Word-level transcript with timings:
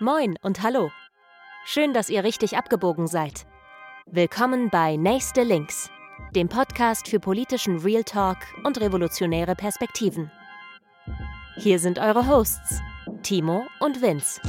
Moin 0.00 0.36
und 0.42 0.60
hallo. 0.60 0.90
Schön, 1.64 1.92
dass 1.94 2.10
ihr 2.10 2.24
richtig 2.24 2.56
abgebogen 2.56 3.06
seid. 3.06 3.46
Willkommen 4.06 4.68
bei 4.68 4.96
Nächste 4.96 5.44
Links, 5.44 5.88
dem 6.34 6.48
Podcast 6.48 7.06
für 7.06 7.20
politischen 7.20 7.78
Real 7.78 8.02
Talk 8.02 8.38
und 8.64 8.80
revolutionäre 8.80 9.54
Perspektiven. 9.54 10.32
Hier 11.58 11.78
sind 11.78 12.00
eure 12.00 12.26
Hosts, 12.26 12.80
Timo 13.22 13.66
und 13.78 14.02
Vince. 14.02 14.40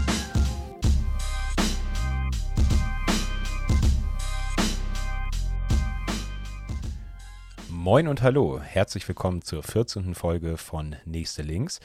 Moin 7.70 8.08
und 8.08 8.24
hallo, 8.24 8.60
herzlich 8.60 9.08
willkommen 9.08 9.44
zur 9.44 9.62
14. 9.62 10.16
Folge 10.16 10.58
von 10.58 10.96
Nächste 11.06 11.44
Links. 11.44 11.82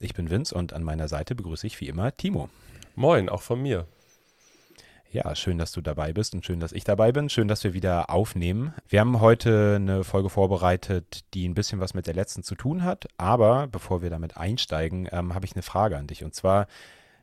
Ich 0.00 0.14
bin 0.14 0.30
Vince 0.30 0.52
und 0.52 0.72
an 0.72 0.82
meiner 0.82 1.06
Seite 1.06 1.36
begrüße 1.36 1.64
ich 1.64 1.80
wie 1.80 1.86
immer 1.86 2.16
Timo. 2.16 2.50
Moin, 2.96 3.28
auch 3.28 3.42
von 3.42 3.60
mir. 3.60 3.88
Ja, 5.10 5.34
schön, 5.34 5.58
dass 5.58 5.72
du 5.72 5.80
dabei 5.80 6.12
bist 6.12 6.32
und 6.32 6.44
schön, 6.44 6.60
dass 6.60 6.70
ich 6.70 6.84
dabei 6.84 7.10
bin. 7.10 7.28
Schön, 7.28 7.48
dass 7.48 7.64
wir 7.64 7.72
wieder 7.72 8.08
aufnehmen. 8.08 8.72
Wir 8.88 9.00
haben 9.00 9.20
heute 9.20 9.74
eine 9.76 10.04
Folge 10.04 10.28
vorbereitet, 10.28 11.24
die 11.34 11.48
ein 11.48 11.54
bisschen 11.54 11.80
was 11.80 11.94
mit 11.94 12.06
der 12.06 12.14
letzten 12.14 12.44
zu 12.44 12.54
tun 12.54 12.84
hat. 12.84 13.06
Aber 13.16 13.66
bevor 13.66 14.00
wir 14.00 14.10
damit 14.10 14.36
einsteigen, 14.36 15.08
ähm, 15.10 15.34
habe 15.34 15.44
ich 15.44 15.54
eine 15.54 15.62
Frage 15.62 15.96
an 15.96 16.06
dich. 16.06 16.22
Und 16.22 16.36
zwar, 16.36 16.68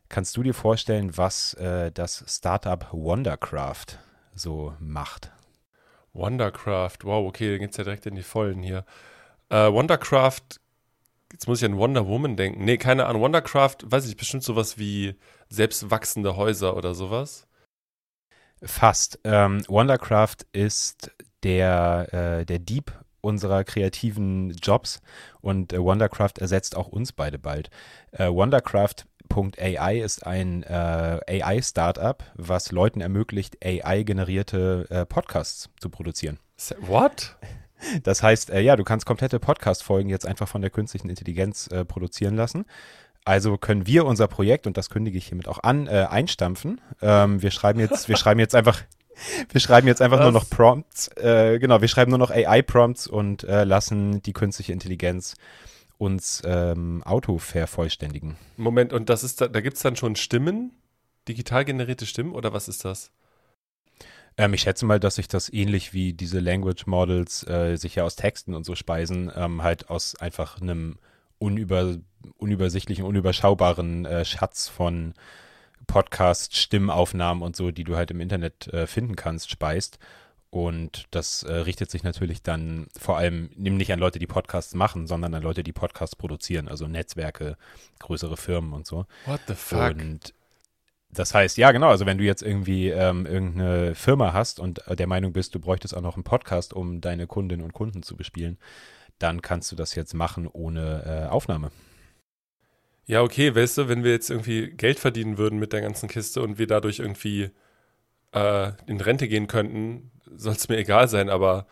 kannst 0.09 0.35
du 0.35 0.43
dir 0.43 0.53
vorstellen, 0.53 1.15
was 1.15 1.53
äh, 1.53 1.89
das 1.91 2.25
Startup 2.27 2.87
Wondercraft 2.91 3.97
so 4.35 4.73
macht? 4.79 5.31
Wondercraft, 6.13 6.99
wow, 7.03 7.25
okay, 7.25 7.51
dann 7.51 7.59
geht's 7.59 7.77
ja 7.77 7.85
direkt 7.85 8.05
in 8.05 8.15
die 8.15 8.23
Vollen 8.23 8.61
hier. 8.61 8.85
Äh, 9.47 9.71
Wondercraft, 9.71 10.60
jetzt 11.31 11.47
muss 11.47 11.61
ich 11.61 11.65
an 11.65 11.77
Wonder 11.77 12.07
Woman 12.07 12.35
denken. 12.35 12.63
Nee, 12.65 12.77
keine 12.77 13.05
Ahnung. 13.05 13.21
Wondercraft, 13.21 13.77
weiß 13.85 14.07
ich, 14.07 14.17
bestimmt 14.17 14.43
sowas 14.43 14.77
wie 14.77 15.15
selbstwachsende 15.49 16.35
Häuser 16.35 16.75
oder 16.75 16.93
sowas. 16.93 17.47
Fast. 18.63 19.19
Ähm, 19.23 19.63
Wondercraft 19.67 20.45
ist 20.51 21.11
der, 21.43 22.39
äh, 22.41 22.45
der 22.45 22.59
Dieb 22.59 22.93
unserer 23.21 23.63
kreativen 23.63 24.51
Jobs 24.51 25.01
und 25.41 25.73
äh, 25.73 25.81
Wondercraft 25.81 26.39
ersetzt 26.39 26.75
auch 26.75 26.87
uns 26.87 27.11
beide 27.11 27.39
bald. 27.39 27.69
Äh, 28.11 28.27
Wondercraft.ai 28.27 29.99
ist 29.99 30.25
ein 30.25 30.63
äh, 30.63 31.19
AI-Startup, 31.27 32.23
was 32.35 32.71
Leuten 32.71 33.01
ermöglicht, 33.01 33.57
AI-generierte 33.63 34.87
äh, 34.89 35.05
Podcasts 35.05 35.69
zu 35.79 35.89
produzieren. 35.89 36.39
What? 36.81 37.37
Das 38.03 38.23
heißt, 38.23 38.49
äh, 38.49 38.61
ja, 38.61 38.75
du 38.75 38.83
kannst 38.83 39.05
komplette 39.05 39.39
Podcast-Folgen 39.39 40.09
jetzt 40.09 40.25
einfach 40.25 40.47
von 40.47 40.61
der 40.61 40.69
künstlichen 40.69 41.09
Intelligenz 41.09 41.67
äh, 41.67 41.85
produzieren 41.85 42.35
lassen. 42.35 42.65
Also 43.23 43.57
können 43.57 43.85
wir 43.85 44.05
unser 44.05 44.27
Projekt, 44.27 44.65
und 44.65 44.77
das 44.77 44.89
kündige 44.89 45.17
ich 45.17 45.27
hiermit 45.27 45.47
auch 45.47 45.61
an, 45.63 45.87
äh, 45.87 46.07
einstampfen. 46.09 46.81
Ähm, 47.01 47.41
wir 47.41 47.51
schreiben 47.51 47.79
jetzt, 47.79 48.09
wir 48.09 48.17
schreiben 48.17 48.39
jetzt 48.39 48.55
einfach, 48.55 48.81
wir 49.49 49.61
schreiben 49.61 49.87
jetzt 49.87 50.01
einfach 50.01 50.17
Was? 50.17 50.23
nur 50.23 50.31
noch 50.31 50.49
Prompts. 50.49 51.09
Äh, 51.17 51.59
genau, 51.59 51.81
wir 51.81 51.87
schreiben 51.87 52.09
nur 52.09 52.19
noch 52.19 52.31
AI-Prompts 52.31 53.07
und 53.07 53.43
äh, 53.43 53.63
lassen 53.63 54.21
die 54.23 54.33
künstliche 54.33 54.73
Intelligenz 54.73 55.35
uns 55.97 56.41
ähm, 56.45 57.03
Auto 57.03 57.37
vervollständigen. 57.37 58.37
Moment, 58.57 58.91
und 58.91 59.09
das 59.09 59.23
ist 59.23 59.39
da, 59.39 59.47
da 59.47 59.61
gibt 59.61 59.77
es 59.77 59.83
dann 59.83 59.95
schon 59.95 60.15
Stimmen? 60.15 60.71
Digital 61.27 61.63
generierte 61.63 62.07
Stimmen 62.07 62.33
oder 62.33 62.53
was 62.53 62.67
ist 62.67 62.83
das? 62.85 63.11
Ähm, 64.37 64.53
ich 64.53 64.61
schätze 64.61 64.85
mal, 64.85 64.99
dass 64.99 65.15
sich 65.15 65.27
das 65.27 65.51
ähnlich 65.51 65.93
wie 65.93 66.13
diese 66.13 66.39
Language 66.39 66.87
Models 66.87 67.45
äh, 67.47 67.75
sich 67.75 67.95
ja 67.95 68.03
aus 68.03 68.15
Texten 68.15 68.53
und 68.53 68.65
so 68.65 68.75
speisen, 68.75 69.31
ähm, 69.35 69.63
halt 69.63 69.89
aus 69.89 70.15
einfach 70.15 70.61
einem 70.61 70.97
unüber, 71.37 71.97
unübersichtlichen, 72.37 73.03
unüberschaubaren 73.05 74.05
äh, 74.05 74.25
Schatz 74.25 74.67
von 74.67 75.13
Podcast, 75.87 76.55
Stimmaufnahmen 76.55 77.43
und 77.43 77.55
so, 77.55 77.71
die 77.71 77.83
du 77.83 77.95
halt 77.95 78.11
im 78.11 78.21
Internet 78.21 78.67
äh, 78.67 78.87
finden 78.87 79.15
kannst, 79.15 79.49
speist. 79.49 79.99
Und 80.51 81.05
das 81.11 81.43
äh, 81.43 81.53
richtet 81.53 81.89
sich 81.89 82.03
natürlich 82.03 82.43
dann 82.43 82.87
vor 82.99 83.17
allem 83.17 83.49
nicht 83.55 83.93
an 83.93 83.99
Leute, 83.99 84.19
die 84.19 84.27
Podcasts 84.27 84.73
machen, 84.75 85.07
sondern 85.07 85.33
an 85.33 85.43
Leute, 85.43 85.63
die 85.63 85.71
Podcasts 85.71 86.15
produzieren, 86.15 86.67
also 86.67 86.87
Netzwerke, 86.87 87.57
größere 87.99 88.35
Firmen 88.35 88.73
und 88.73 88.85
so. 88.85 89.05
What 89.25 89.39
the 89.47 89.55
fuck? 89.55 89.95
Und 89.95 90.33
das 91.13 91.33
heißt, 91.33 91.57
ja, 91.57 91.71
genau, 91.71 91.89
also 91.89 92.05
wenn 92.05 92.17
du 92.17 92.23
jetzt 92.23 92.41
irgendwie 92.41 92.89
ähm, 92.89 93.25
irgendeine 93.25 93.95
Firma 93.95 94.33
hast 94.33 94.59
und 94.59 94.81
der 94.87 95.07
Meinung 95.07 95.33
bist, 95.33 95.53
du 95.53 95.59
bräuchtest 95.59 95.95
auch 95.95 96.01
noch 96.01 96.15
einen 96.15 96.23
Podcast, 96.23 96.73
um 96.73 97.01
deine 97.01 97.27
Kundinnen 97.27 97.65
und 97.65 97.73
Kunden 97.73 98.01
zu 98.03 98.15
bespielen, 98.15 98.57
dann 99.19 99.41
kannst 99.41 99.71
du 99.71 99.75
das 99.75 99.93
jetzt 99.95 100.13
machen 100.13 100.47
ohne 100.47 101.25
äh, 101.27 101.29
Aufnahme. 101.29 101.71
Ja, 103.05 103.23
okay, 103.23 103.53
weißt 103.53 103.79
du, 103.79 103.89
wenn 103.89 104.03
wir 104.03 104.11
jetzt 104.11 104.29
irgendwie 104.29 104.69
Geld 104.69 104.99
verdienen 104.99 105.37
würden 105.37 105.59
mit 105.59 105.73
der 105.73 105.81
ganzen 105.81 106.07
Kiste 106.07 106.41
und 106.41 106.57
wir 106.57 106.67
dadurch 106.67 106.99
irgendwie 106.99 107.51
äh, 108.33 108.71
in 108.87 109.01
Rente 109.01 109.27
gehen 109.27 109.47
könnten, 109.47 110.11
soll 110.33 110.53
es 110.53 110.69
mir 110.69 110.77
egal 110.77 111.09
sein, 111.09 111.29
aber 111.29 111.67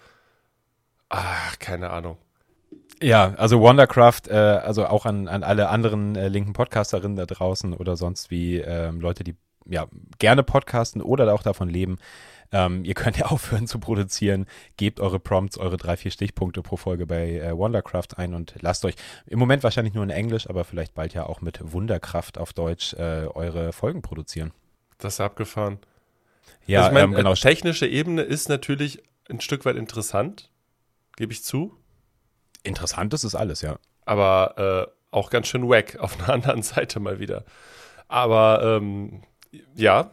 ach, 1.07 1.57
keine 1.59 1.91
Ahnung. 1.91 2.17
Ja, 3.01 3.33
also 3.35 3.61
Wondercraft, 3.61 4.27
äh, 4.27 4.33
also 4.33 4.85
auch 4.85 5.05
an, 5.05 5.27
an 5.27 5.43
alle 5.43 5.69
anderen 5.69 6.15
äh, 6.15 6.27
linken 6.27 6.53
Podcasterinnen 6.53 7.15
da 7.15 7.25
draußen 7.25 7.73
oder 7.73 7.95
sonst 7.95 8.29
wie 8.29 8.57
ähm, 8.57 8.99
Leute, 8.99 9.23
die 9.23 9.35
ja 9.65 9.87
gerne 10.17 10.43
podcasten 10.43 11.01
oder 11.01 11.33
auch 11.33 11.43
davon 11.43 11.69
leben, 11.69 11.97
ähm, 12.51 12.83
ihr 12.83 12.95
könnt 12.95 13.17
ja 13.17 13.25
aufhören 13.31 13.67
zu 13.67 13.79
produzieren. 13.79 14.45
Gebt 14.77 14.99
eure 14.99 15.19
Prompts, 15.19 15.57
eure 15.57 15.77
drei, 15.77 15.97
vier 15.97 16.11
Stichpunkte 16.11 16.61
pro 16.61 16.77
Folge 16.77 17.05
bei 17.05 17.39
äh, 17.39 17.57
Wondercraft 17.57 18.17
ein 18.17 18.33
und 18.33 18.55
lasst 18.61 18.83
euch 18.85 18.95
im 19.27 19.39
Moment 19.39 19.63
wahrscheinlich 19.63 19.93
nur 19.93 20.03
in 20.03 20.09
Englisch, 20.09 20.49
aber 20.49 20.65
vielleicht 20.65 20.93
bald 20.93 21.13
ja 21.13 21.25
auch 21.25 21.41
mit 21.41 21.59
Wunderkraft 21.71 22.37
auf 22.37 22.53
Deutsch 22.53 22.93
äh, 22.93 23.27
eure 23.33 23.71
Folgen 23.71 24.01
produzieren. 24.01 24.51
Das 24.97 25.13
ist 25.13 25.21
abgefahren. 25.21 25.79
Ja, 26.65 26.79
also 26.79 26.89
ich 26.89 26.93
mein, 26.95 27.03
ähm, 27.11 27.15
genau. 27.15 27.33
Technische 27.33 27.87
Ebene 27.87 28.23
ist 28.23 28.49
natürlich 28.49 29.01
ein 29.29 29.39
Stück 29.39 29.65
weit 29.65 29.75
interessant, 29.75 30.49
gebe 31.15 31.31
ich 31.31 31.43
zu. 31.43 31.77
Interessant 32.63 33.13
ist 33.13 33.23
es 33.23 33.35
alles, 33.35 33.61
ja. 33.61 33.77
Aber 34.05 34.87
äh, 34.89 35.15
auch 35.15 35.29
ganz 35.29 35.47
schön 35.47 35.67
wack 35.69 35.97
auf 35.99 36.19
einer 36.19 36.29
anderen 36.33 36.61
Seite 36.61 36.99
mal 36.99 37.19
wieder. 37.19 37.43
Aber 38.07 38.61
ähm, 38.63 39.21
ja, 39.75 40.11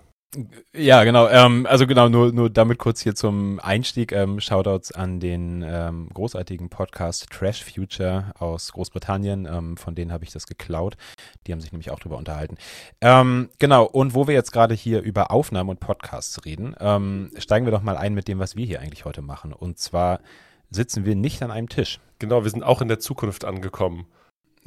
ja, 0.74 1.04
genau. 1.04 1.28
Ähm, 1.28 1.66
also 1.66 1.86
genau, 1.86 2.08
nur, 2.08 2.32
nur 2.32 2.50
damit 2.50 2.78
kurz 2.78 3.00
hier 3.00 3.14
zum 3.14 3.58
Einstieg. 3.60 4.12
Ähm, 4.12 4.40
Shoutouts 4.40 4.92
an 4.92 5.18
den 5.20 5.64
ähm, 5.66 6.10
großartigen 6.12 6.68
Podcast 6.68 7.30
Trash 7.30 7.64
Future 7.64 8.32
aus 8.38 8.72
Großbritannien. 8.72 9.46
Ähm, 9.50 9.76
von 9.76 9.94
denen 9.94 10.12
habe 10.12 10.24
ich 10.24 10.32
das 10.32 10.46
geklaut. 10.46 10.96
Die 11.46 11.52
haben 11.52 11.60
sich 11.60 11.72
nämlich 11.72 11.90
auch 11.90 12.00
drüber 12.00 12.18
unterhalten. 12.18 12.56
Ähm, 13.00 13.48
genau, 13.58 13.84
und 13.84 14.14
wo 14.14 14.26
wir 14.26 14.34
jetzt 14.34 14.52
gerade 14.52 14.74
hier 14.74 15.00
über 15.00 15.30
Aufnahmen 15.30 15.70
und 15.70 15.80
Podcasts 15.80 16.44
reden, 16.44 16.74
ähm, 16.80 17.30
steigen 17.38 17.66
wir 17.66 17.72
doch 17.72 17.82
mal 17.82 17.96
ein 17.96 18.14
mit 18.14 18.28
dem, 18.28 18.38
was 18.38 18.56
wir 18.56 18.66
hier 18.66 18.80
eigentlich 18.80 19.04
heute 19.04 19.22
machen. 19.22 19.52
Und 19.52 19.78
zwar 19.78 20.20
sitzen 20.76 21.04
wir 21.04 21.16
nicht 21.16 21.42
an 21.42 21.50
einem 21.50 21.68
Tisch. 21.68 21.98
Genau, 22.20 22.44
wir 22.44 22.50
sind 22.50 22.62
auch 22.62 22.80
in 22.80 22.88
der 22.88 23.00
Zukunft 23.00 23.44
angekommen 23.44 24.06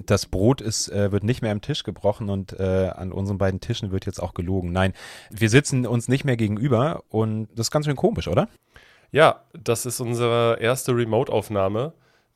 das 0.06 0.26
Brot 0.26 0.62
ist, 0.62 0.90
äh, 0.90 1.12
wird 1.12 1.24
nicht 1.24 1.42
mehr 1.42 1.52
am 1.52 1.62
Tisch 1.62 1.84
gebrochen 1.84 2.30
und 2.30 2.58
äh, 2.60 2.92
an 2.96 3.12
unseren 3.12 3.38
beiden 3.38 3.60
Tischen 3.60 3.92
wird 3.92 4.06
jetzt 4.06 4.22
auch 4.22 4.34
gelogen. 4.34 4.72
Nein, 4.72 4.94
wir 5.30 5.50
sitzen 5.50 5.86
uns 5.86 6.08
nicht 6.08 6.26
mehr 6.26 6.38
gegenüber 6.38 7.04
und 7.10 7.48
das 7.54 7.68
ist 7.68 7.72
ganz 7.72 7.86
schön 7.86 7.96
komisch, 7.96 8.28
oder? 8.28 8.48
Ja, 9.12 9.44
das 9.54 9.86
ist 9.86 10.00
unsere 10.00 10.60
erste 10.60 10.96
Remote-Aufnahme, 10.96 11.94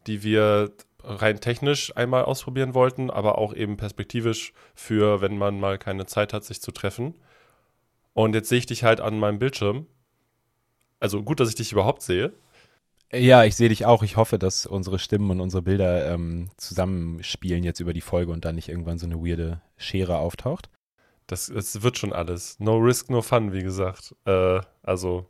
die 0.08 0.24
wir 0.24 0.72
rein 1.04 1.40
technisch 1.40 1.96
einmal 1.96 2.24
ausprobieren 2.24 2.74
wollten, 2.74 3.10
aber 3.10 3.38
auch 3.38 3.54
eben 3.54 3.78
perspektivisch 3.78 4.54
für, 4.74 5.22
wenn 5.22 5.38
man 5.38 5.60
mal 5.60 5.78
keine 5.78 6.06
Zeit 6.06 6.34
hat, 6.34 6.44
sich 6.44 6.62
zu 6.62 6.72
treffen. 6.72 7.16
Und 8.14 8.36
jetzt 8.36 8.50
sehe 8.50 8.60
ich 8.60 8.66
dich 8.66 8.84
halt 8.84 9.02
an 9.02 9.20
meinem 9.20 9.40
Bildschirm. 9.40 9.88
Also 11.00 11.22
gut, 11.22 11.40
dass 11.40 11.50
ich 11.50 11.56
dich 11.56 11.72
überhaupt 11.72 12.02
sehe. 12.02 12.32
Ja, 13.14 13.44
ich 13.44 13.56
sehe 13.56 13.70
dich 13.70 13.86
auch. 13.86 14.02
Ich 14.02 14.18
hoffe, 14.18 14.40
dass 14.40 14.66
unsere 14.66 14.98
Stimmen 14.98 15.30
und 15.30 15.40
unsere 15.40 15.62
Bilder 15.62 16.12
ähm, 16.12 16.50
zusammenspielen 16.58 17.64
jetzt 17.64 17.80
über 17.80 17.94
die 17.94 18.02
Folge 18.02 18.32
und 18.32 18.44
dann 18.44 18.56
nicht 18.56 18.70
irgendwann 18.70 18.98
so 18.98 19.06
eine 19.06 19.18
weirde 19.18 19.62
Schere 19.78 20.18
auftaucht. 20.18 20.70
Das, 21.28 21.48
das 21.48 21.84
wird 21.84 21.98
schon 21.98 22.12
alles. 22.12 22.60
No 22.60 22.78
risk, 22.78 23.10
no 23.10 23.22
fun, 23.22 23.54
wie 23.54 23.62
gesagt. 23.62 24.16
Äh, 24.26 24.62
also. 24.82 25.28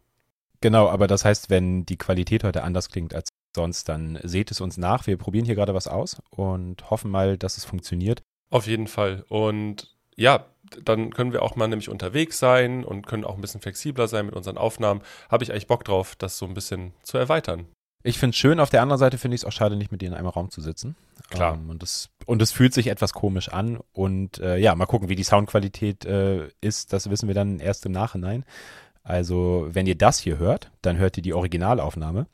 Genau, 0.62 0.88
aber 0.88 1.08
das 1.08 1.26
heißt, 1.26 1.50
wenn 1.50 1.86
die 1.86 1.98
Qualität 1.98 2.46
heute 2.46 2.64
anders 2.64 2.90
klingt 2.90 3.14
als 3.14 3.30
sonst, 3.54 3.90
dann 3.90 4.18
seht 4.24 4.50
es 4.50 4.62
uns 4.62 4.78
nach. 4.78 5.06
Wir 5.06 5.18
probieren 5.18 5.46
hier 5.46 5.56
gerade 5.56 5.74
was 5.74 5.88
aus 5.88 6.22
und 6.30 6.90
hoffen 6.90 7.12
mal, 7.12 7.38
dass 7.38 7.58
es 7.58 7.66
funktioniert. 7.66 8.24
Auf 8.50 8.66
jeden 8.66 8.88
Fall. 8.88 9.26
Und 9.28 9.94
ja, 10.16 10.46
dann 10.84 11.12
können 11.12 11.34
wir 11.34 11.42
auch 11.42 11.56
mal 11.56 11.68
nämlich 11.68 11.90
unterwegs 11.90 12.40
sein 12.40 12.84
und 12.84 13.06
können 13.06 13.26
auch 13.26 13.36
ein 13.36 13.42
bisschen 13.42 13.62
flexibler 13.62 14.08
sein 14.08 14.26
mit 14.26 14.36
unseren 14.36 14.58
Aufnahmen. 14.58 15.02
Habe 15.30 15.44
ich 15.44 15.52
eigentlich 15.52 15.68
Bock 15.68 15.84
drauf, 15.84 16.16
das 16.16 16.38
so 16.38 16.46
ein 16.46 16.54
bisschen 16.54 16.94
zu 17.04 17.18
erweitern. 17.18 17.68
Ich 18.06 18.20
finde 18.20 18.32
es 18.32 18.38
schön, 18.38 18.60
auf 18.60 18.70
der 18.70 18.82
anderen 18.82 19.00
Seite 19.00 19.18
finde 19.18 19.36
ich 19.36 19.42
es 19.42 19.46
auch 19.46 19.54
schade, 19.54 19.78
nicht 19.78 19.92
mit 19.92 20.02
dir 20.02 20.08
in 20.08 20.14
einem 20.14 20.28
Raum 20.28 20.50
zu 20.50 20.60
sitzen. 20.60 20.96
Klar. 21.30 21.56
Ähm, 21.56 21.70
und, 21.70 21.82
es, 21.84 22.10
und 22.26 22.42
es 22.42 22.52
fühlt 22.52 22.74
sich 22.74 22.88
etwas 22.88 23.14
komisch 23.14 23.50
an. 23.50 23.80
Und 23.94 24.40
äh, 24.40 24.58
ja, 24.58 24.76
mal 24.76 24.86
gucken, 24.86 25.08
wie 25.08 25.16
die 25.16 25.24
Soundqualität 25.24 26.06
äh, 26.06 26.50
ist. 26.60 26.92
Das 26.92 27.10
wissen 27.10 27.28
wir 27.28 27.36
dann 27.36 27.60
erst 27.60 27.86
im 27.86 27.94
Nachhinein. 27.94 28.44
Also, 29.04 29.68
wenn 29.70 29.86
ihr 29.86 29.98
das 29.98 30.20
hier 30.20 30.38
hört, 30.38 30.72
dann 30.82 30.98
hört 30.98 31.18
ihr 31.18 31.24
die 31.24 31.34
Originalaufnahme. 31.34 32.28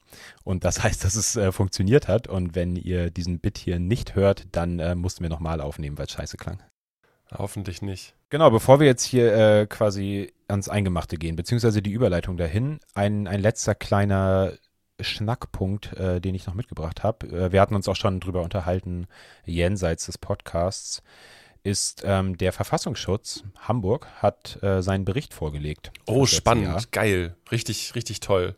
Und 0.43 0.63
das 0.63 0.83
heißt, 0.83 1.03
dass 1.03 1.15
es 1.15 1.35
äh, 1.35 1.51
funktioniert 1.51 2.07
hat. 2.07 2.27
Und 2.27 2.55
wenn 2.55 2.75
ihr 2.75 3.11
diesen 3.11 3.39
Bit 3.39 3.59
hier 3.59 3.77
nicht 3.77 4.15
hört, 4.15 4.47
dann 4.51 4.79
äh, 4.79 4.95
mussten 4.95 5.23
wir 5.23 5.29
nochmal 5.29 5.61
aufnehmen, 5.61 5.99
weil 5.99 6.05
es 6.05 6.11
scheiße 6.11 6.37
klang. 6.37 6.63
Hoffentlich 7.31 7.81
nicht. 7.81 8.15
Genau, 8.29 8.49
bevor 8.49 8.79
wir 8.79 8.87
jetzt 8.87 9.03
hier 9.03 9.33
äh, 9.33 9.67
quasi 9.67 10.33
ans 10.47 10.69
Eingemachte 10.69 11.17
gehen, 11.17 11.35
beziehungsweise 11.35 11.81
die 11.81 11.91
Überleitung 11.91 12.37
dahin, 12.37 12.79
ein, 12.95 13.27
ein 13.27 13.39
letzter 13.39 13.75
kleiner 13.75 14.53
Schnackpunkt, 14.99 15.93
äh, 15.93 16.19
den 16.19 16.35
ich 16.35 16.45
noch 16.45 16.53
mitgebracht 16.53 17.03
habe. 17.03 17.27
Äh, 17.27 17.51
wir 17.51 17.61
hatten 17.61 17.75
uns 17.75 17.87
auch 17.87 17.95
schon 17.95 18.19
drüber 18.19 18.41
unterhalten, 18.41 19.07
jenseits 19.45 20.07
des 20.07 20.17
Podcasts, 20.17 21.03
ist 21.63 22.03
ähm, 22.05 22.37
der 22.37 22.53
Verfassungsschutz 22.53 23.43
Hamburg 23.59 24.07
hat 24.21 24.61
äh, 24.63 24.81
seinen 24.81 25.05
Bericht 25.05 25.33
vorgelegt. 25.33 25.91
Oh, 26.05 26.25
spannend, 26.25 26.91
geil, 26.91 27.35
richtig, 27.51 27.95
richtig 27.95 28.21
toll. 28.21 28.55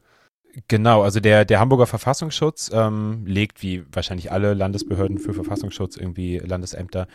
Genau, 0.67 1.01
also 1.01 1.19
der, 1.19 1.45
der 1.45 1.59
Hamburger 1.59 1.87
Verfassungsschutz 1.87 2.69
ähm, 2.73 3.25
legt, 3.25 3.63
wie 3.63 3.83
wahrscheinlich 3.91 4.31
alle 4.31 4.53
Landesbehörden 4.53 5.17
für 5.17 5.33
Verfassungsschutz, 5.33 5.95
irgendwie 5.97 6.39
Landesämter, 6.39 7.07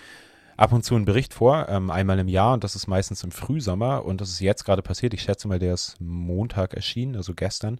ab 0.56 0.73
und 0.73 0.85
zu 0.85 0.94
einen 0.94 1.05
Bericht 1.05 1.35
vor, 1.35 1.69
ähm, 1.69 1.91
einmal 1.91 2.19
im 2.19 2.29
Jahr 2.29 2.55
und 2.55 2.64
das 2.64 2.76
ist 2.76 2.87
meistens 2.87 3.23
im 3.25 3.31
Frühsommer 3.31 4.05
und 4.05 4.20
das 4.20 4.31
ist 4.31 4.41
jetzt 4.41 4.64
gerade 4.64 4.82
passiert. 4.82 5.14
Ich 5.14 5.23
schätze 5.23 5.49
mal, 5.49 5.58
der 5.58 5.75
ist 5.75 5.97
Montag 6.00 6.75
erschienen, 6.75 7.17
also 7.17 7.35
gestern. 7.35 7.79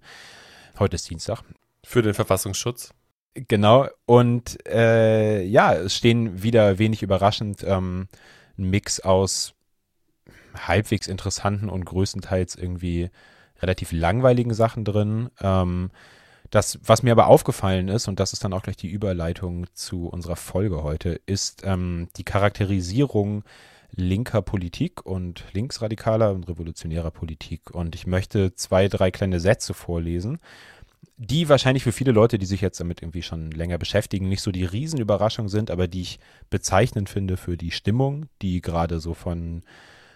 Heute 0.79 0.97
ist 0.97 1.09
Dienstag. 1.09 1.43
Für 1.85 2.03
den 2.03 2.15
Verfassungsschutz. 2.15 2.93
Genau, 3.35 3.87
und 4.07 4.59
äh, 4.67 5.43
ja, 5.43 5.75
es 5.75 5.95
stehen 5.95 6.43
wieder 6.43 6.79
wenig 6.79 7.03
überraschend 7.03 7.63
ähm, 7.67 8.09
ein 8.59 8.71
Mix 8.71 9.01
aus 9.01 9.55
halbwegs 10.57 11.07
interessanten 11.07 11.69
und 11.69 11.85
größtenteils 11.85 12.57
irgendwie 12.57 13.11
relativ 13.61 13.93
langweiligen 13.93 14.55
Sachen 14.55 14.85
drin. 14.85 15.31
Ähm, 15.41 15.91
das, 16.51 16.79
was 16.85 17.03
mir 17.03 17.13
aber 17.13 17.27
aufgefallen 17.27 17.89
ist, 17.89 18.09
und 18.09 18.21
das 18.21 18.33
ist 18.33 18.45
dann 18.45 18.53
auch 18.53 18.63
gleich 18.63 18.77
die 18.77 18.89
Überleitung 18.89 19.67
zu 19.75 20.09
unserer 20.09 20.37
Folge 20.37 20.83
heute, 20.83 21.21
ist 21.27 21.63
ähm, 21.65 22.09
die 22.17 22.25
Charakterisierung 22.25 23.45
linker 23.95 24.43
Politik 24.43 25.05
und 25.07 25.45
linksradikaler 25.53 26.33
und 26.33 26.49
revolutionärer 26.49 27.11
Politik. 27.11 27.71
Und 27.71 27.95
ich 27.95 28.07
möchte 28.07 28.55
zwei, 28.55 28.89
drei 28.89 29.11
kleine 29.11 29.41
Sätze 29.41 29.75
vorlesen, 29.75 30.39
die 31.17 31.49
wahrscheinlich 31.49 31.83
für 31.83 31.93
viele 31.93 32.13
Leute, 32.13 32.39
die 32.39 32.47
sich 32.47 32.61
jetzt 32.61 32.79
damit 32.79 33.01
irgendwie 33.01 33.23
schon 33.23 33.51
länger 33.51 33.79
beschäftigen, 33.79 34.29
nicht 34.29 34.43
so 34.43 34.53
die 34.53 34.65
Riesenüberraschung 34.65 35.49
sind, 35.49 35.71
aber 35.71 35.89
die 35.89 36.03
ich 36.03 36.19
bezeichnend 36.51 37.09
finde 37.09 37.39
für 37.39 37.57
die 37.57 37.71
Stimmung, 37.71 38.27
die 38.43 38.61
gerade 38.61 39.01
so 39.01 39.15
von 39.15 39.63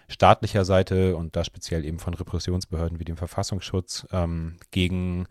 staatlicher 0.07 0.63
Seite 0.63 1.15
und 1.15 1.35
da 1.35 1.43
speziell 1.43 1.85
eben 1.85 1.97
von 1.97 2.13
Repressionsbehörden 2.13 2.99
wie 2.99 3.05
dem 3.05 3.17
Verfassungsschutz 3.17 4.05
ähm, 4.11 4.57
gegen 4.69 5.25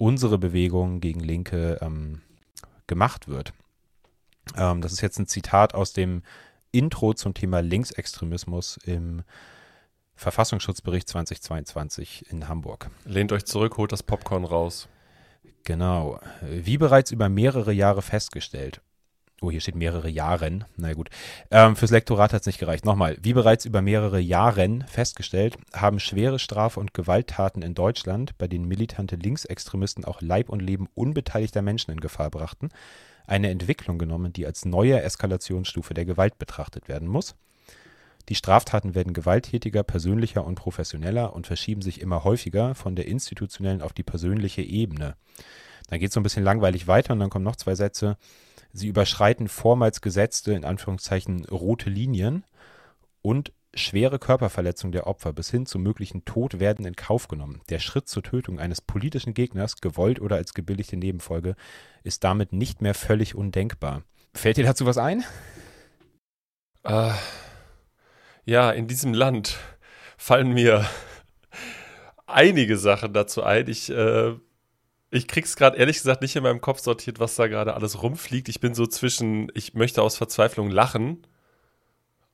unsere 0.00 0.38
Bewegung, 0.38 1.00
gegen 1.00 1.20
Linke 1.20 1.78
ähm, 1.82 2.22
gemacht 2.86 3.28
wird. 3.28 3.52
Ähm, 4.56 4.80
das 4.80 4.92
ist 4.92 5.02
jetzt 5.02 5.18
ein 5.18 5.26
Zitat 5.26 5.74
aus 5.74 5.92
dem 5.92 6.22
Intro 6.72 7.12
zum 7.12 7.34
Thema 7.34 7.60
Linksextremismus 7.60 8.78
im 8.86 9.22
Verfassungsschutzbericht 10.14 11.06
2022 11.06 12.30
in 12.30 12.48
Hamburg. 12.48 12.90
Lehnt 13.04 13.30
euch 13.32 13.44
zurück, 13.44 13.76
holt 13.76 13.92
das 13.92 14.02
Popcorn 14.02 14.44
raus. 14.44 14.88
Genau. 15.64 16.18
Wie 16.40 16.78
bereits 16.78 17.10
über 17.10 17.28
mehrere 17.28 17.72
Jahre 17.72 18.00
festgestellt, 18.00 18.80
Oh, 19.42 19.50
hier 19.50 19.62
steht 19.62 19.74
mehrere 19.74 20.10
Jahren. 20.10 20.66
Na 20.76 20.92
gut. 20.92 21.08
Ähm, 21.50 21.74
fürs 21.74 21.90
Lektorat 21.90 22.34
hat 22.34 22.42
es 22.42 22.46
nicht 22.46 22.58
gereicht. 22.58 22.84
Nochmal. 22.84 23.16
Wie 23.22 23.32
bereits 23.32 23.64
über 23.64 23.80
mehrere 23.80 24.20
Jahren 24.20 24.84
festgestellt, 24.86 25.56
haben 25.72 25.98
schwere 25.98 26.38
Strafe- 26.38 26.78
und 26.78 26.92
Gewalttaten 26.92 27.62
in 27.62 27.72
Deutschland, 27.72 28.36
bei 28.36 28.48
denen 28.48 28.68
militante 28.68 29.16
Linksextremisten 29.16 30.04
auch 30.04 30.20
Leib 30.20 30.50
und 30.50 30.60
Leben 30.60 30.88
unbeteiligter 30.94 31.62
Menschen 31.62 31.90
in 31.90 32.00
Gefahr 32.00 32.28
brachten, 32.28 32.68
eine 33.26 33.48
Entwicklung 33.48 33.96
genommen, 33.96 34.34
die 34.34 34.44
als 34.44 34.66
neue 34.66 35.00
Eskalationsstufe 35.00 35.94
der 35.94 36.04
Gewalt 36.04 36.38
betrachtet 36.38 36.88
werden 36.88 37.08
muss. 37.08 37.34
Die 38.28 38.34
Straftaten 38.34 38.94
werden 38.94 39.14
gewalttätiger, 39.14 39.84
persönlicher 39.84 40.44
und 40.44 40.56
professioneller 40.56 41.32
und 41.32 41.46
verschieben 41.46 41.80
sich 41.80 42.02
immer 42.02 42.24
häufiger 42.24 42.74
von 42.74 42.94
der 42.94 43.06
institutionellen 43.06 43.80
auf 43.80 43.94
die 43.94 44.02
persönliche 44.02 44.60
Ebene. 44.60 45.16
Dann 45.88 45.98
geht 45.98 46.08
es 46.08 46.14
so 46.14 46.20
ein 46.20 46.24
bisschen 46.24 46.44
langweilig 46.44 46.86
weiter 46.86 47.14
und 47.14 47.20
dann 47.20 47.30
kommen 47.30 47.44
noch 47.44 47.56
zwei 47.56 47.74
Sätze. 47.74 48.18
Sie 48.72 48.88
überschreiten 48.88 49.48
vormals 49.48 50.00
gesetzte, 50.00 50.52
in 50.52 50.64
Anführungszeichen, 50.64 51.44
rote 51.46 51.90
Linien 51.90 52.44
und 53.22 53.52
schwere 53.74 54.18
Körperverletzung 54.18 54.92
der 54.92 55.06
Opfer 55.06 55.32
bis 55.32 55.50
hin 55.50 55.66
zum 55.66 55.82
möglichen 55.82 56.24
Tod 56.24 56.58
werden 56.58 56.86
in 56.86 56.96
Kauf 56.96 57.28
genommen. 57.28 57.60
Der 57.68 57.78
Schritt 57.78 58.08
zur 58.08 58.22
Tötung 58.22 58.58
eines 58.58 58.80
politischen 58.80 59.34
Gegners, 59.34 59.76
gewollt 59.76 60.20
oder 60.20 60.36
als 60.36 60.54
gebilligte 60.54 60.96
Nebenfolge, 60.96 61.54
ist 62.02 62.24
damit 62.24 62.52
nicht 62.52 62.82
mehr 62.82 62.94
völlig 62.94 63.34
undenkbar. 63.34 64.02
Fällt 64.34 64.56
dir 64.56 64.64
dazu 64.64 64.86
was 64.86 64.98
ein? 64.98 65.24
Äh, 66.84 67.12
ja, 68.44 68.70
in 68.70 68.86
diesem 68.86 69.14
Land 69.14 69.58
fallen 70.16 70.52
mir 70.52 70.88
einige 72.26 72.76
Sachen 72.76 73.12
dazu 73.12 73.42
ein. 73.42 73.68
Ich 73.68 73.90
äh, 73.90 74.34
ich 75.10 75.26
krieg's 75.26 75.56
gerade 75.56 75.76
ehrlich 75.76 75.96
gesagt 75.96 76.22
nicht 76.22 76.36
in 76.36 76.42
meinem 76.42 76.60
Kopf 76.60 76.80
sortiert, 76.80 77.18
was 77.18 77.34
da 77.34 77.48
gerade 77.48 77.74
alles 77.74 78.02
rumfliegt. 78.02 78.48
Ich 78.48 78.60
bin 78.60 78.74
so 78.74 78.86
zwischen, 78.86 79.50
ich 79.54 79.74
möchte 79.74 80.02
aus 80.02 80.16
Verzweiflung 80.16 80.70
lachen 80.70 81.26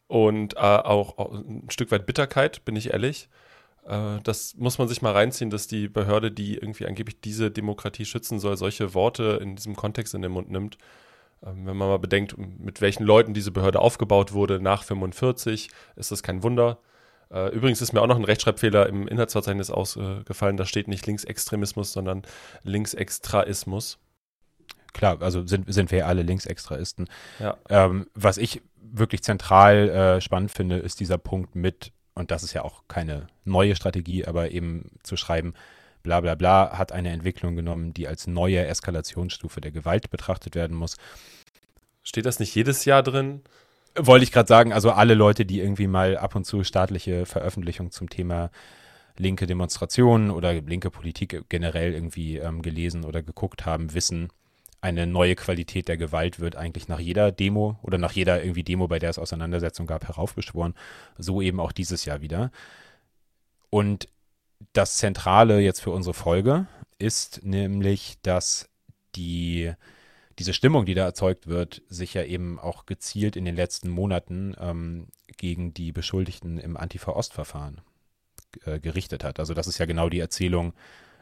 und 0.09 0.55
äh, 0.57 0.59
auch, 0.59 1.19
auch, 1.19 1.33
ein 1.33 1.71
Stück 1.71 1.91
weit 1.91 2.07
Bitterkeit, 2.07 2.65
bin 2.65 2.77
ich 2.77 2.91
ehrlich. 2.93 3.29
Äh, 3.87 4.21
das 4.23 4.55
muss 4.57 4.79
man 4.79 4.89
sich 4.89 5.03
mal 5.03 5.13
reinziehen, 5.13 5.51
dass 5.51 5.67
die 5.69 5.89
Behörde, 5.89 6.31
die 6.31 6.57
irgendwie 6.57 6.87
angeblich 6.87 7.21
diese 7.21 7.51
Demokratie 7.51 8.05
schützen 8.05 8.39
soll, 8.39 8.57
solche 8.57 8.95
Worte 8.95 9.39
in 9.43 9.57
diesem 9.57 9.75
Kontext 9.75 10.15
in 10.15 10.23
den 10.23 10.33
Mund 10.33 10.51
nimmt. 10.51 10.77
Äh, 11.43 11.47
wenn 11.47 11.77
man 11.77 11.89
mal 11.89 11.99
bedenkt, 11.99 12.37
mit 12.39 12.81
welchen 12.83 13.05
Leuten 13.05 13.35
diese 13.35 13.53
Behörde 13.53 13.81
aufgebaut 13.81 14.33
wurde 14.33 14.61
nach 14.61 14.85
45, 14.85 15.71
ist 15.97 16.11
das 16.11 16.23
kein 16.23 16.43
Wunder. 16.43 16.79
Äh, 17.31 17.55
übrigens 17.55 17.81
ist 17.83 17.93
mir 17.93 18.01
auch 18.01 18.07
noch 18.07 18.17
ein 18.17 18.25
Rechtschreibfehler 18.25 18.89
im 18.89 19.09
Inhaltsverzeichnis 19.09 19.71
ausgefallen. 19.71 20.57
Da 20.57 20.65
steht 20.65 20.89
nicht 20.89 21.07
Linksextremismus, 21.07 21.93
sondern 21.93 22.23
Linksextraismus. 22.63 23.99
Klar, 24.93 25.21
also 25.21 25.47
sind, 25.47 25.73
sind 25.73 25.91
wir 25.91 26.07
alle 26.07 26.23
Linksextraisten. 26.23 27.09
Ja. 27.39 27.59
Ähm, 27.69 28.07
was 28.15 28.39
ich 28.39 28.63
wirklich 28.81 29.23
zentral 29.23 29.89
äh, 29.89 30.21
spannend 30.21 30.51
finde, 30.51 30.79
ist 30.79 31.01
dieser 31.01 31.19
Punkt 31.19 31.55
mit, 31.55 31.93
und 32.15 32.31
das 32.31 32.43
ist 32.43 32.55
ja 32.55 32.63
auch 32.63 32.85
keine 32.89 33.27
neue 33.45 33.77
Strategie, 33.77 34.25
aber 34.25 34.53
eben 34.53 34.91
zu 35.03 35.17
schreiben, 35.17 35.55
bla 36.03 36.21
bla 36.21 36.35
bla, 36.35 36.79
hat 36.79 36.93
eine 36.93 37.11
Entwicklung 37.11 37.57
genommen, 37.57 37.93
die 37.93 38.09
als 38.09 38.27
neue 38.27 38.65
Eskalationsstufe 38.65 39.61
der 39.61 39.73
Gewalt 39.73 40.09
betrachtet 40.09 40.55
werden 40.55 40.77
muss. 40.77 40.97
Steht 42.03 42.25
das 42.25 42.39
nicht 42.39 42.55
jedes 42.55 42.85
Jahr 42.85 43.03
drin? 43.03 43.43
Wollte 43.99 44.25
ich 44.25 44.33
gerade 44.33 44.49
sagen, 44.49 44.73
also 44.73 44.91
alle 44.91 45.15
Leute, 45.15 45.45
die 45.45 45.61
irgendwie 45.61 45.87
mal 45.87 46.17
ab 46.17 46.35
und 46.35 46.45
zu 46.45 46.65
staatliche 46.65 47.27
Veröffentlichungen 47.27 47.91
zum 47.91 48.09
Thema 48.09 48.51
linke 49.17 49.47
Demonstrationen 49.47 50.31
oder 50.31 50.53
linke 50.53 50.91
Politik 50.91 51.45
generell 51.49 51.95
irgendwie 51.95 52.37
ähm, 52.37 52.63
gelesen 52.63 53.05
oder 53.05 53.23
geguckt 53.23 53.65
haben, 53.65 53.95
wissen, 53.95 54.29
eine 54.81 55.07
neue 55.07 55.35
Qualität 55.35 55.89
der 55.89 55.97
Gewalt 55.97 56.39
wird 56.39 56.57
eigentlich 56.57 56.87
nach 56.87 57.01
jeder 57.01 57.33
Demo 57.33 57.79
oder 57.83 57.99
nach 57.99 58.13
jeder 58.13 58.43
irgendwie 58.43 58.63
Demo, 58.63 58.89
bei 58.89 58.99
der 58.99 59.11
es 59.11 59.19
Auseinandersetzung 59.19 59.87
gab, 59.87 60.07
heraufbeschworen. 60.07 60.75
So 61.19 61.41
eben 61.41 61.61
auch 61.61 61.73
dieses 61.73 62.05
Jahr 62.05 62.21
wieder. 62.21 62.53
Und 63.71 64.09
das 64.73 64.99
Zentrale 64.99 65.61
jetzt 65.61 65.81
für 65.81 65.91
unsere 65.91 66.15
Folge 66.15 66.67
ist 66.99 67.41
nämlich, 67.43 68.19
dass 68.23 68.69
die 69.17 69.73
diese 70.39 70.53
Stimmung, 70.53 70.85
die 70.85 70.95
da 70.95 71.05
erzeugt 71.05 71.47
wird, 71.47 71.83
sich 71.89 72.15
ja 72.15 72.23
eben 72.23 72.59
auch 72.59 72.87
gezielt 72.87 73.37
in 73.37 73.45
den 73.45 73.57
letzten 73.57 73.89
Monaten 73.89 74.55
ähm, 74.61 75.09
gegen 75.37 75.73
die 75.73 75.93
Beschuldigten 75.93 76.59
im 76.59 76.77
Antifa-Ost-Verfahren 76.77 77.81
äh, 78.65 78.79
gerichtet 78.79 79.25
hat. 79.25 79.41
Also 79.41 79.55
das 79.55 79.67
ist 79.67 79.79
ja 79.79 79.87
genau 79.87 80.09
die 80.09 80.21
Erzählung. 80.21 80.75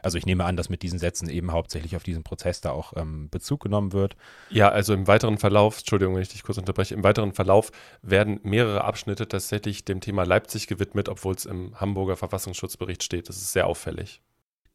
Also 0.02 0.18
ich 0.18 0.26
nehme 0.26 0.44
an, 0.44 0.56
dass 0.56 0.68
mit 0.68 0.83
diesen 0.83 0.99
Sätzen 0.99 1.30
eben 1.30 1.52
hauptsächlich 1.52 1.97
auf 1.97 2.02
diesen 2.02 2.25
Prozess 2.25 2.61
da 2.61 2.73
auch 2.73 2.92
ähm, 2.97 3.30
Bezug 3.30 3.62
genommen 3.62 3.92
wird. 3.92 4.16
Ja, 4.50 4.68
also 4.68 4.92
im 4.92 5.06
weiteren 5.06 5.38
Verlauf, 5.38 5.78
Entschuldigung, 5.78 6.14
wenn 6.14 6.23
ich 6.23 6.28
dich 6.28 6.42
kurz 6.42 6.59
unterbreche, 6.59 6.94
im 6.94 7.02
weiteren 7.02 7.33
Verlauf 7.33 7.71
werden 8.02 8.38
mehrere 8.42 8.85
Abschnitte 8.85 9.26
tatsächlich 9.26 9.85
dem 9.87 10.00
Thema 10.00 10.25
Leipzig 10.25 10.66
gewidmet, 10.66 11.09
obwohl 11.09 11.35
es 11.35 11.47
im 11.47 11.80
Hamburger 11.80 12.16
Verfassungsschutzbericht 12.16 13.02
steht. 13.02 13.30
Das 13.30 13.37
ist 13.37 13.52
sehr 13.52 13.66
auffällig. 13.66 14.21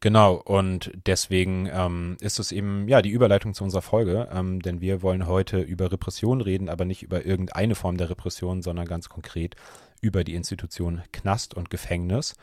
Genau, 0.01 0.35
und 0.35 0.91
deswegen 1.05 1.69
ähm, 1.69 2.15
ist 2.21 2.39
es 2.39 2.53
eben 2.53 2.87
ja 2.87 3.01
die 3.01 3.09
Überleitung 3.09 3.53
zu 3.53 3.65
unserer 3.65 3.81
Folge, 3.81 4.29
ähm, 4.31 4.61
denn 4.61 4.79
wir 4.79 5.01
wollen 5.01 5.27
heute 5.27 5.59
über 5.59 5.91
Repression 5.91 6.39
reden, 6.39 6.69
aber 6.69 6.85
nicht 6.85 7.03
über 7.03 7.25
irgendeine 7.25 7.75
Form 7.75 7.97
der 7.97 8.09
Repression, 8.09 8.61
sondern 8.61 8.85
ganz 8.85 9.09
konkret 9.09 9.57
über 9.99 10.23
die 10.23 10.35
Institution 10.35 11.01
Knast 11.11 11.53
und 11.53 11.69
Gefängnis. 11.69 12.35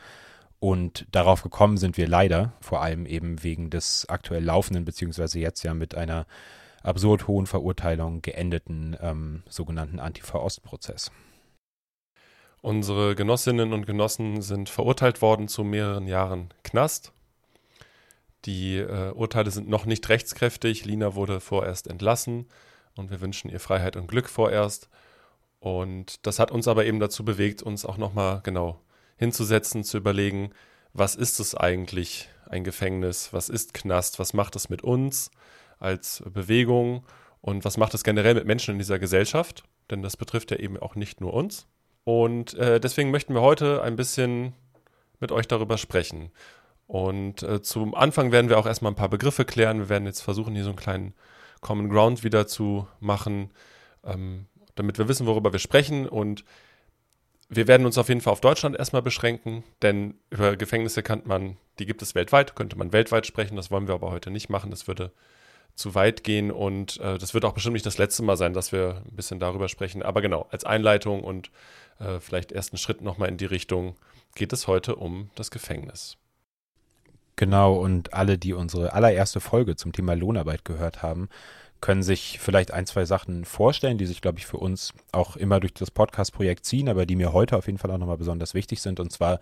Und 0.59 1.07
darauf 1.11 1.41
gekommen 1.41 1.77
sind 1.77 1.97
wir 1.97 2.07
leider, 2.07 2.53
vor 2.61 2.83
allem 2.83 3.07
eben 3.07 3.43
wegen 3.43 3.71
des 3.71 4.07
aktuell 4.07 4.43
laufenden, 4.43 4.85
beziehungsweise 4.85 5.39
jetzt 5.39 5.63
ja 5.63 5.73
mit 5.73 5.95
einer 5.95 6.27
absurd 6.83 7.27
hohen 7.27 7.47
Verurteilung 7.47 8.21
geendeten 8.21 8.95
ähm, 9.01 9.41
sogenannten 9.49 9.99
Antifa-Ost-Prozess. 9.99 11.11
Unsere 12.61 13.15
Genossinnen 13.15 13.73
und 13.73 13.87
Genossen 13.87 14.43
sind 14.43 14.69
verurteilt 14.69 15.23
worden 15.23 15.47
zu 15.47 15.63
mehreren 15.63 16.07
Jahren 16.07 16.49
Knast 16.63 17.13
die 18.47 18.77
äh, 18.77 19.11
Urteile 19.11 19.51
sind 19.51 19.69
noch 19.69 19.85
nicht 19.85 20.07
rechtskräftig. 20.09 20.85
Lina 20.85 21.13
wurde 21.13 21.39
vorerst 21.39 21.87
entlassen 21.87 22.47
und 22.95 23.11
wir 23.11 23.21
wünschen 23.21 23.49
ihr 23.49 23.59
Freiheit 23.59 23.95
und 23.95 24.07
Glück 24.07 24.29
vorerst. 24.29 24.89
Und 25.59 26.25
das 26.25 26.39
hat 26.39 26.51
uns 26.51 26.67
aber 26.67 26.85
eben 26.85 26.99
dazu 26.99 27.23
bewegt, 27.25 27.61
uns 27.61 27.85
auch 27.85 27.97
nochmal 27.97 28.41
genau 28.43 28.81
hinzusetzen, 29.17 29.83
zu 29.83 29.97
überlegen, 29.97 30.51
was 30.93 31.15
ist 31.15 31.39
es 31.39 31.53
eigentlich, 31.55 32.29
ein 32.49 32.63
Gefängnis, 32.63 33.33
was 33.33 33.49
ist 33.49 33.73
Knast, 33.73 34.19
was 34.19 34.33
macht 34.33 34.55
es 34.55 34.69
mit 34.69 34.81
uns 34.81 35.31
als 35.79 36.23
Bewegung 36.25 37.05
und 37.41 37.65
was 37.65 37.77
macht 37.77 37.93
es 37.93 38.03
generell 38.03 38.35
mit 38.35 38.45
Menschen 38.45 38.71
in 38.71 38.77
dieser 38.77 38.99
Gesellschaft, 38.99 39.63
denn 39.91 40.01
das 40.01 40.15
betrifft 40.15 40.51
ja 40.51 40.57
eben 40.57 40.77
auch 40.77 40.95
nicht 40.95 41.19
nur 41.19 41.33
uns. 41.33 41.67
Und 42.05 42.53
äh, 42.53 42.79
deswegen 42.79 43.11
möchten 43.11 43.33
wir 43.33 43.41
heute 43.41 43.81
ein 43.81 43.97
bisschen 43.97 44.53
mit 45.19 45.31
euch 45.31 45.47
darüber 45.47 45.77
sprechen. 45.77 46.31
Und 46.87 47.43
äh, 47.43 47.61
zum 47.61 47.93
Anfang 47.93 48.31
werden 48.31 48.49
wir 48.49 48.57
auch 48.57 48.65
erstmal 48.65 48.91
ein 48.93 48.95
paar 48.95 49.09
Begriffe 49.09 49.45
klären. 49.45 49.79
Wir 49.79 49.89
werden 49.89 50.05
jetzt 50.05 50.21
versuchen, 50.21 50.55
hier 50.55 50.63
so 50.63 50.69
einen 50.69 50.77
kleinen 50.77 51.13
Common 51.59 51.89
Ground 51.89 52.23
wieder 52.23 52.47
zu 52.47 52.87
machen, 52.99 53.51
ähm, 54.05 54.45
damit 54.75 54.97
wir 54.97 55.07
wissen, 55.09 55.27
worüber 55.27 55.51
wir 55.51 55.59
sprechen. 55.59 56.07
Und 56.07 56.45
wir 57.49 57.67
werden 57.67 57.85
uns 57.85 57.97
auf 57.97 58.09
jeden 58.09 58.21
Fall 58.21 58.33
auf 58.33 58.41
Deutschland 58.41 58.77
erstmal 58.77 59.01
beschränken, 59.01 59.63
denn 59.81 60.15
über 60.29 60.55
Gefängnisse 60.55 61.03
kann 61.03 61.23
man, 61.25 61.57
die 61.79 61.85
gibt 61.85 62.01
es 62.01 62.15
weltweit, 62.15 62.55
könnte 62.55 62.77
man 62.77 62.93
weltweit 62.93 63.25
sprechen. 63.25 63.57
Das 63.57 63.69
wollen 63.69 63.87
wir 63.87 63.95
aber 63.95 64.11
heute 64.11 64.31
nicht 64.31 64.49
machen. 64.49 64.71
Das 64.71 64.87
würde 64.87 65.11
zu 65.75 65.93
weit 65.93 66.23
gehen 66.23 66.51
und 66.51 66.99
äh, 67.01 67.17
das 67.17 67.33
wird 67.33 67.45
auch 67.45 67.53
bestimmt 67.53 67.73
nicht 67.73 67.85
das 67.85 67.99
letzte 67.99 68.23
Mal 68.23 68.35
sein, 68.35 68.53
dass 68.53 68.71
wir 68.71 69.03
ein 69.05 69.15
bisschen 69.15 69.39
darüber 69.39 69.69
sprechen. 69.69 70.01
Aber 70.01 70.21
genau, 70.21 70.47
als 70.51 70.63
Einleitung 70.63 71.23
und 71.23 71.51
äh, 71.99 72.19
vielleicht 72.19 72.51
ersten 72.51 72.77
Schritt 72.77 73.01
nochmal 73.01 73.29
in 73.29 73.37
die 73.37 73.45
Richtung 73.45 73.95
geht 74.35 74.53
es 74.53 74.67
heute 74.67 74.95
um 74.95 75.29
das 75.35 75.51
Gefängnis. 75.51 76.17
Genau, 77.37 77.75
und 77.75 78.13
alle, 78.13 78.39
die 78.39 78.53
unsere 78.53 78.93
allererste 78.93 79.39
Folge 79.39 79.75
zum 79.75 79.93
Thema 79.93 80.15
Lohnarbeit 80.15 80.65
gehört 80.65 81.03
haben, 81.03 81.29
können 81.81 82.01
sich 82.01 82.39
vielleicht 82.39 82.71
ein, 82.71 82.87
zwei 82.87 83.05
Sachen 83.05 83.45
vorstellen, 83.45 83.99
die 83.99 84.07
sich, 84.07 84.21
glaube 84.21 84.39
ich, 84.39 84.47
für 84.47 84.57
uns 84.57 84.93
auch 85.11 85.35
immer 85.37 85.59
durch 85.59 85.75
das 85.75 85.91
Podcast-Projekt 85.91 86.65
ziehen, 86.65 86.89
aber 86.89 87.05
die 87.05 87.15
mir 87.15 87.33
heute 87.33 87.55
auf 87.55 87.67
jeden 87.67 87.77
Fall 87.77 87.91
auch 87.91 87.99
nochmal 87.99 88.17
besonders 88.17 88.55
wichtig 88.55 88.81
sind. 88.81 88.99
Und 88.99 89.11
zwar, 89.11 89.39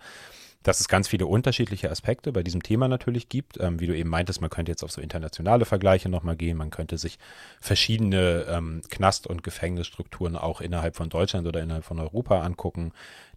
dass 0.62 0.80
es 0.80 0.88
ganz 0.88 1.08
viele 1.08 1.24
unterschiedliche 1.24 1.90
Aspekte 1.90 2.32
bei 2.32 2.42
diesem 2.42 2.62
Thema 2.62 2.86
natürlich 2.86 3.30
gibt. 3.30 3.58
Ähm, 3.58 3.80
wie 3.80 3.86
du 3.86 3.96
eben 3.96 4.10
meintest, 4.10 4.42
man 4.42 4.50
könnte 4.50 4.72
jetzt 4.72 4.84
auf 4.84 4.92
so 4.92 5.00
internationale 5.00 5.64
Vergleiche 5.64 6.10
nochmal 6.10 6.36
gehen, 6.36 6.58
man 6.58 6.68
könnte 6.68 6.98
sich 6.98 7.18
verschiedene 7.62 8.44
ähm, 8.50 8.82
Knast- 8.90 9.26
und 9.26 9.42
Gefängnisstrukturen 9.42 10.36
auch 10.36 10.60
innerhalb 10.60 10.96
von 10.96 11.08
Deutschland 11.08 11.46
oder 11.46 11.62
innerhalb 11.62 11.84
von 11.86 11.98
Europa 11.98 12.42
angucken, 12.42 12.92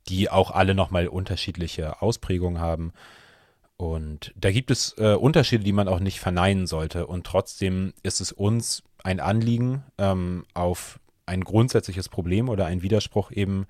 die 0.10 0.30
auch 0.30 0.52
alle 0.52 0.76
nochmal 0.76 1.08
unterschiedliche 1.08 2.02
Ausprägungen 2.02 2.60
haben. 2.60 2.92
Und 3.80 4.34
da 4.36 4.52
gibt 4.52 4.72
es 4.72 4.94
äh, 4.98 5.14
Unterschiede, 5.14 5.64
die 5.64 5.72
man 5.72 5.88
auch 5.88 6.02
nicht 6.02 6.20
verneinen 6.20 6.68
sollte. 6.68 7.08
Und 7.08 7.26
trotzdem 7.26 7.94
ist 8.04 8.20
es 8.20 8.34
uns 8.34 8.84
ein 9.06 9.22
Anliegen, 9.22 9.84
ähm, 9.98 10.44
auf 10.54 11.00
ein 11.26 11.46
grundsätzliches 11.46 12.10
Problem 12.10 12.50
oder 12.50 12.66
einen 12.66 12.82
Widerspruch 12.82 13.32
eben, 13.32 13.68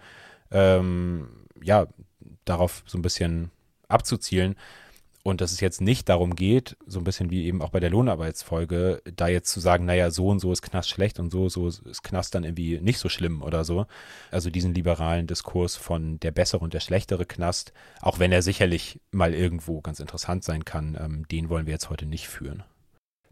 ähm, 0.49 1.27
ja, 1.61 1.85
darauf 2.43 2.81
so 2.87 2.97
ein 2.97 3.03
bisschen 3.03 3.51
abzuzielen, 3.87 4.55
und 5.29 5.41
dass 5.41 5.51
es 5.51 5.59
jetzt 5.59 5.81
nicht 5.81 6.09
darum 6.09 6.35
geht, 6.35 6.75
so 6.85 6.99
ein 6.99 7.03
bisschen 7.03 7.29
wie 7.29 7.45
eben 7.45 7.61
auch 7.61 7.69
bei 7.69 7.79
der 7.79 7.89
Lohnarbeitsfolge, 7.89 9.01
da 9.15 9.27
jetzt 9.27 9.51
zu 9.51 9.59
sagen, 9.59 9.85
naja, 9.85 10.11
so 10.11 10.27
und 10.27 10.39
so 10.39 10.51
ist 10.51 10.61
Knast 10.61 10.89
schlecht 10.89 11.19
und 11.19 11.31
so, 11.31 11.49
so 11.49 11.67
ist 11.67 12.03
Knast 12.03 12.35
dann 12.35 12.43
irgendwie 12.43 12.79
nicht 12.79 12.99
so 12.99 13.09
schlimm 13.09 13.41
oder 13.41 13.63
so. 13.63 13.85
Also 14.31 14.49
diesen 14.49 14.73
liberalen 14.73 15.27
Diskurs 15.27 15.75
von 15.75 16.19
der 16.19 16.31
bessere 16.31 16.63
und 16.63 16.73
der 16.73 16.79
schlechtere 16.79 17.25
Knast, 17.25 17.73
auch 18.01 18.19
wenn 18.19 18.31
er 18.31 18.41
sicherlich 18.41 18.99
mal 19.11 19.33
irgendwo 19.33 19.81
ganz 19.81 19.99
interessant 19.99 20.43
sein 20.43 20.65
kann, 20.65 20.97
ähm, 20.99 21.27
den 21.29 21.49
wollen 21.49 21.65
wir 21.65 21.73
jetzt 21.73 21.89
heute 21.89 22.05
nicht 22.05 22.27
führen. 22.27 22.63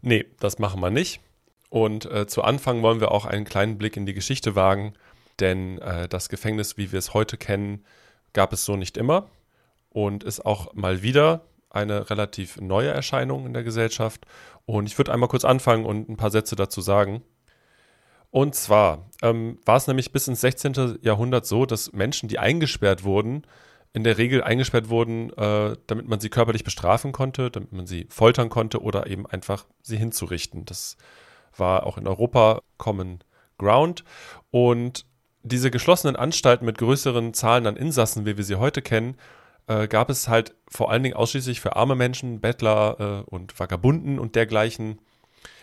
Nee, 0.00 0.26
das 0.40 0.58
machen 0.58 0.80
wir 0.80 0.90
nicht. 0.90 1.20
Und 1.70 2.06
äh, 2.06 2.26
zu 2.26 2.42
Anfang 2.42 2.82
wollen 2.82 3.00
wir 3.00 3.12
auch 3.12 3.26
einen 3.26 3.44
kleinen 3.44 3.76
Blick 3.76 3.96
in 3.96 4.06
die 4.06 4.14
Geschichte 4.14 4.54
wagen, 4.54 4.94
denn 5.40 5.78
äh, 5.78 6.08
das 6.08 6.28
Gefängnis, 6.28 6.76
wie 6.76 6.92
wir 6.92 6.98
es 6.98 7.14
heute 7.14 7.36
kennen, 7.36 7.84
gab 8.32 8.52
es 8.52 8.64
so 8.64 8.76
nicht 8.76 8.96
immer 8.96 9.28
und 9.90 10.24
ist 10.24 10.44
auch 10.44 10.74
mal 10.74 11.02
wieder 11.02 11.42
eine 11.70 12.10
relativ 12.10 12.60
neue 12.60 12.90
Erscheinung 12.90 13.46
in 13.46 13.52
der 13.52 13.64
Gesellschaft. 13.64 14.26
Und 14.66 14.86
ich 14.86 14.98
würde 14.98 15.12
einmal 15.12 15.28
kurz 15.28 15.44
anfangen 15.44 15.84
und 15.84 16.08
ein 16.08 16.16
paar 16.16 16.30
Sätze 16.30 16.56
dazu 16.56 16.80
sagen. 16.80 17.22
Und 18.30 18.54
zwar 18.54 19.08
ähm, 19.22 19.58
war 19.64 19.76
es 19.76 19.86
nämlich 19.86 20.12
bis 20.12 20.28
ins 20.28 20.40
16. 20.42 20.98
Jahrhundert 21.00 21.46
so, 21.46 21.64
dass 21.64 21.92
Menschen, 21.92 22.28
die 22.28 22.38
eingesperrt 22.38 23.04
wurden, 23.04 23.46
in 23.94 24.04
der 24.04 24.18
Regel 24.18 24.42
eingesperrt 24.42 24.90
wurden, 24.90 25.30
äh, 25.36 25.76
damit 25.86 26.08
man 26.08 26.20
sie 26.20 26.28
körperlich 26.28 26.62
bestrafen 26.62 27.12
konnte, 27.12 27.50
damit 27.50 27.72
man 27.72 27.86
sie 27.86 28.06
foltern 28.10 28.50
konnte 28.50 28.82
oder 28.82 29.06
eben 29.06 29.26
einfach 29.26 29.66
sie 29.82 29.96
hinzurichten. 29.96 30.66
Das 30.66 30.96
war 31.56 31.86
auch 31.86 31.96
in 31.96 32.06
Europa 32.06 32.60
Common 32.76 33.20
Ground. 33.56 34.04
Und 34.50 35.06
diese 35.42 35.70
geschlossenen 35.70 36.16
Anstalten 36.16 36.66
mit 36.66 36.78
größeren 36.78 37.32
Zahlen 37.32 37.66
an 37.66 37.76
Insassen, 37.76 38.26
wie 38.26 38.36
wir 38.36 38.44
sie 38.44 38.56
heute 38.56 38.82
kennen, 38.82 39.16
äh, 39.68 39.86
gab 39.86 40.10
es 40.10 40.28
halt 40.28 40.54
vor 40.68 40.90
allen 40.90 41.02
Dingen 41.02 41.14
ausschließlich 41.14 41.60
für 41.60 41.76
arme 41.76 41.94
Menschen, 41.94 42.40
Bettler 42.40 43.24
äh, 43.28 43.30
und 43.30 43.58
Vagabunden 43.58 44.18
und 44.18 44.34
dergleichen 44.34 45.00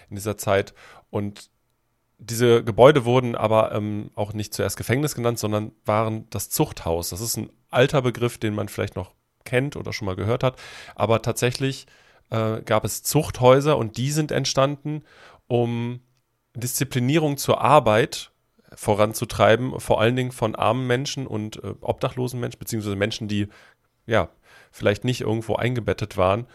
in 0.09 0.15
dieser 0.15 0.37
Zeit. 0.37 0.73
Und 1.09 1.49
diese 2.17 2.63
Gebäude 2.63 3.03
wurden 3.03 3.35
aber 3.35 3.73
ähm, 3.73 4.11
auch 4.15 4.33
nicht 4.33 4.53
zuerst 4.53 4.77
Gefängnis 4.77 5.15
genannt, 5.15 5.39
sondern 5.39 5.71
waren 5.85 6.29
das 6.29 6.49
Zuchthaus. 6.49 7.09
Das 7.09 7.19
ist 7.19 7.35
ein 7.35 7.49
alter 7.69 8.01
Begriff, 8.01 8.37
den 8.37 8.55
man 8.55 8.69
vielleicht 8.69 8.95
noch 8.95 9.11
kennt 9.43 9.75
oder 9.75 9.91
schon 9.91 10.05
mal 10.05 10.15
gehört 10.15 10.43
hat. 10.43 10.57
Aber 10.95 11.21
tatsächlich 11.21 11.87
äh, 12.29 12.61
gab 12.61 12.85
es 12.85 13.03
Zuchthäuser 13.03 13.77
und 13.77 13.97
die 13.97 14.11
sind 14.11 14.31
entstanden, 14.31 15.03
um 15.47 15.99
Disziplinierung 16.55 17.37
zur 17.37 17.61
Arbeit 17.61 18.31
voranzutreiben, 18.73 19.79
vor 19.79 20.01
allen 20.01 20.15
Dingen 20.15 20.31
von 20.31 20.55
armen 20.55 20.87
Menschen 20.87 21.27
und 21.27 21.63
äh, 21.63 21.73
obdachlosen 21.81 22.39
Menschen, 22.39 22.59
beziehungsweise 22.59 22.95
Menschen, 22.95 23.27
die 23.27 23.47
ja, 24.05 24.29
vielleicht 24.71 25.03
nicht 25.03 25.21
irgendwo 25.21 25.55
eingebettet 25.55 26.17
waren. 26.17 26.47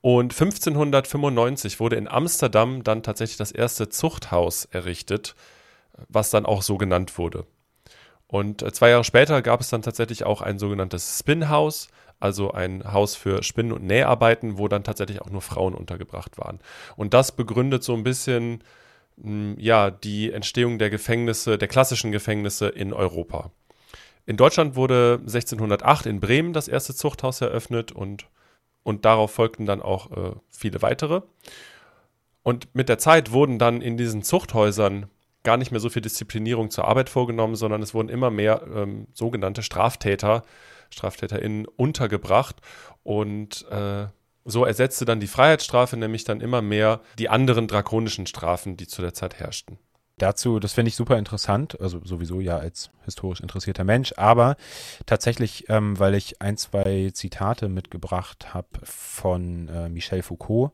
Und 0.00 0.32
1595 0.32 1.78
wurde 1.78 1.96
in 1.96 2.08
Amsterdam 2.08 2.82
dann 2.84 3.02
tatsächlich 3.02 3.36
das 3.36 3.52
erste 3.52 3.88
Zuchthaus 3.90 4.64
errichtet, 4.64 5.34
was 6.08 6.30
dann 6.30 6.46
auch 6.46 6.62
so 6.62 6.78
genannt 6.78 7.18
wurde. 7.18 7.46
Und 8.26 8.62
äh, 8.62 8.72
zwei 8.72 8.90
Jahre 8.90 9.04
später 9.04 9.42
gab 9.42 9.60
es 9.60 9.68
dann 9.68 9.82
tatsächlich 9.82 10.24
auch 10.24 10.40
ein 10.40 10.58
sogenanntes 10.58 11.18
Spinhaus, 11.18 11.88
also 12.20 12.52
ein 12.52 12.92
Haus 12.92 13.16
für 13.16 13.42
Spinnen- 13.42 13.72
und 13.72 13.84
Näharbeiten, 13.84 14.56
wo 14.56 14.68
dann 14.68 14.84
tatsächlich 14.84 15.20
auch 15.20 15.30
nur 15.30 15.42
Frauen 15.42 15.74
untergebracht 15.74 16.38
waren. 16.38 16.60
Und 16.96 17.12
das 17.12 17.32
begründet 17.32 17.82
so 17.82 17.94
ein 17.94 18.04
bisschen 18.04 18.62
hm, 19.20 19.56
ja, 19.58 19.90
die 19.90 20.32
Entstehung 20.32 20.78
der 20.78 20.90
Gefängnisse, 20.90 21.58
der 21.58 21.68
klassischen 21.68 22.12
Gefängnisse 22.12 22.68
in 22.68 22.92
Europa. 22.92 23.50
In 24.26 24.36
Deutschland 24.36 24.76
wurde 24.76 25.18
1608 25.20 26.06
in 26.06 26.20
Bremen 26.20 26.52
das 26.52 26.68
erste 26.68 26.94
Zuchthaus 26.94 27.40
eröffnet 27.40 27.92
und, 27.92 28.26
und 28.82 29.04
darauf 29.04 29.32
folgten 29.32 29.66
dann 29.66 29.82
auch 29.82 30.10
äh, 30.12 30.32
viele 30.50 30.82
weitere. 30.82 31.22
Und 32.42 32.74
mit 32.74 32.88
der 32.88 32.98
Zeit 32.98 33.32
wurden 33.32 33.58
dann 33.58 33.82
in 33.82 33.96
diesen 33.96 34.22
Zuchthäusern 34.22 35.06
gar 35.42 35.56
nicht 35.56 35.70
mehr 35.70 35.80
so 35.80 35.88
viel 35.88 36.02
Disziplinierung 36.02 36.70
zur 36.70 36.86
Arbeit 36.86 37.08
vorgenommen, 37.08 37.56
sondern 37.56 37.82
es 37.82 37.94
wurden 37.94 38.08
immer 38.08 38.30
mehr 38.30 38.62
ähm, 38.74 39.06
sogenannte 39.12 39.62
Straftäter, 39.62 40.42
StraftäterInnen 40.90 41.66
untergebracht. 41.66 42.56
Und 43.02 43.66
äh, 43.70 44.06
so 44.44 44.64
ersetzte 44.64 45.04
dann 45.04 45.20
die 45.20 45.26
Freiheitsstrafe 45.26 45.96
nämlich 45.96 46.24
dann 46.24 46.40
immer 46.40 46.62
mehr 46.62 47.00
die 47.18 47.28
anderen 47.28 47.68
drakonischen 47.68 48.26
Strafen, 48.26 48.76
die 48.76 48.86
zu 48.86 49.02
der 49.02 49.14
Zeit 49.14 49.38
herrschten 49.38 49.78
dazu, 50.22 50.58
das 50.58 50.72
finde 50.72 50.88
ich 50.90 50.96
super 50.96 51.18
interessant, 51.18 51.80
also 51.80 52.00
sowieso 52.04 52.40
ja 52.40 52.58
als 52.58 52.90
historisch 53.04 53.40
interessierter 53.40 53.84
Mensch, 53.84 54.14
aber 54.16 54.56
tatsächlich, 55.06 55.68
ähm, 55.68 55.98
weil 55.98 56.14
ich 56.14 56.40
ein, 56.40 56.56
zwei 56.56 57.10
Zitate 57.12 57.68
mitgebracht 57.68 58.54
habe 58.54 58.68
von 58.82 59.68
äh, 59.68 59.88
Michel 59.88 60.22
Foucault, 60.22 60.72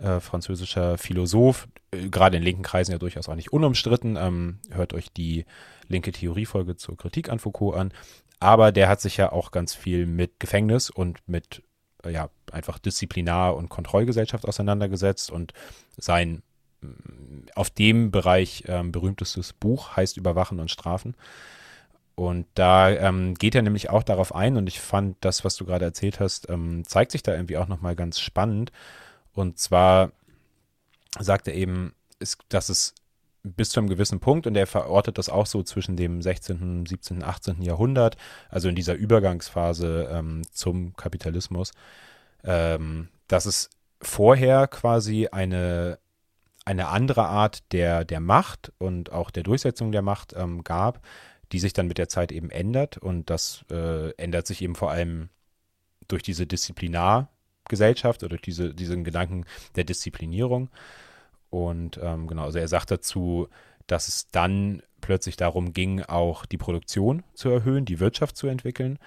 äh, 0.00 0.20
französischer 0.20 0.98
Philosoph, 0.98 1.68
äh, 1.92 2.08
gerade 2.08 2.36
in 2.36 2.42
linken 2.42 2.62
Kreisen 2.62 2.92
ja 2.92 2.98
durchaus 2.98 3.28
auch 3.28 3.34
nicht 3.34 3.52
unumstritten. 3.52 4.16
Ähm, 4.16 4.58
hört 4.70 4.94
euch 4.94 5.12
die 5.12 5.44
linke 5.88 6.12
Theoriefolge 6.12 6.76
zur 6.76 6.96
Kritik 6.96 7.28
an 7.28 7.38
Foucault 7.38 7.76
an. 7.76 7.92
Aber 8.40 8.72
der 8.72 8.88
hat 8.88 9.00
sich 9.00 9.16
ja 9.16 9.30
auch 9.30 9.50
ganz 9.52 9.74
viel 9.74 10.06
mit 10.06 10.40
Gefängnis 10.40 10.90
und 10.90 11.20
mit 11.28 11.62
äh, 12.04 12.10
ja, 12.10 12.30
einfach 12.50 12.78
Disziplinar- 12.78 13.54
und 13.54 13.68
Kontrollgesellschaft 13.68 14.46
auseinandergesetzt 14.46 15.30
und 15.30 15.52
sein 15.96 16.42
auf 17.54 17.70
dem 17.70 18.10
Bereich 18.10 18.64
ähm, 18.66 18.92
berühmtestes 18.92 19.52
Buch 19.52 19.96
heißt 19.96 20.16
Überwachen 20.16 20.60
und 20.60 20.70
Strafen. 20.70 21.14
Und 22.14 22.46
da 22.54 22.90
ähm, 22.90 23.34
geht 23.34 23.54
er 23.54 23.62
nämlich 23.62 23.90
auch 23.90 24.02
darauf 24.02 24.34
ein 24.34 24.56
und 24.56 24.66
ich 24.66 24.80
fand 24.80 25.16
das, 25.20 25.44
was 25.44 25.56
du 25.56 25.64
gerade 25.64 25.84
erzählt 25.84 26.20
hast, 26.20 26.48
ähm, 26.50 26.84
zeigt 26.86 27.12
sich 27.12 27.22
da 27.22 27.32
irgendwie 27.32 27.56
auch 27.56 27.68
nochmal 27.68 27.96
ganz 27.96 28.20
spannend. 28.20 28.70
Und 29.32 29.58
zwar 29.58 30.12
sagt 31.18 31.48
er 31.48 31.54
eben, 31.54 31.94
ist, 32.18 32.38
dass 32.48 32.68
es 32.68 32.94
bis 33.42 33.70
zu 33.70 33.80
einem 33.80 33.88
gewissen 33.88 34.20
Punkt, 34.20 34.46
und 34.46 34.56
er 34.56 34.66
verortet 34.66 35.18
das 35.18 35.28
auch 35.28 35.46
so 35.46 35.62
zwischen 35.62 35.96
dem 35.96 36.22
16., 36.22 36.86
17., 36.86 37.24
18. 37.24 37.62
Jahrhundert, 37.62 38.16
also 38.48 38.68
in 38.68 38.76
dieser 38.76 38.94
Übergangsphase 38.94 40.08
ähm, 40.12 40.42
zum 40.52 40.94
Kapitalismus, 40.94 41.72
ähm, 42.44 43.08
dass 43.26 43.46
es 43.46 43.70
vorher 44.00 44.68
quasi 44.68 45.28
eine 45.30 45.98
eine 46.64 46.88
andere 46.88 47.26
Art 47.26 47.72
der, 47.72 48.04
der 48.04 48.20
Macht 48.20 48.72
und 48.78 49.12
auch 49.12 49.30
der 49.30 49.42
Durchsetzung 49.42 49.92
der 49.92 50.02
Macht 50.02 50.34
ähm, 50.36 50.62
gab, 50.64 51.04
die 51.50 51.58
sich 51.58 51.72
dann 51.72 51.88
mit 51.88 51.98
der 51.98 52.08
Zeit 52.08 52.32
eben 52.32 52.50
ändert. 52.50 52.98
Und 52.98 53.30
das 53.30 53.64
äh, 53.70 54.10
ändert 54.12 54.46
sich 54.46 54.62
eben 54.62 54.74
vor 54.74 54.90
allem 54.90 55.28
durch 56.08 56.22
diese 56.22 56.46
Disziplinargesellschaft 56.46 58.22
oder 58.22 58.30
durch 58.30 58.42
diese, 58.42 58.74
diesen 58.74 59.04
Gedanken 59.04 59.44
der 59.76 59.84
Disziplinierung. 59.84 60.70
Und 61.50 61.98
ähm, 62.02 62.28
genau, 62.28 62.44
also 62.44 62.58
er 62.58 62.68
sagt 62.68 62.90
dazu, 62.90 63.48
dass 63.86 64.08
es 64.08 64.28
dann 64.28 64.82
plötzlich 65.00 65.36
darum 65.36 65.72
ging, 65.72 66.02
auch 66.02 66.46
die 66.46 66.56
Produktion 66.56 67.24
zu 67.34 67.50
erhöhen, 67.50 67.84
die 67.84 68.00
Wirtschaft 68.00 68.36
zu 68.36 68.46
entwickeln 68.46 68.98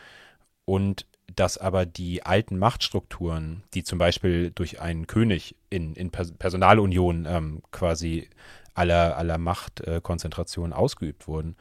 und 0.66 1.08
dass 1.34 1.58
aber 1.58 1.86
die 1.86 2.24
alten 2.24 2.58
Machtstrukturen, 2.58 3.64
die 3.74 3.84
zum 3.84 4.00
Beispiel 4.00 4.52
durch 4.52 4.82
einen 4.82 5.08
König 5.08 5.56
in, 5.70 5.96
in 5.96 6.12
Personalunion 6.12 7.26
ähm, 7.28 7.62
quasi 7.72 8.30
aller, 8.74 9.18
aller 9.18 9.38
Machtkonzentration 9.38 10.72
äh, 10.72 10.76
ausgeübt 10.76 11.28
wurden, 11.28 11.56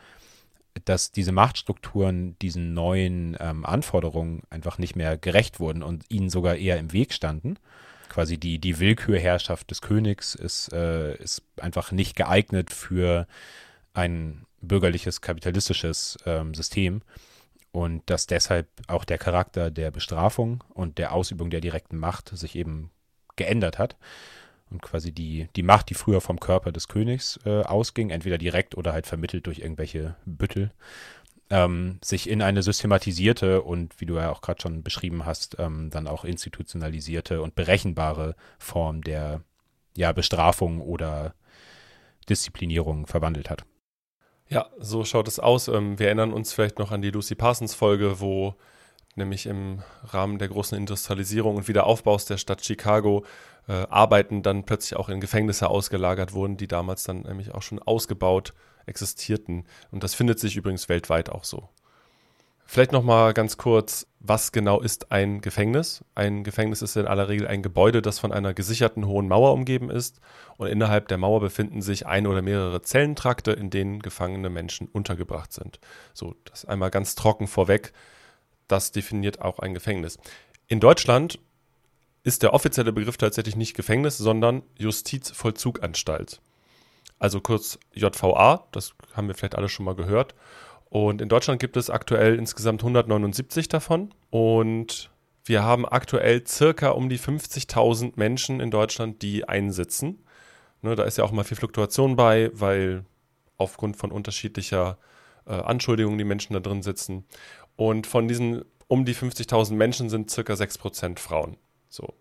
dass 0.85 1.12
diese 1.12 1.33
Machtstrukturen 1.33 2.37
diesen 2.40 2.75
neuen 2.75 3.37
ähm, 3.40 3.64
Anforderungen 3.64 4.42
einfach 4.50 4.78
nicht 4.78 4.97
mehr 4.97 5.16
gerecht 5.16 5.61
wurden 5.61 5.83
und 5.83 6.04
ihnen 6.09 6.30
sogar 6.30 6.56
eher 6.56 6.78
im 6.78 6.92
Weg 6.92 7.12
standen. 7.12 7.59
Quasi 8.09 8.38
die, 8.38 8.59
die 8.59 8.80
Willkürherrschaft 8.80 9.71
des 9.71 9.80
Königs 9.80 10.35
ist, 10.35 10.73
äh, 10.73 11.14
ist 11.16 11.42
einfach 11.61 11.92
nicht 11.92 12.16
geeignet 12.16 12.73
für 12.73 13.26
ein 13.92 14.44
bürgerliches, 14.61 15.21
kapitalistisches 15.21 16.18
ähm, 16.26 16.54
System 16.54 17.02
und 17.75 18.02
dass 18.07 18.28
deshalb 18.28 18.69
auch 18.87 19.04
der 19.04 19.19
Charakter 19.19 19.69
der 19.69 19.90
Bestrafung 19.90 20.62
und 20.75 20.97
der 20.97 21.12
Ausübung 21.12 21.50
der 21.50 21.61
direkten 21.61 21.99
Macht 21.99 22.28
sich 22.28 22.54
eben 22.54 22.93
geändert 23.35 23.81
hat 23.81 23.97
und 24.71 24.81
quasi 24.81 25.11
die, 25.11 25.49
die 25.57 25.64
Macht, 25.64 25.90
die 25.90 25.95
früher 25.95 26.21
vom 26.21 26.38
Körper 26.38 26.71
des 26.71 26.87
Königs 26.87 27.40
äh, 27.45 27.62
ausging, 27.62 28.11
entweder 28.11 28.38
direkt 28.38 28.76
oder 28.76 28.93
halt 28.93 29.09
vermittelt 29.09 29.49
durch 29.49 29.59
irgendwelche 29.59 30.14
Büttel, 30.25 30.71
ähm, 31.50 31.99
sich 32.00 32.31
in 32.31 32.43
eine 32.43 32.62
systematisierte 32.62 33.62
und, 33.62 34.00
wie 34.00 34.07
du 34.07 34.14
ja 34.14 34.31
auch 34.31 34.40
gerade 34.40 34.62
schon 34.62 34.85
beschrieben 34.85 35.26
hast, 35.26 35.57
ähm, 35.59 35.90
dann 35.90 36.07
auch 36.07 36.25
institutionalisierte 36.25 37.43
und 37.43 37.57
berechenbare 37.57 38.37
Form 38.57 39.02
der 39.02 39.43
ja, 39.97 40.12
Bestrafung 40.12 40.81
oder 40.81 41.35
Disziplinierung 42.28 43.09
verwandelt 43.09 43.50
hat. 43.50 43.64
Ja, 44.49 44.67
so 44.79 45.05
schaut 45.05 45.29
es 45.29 45.39
aus. 45.39 45.69
Ähm, 45.69 45.99
wir 45.99 46.07
erinnern 46.07 46.33
uns 46.33 46.53
vielleicht 46.53 46.79
noch 46.79 46.91
an 46.91 47.03
die 47.03 47.11
Lucy 47.11 47.35
Parsons 47.35 47.75
Folge, 47.75 48.21
wo 48.21 48.55
nämlich 49.17 49.47
im 49.47 49.83
Rahmen 50.03 50.39
der 50.39 50.49
großen 50.49 50.77
Industrialisierung 50.77 51.57
und 51.57 51.69
Wiederaufbaus 51.69 52.27
der 52.27 52.37
Stadt 52.37 52.65
Chicago 52.65 53.25
äh, 53.69 53.73
Arbeiten 53.73 54.43
dann 54.43 54.65
plötzlich 54.65 54.97
auch 54.99 55.09
in 55.09 55.21
Gefängnisse 55.21 55.69
ausgelagert 55.69 56.33
wurden, 56.33 56.57
die 56.57 56.69
damals 56.69 57.05
dann 57.05 57.23
nämlich 57.23 57.55
auch 57.55 57.63
schon 57.63 57.79
ausgebaut 57.79 58.53
existierten. 58.87 59.65
Und 59.91 60.03
das 60.03 60.15
findet 60.15 60.39
sich 60.39 60.57
übrigens 60.57 60.89
weltweit 60.89 61.31
auch 61.31 61.45
so. 61.45 61.69
Vielleicht 62.67 62.93
noch 62.93 63.03
mal 63.03 63.33
ganz 63.35 63.57
kurz, 63.57 64.07
was 64.26 64.52
genau 64.52 64.81
ist 64.81 65.12
ein 65.12 65.43
Gefängnis? 65.43 66.02
Ein 66.14 66.45
Gefängnis 66.45 66.81
ist 66.81 66.97
in 66.97 67.07
aller 67.07 67.28
Regel 67.28 67.47
ein 67.47 67.62
Gebäude, 67.62 68.00
das 68.00 68.19
von 68.19 68.33
einer 68.33 68.54
gesicherten 68.54 69.07
hohen 69.07 69.28
Mauer 69.28 69.52
umgeben 69.52 69.90
ist 69.90 70.19
und 70.57 70.69
innerhalb 70.69 71.09
der 71.09 71.19
Mauer 71.19 71.40
befinden 71.40 71.83
sich 71.83 72.07
ein 72.07 72.26
oder 72.26 72.40
mehrere 72.40 72.81
Zellentrakte, 72.81 73.52
in 73.52 73.69
denen 73.69 74.00
gefangene 74.00 74.49
Menschen 74.49 74.88
untergebracht 74.88 75.52
sind. 75.52 75.78
So, 76.14 76.35
das 76.47 76.64
einmal 76.64 76.90
ganz 76.90 77.16
trocken 77.16 77.47
vorweg. 77.47 77.93
Das 78.66 78.93
definiert 78.93 79.43
auch 79.43 79.59
ein 79.59 79.75
Gefängnis. 79.75 80.19
In 80.69 80.81
Deutschland 80.81 81.38
ist 82.23 82.43
der 82.43 82.54
offizielle 82.54 82.95
Begriff 82.95 83.19
tatsächlich 83.19 83.57
nicht 83.57 83.76
Gefängnis, 83.76 84.16
sondern 84.16 84.62
Justizvollzuganstalt. 84.78 86.40
Also 87.19 87.43
kurz 87.43 87.78
JVA, 87.93 88.66
das 88.73 88.95
haben 89.12 89.28
wir 89.28 89.35
vielleicht 89.35 89.57
alle 89.57 89.69
schon 89.69 89.85
mal 89.85 89.95
gehört. 89.95 90.35
Und 90.95 91.21
in 91.21 91.29
Deutschland 91.29 91.61
gibt 91.61 91.77
es 91.77 91.91
aktuell 91.91 92.39
insgesamt 92.39 92.83
179 92.83 93.67
davon. 93.67 94.15
Und 94.31 95.11
wir 95.45 95.65
haben 95.65 95.85
aktuell 95.85 96.47
circa 96.47 96.91
um 96.91 97.09
die 97.09 97.19
50.000 97.19 98.13
Menschen 98.15 98.61
in 98.61 98.71
Deutschland, 98.71 99.21
die 99.21 99.49
einsitzen. 99.49 100.25
Ne, 100.83 100.95
da 100.95 101.02
ist 101.02 101.19
ja 101.19 101.25
auch 101.25 101.33
mal 101.33 101.43
viel 101.43 101.57
Fluktuation 101.57 102.15
bei, 102.15 102.49
weil 102.52 103.04
aufgrund 103.57 103.97
von 103.97 104.13
unterschiedlicher 104.13 104.97
äh, 105.49 105.54
Anschuldigungen 105.54 106.17
die 106.17 106.23
Menschen 106.23 106.52
da 106.52 106.61
drin 106.61 106.85
sitzen. 106.85 107.25
Und 107.75 108.07
von 108.07 108.28
diesen 108.28 108.65
um 108.87 109.04
die 109.04 109.17
50.000 109.17 109.73
Menschen 109.73 110.09
sind 110.09 110.30
circa 110.30 110.52
6% 110.52 111.19
Frauen. 111.19 111.57
So. 111.89 112.15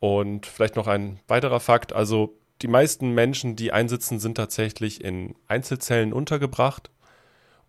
Und 0.00 0.46
vielleicht 0.46 0.74
noch 0.74 0.88
ein 0.88 1.20
weiterer 1.28 1.60
Fakt, 1.60 1.92
also 1.92 2.36
die 2.60 2.66
meisten 2.66 3.14
Menschen, 3.14 3.54
die 3.54 3.70
einsitzen, 3.70 4.18
sind 4.18 4.34
tatsächlich 4.34 5.04
in 5.04 5.36
Einzelzellen 5.46 6.12
untergebracht. 6.12 6.90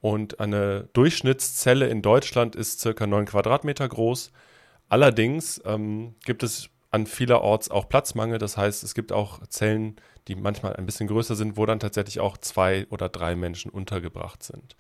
Und 0.01 0.39
eine 0.39 0.89
Durchschnittszelle 0.93 1.87
in 1.87 2.01
Deutschland 2.01 2.55
ist 2.55 2.81
circa 2.81 3.07
9 3.07 3.25
Quadratmeter 3.25 3.87
groß. 3.87 4.31
Allerdings 4.89 5.61
ähm, 5.63 6.15
gibt 6.25 6.43
es 6.43 6.69
an 6.89 7.05
vielerorts 7.05 7.71
auch 7.71 7.87
Platzmangel. 7.87 8.39
Das 8.39 8.57
heißt, 8.57 8.83
es 8.83 8.93
gibt 8.93 9.11
auch 9.11 9.45
Zellen, 9.47 9.95
die 10.27 10.35
manchmal 10.35 10.75
ein 10.75 10.85
bisschen 10.85 11.07
größer 11.07 11.35
sind, 11.35 11.55
wo 11.55 11.65
dann 11.65 11.79
tatsächlich 11.79 12.19
auch 12.19 12.37
zwei 12.37 12.87
oder 12.89 13.07
drei 13.07 13.35
Menschen 13.35 13.71
untergebracht 13.71 14.43
sind. 14.43 14.75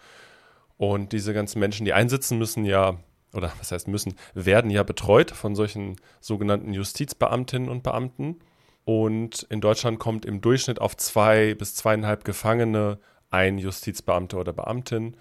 Und 0.77 1.13
diese 1.13 1.33
ganzen 1.33 1.59
Menschen, 1.59 1.85
die 1.85 1.93
einsitzen, 1.93 2.37
müssen 2.37 2.65
ja 2.65 2.97
oder 3.33 3.53
was 3.59 3.71
heißt 3.71 3.87
müssen, 3.87 4.15
werden 4.33 4.71
ja 4.71 4.83
betreut 4.83 5.31
von 5.31 5.55
solchen 5.55 5.95
sogenannten 6.19 6.73
Justizbeamtinnen 6.73 7.69
und 7.69 7.83
Beamten. 7.83 8.39
Und 8.83 9.43
in 9.49 9.61
Deutschland 9.61 9.99
kommt 9.99 10.25
im 10.25 10.41
Durchschnitt 10.41 10.81
auf 10.81 10.97
zwei 10.97 11.53
bis 11.53 11.75
zweieinhalb 11.75 12.23
Gefangene 12.23 12.99
ein 13.31 13.57
Justizbeamter 13.57 14.37
oder 14.37 14.53
Beamtin. 14.53 15.17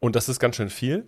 Und 0.00 0.16
das 0.16 0.28
ist 0.28 0.40
ganz 0.40 0.56
schön 0.56 0.68
viel. 0.68 1.06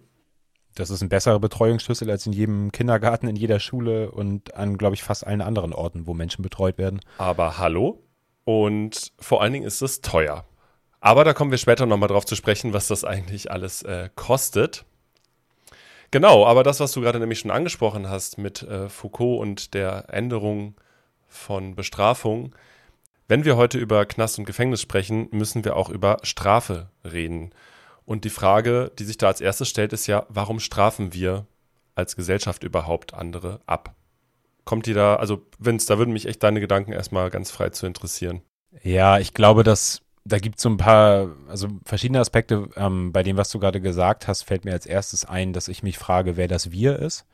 Das 0.74 0.90
ist 0.90 1.02
ein 1.02 1.08
besserer 1.08 1.38
Betreuungsschlüssel 1.38 2.10
als 2.10 2.26
in 2.26 2.32
jedem 2.32 2.72
Kindergarten, 2.72 3.28
in 3.28 3.36
jeder 3.36 3.60
Schule 3.60 4.10
und 4.10 4.54
an, 4.54 4.78
glaube 4.78 4.94
ich, 4.94 5.02
fast 5.02 5.26
allen 5.26 5.40
anderen 5.40 5.72
Orten, 5.72 6.06
wo 6.06 6.14
Menschen 6.14 6.42
betreut 6.42 6.78
werden. 6.78 7.00
Aber 7.18 7.58
hallo. 7.58 8.02
Und 8.44 9.12
vor 9.18 9.42
allen 9.42 9.52
Dingen 9.52 9.66
ist 9.66 9.82
es 9.82 10.00
teuer. 10.00 10.44
Aber 11.00 11.24
da 11.24 11.32
kommen 11.34 11.50
wir 11.50 11.58
später 11.58 11.86
nochmal 11.86 12.08
drauf 12.08 12.24
zu 12.24 12.34
sprechen, 12.34 12.72
was 12.72 12.88
das 12.88 13.04
eigentlich 13.04 13.50
alles 13.50 13.82
äh, 13.82 14.08
kostet. 14.16 14.84
Genau, 16.10 16.46
aber 16.46 16.62
das, 16.62 16.80
was 16.80 16.92
du 16.92 17.00
gerade 17.00 17.18
nämlich 17.18 17.40
schon 17.40 17.50
angesprochen 17.50 18.08
hast 18.08 18.38
mit 18.38 18.62
äh, 18.62 18.88
Foucault 18.88 19.40
und 19.40 19.74
der 19.74 20.06
Änderung 20.08 20.76
von 21.26 21.74
Bestrafung, 21.74 22.54
wenn 23.28 23.44
wir 23.44 23.56
heute 23.56 23.78
über 23.78 24.04
Knast 24.06 24.38
und 24.38 24.44
Gefängnis 24.44 24.80
sprechen, 24.80 25.28
müssen 25.30 25.64
wir 25.64 25.76
auch 25.76 25.88
über 25.88 26.18
Strafe 26.22 26.90
reden. 27.04 27.50
Und 28.04 28.24
die 28.24 28.30
Frage, 28.30 28.92
die 28.98 29.04
sich 29.04 29.16
da 29.16 29.28
als 29.28 29.40
erstes 29.40 29.68
stellt, 29.68 29.92
ist 29.92 30.06
ja, 30.06 30.26
warum 30.28 30.60
strafen 30.60 31.14
wir 31.14 31.46
als 31.94 32.16
Gesellschaft 32.16 32.64
überhaupt 32.64 33.14
andere 33.14 33.60
ab? 33.66 33.94
Kommt 34.64 34.86
die 34.86 34.94
da, 34.94 35.16
also 35.16 35.42
Vince, 35.58 35.86
da 35.86 35.98
würden 35.98 36.12
mich 36.12 36.26
echt 36.26 36.42
deine 36.42 36.60
Gedanken 36.60 36.92
erstmal 36.92 37.30
ganz 37.30 37.50
frei 37.50 37.70
zu 37.70 37.86
interessieren. 37.86 38.42
Ja, 38.82 39.18
ich 39.18 39.34
glaube, 39.34 39.62
dass 39.62 40.02
da 40.24 40.38
gibt 40.38 40.56
es 40.56 40.62
so 40.62 40.70
ein 40.70 40.78
paar, 40.78 41.28
also 41.48 41.68
verschiedene 41.84 42.20
Aspekte. 42.20 42.68
Ähm, 42.76 43.12
bei 43.12 43.22
dem, 43.22 43.36
was 43.36 43.50
du 43.50 43.58
gerade 43.58 43.80
gesagt 43.80 44.26
hast, 44.26 44.42
fällt 44.42 44.64
mir 44.64 44.72
als 44.72 44.86
erstes 44.86 45.24
ein, 45.24 45.52
dass 45.52 45.68
ich 45.68 45.82
mich 45.82 45.98
frage, 45.98 46.36
wer 46.36 46.48
das 46.48 46.70
Wir 46.70 46.98
ist. 46.98 47.26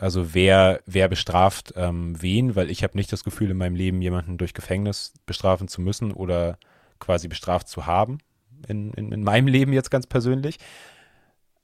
Also 0.00 0.32
wer, 0.32 0.80
wer 0.86 1.08
bestraft 1.08 1.74
ähm, 1.76 2.20
wen, 2.22 2.56
weil 2.56 2.70
ich 2.70 2.82
habe 2.82 2.96
nicht 2.96 3.12
das 3.12 3.22
Gefühl, 3.22 3.50
in 3.50 3.58
meinem 3.58 3.74
Leben 3.74 4.00
jemanden 4.00 4.38
durch 4.38 4.54
Gefängnis 4.54 5.12
bestrafen 5.26 5.68
zu 5.68 5.82
müssen 5.82 6.12
oder 6.12 6.58
quasi 6.98 7.28
bestraft 7.28 7.68
zu 7.68 7.84
haben. 7.84 8.18
In, 8.66 8.94
in, 8.94 9.12
in 9.12 9.22
meinem 9.22 9.46
Leben 9.46 9.74
jetzt 9.74 9.90
ganz 9.90 10.06
persönlich. 10.06 10.56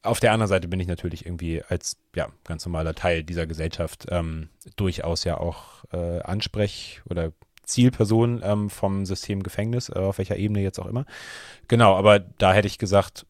Auf 0.03 0.21
der 0.21 0.33
anderen 0.33 0.49
Seite 0.49 0.69
bin 0.69 0.81
ich 0.81 0.87
natürlich 0.87 1.25
irgendwie 1.25 1.63
als 1.67 1.97
ja, 2.15 2.29
ganz 2.45 2.67
normaler 2.67 2.95
Teil 2.95 3.25
dieser 3.25 3.47
Gesellschaft 3.47 4.07
ähm, 4.11 4.51
durchaus 4.77 5.25
ja 5.25 5.39
auch 5.39 5.85
äh, 5.93 6.21
ansprech- 6.21 7.01
oder 7.09 7.33
Zielperson 7.63 8.43
ähm, 8.45 8.69
vom 8.69 9.07
System 9.07 9.43
Gefängnis, 9.43 9.89
äh, 9.89 9.99
auf 9.99 10.19
welcher 10.19 10.37
Ebene 10.37 10.61
jetzt 10.61 10.79
auch 10.79 10.87
immer. 10.87 11.07
Genau, 11.69 11.97
aber 11.97 12.19
da 12.19 12.53
hätte 12.53 12.69
ich 12.69 12.77
gesagt, 12.77 13.25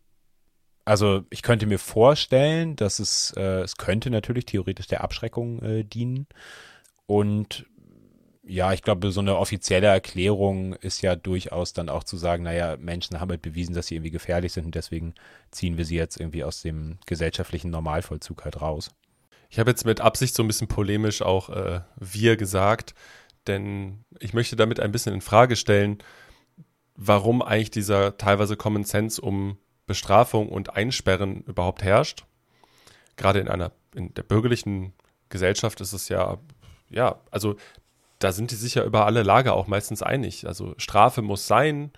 also 0.87 1.25
ich 1.31 1.43
könnte 1.43 1.67
mir 1.67 1.81
vorstellen, 1.81 2.77
dass 2.77 3.01
es, 3.01 3.35
äh, 3.37 3.61
es 3.61 3.77
könnte 3.77 4.09
natürlich 4.09 4.47
theoretisch 4.47 4.87
der 4.87 5.03
Abschreckung 5.03 5.61
äh, 5.61 5.85
dienen. 5.85 6.29
Und 7.07 7.67
ja, 8.45 8.73
ich 8.73 8.83
glaube, 8.83 9.11
so 9.11 9.21
eine 9.21 9.37
offizielle 9.37 9.89
Erklärung 9.89 10.75
ist 10.75 11.03
ja 11.03 11.17
durchaus 11.17 11.73
dann 11.73 11.89
auch 11.89 12.05
zu 12.05 12.17
sagen, 12.17 12.45
naja, 12.45 12.77
Menschen 12.77 13.19
haben 13.19 13.31
halt 13.31 13.43
bewiesen, 13.43 13.75
dass 13.75 13.89
sie 13.89 13.97
irgendwie 13.97 14.13
gefährlich 14.13 14.53
sind 14.53 14.67
und 14.67 14.77
deswegen 14.77 15.15
ziehen 15.51 15.77
wir 15.77 15.85
sie 15.85 15.97
jetzt 15.97 16.21
irgendwie 16.21 16.45
aus 16.45 16.63
dem 16.63 16.99
gesellschaftlichen 17.07 17.71
Normalvollzug 17.71 18.45
halt 18.45 18.61
raus. 18.61 18.93
Ich 19.51 19.59
habe 19.59 19.71
jetzt 19.71 19.85
mit 19.85 20.01
Absicht 20.01 20.37
so 20.37 20.45
ein 20.45 20.47
bisschen 20.47 20.69
polemisch 20.69 21.21
auch 21.21 21.51
äh, 21.51 21.81
wir 21.97 22.37
gesagt, 22.37 22.95
denn 23.49 24.05
ich 24.21 24.35
möchte 24.35 24.55
damit 24.55 24.79
ein 24.79 24.93
bisschen 24.93 25.15
in 25.15 25.21
Frage 25.21 25.57
stellen, 25.57 25.99
warum 26.95 27.43
eigentlich 27.43 27.73
dieser 27.73 28.17
teilweise 28.17 28.57
Common 28.57 28.85
Sense 28.85 29.21
um 29.21 29.59
Bestrafung 29.87 30.49
und 30.49 30.75
Einsperren 30.77 31.43
überhaupt 31.43 31.83
herrscht. 31.83 32.25
Gerade 33.17 33.41
in 33.41 33.49
einer, 33.49 33.73
in 33.95 34.13
der 34.15 34.23
bürgerlichen 34.25 34.93
Gesellschaft 35.29 35.81
ist 35.81 35.93
es 35.93 36.09
ja, 36.09 36.39
ja, 36.91 37.21
also 37.31 37.57
da 38.19 38.33
sind 38.33 38.51
die 38.51 38.57
sich 38.57 38.75
ja 38.75 38.85
über 38.85 39.07
alle 39.07 39.23
Lager 39.23 39.55
auch 39.55 39.67
meistens 39.67 40.03
einig. 40.03 40.47
Also 40.47 40.75
Strafe 40.79 41.23
muss 41.23 41.47
sein, 41.47 41.93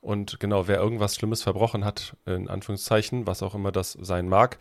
Und 0.00 0.38
genau, 0.38 0.68
wer 0.68 0.78
irgendwas 0.78 1.16
Schlimmes 1.16 1.42
verbrochen 1.42 1.84
hat, 1.84 2.16
in 2.24 2.48
Anführungszeichen, 2.48 3.26
was 3.26 3.42
auch 3.42 3.54
immer 3.54 3.72
das 3.72 3.92
sein 3.92 4.28
mag, 4.28 4.58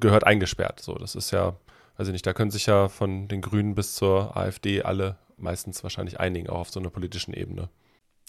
gehört 0.00 0.24
eingesperrt. 0.24 0.80
So, 0.80 0.94
das 0.94 1.14
ist 1.14 1.30
ja, 1.32 1.54
weiß 1.96 2.08
ich 2.08 2.12
nicht, 2.12 2.26
da 2.26 2.32
können 2.32 2.50
sich 2.50 2.66
ja 2.66 2.88
von 2.88 3.28
den 3.28 3.42
Grünen 3.42 3.74
bis 3.74 3.94
zur 3.94 4.36
AfD 4.36 4.82
alle 4.82 5.16
meistens 5.36 5.82
wahrscheinlich 5.82 6.18
einigen, 6.18 6.48
auch 6.48 6.60
auf 6.60 6.70
so 6.70 6.80
einer 6.80 6.90
politischen 6.90 7.34
Ebene. 7.34 7.68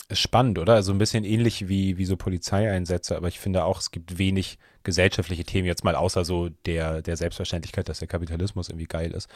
Ist 0.07 0.19
spannend, 0.19 0.59
oder? 0.59 0.73
Also 0.75 0.91
ein 0.91 0.99
bisschen 0.99 1.23
ähnlich 1.23 1.67
wie, 1.67 1.97
wie 1.97 2.05
so 2.05 2.15
Polizeieinsätze, 2.15 3.15
aber 3.15 3.27
ich 3.27 3.39
finde 3.39 3.63
auch, 3.63 3.79
es 3.79 3.89
gibt 3.89 4.19
wenig 4.19 4.59
gesellschaftliche 4.83 5.43
Themen, 5.43 5.65
jetzt 5.65 5.83
mal 5.83 5.95
außer 5.95 6.23
so 6.23 6.49
der, 6.65 7.01
der 7.01 7.17
Selbstverständlichkeit, 7.17 7.89
dass 7.89 7.99
der 7.99 8.07
Kapitalismus 8.07 8.69
irgendwie 8.69 8.85
geil 8.85 9.11
ist, 9.11 9.29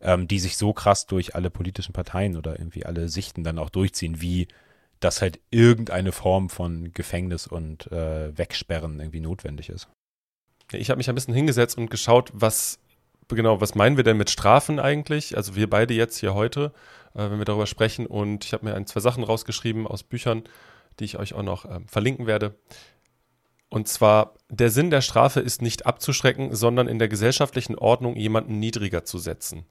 ähm, 0.00 0.28
die 0.28 0.38
sich 0.38 0.56
so 0.56 0.72
krass 0.72 1.06
durch 1.06 1.34
alle 1.34 1.50
politischen 1.50 1.92
Parteien 1.92 2.36
oder 2.36 2.56
irgendwie 2.56 2.86
alle 2.86 3.08
Sichten 3.08 3.42
dann 3.42 3.58
auch 3.58 3.70
durchziehen, 3.70 4.20
wie 4.20 4.46
dass 5.00 5.20
halt 5.20 5.40
irgendeine 5.50 6.12
Form 6.12 6.48
von 6.48 6.92
Gefängnis 6.92 7.48
und 7.48 7.90
äh, 7.90 8.38
Wegsperren 8.38 9.00
irgendwie 9.00 9.20
notwendig 9.20 9.68
ist. 9.68 9.88
Ich 10.70 10.90
habe 10.90 10.98
mich 10.98 11.08
ein 11.08 11.14
bisschen 11.14 11.34
hingesetzt 11.34 11.76
und 11.76 11.90
geschaut, 11.90 12.30
was 12.32 12.78
genau, 13.28 13.60
was 13.60 13.74
meinen 13.74 13.96
wir 13.96 14.04
denn 14.04 14.16
mit 14.16 14.30
Strafen 14.30 14.78
eigentlich? 14.78 15.36
Also 15.36 15.56
wir 15.56 15.68
beide 15.68 15.94
jetzt 15.94 16.18
hier 16.18 16.34
heute, 16.34 16.72
äh, 17.14 17.30
wenn 17.30 17.38
wir 17.38 17.44
darüber 17.44 17.66
sprechen. 17.66 18.06
Und 18.06 18.44
ich 18.44 18.52
habe 18.52 18.64
mir 18.64 18.74
ein, 18.74 18.86
zwei 18.86 19.00
Sachen 19.00 19.24
rausgeschrieben 19.24 19.86
aus 19.86 20.02
Büchern, 20.02 20.44
die 20.98 21.04
ich 21.04 21.18
euch 21.18 21.34
auch 21.34 21.42
noch 21.42 21.64
äh, 21.64 21.80
verlinken 21.86 22.26
werde. 22.26 22.56
Und 23.68 23.88
zwar, 23.88 24.34
der 24.50 24.70
Sinn 24.70 24.90
der 24.90 25.00
Strafe 25.00 25.40
ist 25.40 25.62
nicht 25.62 25.86
abzuschrecken, 25.86 26.54
sondern 26.54 26.88
in 26.88 26.98
der 26.98 27.08
gesellschaftlichen 27.08 27.76
Ordnung 27.76 28.16
jemanden 28.16 28.58
niedriger 28.58 29.04
zu 29.04 29.18
setzen. 29.18 29.64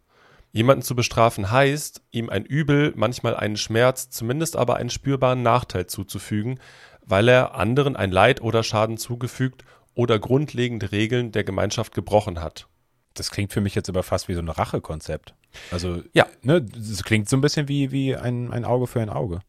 Jemanden 0.52 0.82
zu 0.82 0.96
bestrafen 0.96 1.52
heißt, 1.52 2.02
ihm 2.12 2.30
ein 2.30 2.44
Übel, 2.44 2.94
manchmal 2.96 3.36
einen 3.36 3.58
Schmerz, 3.58 4.10
zumindest 4.10 4.56
aber 4.56 4.78
einen 4.78 4.90
spürbaren 4.90 5.44
Nachteil 5.44 5.86
zuzufügen, 5.86 6.60
weil 7.06 7.28
er 7.28 7.56
anderen 7.56 7.96
ein 7.96 8.12
Leid 8.12 8.42
oder 8.42 8.64
Schaden 8.64 8.98
zugefügt 8.98 9.64
oder 9.94 10.20
grundlegende 10.20 10.92
Regeln 10.92 11.32
der 11.32 11.44
Gemeinschaft 11.44 11.94
gebrochen 11.94 12.42
hat. 12.42 12.68
Das 13.14 13.32
klingt 13.32 13.52
für 13.52 13.62
mich 13.62 13.76
jetzt 13.76 13.90
aber 13.90 14.04
fast 14.04 14.28
wie 14.28 14.34
so 14.34 14.42
ein 14.42 14.50
Rachekonzept. 14.50 15.34
Also, 15.72 16.02
ja, 16.14 16.28
ne, 16.44 16.62
das 16.62 17.04
klingt 17.04 17.28
so 17.28 17.38
ein 17.38 17.42
bisschen 17.42 17.68
wie, 17.68 17.92
wie 17.92 18.16
ein, 18.16 18.52
ein 18.52 18.66
Auge 18.66 18.88
für 18.88 19.02
ein 19.02 19.10
Auge. 19.10 19.42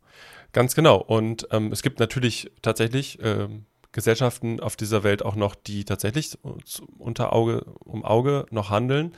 Ganz 0.53 0.75
genau. 0.75 0.97
Und 0.97 1.47
ähm, 1.51 1.73
es 1.73 1.83
gibt 1.83 1.99
natürlich 1.99 2.51
tatsächlich 2.61 3.19
ähm, 3.23 3.67
Gesellschaften 3.93 4.61
auf 4.61 4.77
dieser 4.77 5.03
Welt 5.05 5.25
auch 5.25 5.37
noch, 5.37 5.55
die 5.55 5.85
tatsächlich 5.85 6.39
unter 6.99 7.33
Auge 7.33 7.65
um 7.81 8.05
Auge 8.05 8.47
noch 8.51 8.71
handeln. 8.71 9.13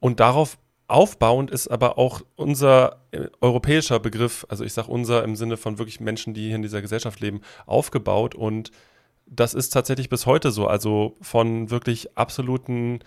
Und 0.00 0.20
darauf 0.20 0.58
aufbauend 0.86 1.50
ist 1.50 1.68
aber 1.68 1.98
auch 1.98 2.20
unser 2.36 3.00
äh, 3.10 3.28
europäischer 3.40 3.98
Begriff, 4.00 4.46
also 4.48 4.64
ich 4.64 4.74
sage 4.74 4.90
unser 4.90 5.24
im 5.24 5.34
Sinne 5.34 5.56
von 5.56 5.78
wirklich 5.78 6.00
Menschen, 6.00 6.34
die 6.34 6.46
hier 6.46 6.56
in 6.56 6.62
dieser 6.62 6.82
Gesellschaft 6.82 7.20
leben, 7.20 7.40
aufgebaut. 7.66 8.34
Und 8.34 8.70
das 9.26 9.54
ist 9.54 9.70
tatsächlich 9.70 10.08
bis 10.08 10.26
heute 10.26 10.50
so. 10.50 10.66
Also 10.66 11.16
von 11.22 11.70
wirklich 11.70 12.16
absoluten 12.16 13.00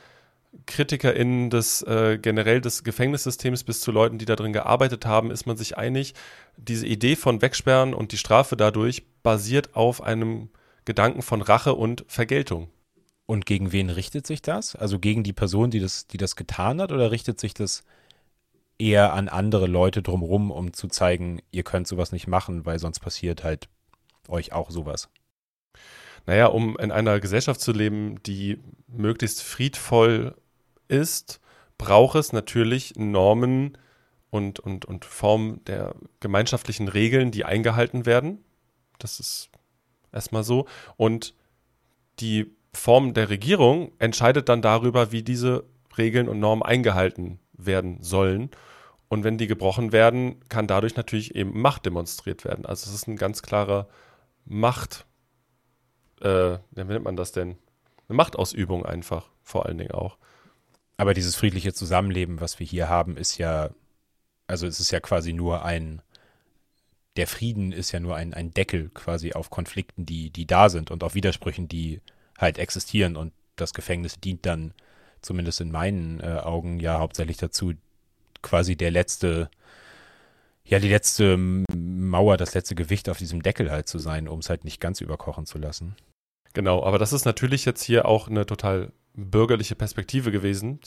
KritikerInnen 0.66 1.50
des 1.50 1.82
äh, 1.84 2.18
generell 2.22 2.62
des 2.62 2.84
Gefängnissystems 2.84 3.64
bis 3.64 3.82
zu 3.82 3.92
Leuten, 3.92 4.18
die 4.18 4.26
da 4.26 4.36
drin 4.36 4.54
gearbeitet 4.54 5.06
haben, 5.06 5.32
ist 5.32 5.46
man 5.46 5.58
sich 5.58 5.78
einig, 5.78 6.14
diese 6.58 6.88
Idee 6.88 7.16
von 7.16 7.42
Wegsperren 7.42 7.94
und 7.94 8.12
die 8.12 8.18
Strafe 8.18 8.58
dadurch 8.58 9.06
basiert 9.24 9.76
auf 9.76 10.02
einem 10.02 10.50
Gedanken 10.86 11.22
von 11.22 11.42
Rache 11.42 11.74
und 11.74 12.06
Vergeltung. 12.08 12.70
Und 13.26 13.46
gegen 13.46 13.74
wen 13.74 13.90
richtet 13.90 14.26
sich 14.26 14.42
das? 14.42 14.76
Also 14.76 15.00
gegen 15.00 15.24
die 15.24 15.34
Person, 15.34 15.70
die 15.70 15.82
das, 15.82 16.08
die 16.08 16.18
das 16.18 16.38
getan 16.38 16.82
hat, 16.82 16.94
oder 16.94 17.12
richtet 17.12 17.40
sich 17.40 17.54
das 17.54 17.84
eher 18.80 19.14
an 19.14 19.28
andere 19.28 19.68
Leute 19.68 20.02
drumherum, 20.02 20.50
um 20.50 20.72
zu 20.72 20.88
zeigen, 20.88 21.42
ihr 21.52 21.64
könnt 21.64 21.88
sowas 21.88 22.14
nicht 22.14 22.28
machen, 22.28 22.66
weil 22.66 22.80
sonst 22.80 23.00
passiert 23.00 23.44
halt 23.44 23.68
euch 24.30 24.54
auch 24.54 24.72
sowas? 24.72 25.10
Naja, 26.28 26.48
um 26.48 26.78
in 26.78 26.92
einer 26.92 27.20
Gesellschaft 27.22 27.62
zu 27.62 27.72
leben, 27.72 28.22
die 28.24 28.60
möglichst 28.88 29.42
friedvoll 29.42 30.36
ist, 30.90 31.40
braucht 31.78 32.18
es 32.18 32.34
natürlich 32.34 32.96
Normen 32.98 33.78
und, 34.30 34.60
und, 34.60 34.84
und 34.84 35.06
Formen 35.06 35.64
der 35.66 35.96
gemeinschaftlichen 36.20 36.90
Regeln, 36.90 37.32
die 37.32 37.46
eingehalten 37.46 38.06
werden. 38.06 38.44
Das 39.00 39.22
ist 39.22 39.50
erstmal 40.12 40.44
so. 40.44 40.68
Und 40.98 41.34
die 42.20 42.54
Form 42.74 43.14
der 43.14 43.30
Regierung 43.30 43.94
entscheidet 43.98 44.50
dann 44.50 44.62
darüber, 44.62 45.14
wie 45.14 45.24
diese 45.24 45.64
Regeln 45.98 46.28
und 46.28 46.42
Normen 46.42 46.64
eingehalten 46.64 47.40
werden 47.54 48.02
sollen. 48.02 48.52
Und 49.08 49.24
wenn 49.24 49.38
die 49.38 49.48
gebrochen 49.48 49.94
werden, 49.94 50.42
kann 50.50 50.68
dadurch 50.68 50.98
natürlich 50.98 51.36
eben 51.36 51.60
Macht 51.62 51.86
demonstriert 51.86 52.44
werden. 52.44 52.66
Also 52.66 52.90
es 52.90 52.96
ist 52.96 53.08
ein 53.08 53.16
ganz 53.16 53.42
klarer 53.42 53.88
Macht, 54.44 55.06
äh, 56.22 56.58
wie 56.72 56.84
nennt 56.84 57.06
man 57.06 57.16
das 57.16 57.32
denn? 57.32 57.58
Eine 58.08 58.16
Machtausübung 58.16 58.86
einfach, 58.86 59.30
vor 59.44 59.66
allen 59.66 59.78
Dingen 59.78 59.92
auch. 59.92 60.18
Aber 60.98 61.14
dieses 61.14 61.36
friedliche 61.36 61.74
Zusammenleben, 61.74 62.42
was 62.42 62.60
wir 62.60 62.66
hier 62.66 62.90
haben, 62.90 63.18
ist 63.18 63.38
ja, 63.38 63.70
also 64.48 64.66
es 64.66 64.80
ist 64.80 64.92
ja 64.92 65.00
quasi 65.00 65.34
nur 65.34 65.64
ein, 65.64 66.02
der 67.18 67.28
Frieden 67.28 67.72
ist 67.72 67.92
ja 67.92 68.00
nur 68.00 68.16
ein, 68.16 68.34
ein 68.34 68.54
Deckel 68.54 68.90
quasi 68.94 69.34
auf 69.34 69.50
Konflikten, 69.50 70.06
die, 70.06 70.30
die 70.30 70.46
da 70.46 70.70
sind 70.70 70.92
und 70.92 71.04
auf 71.04 71.16
Widersprüchen, 71.16 71.68
die 71.68 72.02
halt 72.38 72.58
existieren. 72.58 73.16
Und 73.16 73.34
das 73.56 73.74
Gefängnis 73.74 74.20
dient 74.20 74.46
dann, 74.46 74.74
zumindest 75.22 75.62
in 75.62 75.72
meinen 75.72 76.20
äh, 76.20 76.40
Augen, 76.44 76.80
ja 76.80 77.00
hauptsächlich 77.00 77.38
dazu, 77.38 77.74
quasi 78.42 78.76
der 78.76 78.92
letzte, 78.92 79.50
ja, 80.68 80.80
die 80.80 80.90
letzte 80.90 81.38
Mauer, 81.38 82.38
das 82.38 82.54
letzte 82.54 82.76
Gewicht 82.76 83.10
auf 83.10 83.18
diesem 83.18 83.42
Deckel 83.42 83.72
halt 83.72 83.88
zu 83.88 84.00
sein, 84.00 84.28
um 84.28 84.40
es 84.40 84.50
halt 84.50 84.66
nicht 84.66 84.82
ganz 84.82 85.02
überkochen 85.02 85.46
zu 85.46 85.58
lassen. 85.58 85.96
Genau, 86.54 86.84
aber 86.84 87.00
das 87.00 87.14
ist 87.14 87.26
natürlich 87.26 87.66
jetzt 87.66 87.84
hier 87.84 88.06
auch 88.06 88.28
eine 88.28 88.46
total 88.46 88.92
bürgerliche 89.14 89.76
Perspektive 89.76 90.32
gewesen, 90.32 90.80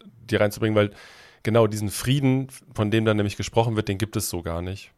dir 0.00 0.40
reinzubringen, 0.40 0.76
weil 0.76 0.90
genau 1.42 1.66
diesen 1.66 1.90
Frieden, 1.90 2.48
von 2.74 2.90
dem 2.90 3.04
dann 3.04 3.16
nämlich 3.16 3.36
gesprochen 3.36 3.76
wird, 3.76 3.88
den 3.88 3.98
gibt 3.98 4.16
es 4.16 4.28
so 4.28 4.42
gar 4.42 4.60
nicht. 4.60 4.92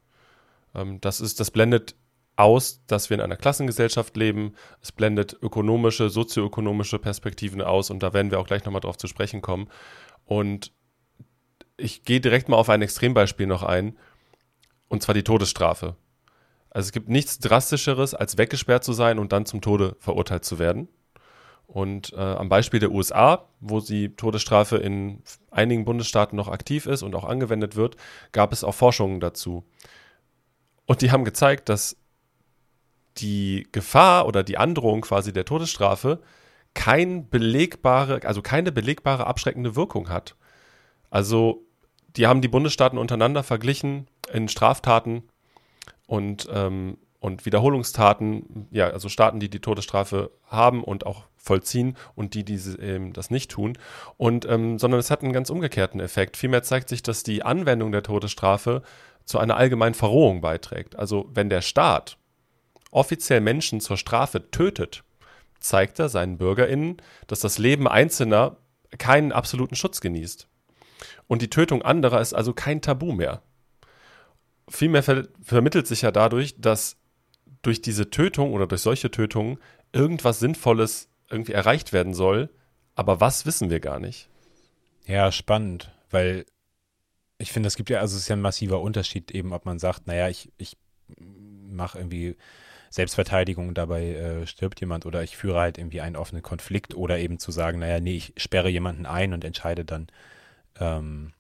Ähm, 0.75 1.01
das 1.01 1.21
ist, 1.21 1.39
das 1.39 1.51
blendet 1.51 1.95
aus, 2.37 2.85
dass 2.87 3.09
wir 3.09 3.17
in 3.17 3.21
einer 3.23 3.37
Klassengesellschaft 3.37 4.17
leben. 4.17 4.55
Es 4.83 4.93
blendet 4.93 5.37
ökonomische, 5.41 6.11
sozioökonomische 6.11 6.99
Perspektiven 6.99 7.62
aus 7.62 7.91
und 7.91 8.03
da 8.03 8.12
werden 8.12 8.31
wir 8.31 8.41
auch 8.41 8.47
gleich 8.47 8.65
nochmal 8.65 8.81
drauf 8.81 8.99
zu 8.99 9.07
sprechen 9.07 9.41
kommen. 9.41 9.69
Und 10.25 10.73
ich 11.77 12.05
gehe 12.05 12.21
direkt 12.21 12.49
mal 12.49 12.57
auf 12.57 12.69
ein 12.69 12.83
Extrembeispiel 12.83 13.47
noch 13.47 13.62
ein, 13.62 13.97
und 14.88 15.03
zwar 15.03 15.14
die 15.14 15.25
Todesstrafe. 15.25 15.96
Also 16.70 16.88
es 16.88 16.92
gibt 16.92 17.09
nichts 17.09 17.38
Drastischeres, 17.38 18.14
als 18.14 18.38
weggesperrt 18.38 18.85
zu 18.85 18.92
sein 18.92 19.18
und 19.18 19.33
dann 19.33 19.46
zum 19.46 19.61
Tode 19.61 19.96
verurteilt 19.99 20.44
zu 20.44 20.59
werden. 20.59 20.88
Und 21.66 22.12
äh, 22.12 22.20
am 22.20 22.49
Beispiel 22.49 22.81
der 22.81 22.92
USA, 22.92 23.49
wo 23.61 23.81
die 23.81 24.14
Todesstrafe 24.14 24.77
in 24.77 25.22
einigen 25.51 25.85
Bundesstaaten 25.85 26.37
noch 26.37 26.49
aktiv 26.49 26.87
ist 26.87 27.03
und 27.03 27.14
auch 27.14 27.25
angewendet 27.25 27.77
wird, 27.77 27.96
gab 28.33 28.53
es 28.53 28.62
auch 28.62 28.75
Forschungen 28.75 29.20
dazu. 29.20 29.64
Und 30.87 31.03
die 31.03 31.11
haben 31.11 31.25
gezeigt, 31.25 31.68
dass 31.68 31.96
die 33.18 33.66
Gefahr 33.72 34.27
oder 34.27 34.42
die 34.42 34.59
Androhung 34.59 35.01
quasi 35.01 35.33
der 35.33 35.44
Todesstrafe 35.44 36.20
kein 36.75 37.29
belegbare, 37.29 38.20
also 38.25 38.42
keine 38.42 38.70
belegbare 38.70 39.27
abschreckende 39.27 39.75
Wirkung 39.75 40.09
hat. 40.09 40.37
Also 41.11 41.65
die 42.16 42.26
haben 42.26 42.40
die 42.40 42.48
Bundesstaaten 42.48 42.98
untereinander 42.98 43.42
verglichen 43.42 44.09
in 44.33 44.48
Straftaten 44.48 45.22
und, 46.07 46.48
ähm, 46.52 46.98
und 47.20 47.46
Wiederholungstaten, 47.46 48.68
ja, 48.70 48.88
also 48.88 49.09
Staaten, 49.09 49.40
die 49.40 49.50
die 49.50 49.61
Todesstrafe 49.61 50.31
haben 50.44 50.85
und 50.85 51.07
auch 51.07 51.24
vollziehen 51.37 51.96
und 52.14 52.35
die, 52.35 52.44
die 52.44 52.57
ähm, 52.81 53.12
das 53.12 53.31
nicht 53.31 53.50
tun. 53.50 53.79
Und, 54.16 54.46
ähm, 54.46 54.79
sondern 54.79 55.00
es 55.00 55.11
hat 55.11 55.22
einen 55.22 55.33
ganz 55.33 55.50
umgekehrten 55.50 56.00
Effekt. 56.00 56.37
Vielmehr 56.37 56.62
zeigt 56.62 56.88
sich, 56.88 57.02
dass 57.02 57.22
die 57.22 57.42
Anwendung 57.42 57.92
der 57.92 58.02
Todesstrafe 58.02 58.83
zu 59.24 59.38
einer 59.38 59.57
allgemeinen 59.57 59.94
Verrohung 59.94 60.40
beiträgt. 60.40 60.96
Also 60.96 61.29
wenn 61.33 61.50
der 61.50 61.62
Staat 61.62 62.16
offiziell 62.90 63.40
Menschen 63.40 63.81
zur 63.81 63.96
Strafe 63.96 64.50
tötet, 64.50 65.02
zeigt 65.61 65.98
er 65.98 66.09
seinen 66.09 66.38
BürgerInnen, 66.38 66.96
dass 67.26 67.40
das 67.40 67.59
Leben 67.59 67.88
Einzelner 67.88 68.57
keinen 68.98 69.33
absoluten 69.33 69.74
Schutz 69.74 70.00
genießt. 70.00 70.48
Und 71.26 71.42
die 71.42 71.50
Tötung 71.50 71.82
anderer 71.82 72.20
ist 72.20 72.35
also 72.35 72.52
kein 72.52 72.82
Tabu 72.82 73.12
mehr. 73.12 73.42
Vielmehr 74.68 75.02
ver 75.02 75.28
vermittelt 75.42 75.87
sich 75.87 76.02
ja 76.02 76.11
dadurch, 76.11 76.54
dass 76.59 76.96
durch 77.62 77.82
diese 77.82 78.11
Tötung 78.11 78.52
oder 78.52 78.66
durch 78.66 78.80
solche 78.80 79.11
Tötungen 79.11 79.59
irgendwas 79.92 80.38
Sinnvolles 80.40 81.09
irgendwie 81.30 81.52
erreicht 81.52 81.92
werden 81.92 82.14
soll, 82.14 82.50
aber 82.94 83.20
was 83.20 83.46
wissen 83.46 83.70
wir 83.70 83.80
gar 83.80 83.98
nicht. 83.98 84.28
Ja, 85.06 85.30
spannend, 85.30 85.92
weil 86.11 86.46
ich 87.38 87.52
finde, 87.52 87.66
es 87.66 87.76
gibt 87.76 87.90
ja, 87.90 88.00
also 88.00 88.16
es 88.16 88.22
ist 88.22 88.28
ja 88.28 88.37
ein 88.37 88.42
massiver 88.42 88.80
Unterschied 88.80 89.30
eben, 89.30 89.52
ob 89.52 89.66
man 89.66 89.78
sagt, 89.78 90.06
naja, 90.06 90.28
ich, 90.28 90.50
ich 90.59 90.76
mache 91.18 91.98
irgendwie 91.98 92.37
Selbstverteidigung, 92.90 93.74
dabei 93.74 94.14
äh, 94.14 94.46
stirbt 94.46 94.80
jemand 94.80 95.06
oder 95.06 95.22
ich 95.22 95.37
führe 95.37 95.61
halt 95.61 95.78
irgendwie 95.78 96.00
einen 96.00 96.16
offenen 96.16 96.42
Konflikt 96.42 96.94
oder 96.94 97.18
eben 97.18 97.38
zu 97.38 97.50
sagen, 97.50 97.78
naja, 97.80 98.00
nee, 98.00 98.16
ich 98.16 98.32
sperre 98.37 98.68
jemanden 98.68 99.06
ein 99.06 99.32
und 99.32 99.44
entscheide 99.44 99.85
dann, 99.85 100.06
ähm, 100.81 101.33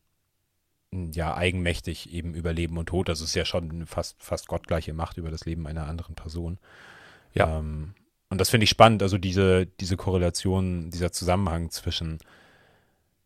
ja, 0.92 1.34
eigenmächtig 1.34 2.12
eben 2.12 2.34
über 2.34 2.52
Leben 2.52 2.78
und 2.78 2.86
Tod. 2.86 3.08
Das 3.08 3.20
ist 3.20 3.34
ja 3.34 3.44
schon 3.44 3.86
fast, 3.86 4.22
fast 4.22 4.48
gottgleiche 4.48 4.92
Macht 4.92 5.18
über 5.18 5.30
das 5.30 5.44
Leben 5.44 5.66
einer 5.66 5.86
anderen 5.86 6.14
Person. 6.14 6.58
Ja. 7.34 7.58
Ähm, 7.58 7.94
und 8.28 8.40
das 8.40 8.50
finde 8.50 8.64
ich 8.64 8.70
spannend, 8.70 9.02
also 9.02 9.18
diese, 9.18 9.66
diese 9.66 9.96
Korrelation, 9.96 10.90
dieser 10.90 11.12
Zusammenhang 11.12 11.70
zwischen 11.70 12.18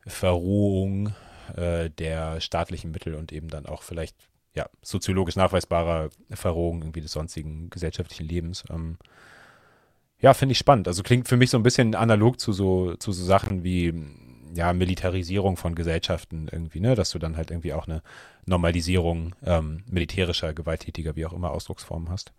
Verrohung 0.06 1.14
äh, 1.56 1.90
der 1.90 2.40
staatlichen 2.40 2.90
Mittel 2.90 3.14
und 3.14 3.32
eben 3.32 3.48
dann 3.48 3.66
auch 3.66 3.82
vielleicht 3.82 4.16
ja, 4.54 4.68
soziologisch 4.82 5.36
nachweisbarer 5.36 6.10
Verrohung 6.30 6.82
irgendwie 6.82 7.00
des 7.00 7.12
sonstigen 7.12 7.70
gesellschaftlichen 7.70 8.26
Lebens. 8.26 8.64
Ähm, 8.68 8.98
ja, 10.18 10.34
finde 10.34 10.52
ich 10.52 10.58
spannend. 10.58 10.88
Also 10.88 11.02
klingt 11.02 11.28
für 11.28 11.36
mich 11.36 11.50
so 11.50 11.56
ein 11.56 11.62
bisschen 11.62 11.94
analog 11.94 12.38
zu 12.40 12.52
so, 12.52 12.94
zu 12.96 13.12
so 13.12 13.24
Sachen 13.24 13.64
wie 13.64 13.94
ja, 14.54 14.72
Militarisierung 14.72 15.56
von 15.56 15.74
Gesellschaften 15.74 16.48
irgendwie, 16.50 16.80
ne, 16.80 16.94
dass 16.94 17.10
du 17.10 17.18
dann 17.18 17.36
halt 17.36 17.50
irgendwie 17.50 17.72
auch 17.72 17.86
eine 17.86 18.02
Normalisierung 18.46 19.34
ähm, 19.44 19.84
militärischer, 19.88 20.52
gewalttätiger, 20.52 21.16
wie 21.16 21.26
auch 21.26 21.32
immer 21.32 21.50
Ausdrucksformen 21.50 22.10
hast. 22.10 22.32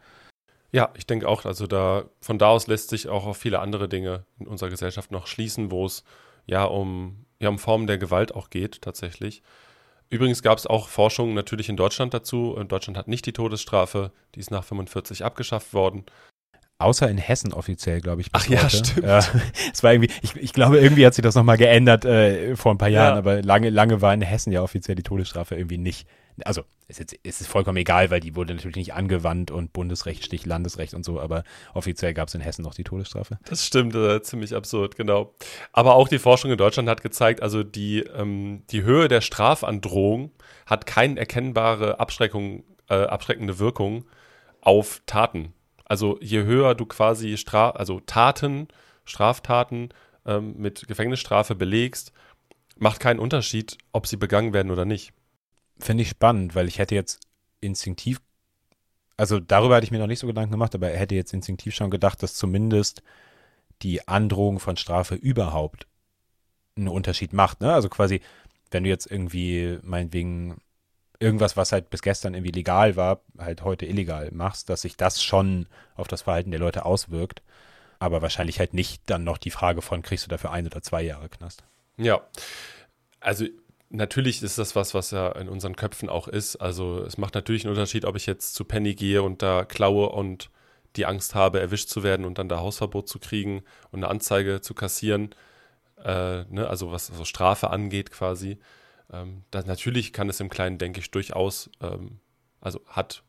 Ja, 0.71 0.89
ich 0.97 1.06
denke 1.06 1.28
auch, 1.28 1.45
also 1.45 1.67
da 1.67 2.06
von 2.21 2.38
da 2.38 2.47
aus 2.47 2.67
lässt 2.67 2.89
sich 2.89 3.10
auch 3.10 3.26
auf 3.26 3.38
viele 3.38 3.60
andere 3.60 3.89
Dinge 3.89 4.26
in 4.39 4.47
unserer 4.47 4.69
Gesellschaft 4.69 5.12
noch 5.12 5.28
schließen, 5.28 5.69
wo 5.71 5.86
es 5.86 6.04
ja 6.45 6.63
um, 6.63 7.26
ja 7.39 7.50
um 7.50 7.60
Formen 7.60 7.88
der 7.88 7.97
Gewalt 7.97 8.34
auch 8.34 8.50
geht, 8.50 8.82
tatsächlich. 8.82 9.43
Übrigens 10.10 10.43
gab 10.43 10.58
es 10.58 10.67
auch 10.67 10.89
Forschung 10.89 11.34
natürlich 11.34 11.69
in 11.69 11.78
Deutschland 11.78 12.13
dazu. 12.13 12.62
Deutschland 12.67 12.97
hat 12.97 13.08
nicht 13.08 13.26
die 13.26 13.34
Todesstrafe, 13.34 14.12
die 14.36 14.41
ist 14.41 14.52
nach 14.52 14.63
45 14.63 15.24
abgeschafft 15.24 15.74
worden. 15.74 16.06
Außer 16.82 17.10
in 17.10 17.17
Hessen 17.17 17.54
offiziell, 17.54 18.02
glaube 18.02 18.22
ich. 18.22 18.28
Ach 18.32 18.48
ja, 18.48 18.63
heute. 18.63 18.78
stimmt. 18.78 19.08
Ja, 19.08 19.20
es 19.74 19.84
war 19.84 19.94
irgendwie, 19.94 20.12
ich, 20.22 20.36
ich, 20.36 20.54
glaube, 20.54 20.80
irgendwie 20.80 21.06
hat 21.06 21.13
sich 21.13 21.24
das 21.24 21.36
nochmal 21.36 21.58
geändert 21.58 22.06
äh, 22.06 22.56
vor 22.56 22.74
ein 22.74 22.78
paar 22.78 22.89
Jahren, 22.89 23.13
ja. 23.13 23.17
aber 23.17 23.41
lange, 23.41 23.70
lange 23.70 24.02
war 24.02 24.13
in 24.13 24.22
Hessen 24.22 24.52
ja 24.52 24.62
offiziell 24.62 24.96
die 24.96 25.04
Todesstrafe 25.04 25.56
irgendwie 25.56 25.78
nicht. 25.78 26.08
Also 26.44 26.63
ist 26.88 27.00
jetzt, 27.00 27.13
ist 27.13 27.41
es 27.41 27.48
vollkommen 27.48 27.78
egal, 27.78 28.12
weil 28.12 28.20
die 28.20 28.36
wurde 28.36 28.54
natürlich 28.54 28.76
nicht 28.76 28.94
angewandt 28.94 29.50
und 29.50 29.74
Bundesrecht 29.74 30.24
sticht 30.24 30.46
Landesrecht 30.46 30.94
und 30.94 31.04
so, 31.04 31.20
aber 31.20 31.44
offiziell 31.74 32.13
gab 32.13 32.28
es 32.28 32.36
in 32.36 32.41
Hessen 32.41 32.63
noch 32.63 32.74
die 32.74 32.84
Todesstrafe. 32.84 33.39
Das 33.46 33.65
stimmt, 33.65 33.96
äh, 33.96 34.22
ziemlich 34.22 34.56
absurd, 34.56 34.96
genau. 34.96 35.34
Aber 35.72 35.96
auch 35.96 36.08
die 36.08 36.20
Forschung 36.20 36.52
in 36.52 36.58
Deutschland 36.58 36.89
hat 36.89 37.02
gezeigt, 37.02 37.41
also 37.41 37.63
die, 37.63 38.00
ähm, 38.00 38.63
die 38.72 38.84
Höhe 38.84 39.08
der 39.08 39.22
Strafandrohung 39.22 40.32
hat 40.65 40.86
keine 40.86 41.20
erkennbare 41.20 42.00
Abschreckung, 42.00 42.63
äh, 42.89 42.96
abschreckende 42.96 43.58
Wirkung 43.60 44.06
auf 44.62 45.02
Taten 45.06 45.54
also 45.91 46.17
je 46.21 46.43
höher 46.45 46.73
du 46.73 46.86
quasi 46.86 47.36
Stra 47.36 47.71
also 47.71 47.99
Taten, 47.99 48.69
Straftaten 49.04 49.89
ähm, 50.25 50.56
mit 50.56 50.88
Gefängnisstrafe 50.88 51.54
belegst, 51.54 52.13
macht 52.77 53.01
keinen 53.01 53.19
Unterschied, 53.19 53.77
ob 53.91 54.08
sie 54.08 54.15
begangen 54.15 54.54
werden 54.54 54.71
oder 54.71 54.86
nicht. 54.86 55.12
Finde 55.77 56.04
ich 56.04 56.10
spannend, 56.12 56.56
weil 56.56 56.69
ich 56.69 56.80
hätte 56.80 56.95
jetzt 56.95 57.19
instinktiv, 57.60 58.21
also 59.17 59.41
darüber 59.41 59.75
hatte 59.75 59.84
ich 59.84 59.91
mir 59.91 59.99
noch 59.99 60.08
nicht 60.08 60.19
so 60.19 60.27
Gedanken 60.27 60.54
gemacht, 60.54 60.73
aber 60.75 60.91
er 60.91 60.97
hätte 60.97 61.15
jetzt 61.15 61.34
instinktiv 61.34 61.75
schon 61.75 61.91
gedacht, 61.91 62.23
dass 62.23 62.36
zumindest 62.36 63.04
die 63.82 64.08
Androhung 64.08 64.62
von 64.62 64.77
Strafe 64.77 65.15
überhaupt 65.15 65.88
einen 66.77 66.88
Unterschied 66.88 67.34
macht. 67.34 67.60
Ne? 67.60 67.73
Also 67.73 67.89
quasi, 67.89 68.21
wenn 68.69 68.86
du 68.86 68.89
jetzt 68.89 69.12
irgendwie 69.12 69.77
meinetwegen 69.82 70.62
irgendwas, 71.22 71.56
was 71.56 71.72
halt 71.72 71.90
bis 71.90 72.02
gestern 72.02 72.34
irgendwie 72.34 72.52
legal 72.52 72.96
war, 72.96 73.22
halt 73.38 73.64
heute 73.64 73.86
illegal 73.86 74.30
machst, 74.32 74.70
dass 74.70 74.82
sich 74.82 74.98
das 74.98 75.24
schon 75.24 75.68
auf 75.96 76.08
das 76.08 76.24
Verhalten 76.24 76.52
der 76.52 76.60
Leute 76.60 76.84
auswirkt. 76.86 77.42
Aber 78.00 78.24
wahrscheinlich 78.24 78.60
halt 78.60 78.74
nicht 78.74 79.04
dann 79.06 79.24
noch 79.24 79.38
die 79.38 79.52
Frage 79.52 79.84
von, 79.84 80.02
kriegst 80.02 80.26
du 80.26 80.30
dafür 80.30 80.52
ein 80.52 80.66
oder 80.66 80.82
zwei 80.82 81.04
Jahre 81.04 81.30
Knast? 81.30 81.64
Ja. 81.98 82.22
Also 83.20 83.46
natürlich 83.92 84.42
ist 84.42 84.58
das 84.58 84.76
was, 84.76 84.96
was 84.96 85.12
ja 85.12 85.32
in 85.34 85.48
unseren 85.48 85.76
Köpfen 85.76 86.10
auch 86.10 86.28
ist. 86.28 86.56
Also 86.56 87.04
es 87.04 87.20
macht 87.20 87.36
natürlich 87.36 87.64
einen 87.64 87.76
Unterschied, 87.76 88.06
ob 88.06 88.16
ich 88.16 88.26
jetzt 88.26 88.56
zu 88.56 88.66
Penny 88.66 88.96
gehe 88.96 89.22
und 89.22 89.44
da 89.44 89.64
klaue 89.66 90.10
und 90.10 90.50
die 90.96 91.06
Angst 91.06 91.36
habe, 91.36 91.60
erwischt 91.60 91.90
zu 91.90 92.02
werden 92.02 92.26
und 92.26 92.40
dann 92.40 92.50
da 92.50 92.60
Hausverbot 92.60 93.08
zu 93.08 93.20
kriegen 93.20 93.62
und 93.92 94.00
eine 94.00 94.10
Anzeige 94.10 94.62
zu 94.62 94.74
kassieren. 94.74 95.36
Äh, 96.04 96.46
ne? 96.46 96.68
Also 96.68 96.92
was 96.92 97.08
so 97.08 97.26
Strafe 97.26 97.70
angeht 97.70 98.12
quasi. 98.12 98.58
Ähm, 99.12 99.43
das, 99.52 99.65
natürlich 99.65 100.13
kann 100.13 100.30
es 100.30 100.39
im 100.39 100.50
Kleinen, 100.50 100.78
denke 100.78 101.00
ich, 101.00 101.12
durchaus, 101.12 101.69
ähm, 101.82 102.19
also 102.60 102.82
hat 102.88 103.24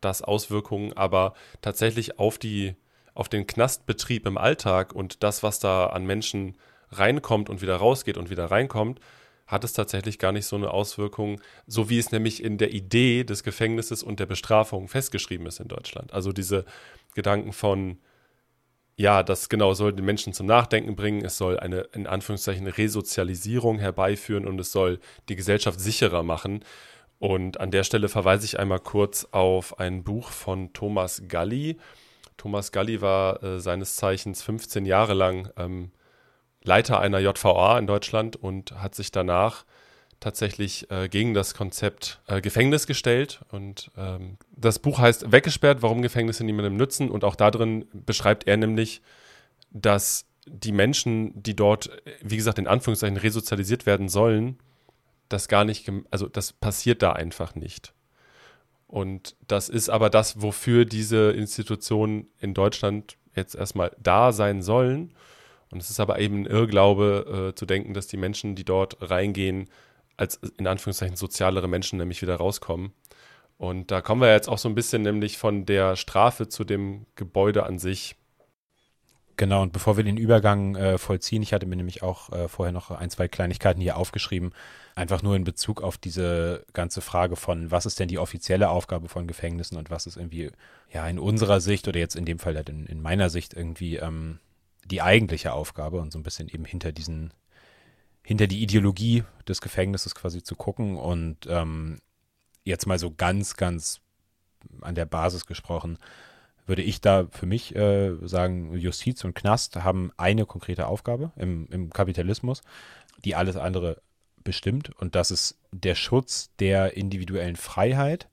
das 0.00 0.22
Auswirkungen, 0.22 0.92
aber 0.94 1.34
tatsächlich 1.60 2.18
auf 2.18 2.38
die, 2.38 2.74
auf 3.14 3.28
den 3.28 3.46
Knastbetrieb 3.46 4.26
im 4.26 4.38
Alltag 4.38 4.92
und 4.92 5.22
das, 5.22 5.42
was 5.42 5.58
da 5.60 5.86
an 5.86 6.04
Menschen 6.04 6.56
reinkommt 6.90 7.48
und 7.48 7.62
wieder 7.62 7.76
rausgeht 7.76 8.16
und 8.16 8.30
wieder 8.30 8.46
reinkommt, 8.46 9.00
hat 9.46 9.64
es 9.64 9.72
tatsächlich 9.72 10.18
gar 10.18 10.32
nicht 10.32 10.46
so 10.46 10.56
eine 10.56 10.70
Auswirkung, 10.70 11.40
so 11.66 11.90
wie 11.90 11.98
es 11.98 12.10
nämlich 12.10 12.42
in 12.42 12.58
der 12.58 12.72
Idee 12.72 13.24
des 13.24 13.42
Gefängnisses 13.42 14.02
und 14.02 14.20
der 14.20 14.26
Bestrafung 14.26 14.88
festgeschrieben 14.88 15.46
ist 15.46 15.60
in 15.60 15.68
Deutschland. 15.68 16.12
Also 16.12 16.32
diese 16.32 16.64
Gedanken 17.14 17.52
von, 17.52 17.98
ja, 19.02 19.24
das 19.24 19.48
genau 19.48 19.74
soll 19.74 19.92
den 19.92 20.04
Menschen 20.04 20.32
zum 20.32 20.46
Nachdenken 20.46 20.94
bringen, 20.94 21.24
es 21.24 21.36
soll 21.36 21.58
eine 21.58 21.80
in 21.92 22.06
Anführungszeichen 22.06 22.68
Resozialisierung 22.68 23.80
herbeiführen 23.80 24.46
und 24.46 24.60
es 24.60 24.70
soll 24.70 25.00
die 25.28 25.34
Gesellschaft 25.34 25.80
sicherer 25.80 26.22
machen. 26.22 26.64
Und 27.18 27.58
an 27.58 27.72
der 27.72 27.82
Stelle 27.82 28.08
verweise 28.08 28.44
ich 28.44 28.60
einmal 28.60 28.78
kurz 28.78 29.26
auf 29.32 29.80
ein 29.80 30.04
Buch 30.04 30.30
von 30.30 30.72
Thomas 30.72 31.24
Galli. 31.26 31.78
Thomas 32.36 32.70
Galli 32.70 33.00
war 33.00 33.42
äh, 33.42 33.58
seines 33.58 33.96
Zeichens 33.96 34.40
15 34.44 34.86
Jahre 34.86 35.14
lang 35.14 35.50
ähm, 35.56 35.90
Leiter 36.62 37.00
einer 37.00 37.18
JVA 37.18 37.80
in 37.80 37.88
Deutschland 37.88 38.36
und 38.36 38.70
hat 38.80 38.94
sich 38.94 39.10
danach 39.10 39.64
tatsächlich 40.22 40.90
äh, 40.90 41.08
gegen 41.08 41.34
das 41.34 41.54
Konzept 41.54 42.20
äh, 42.26 42.40
Gefängnis 42.40 42.86
gestellt. 42.86 43.40
Und 43.50 43.90
ähm, 43.96 44.38
das 44.56 44.78
Buch 44.78 44.98
heißt 44.98 45.32
Weggesperrt, 45.32 45.82
warum 45.82 46.00
Gefängnisse 46.00 46.44
niemandem 46.44 46.76
nützen. 46.76 47.10
Und 47.10 47.24
auch 47.24 47.34
darin 47.34 47.86
beschreibt 47.92 48.46
er 48.46 48.56
nämlich, 48.56 49.02
dass 49.70 50.26
die 50.46 50.72
Menschen, 50.72 51.42
die 51.42 51.54
dort, 51.54 51.90
wie 52.22 52.36
gesagt, 52.36 52.58
in 52.58 52.66
Anführungszeichen 52.66 53.16
resozialisiert 53.16 53.86
werden 53.86 54.08
sollen, 54.08 54.58
das 55.28 55.48
gar 55.48 55.64
nicht, 55.64 55.90
also 56.10 56.28
das 56.28 56.52
passiert 56.52 57.02
da 57.02 57.12
einfach 57.12 57.54
nicht. 57.54 57.92
Und 58.86 59.36
das 59.48 59.68
ist 59.68 59.88
aber 59.88 60.10
das, 60.10 60.42
wofür 60.42 60.84
diese 60.84 61.30
Institutionen 61.32 62.28
in 62.38 62.54
Deutschland 62.54 63.16
jetzt 63.34 63.54
erstmal 63.54 63.96
da 63.98 64.32
sein 64.32 64.62
sollen. 64.62 65.14
Und 65.70 65.80
es 65.80 65.88
ist 65.88 66.00
aber 66.00 66.18
eben 66.18 66.42
ein 66.42 66.46
Irrglaube 66.46 67.50
äh, 67.50 67.54
zu 67.54 67.64
denken, 67.64 67.94
dass 67.94 68.06
die 68.06 68.18
Menschen, 68.18 68.54
die 68.54 68.64
dort 68.64 68.98
reingehen, 69.00 69.70
als 70.22 70.36
in 70.56 70.66
Anführungszeichen 70.66 71.16
sozialere 71.16 71.68
Menschen 71.68 71.98
nämlich 71.98 72.22
wieder 72.22 72.36
rauskommen. 72.36 72.92
Und 73.58 73.90
da 73.90 74.00
kommen 74.00 74.20
wir 74.20 74.32
jetzt 74.32 74.48
auch 74.48 74.58
so 74.58 74.68
ein 74.68 74.74
bisschen 74.74 75.02
nämlich 75.02 75.36
von 75.36 75.66
der 75.66 75.96
Strafe 75.96 76.48
zu 76.48 76.64
dem 76.64 77.06
Gebäude 77.16 77.64
an 77.64 77.78
sich. 77.78 78.16
Genau, 79.36 79.62
und 79.62 79.72
bevor 79.72 79.96
wir 79.96 80.04
den 80.04 80.16
Übergang 80.16 80.76
äh, 80.76 80.98
vollziehen, 80.98 81.42
ich 81.42 81.52
hatte 81.52 81.66
mir 81.66 81.76
nämlich 81.76 82.02
auch 82.02 82.30
äh, 82.32 82.48
vorher 82.48 82.72
noch 82.72 82.90
ein, 82.90 83.10
zwei 83.10 83.28
Kleinigkeiten 83.28 83.80
hier 83.80 83.96
aufgeschrieben, 83.96 84.52
einfach 84.94 85.22
nur 85.22 85.34
in 85.36 85.44
Bezug 85.44 85.82
auf 85.82 85.96
diese 85.96 86.64
ganze 86.74 87.00
Frage 87.00 87.34
von, 87.34 87.70
was 87.70 87.86
ist 87.86 87.98
denn 87.98 88.08
die 88.08 88.18
offizielle 88.18 88.68
Aufgabe 88.68 89.08
von 89.08 89.26
Gefängnissen 89.26 89.78
und 89.78 89.90
was 89.90 90.06
ist 90.06 90.16
irgendwie, 90.16 90.50
ja, 90.92 91.08
in 91.08 91.18
unserer 91.18 91.60
Sicht 91.60 91.88
oder 91.88 91.98
jetzt 91.98 92.14
in 92.14 92.26
dem 92.26 92.38
Fall 92.38 92.56
halt 92.56 92.68
in, 92.68 92.86
in 92.86 93.00
meiner 93.00 93.30
Sicht 93.30 93.54
irgendwie 93.54 93.96
ähm, 93.96 94.38
die 94.84 95.02
eigentliche 95.02 95.54
Aufgabe 95.54 96.00
und 96.00 96.12
so 96.12 96.18
ein 96.18 96.24
bisschen 96.24 96.48
eben 96.48 96.64
hinter 96.64 96.92
diesen 96.92 97.32
hinter 98.22 98.46
die 98.46 98.62
Ideologie 98.62 99.24
des 99.48 99.60
Gefängnisses 99.60 100.14
quasi 100.14 100.42
zu 100.42 100.54
gucken 100.54 100.96
und 100.96 101.46
ähm, 101.48 101.98
jetzt 102.64 102.86
mal 102.86 102.98
so 102.98 103.12
ganz, 103.12 103.56
ganz 103.56 104.00
an 104.80 104.94
der 104.94 105.06
Basis 105.06 105.46
gesprochen, 105.46 105.98
würde 106.66 106.82
ich 106.82 107.00
da 107.00 107.26
für 107.30 107.46
mich 107.46 107.74
äh, 107.74 108.14
sagen, 108.22 108.76
Justiz 108.76 109.24
und 109.24 109.34
Knast 109.34 109.76
haben 109.76 110.12
eine 110.16 110.46
konkrete 110.46 110.86
Aufgabe 110.86 111.32
im, 111.36 111.66
im 111.70 111.90
Kapitalismus, 111.90 112.62
die 113.24 113.34
alles 113.34 113.56
andere 113.56 114.00
bestimmt 114.44 114.90
und 115.00 115.14
das 115.14 115.30
ist 115.30 115.58
der 115.72 115.94
Schutz 115.94 116.50
der 116.58 116.96
individuellen 116.96 117.56
Freiheit 117.56 118.28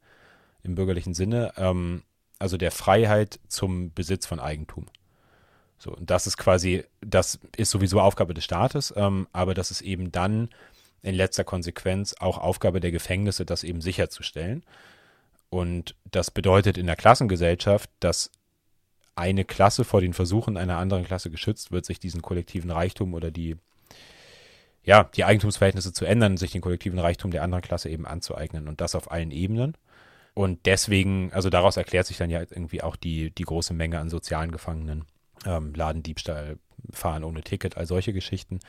im 0.63 0.75
bürgerlichen 0.75 1.13
Sinne, 1.13 1.53
ähm, 1.57 2.03
also 2.37 2.57
der 2.57 2.71
Freiheit 2.71 3.39
zum 3.47 3.93
Besitz 3.93 4.25
von 4.25 4.39
Eigentum. 4.39 4.85
So, 5.79 5.95
und 5.95 6.09
das 6.09 6.27
ist 6.27 6.37
quasi, 6.37 6.83
das 6.99 7.39
ist 7.55 7.71
sowieso 7.71 8.01
Aufgabe 8.01 8.33
des 8.33 8.43
Staates, 8.43 8.93
ähm, 8.97 9.27
aber 9.31 9.53
das 9.53 9.71
ist 9.71 9.81
eben 9.81 10.11
dann 10.11 10.49
in 11.01 11.15
letzter 11.15 11.45
Konsequenz 11.45 12.15
auch 12.19 12.37
Aufgabe 12.37 12.81
der 12.81 12.91
Gefängnisse, 12.91 13.45
das 13.45 13.63
eben 13.63 13.79
sicherzustellen. 13.79 14.63
Und 15.49 15.95
das 16.11 16.31
bedeutet 16.31 16.77
in 16.77 16.85
der 16.85 16.97
Klassengesellschaft, 16.97 17.89
dass 18.01 18.29
eine 19.15 19.45
Klasse 19.45 19.85
vor 19.85 20.01
den 20.01 20.13
Versuchen 20.13 20.57
einer 20.57 20.77
anderen 20.77 21.05
Klasse 21.05 21.31
geschützt 21.31 21.71
wird, 21.71 21.85
sich 21.85 21.99
diesen 21.99 22.21
kollektiven 22.21 22.71
Reichtum 22.71 23.13
oder 23.13 23.31
die, 23.31 23.55
ja, 24.83 25.05
die 25.15 25.23
Eigentumsverhältnisse 25.23 25.93
zu 25.93 26.05
ändern, 26.05 26.35
sich 26.35 26.51
den 26.51 26.61
kollektiven 26.61 26.99
Reichtum 26.99 27.31
der 27.31 27.43
anderen 27.43 27.63
Klasse 27.63 27.89
eben 27.89 28.05
anzueignen 28.05 28.67
und 28.67 28.81
das 28.81 28.95
auf 28.95 29.11
allen 29.11 29.31
Ebenen. 29.31 29.75
Und 30.33 30.65
deswegen, 30.65 31.31
also 31.33 31.49
daraus 31.49 31.77
erklärt 31.77 32.07
sich 32.07 32.17
dann 32.17 32.29
ja 32.29 32.41
irgendwie 32.41 32.81
auch 32.81 32.97
die, 32.97 33.31
die 33.31 33.43
große 33.43 33.73
Menge 33.73 33.99
an 33.99 34.09
sozialen 34.09 34.51
Gefangenen 34.51 35.05
ähm, 35.45 35.73
Ladendiebstahl, 35.73 36.57
Fahren 36.91 37.23
ohne 37.23 37.41
Ticket, 37.41 37.77
all 37.77 37.85
solche 37.85 38.13
Geschichten, 38.13 38.59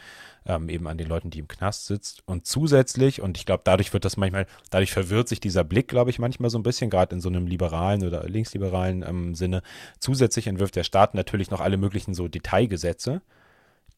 ähm, 0.46 0.68
eben 0.68 0.86
an 0.88 0.98
den 0.98 1.08
Leuten, 1.08 1.30
die 1.30 1.38
im 1.38 1.48
Knast 1.48 1.86
sitzt. 1.86 2.22
Und 2.26 2.46
zusätzlich, 2.46 3.20
und 3.20 3.38
ich 3.38 3.46
glaube, 3.46 3.62
dadurch 3.64 3.92
wird 3.92 4.04
das 4.04 4.16
manchmal, 4.16 4.46
dadurch 4.70 4.92
verwirrt 4.92 5.28
sich 5.28 5.40
dieser 5.40 5.64
Blick, 5.64 5.88
glaube 5.88 6.10
ich, 6.10 6.18
manchmal 6.18 6.50
so 6.50 6.58
ein 6.58 6.62
bisschen, 6.62 6.90
gerade 6.90 7.14
in 7.14 7.20
so 7.20 7.28
einem 7.28 7.46
liberalen 7.46 8.04
oder 8.06 8.24
linksliberalen 8.24 9.04
ähm, 9.06 9.34
Sinne. 9.34 9.62
Zusätzlich 10.00 10.46
entwirft 10.46 10.76
der 10.76 10.84
Staat 10.84 11.14
natürlich 11.14 11.50
noch 11.50 11.60
alle 11.60 11.76
möglichen 11.76 12.14
so 12.14 12.28
Detailgesetze, 12.28 13.22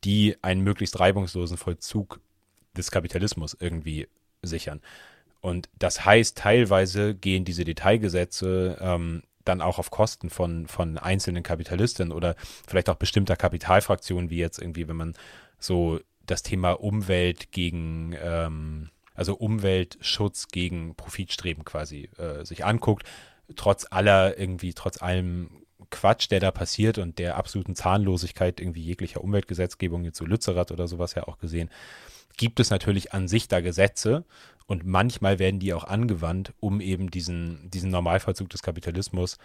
die 0.05 0.37
einen 0.43 0.63
möglichst 0.63 0.99
reibungslosen 1.01 1.57
Vollzug 1.57 2.21
des 2.77 2.91
Kapitalismus 2.91 3.57
irgendwie 3.59 4.09
sichern. 4.43 4.81
Und 5.41 5.69
das 5.79 6.05
heißt, 6.05 6.39
teilweise 6.39 7.15
gehen 7.15 7.45
diese 7.45 7.65
Detailgesetze 7.65 8.79
ähm, 8.81 9.23
dann 9.45 9.61
auch 9.61 9.79
auf 9.79 9.91
Kosten 9.91 10.31
von, 10.31 10.67
von 10.67 10.99
einzelnen 10.99 11.43
Kapitalisten 11.43 12.13
oder 12.13 12.35
vielleicht 12.67 12.89
auch 12.89 12.97
bestimmter 12.97 13.37
Kapitalfraktionen, 13.37 14.31
wie 14.31 14.39
jetzt 14.39 14.59
irgendwie, 14.59 14.89
wenn 14.89 14.97
man 14.97 15.15
so 15.59 16.01
das 16.27 16.43
Thema 16.43 16.73
Umwelt 16.73 17.53
gegen, 17.53 18.15
ähm, 18.23 18.91
also 19.15 19.35
Umweltschutz 19.35 20.49
gegen 20.49 20.95
Profitstreben 20.95 21.65
quasi 21.65 22.09
äh, 22.19 22.45
sich 22.45 22.65
anguckt, 22.65 23.07
trotz 23.57 23.87
aller 23.91 24.39
irgendwie, 24.39 24.75
trotz 24.75 25.03
allem 25.03 25.63
Quatsch, 25.91 26.31
der 26.31 26.41
da 26.41 26.51
passiert 26.51 26.99
und 26.99 27.19
der 27.19 27.37
absoluten 27.37 27.75
Zahnlosigkeit 27.75 28.61
irgendwie 28.61 28.83
jeglicher 28.83 29.23
Umweltgesetzgebung, 29.23 30.05
jetzt 30.05 30.19
so 30.19 30.25
Lützerath 30.25 30.73
oder 30.73 30.89
sowas 30.89 31.15
ja 31.15 31.25
auch 31.25 31.39
gesehen, 31.39 31.71
gibt 32.37 32.61
es 32.61 32.71
natürlich 32.71 33.12
an 33.12 33.29
sich 33.29 33.49
da 33.49 33.61
Gesetze 33.61 34.25
und 34.66 34.87
manchmal 34.87 35.38
werden 35.38 35.61
die 35.61 35.75
auch 35.75 35.85
angewandt, 35.85 36.53
um 36.61 36.81
eben 36.81 37.11
diesen, 37.11 37.71
diesen 37.71 37.90
Normalvollzug 37.90 38.49
des 38.49 38.62
Kapitalismus 38.62 39.38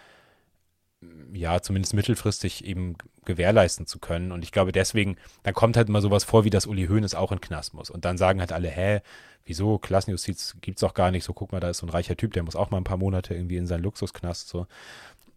ja, 1.32 1.60
zumindest 1.60 1.94
mittelfristig 1.94 2.64
eben 2.64 2.96
gewährleisten 3.24 3.86
zu 3.86 3.98
können. 3.98 4.32
Und 4.32 4.42
ich 4.42 4.50
glaube 4.50 4.72
deswegen, 4.72 5.16
dann 5.42 5.54
kommt 5.54 5.76
halt 5.76 5.88
mal 5.88 6.02
sowas 6.02 6.24
vor, 6.24 6.44
wie 6.44 6.50
dass 6.50 6.66
Uli 6.66 6.86
Hoeneß 6.86 7.14
auch 7.14 7.30
in 7.30 7.40
Knast 7.40 7.74
muss. 7.74 7.90
Und 7.90 8.04
dann 8.04 8.18
sagen 8.18 8.40
halt 8.40 8.52
alle, 8.52 8.68
hä, 8.68 9.00
wieso, 9.44 9.78
Klassenjustiz 9.78 10.56
gibt 10.60 10.78
es 10.78 10.80
doch 10.80 10.94
gar 10.94 11.10
nicht. 11.10 11.24
So, 11.24 11.32
guck 11.32 11.52
mal, 11.52 11.60
da 11.60 11.70
ist 11.70 11.78
so 11.78 11.86
ein 11.86 11.90
reicher 11.90 12.16
Typ, 12.16 12.32
der 12.32 12.42
muss 12.42 12.56
auch 12.56 12.70
mal 12.70 12.78
ein 12.78 12.84
paar 12.84 12.96
Monate 12.96 13.34
irgendwie 13.34 13.56
in 13.58 13.66
seinen 13.66 13.82
Luxusknast. 13.82 14.48
So. 14.48 14.66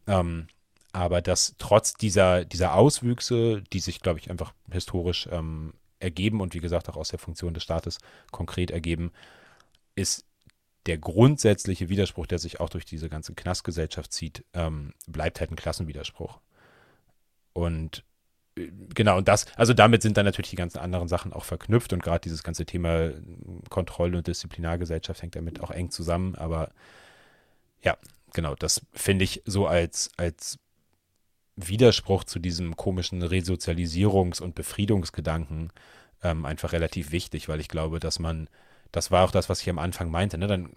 Ähm, 0.07 0.47
aber 0.93 1.21
dass 1.21 1.55
trotz 1.59 1.93
dieser, 1.93 2.43
dieser 2.43 2.73
Auswüchse, 2.73 3.63
die 3.71 3.79
sich, 3.79 4.01
glaube 4.01 4.19
ich, 4.19 4.31
einfach 4.31 4.53
historisch 4.71 5.29
ähm, 5.31 5.73
ergeben 6.01 6.41
und 6.41 6.53
wie 6.53 6.59
gesagt 6.59 6.89
auch 6.89 6.97
aus 6.97 7.09
der 7.09 7.19
Funktion 7.19 7.53
des 7.53 7.63
Staates 7.63 7.99
konkret 8.31 8.71
ergeben, 8.71 9.11
ist 9.95 10.25
der 10.85 10.97
grundsätzliche 10.97 11.89
Widerspruch, 11.89 12.27
der 12.27 12.39
sich 12.39 12.59
auch 12.59 12.69
durch 12.69 12.85
diese 12.85 13.09
ganze 13.09 13.33
Knastgesellschaft 13.33 14.11
zieht, 14.11 14.43
ähm, 14.53 14.93
bleibt 15.07 15.39
halt 15.39 15.51
ein 15.51 15.55
Klassenwiderspruch. 15.55 16.39
Und 17.53 18.03
äh, 18.57 18.71
genau, 18.93 19.17
und 19.17 19.27
das, 19.27 19.45
also 19.55 19.73
damit 19.73 20.01
sind 20.01 20.17
dann 20.17 20.25
natürlich 20.25 20.49
die 20.49 20.55
ganzen 20.55 20.79
anderen 20.79 21.07
Sachen 21.07 21.33
auch 21.33 21.45
verknüpft 21.45 21.93
und 21.93 22.01
gerade 22.01 22.21
dieses 22.21 22.43
ganze 22.43 22.65
Thema 22.65 23.11
Kontroll- 23.69 24.15
und 24.15 24.27
Disziplinargesellschaft 24.27 25.21
hängt 25.21 25.35
damit 25.35 25.61
auch 25.61 25.71
eng 25.71 25.91
zusammen, 25.91 26.35
aber 26.35 26.71
ja, 27.83 27.97
genau, 28.33 28.55
das 28.55 28.81
finde 28.93 29.23
ich 29.23 29.41
so 29.45 29.67
als, 29.67 30.09
als 30.17 30.57
Widerspruch 31.55 32.23
zu 32.23 32.39
diesem 32.39 32.75
komischen 32.75 33.23
Resozialisierungs- 33.23 34.41
und 34.41 34.55
Befriedungsgedanken 34.55 35.71
ähm, 36.23 36.45
einfach 36.45 36.71
relativ 36.71 37.11
wichtig, 37.11 37.49
weil 37.49 37.59
ich 37.59 37.67
glaube, 37.67 37.99
dass 37.99 38.19
man 38.19 38.47
das 38.91 39.11
war 39.11 39.23
auch 39.23 39.31
das, 39.31 39.49
was 39.49 39.61
ich 39.61 39.69
am 39.69 39.79
Anfang 39.79 40.11
meinte, 40.11 40.37
ne? 40.37 40.47
Dann, 40.47 40.69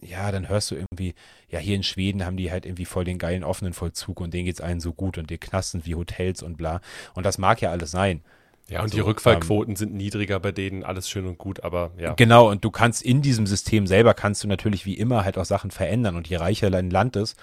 ja, 0.00 0.30
dann 0.30 0.48
hörst 0.48 0.70
du 0.70 0.76
irgendwie, 0.76 1.14
ja, 1.48 1.58
hier 1.58 1.74
in 1.74 1.82
Schweden 1.82 2.24
haben 2.24 2.36
die 2.36 2.52
halt 2.52 2.66
irgendwie 2.66 2.84
voll 2.84 3.04
den 3.04 3.18
geilen 3.18 3.42
offenen 3.42 3.72
Vollzug 3.72 4.20
und 4.20 4.32
denen 4.32 4.44
geht's 4.44 4.60
allen 4.60 4.80
so 4.80 4.92
gut 4.92 5.18
und 5.18 5.28
die 5.30 5.38
Knasten 5.38 5.84
wie 5.84 5.96
Hotels 5.96 6.42
und 6.42 6.56
bla. 6.56 6.80
Und 7.14 7.26
das 7.26 7.38
mag 7.38 7.60
ja 7.60 7.70
alles 7.70 7.90
sein. 7.90 8.22
Ja, 8.68 8.80
und 8.80 8.84
also, 8.84 8.96
die 8.96 9.00
Rückfallquoten 9.00 9.72
ähm, 9.72 9.76
sind 9.76 9.94
niedriger 9.94 10.38
bei 10.40 10.52
denen, 10.52 10.84
alles 10.84 11.08
schön 11.08 11.26
und 11.26 11.38
gut, 11.38 11.64
aber 11.64 11.90
ja. 11.98 12.12
Genau, 12.14 12.50
und 12.50 12.64
du 12.64 12.70
kannst 12.70 13.02
in 13.02 13.22
diesem 13.22 13.46
System 13.46 13.86
selber 13.86 14.14
kannst 14.14 14.44
du 14.44 14.48
natürlich 14.48 14.84
wie 14.84 14.94
immer 14.94 15.24
halt 15.24 15.38
auch 15.38 15.46
Sachen 15.46 15.70
verändern 15.70 16.16
und 16.16 16.28
je 16.28 16.36
reicher 16.36 16.72
ein 16.72 16.90
Land 16.90 17.16
ist 17.16 17.36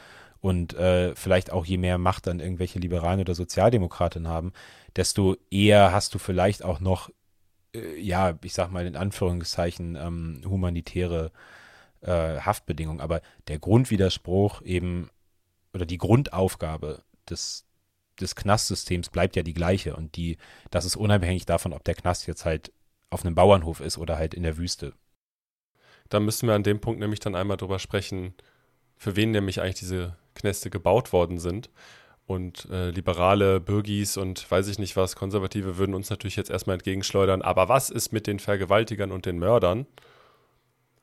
und 0.45 0.75
äh, 0.75 1.15
vielleicht 1.15 1.51
auch 1.51 1.65
je 1.65 1.79
mehr 1.79 1.97
Macht 1.97 2.27
dann 2.27 2.39
irgendwelche 2.39 2.77
Liberalen 2.77 3.19
oder 3.19 3.33
Sozialdemokraten 3.33 4.27
haben, 4.27 4.53
desto 4.95 5.37
eher 5.49 5.91
hast 5.91 6.13
du 6.13 6.19
vielleicht 6.19 6.63
auch 6.63 6.79
noch 6.79 7.09
äh, 7.73 7.99
ja, 7.99 8.37
ich 8.43 8.53
sag 8.53 8.69
mal 8.71 8.85
in 8.85 8.95
Anführungszeichen, 8.95 9.95
ähm, 9.95 10.41
humanitäre 10.45 11.31
äh, 12.01 12.39
Haftbedingungen. 12.39 13.01
Aber 13.01 13.23
der 13.47 13.57
Grundwiderspruch 13.57 14.61
eben 14.61 15.09
oder 15.73 15.87
die 15.87 15.97
Grundaufgabe 15.97 17.01
des, 17.27 17.65
des 18.21 18.35
Knastsystems 18.35 19.09
bleibt 19.09 19.35
ja 19.35 19.41
die 19.41 19.55
gleiche. 19.55 19.95
Und 19.95 20.15
die, 20.15 20.37
das 20.69 20.85
ist 20.85 20.95
unabhängig 20.95 21.47
davon, 21.47 21.73
ob 21.73 21.83
der 21.85 21.95
Knast 21.95 22.27
jetzt 22.27 22.45
halt 22.45 22.71
auf 23.09 23.25
einem 23.25 23.33
Bauernhof 23.33 23.79
ist 23.79 23.97
oder 23.97 24.19
halt 24.19 24.35
in 24.35 24.43
der 24.43 24.57
Wüste. 24.57 24.93
Da 26.09 26.19
müssen 26.19 26.47
wir 26.47 26.53
an 26.53 26.61
dem 26.61 26.81
Punkt 26.81 26.99
nämlich 26.99 27.19
dann 27.19 27.33
einmal 27.33 27.57
drüber 27.57 27.79
sprechen, 27.79 28.35
für 28.95 29.15
wen 29.15 29.31
nämlich 29.31 29.59
eigentlich 29.59 29.79
diese 29.79 30.15
Knäste 30.35 30.69
gebaut 30.69 31.13
worden 31.13 31.39
sind. 31.39 31.69
Und 32.27 32.67
äh, 32.71 32.89
liberale 32.89 33.59
Bürgis 33.59 34.17
und 34.17 34.49
weiß 34.49 34.67
ich 34.67 34.79
nicht 34.79 34.95
was, 34.95 35.15
Konservative 35.15 35.77
würden 35.77 35.93
uns 35.93 36.09
natürlich 36.09 36.35
jetzt 36.35 36.49
erstmal 36.49 36.75
entgegenschleudern. 36.75 37.43
Aber 37.43 37.69
was 37.69 37.91
ist 37.91 38.11
mit 38.11 38.25
den 38.25 38.39
Vergewaltigern 38.39 39.11
und 39.11 39.27
den 39.27 39.37
Mördern? 39.37 39.85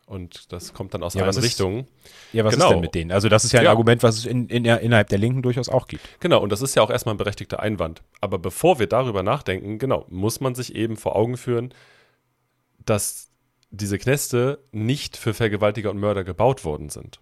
Und 0.06 0.52
das 0.52 0.74
kommt 0.74 0.94
dann 0.94 1.02
aus 1.02 1.14
ja, 1.14 1.24
allen 1.24 1.38
Richtungen. 1.38 1.86
Ja, 2.32 2.44
was 2.44 2.54
genau. 2.54 2.66
ist 2.66 2.72
denn 2.72 2.80
mit 2.80 2.94
denen? 2.94 3.12
Also, 3.12 3.28
das 3.28 3.44
ist 3.44 3.52
ja 3.52 3.60
ein 3.60 3.64
ja. 3.64 3.70
Argument, 3.70 4.02
was 4.02 4.18
es 4.18 4.26
in, 4.26 4.48
in, 4.48 4.64
innerhalb 4.64 5.08
der 5.08 5.18
Linken 5.18 5.42
durchaus 5.42 5.68
auch 5.68 5.86
gibt. 5.86 6.20
Genau, 6.20 6.42
und 6.42 6.50
das 6.50 6.60
ist 6.60 6.74
ja 6.74 6.82
auch 6.82 6.90
erstmal 6.90 7.14
ein 7.14 7.18
berechtigter 7.18 7.60
Einwand. 7.60 8.02
Aber 8.20 8.38
bevor 8.38 8.78
wir 8.78 8.88
darüber 8.88 9.22
nachdenken, 9.22 9.78
genau, 9.78 10.04
muss 10.10 10.40
man 10.40 10.54
sich 10.54 10.74
eben 10.74 10.96
vor 10.96 11.14
Augen 11.14 11.36
führen, 11.36 11.72
dass 12.84 13.30
diese 13.70 13.96
Knäste 13.96 14.58
nicht 14.72 15.16
für 15.16 15.34
Vergewaltiger 15.34 15.90
und 15.90 15.98
Mörder 15.98 16.24
gebaut 16.24 16.64
worden 16.64 16.90
sind. 16.90 17.20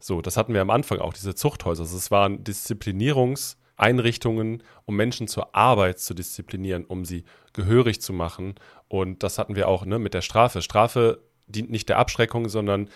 So, 0.00 0.22
das 0.22 0.36
hatten 0.36 0.54
wir 0.54 0.62
am 0.62 0.70
Anfang 0.70 0.98
auch, 0.98 1.12
diese 1.12 1.34
Zuchthäuser. 1.34 1.82
Also 1.82 1.96
es 1.96 2.10
waren 2.10 2.42
Disziplinierungseinrichtungen, 2.42 4.62
um 4.86 4.96
Menschen 4.96 5.28
zur 5.28 5.54
Arbeit 5.54 6.00
zu 6.00 6.14
disziplinieren, 6.14 6.86
um 6.86 7.04
sie 7.04 7.24
gehörig 7.52 8.00
zu 8.00 8.14
machen. 8.14 8.54
Und 8.88 9.22
das 9.22 9.38
hatten 9.38 9.56
wir 9.56 9.68
auch 9.68 9.84
ne, 9.84 9.98
mit 9.98 10.14
der 10.14 10.22
Strafe. 10.22 10.62
Strafe 10.62 11.20
dient 11.46 11.70
nicht 11.70 11.90
der 11.90 11.98
Abschreckung, 11.98 12.48
sondern 12.48 12.88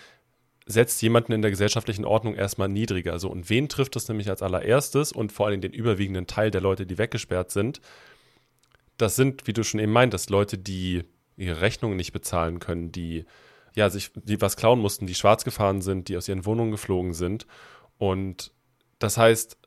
setzt 0.67 1.03
jemanden 1.03 1.33
in 1.33 1.43
der 1.43 1.51
gesellschaftlichen 1.51 2.07
Ordnung 2.07 2.35
erstmal 2.35 2.69
niedriger. 2.69 3.19
So, 3.19 3.31
und 3.31 3.51
wen 3.51 3.69
trifft 3.69 3.97
das 3.97 4.09
nämlich 4.09 4.31
als 4.31 4.41
allererstes 4.41 5.13
und 5.13 5.31
vor 5.31 5.47
allem 5.47 5.61
den 5.61 5.73
überwiegenden 5.73 6.27
Teil 6.27 6.51
der 6.51 6.63
Leute, 6.63 6.87
die 6.87 6.97
weggesperrt 6.97 7.51
sind? 7.51 7.83
Das 8.97 9.17
sind, 9.17 9.47
wie 9.47 9.53
du 9.53 9.63
schon 9.63 9.81
eben 9.81 9.93
meintest, 9.93 10.31
Leute, 10.31 10.57
die 10.57 11.05
ihre 11.37 11.61
Rechnungen 11.61 11.97
nicht 11.97 12.13
bezahlen 12.13 12.61
können, 12.61 12.93
die 12.93 13.25
ja, 13.75 13.91
sich, 13.91 14.11
die 14.15 14.41
was 14.41 14.57
klauen 14.57 14.81
mussten, 14.81 15.07
die 15.07 15.15
schwarz 15.15 15.45
gefahren 15.45 15.83
sind, 15.83 16.09
die 16.09 16.17
aus 16.17 16.29
ihren 16.29 16.47
Wohnungen 16.47 16.71
geflogen 16.71 17.13
sind. 17.13 17.47
Und 17.99 18.53
das 18.99 19.19
heißt, 19.19 19.59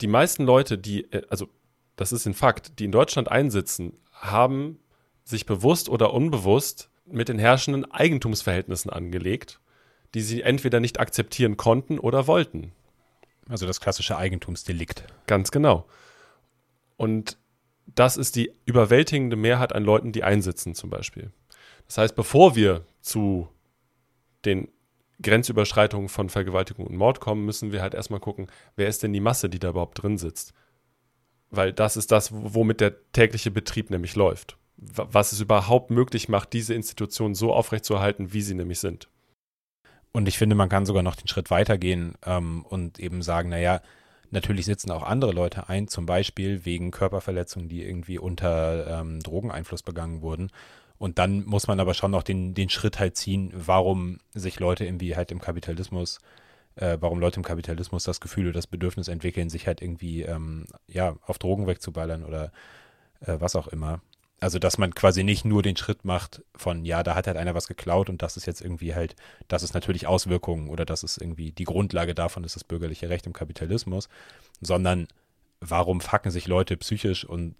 die 0.00 0.06
meisten 0.06 0.44
Leute, 0.44 0.78
die, 0.78 1.10
äh, 1.12 1.22
also 1.30 1.48
das 1.96 2.12
ist 2.12 2.26
ein 2.26 2.34
Fakt, 2.34 2.78
die 2.78 2.84
in 2.84 2.92
Deutschland 2.92 3.30
einsitzen, 3.30 3.94
haben 4.12 4.78
sich 5.24 5.46
bewusst 5.46 5.88
oder 5.88 6.12
unbewusst 6.12 6.90
mit 7.06 7.28
den 7.28 7.38
herrschenden 7.38 7.90
Eigentumsverhältnissen 7.90 8.90
angelegt, 8.90 9.60
die 10.14 10.20
sie 10.20 10.42
entweder 10.42 10.80
nicht 10.80 11.00
akzeptieren 11.00 11.56
konnten 11.56 11.98
oder 11.98 12.26
wollten. 12.26 12.72
Also 13.48 13.66
das 13.66 13.80
klassische 13.80 14.16
Eigentumsdelikt. 14.16 15.04
Ganz 15.26 15.50
genau. 15.50 15.86
Und 16.96 17.38
das 17.86 18.16
ist 18.16 18.36
die 18.36 18.52
überwältigende 18.64 19.36
Mehrheit 19.36 19.72
an 19.72 19.84
Leuten, 19.84 20.12
die 20.12 20.24
einsitzen 20.24 20.74
zum 20.74 20.90
Beispiel. 20.90 21.30
Das 21.86 21.98
heißt, 21.98 22.16
bevor 22.16 22.56
wir 22.56 22.84
zu 23.00 23.48
den 24.44 24.68
Grenzüberschreitungen 25.22 26.08
von 26.08 26.28
Vergewaltigung 26.28 26.86
und 26.86 26.96
Mord 26.96 27.20
kommen, 27.20 27.44
müssen 27.44 27.72
wir 27.72 27.82
halt 27.82 27.94
erstmal 27.94 28.20
gucken, 28.20 28.48
wer 28.76 28.88
ist 28.88 29.02
denn 29.02 29.12
die 29.12 29.20
Masse, 29.20 29.48
die 29.48 29.58
da 29.58 29.70
überhaupt 29.70 30.02
drin 30.02 30.18
sitzt. 30.18 30.52
Weil 31.50 31.72
das 31.72 31.96
ist 31.96 32.12
das, 32.12 32.30
womit 32.32 32.80
der 32.80 33.12
tägliche 33.12 33.50
Betrieb 33.50 33.90
nämlich 33.90 34.14
läuft. 34.16 34.58
Was 34.76 35.32
es 35.32 35.40
überhaupt 35.40 35.90
möglich 35.90 36.28
macht, 36.28 36.52
diese 36.52 36.74
Institutionen 36.74 37.34
so 37.34 37.52
aufrechtzuerhalten, 37.54 38.32
wie 38.32 38.42
sie 38.42 38.54
nämlich 38.54 38.80
sind. 38.80 39.08
Und 40.12 40.28
ich 40.28 40.38
finde, 40.38 40.56
man 40.56 40.68
kann 40.68 40.86
sogar 40.86 41.02
noch 41.02 41.14
den 41.14 41.28
Schritt 41.28 41.50
weitergehen 41.50 42.14
ähm, 42.24 42.64
und 42.64 42.98
eben 42.98 43.22
sagen, 43.22 43.48
naja, 43.50 43.80
natürlich 44.30 44.66
sitzen 44.66 44.90
auch 44.90 45.02
andere 45.02 45.32
Leute 45.32 45.68
ein, 45.68 45.88
zum 45.88 46.06
Beispiel 46.06 46.64
wegen 46.64 46.90
Körperverletzungen, 46.90 47.68
die 47.68 47.82
irgendwie 47.82 48.18
unter 48.18 49.00
ähm, 49.00 49.20
Drogeneinfluss 49.20 49.82
begangen 49.82 50.22
wurden. 50.22 50.50
Und 50.98 51.18
dann 51.18 51.44
muss 51.44 51.66
man 51.66 51.80
aber 51.80 51.94
schon 51.94 52.10
noch 52.10 52.22
den, 52.22 52.54
den 52.54 52.70
Schritt 52.70 52.98
halt 52.98 53.16
ziehen, 53.16 53.52
warum 53.54 54.18
sich 54.34 54.58
Leute 54.60 54.84
irgendwie 54.84 55.16
halt 55.16 55.30
im 55.30 55.40
Kapitalismus, 55.40 56.20
äh, 56.76 56.96
warum 57.00 57.18
Leute 57.18 57.36
im 57.36 57.44
Kapitalismus 57.44 58.04
das 58.04 58.20
Gefühl 58.20 58.46
oder 58.46 58.54
das 58.54 58.66
Bedürfnis 58.66 59.08
entwickeln, 59.08 59.50
sich 59.50 59.66
halt 59.66 59.82
irgendwie, 59.82 60.22
ähm, 60.22 60.66
ja, 60.88 61.16
auf 61.26 61.38
Drogen 61.38 61.66
wegzuballern 61.66 62.24
oder 62.24 62.52
äh, 63.20 63.36
was 63.38 63.56
auch 63.56 63.68
immer. 63.68 64.00
Also, 64.38 64.58
dass 64.58 64.76
man 64.76 64.94
quasi 64.94 65.24
nicht 65.24 65.46
nur 65.46 65.62
den 65.62 65.76
Schritt 65.76 66.04
macht 66.04 66.42
von, 66.54 66.84
ja, 66.84 67.02
da 67.02 67.14
hat 67.14 67.26
halt 67.26 67.38
einer 67.38 67.54
was 67.54 67.68
geklaut 67.68 68.10
und 68.10 68.20
das 68.20 68.36
ist 68.36 68.46
jetzt 68.46 68.60
irgendwie 68.60 68.94
halt, 68.94 69.16
das 69.48 69.62
ist 69.62 69.72
natürlich 69.72 70.06
Auswirkungen 70.06 70.68
oder 70.68 70.84
das 70.84 71.02
ist 71.02 71.16
irgendwie 71.16 71.52
die 71.52 71.64
Grundlage 71.64 72.14
davon, 72.14 72.44
ist 72.44 72.54
das 72.54 72.64
bürgerliche 72.64 73.08
Recht 73.08 73.26
im 73.26 73.32
Kapitalismus, 73.32 74.10
sondern 74.60 75.08
warum 75.60 76.02
fucken 76.02 76.30
sich 76.30 76.46
Leute 76.48 76.76
psychisch 76.76 77.24
und 77.24 77.54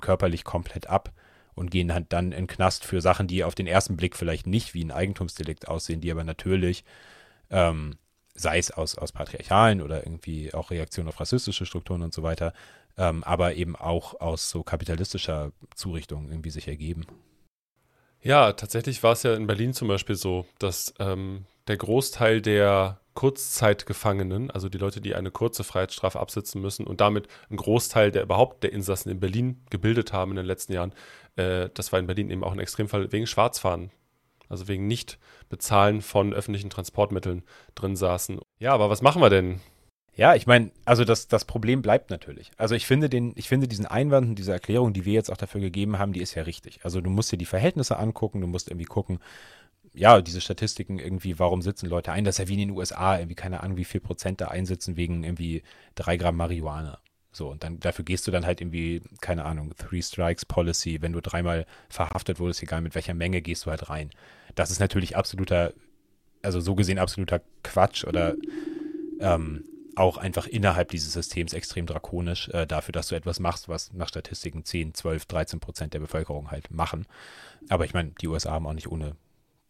körperlich 0.00 0.44
komplett 0.44 0.88
ab 0.88 1.12
und 1.54 1.70
gehen 1.70 1.92
halt 1.92 2.06
dann 2.12 2.32
in 2.32 2.46
Knast 2.46 2.84
für 2.84 3.00
Sachen, 3.00 3.26
die 3.26 3.44
auf 3.44 3.54
den 3.54 3.66
ersten 3.66 3.96
Blick 3.96 4.16
vielleicht 4.16 4.46
nicht 4.46 4.74
wie 4.74 4.84
ein 4.84 4.90
Eigentumsdelikt 4.90 5.68
aussehen, 5.68 6.00
die 6.00 6.10
aber 6.10 6.24
natürlich, 6.24 6.84
ähm, 7.50 7.96
sei 8.34 8.58
es 8.58 8.70
aus, 8.70 8.96
aus 8.96 9.12
patriarchalen 9.12 9.82
oder 9.82 10.06
irgendwie 10.06 10.54
auch 10.54 10.70
Reaktionen 10.70 11.08
auf 11.08 11.20
rassistische 11.20 11.66
Strukturen 11.66 12.02
und 12.02 12.14
so 12.14 12.22
weiter, 12.22 12.52
ähm, 12.96 13.24
aber 13.24 13.54
eben 13.54 13.76
auch 13.76 14.20
aus 14.20 14.50
so 14.50 14.62
kapitalistischer 14.62 15.52
Zurichtung 15.74 16.28
irgendwie 16.28 16.50
sich 16.50 16.68
ergeben. 16.68 17.06
Ja, 18.22 18.52
tatsächlich 18.52 19.02
war 19.02 19.12
es 19.12 19.22
ja 19.22 19.34
in 19.34 19.46
Berlin 19.46 19.72
zum 19.72 19.88
Beispiel 19.88 20.16
so, 20.16 20.46
dass 20.58 20.94
ähm, 20.98 21.46
der 21.68 21.78
Großteil 21.78 22.42
der 22.42 22.99
Kurzzeitgefangenen, 23.14 24.50
also 24.50 24.68
die 24.68 24.78
Leute, 24.78 25.00
die 25.00 25.14
eine 25.14 25.30
kurze 25.30 25.64
Freiheitsstrafe 25.64 26.20
absitzen 26.20 26.60
müssen 26.60 26.86
und 26.86 27.00
damit 27.00 27.28
ein 27.50 27.56
Großteil 27.56 28.10
der 28.12 28.22
überhaupt 28.22 28.62
der 28.62 28.72
Insassen 28.72 29.10
in 29.10 29.20
Berlin 29.20 29.62
gebildet 29.70 30.12
haben 30.12 30.32
in 30.32 30.36
den 30.36 30.46
letzten 30.46 30.72
Jahren, 30.72 30.92
äh, 31.36 31.68
das 31.74 31.92
war 31.92 31.98
in 31.98 32.06
Berlin 32.06 32.30
eben 32.30 32.44
auch 32.44 32.52
ein 32.52 32.60
Extremfall 32.60 33.10
wegen 33.12 33.26
Schwarzfahren, 33.26 33.90
also 34.48 34.68
wegen 34.68 34.86
Nicht-Bezahlen 34.86 36.02
von 36.02 36.32
öffentlichen 36.32 36.70
Transportmitteln 36.70 37.42
drin 37.74 37.96
saßen. 37.96 38.40
Ja, 38.58 38.72
aber 38.72 38.90
was 38.90 39.02
machen 39.02 39.22
wir 39.22 39.30
denn? 39.30 39.60
Ja, 40.14 40.34
ich 40.34 40.46
meine, 40.46 40.70
also 40.84 41.04
das, 41.04 41.28
das 41.28 41.44
Problem 41.44 41.82
bleibt 41.82 42.10
natürlich. 42.10 42.50
Also 42.56 42.74
ich 42.74 42.86
finde 42.86 43.08
den, 43.08 43.32
ich 43.36 43.48
finde 43.48 43.68
diesen 43.68 43.86
Einwand 43.86 44.28
und 44.28 44.38
diese 44.38 44.52
Erklärung, 44.52 44.92
die 44.92 45.04
wir 45.04 45.14
jetzt 45.14 45.30
auch 45.30 45.36
dafür 45.36 45.60
gegeben 45.60 45.98
haben, 45.98 46.12
die 46.12 46.20
ist 46.20 46.34
ja 46.34 46.42
richtig. 46.42 46.80
Also 46.84 47.00
du 47.00 47.10
musst 47.10 47.32
dir 47.32 47.38
die 47.38 47.46
Verhältnisse 47.46 47.96
angucken, 47.96 48.40
du 48.40 48.46
musst 48.46 48.68
irgendwie 48.68 48.86
gucken, 48.86 49.20
ja, 49.92 50.20
diese 50.20 50.40
Statistiken 50.40 50.98
irgendwie, 50.98 51.38
warum 51.38 51.62
sitzen 51.62 51.86
Leute 51.88 52.12
ein? 52.12 52.24
Das 52.24 52.36
ist 52.36 52.38
ja 52.38 52.48
wie 52.48 52.54
in 52.54 52.68
den 52.68 52.76
USA, 52.76 53.18
irgendwie 53.18 53.34
keine 53.34 53.62
Ahnung, 53.62 53.76
wie 53.76 53.84
viel 53.84 54.00
Prozent 54.00 54.40
da 54.40 54.48
einsitzen 54.48 54.96
wegen 54.96 55.24
irgendwie 55.24 55.62
drei 55.94 56.16
Gramm 56.16 56.36
Marihuana. 56.36 57.00
So, 57.32 57.48
und 57.50 57.62
dann 57.62 57.78
dafür 57.78 58.04
gehst 58.04 58.26
du 58.26 58.30
dann 58.30 58.44
halt 58.44 58.60
irgendwie, 58.60 59.02
keine 59.20 59.44
Ahnung, 59.44 59.72
Three 59.76 60.02
Strikes 60.02 60.44
Policy, 60.44 61.00
wenn 61.00 61.12
du 61.12 61.20
dreimal 61.20 61.64
verhaftet 61.88 62.40
wurdest, 62.40 62.62
egal 62.62 62.80
mit 62.80 62.94
welcher 62.94 63.14
Menge, 63.14 63.40
gehst 63.40 63.66
du 63.66 63.70
halt 63.70 63.88
rein. 63.88 64.10
Das 64.56 64.70
ist 64.70 64.80
natürlich 64.80 65.16
absoluter, 65.16 65.72
also 66.42 66.60
so 66.60 66.74
gesehen 66.74 66.98
absoluter 66.98 67.40
Quatsch 67.62 68.04
oder 68.04 68.34
ähm, 69.20 69.64
auch 69.94 70.16
einfach 70.16 70.46
innerhalb 70.46 70.88
dieses 70.88 71.12
Systems 71.12 71.52
extrem 71.52 71.86
drakonisch 71.86 72.48
äh, 72.48 72.66
dafür, 72.66 72.92
dass 72.92 73.08
du 73.08 73.14
etwas 73.14 73.38
machst, 73.38 73.68
was 73.68 73.92
nach 73.92 74.08
Statistiken 74.08 74.64
10, 74.64 74.94
12, 74.94 75.26
13 75.26 75.60
Prozent 75.60 75.94
der 75.94 76.00
Bevölkerung 76.00 76.50
halt 76.50 76.70
machen. 76.70 77.06
Aber 77.68 77.84
ich 77.84 77.94
meine, 77.94 78.12
die 78.20 78.28
USA 78.28 78.52
haben 78.52 78.66
auch 78.66 78.72
nicht 78.72 78.90
ohne 78.90 79.14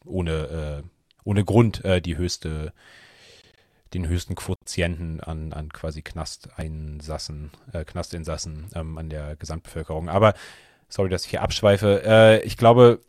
ohne, 0.04 0.82
äh, 0.84 0.88
ohne 1.24 1.44
Grund 1.44 1.84
äh, 1.84 2.00
die 2.00 2.16
höchste, 2.16 2.72
den 3.94 4.06
höchsten 4.08 4.34
Quotienten 4.34 5.20
an, 5.20 5.52
an 5.52 5.70
quasi 5.70 6.02
Knasteinsassen, 6.02 7.50
äh, 7.72 7.84
Knastinsassen 7.84 8.68
ähm, 8.74 8.98
an 8.98 9.10
der 9.10 9.36
Gesamtbevölkerung. 9.36 10.08
Aber 10.08 10.34
sorry, 10.88 11.08
dass 11.08 11.24
ich 11.24 11.30
hier 11.30 11.42
abschweife. 11.42 12.02
Äh, 12.04 12.42
ich 12.42 12.56
glaube, 12.56 13.00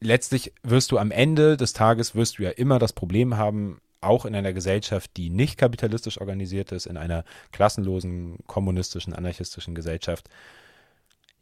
letztlich 0.00 0.52
wirst 0.62 0.92
du 0.92 0.98
am 0.98 1.10
Ende 1.10 1.56
des 1.56 1.72
Tages 1.72 2.14
wirst 2.14 2.38
du 2.38 2.42
ja 2.44 2.50
immer 2.50 2.78
das 2.78 2.92
Problem 2.92 3.36
haben, 3.36 3.80
auch 4.00 4.24
in 4.24 4.34
einer 4.34 4.52
Gesellschaft, 4.52 5.10
die 5.16 5.30
nicht 5.30 5.58
kapitalistisch 5.58 6.20
organisiert 6.20 6.72
ist, 6.72 6.86
in 6.86 6.96
einer 6.96 7.24
klassenlosen, 7.52 8.38
kommunistischen, 8.46 9.12
anarchistischen 9.12 9.74
Gesellschaft. 9.74 10.28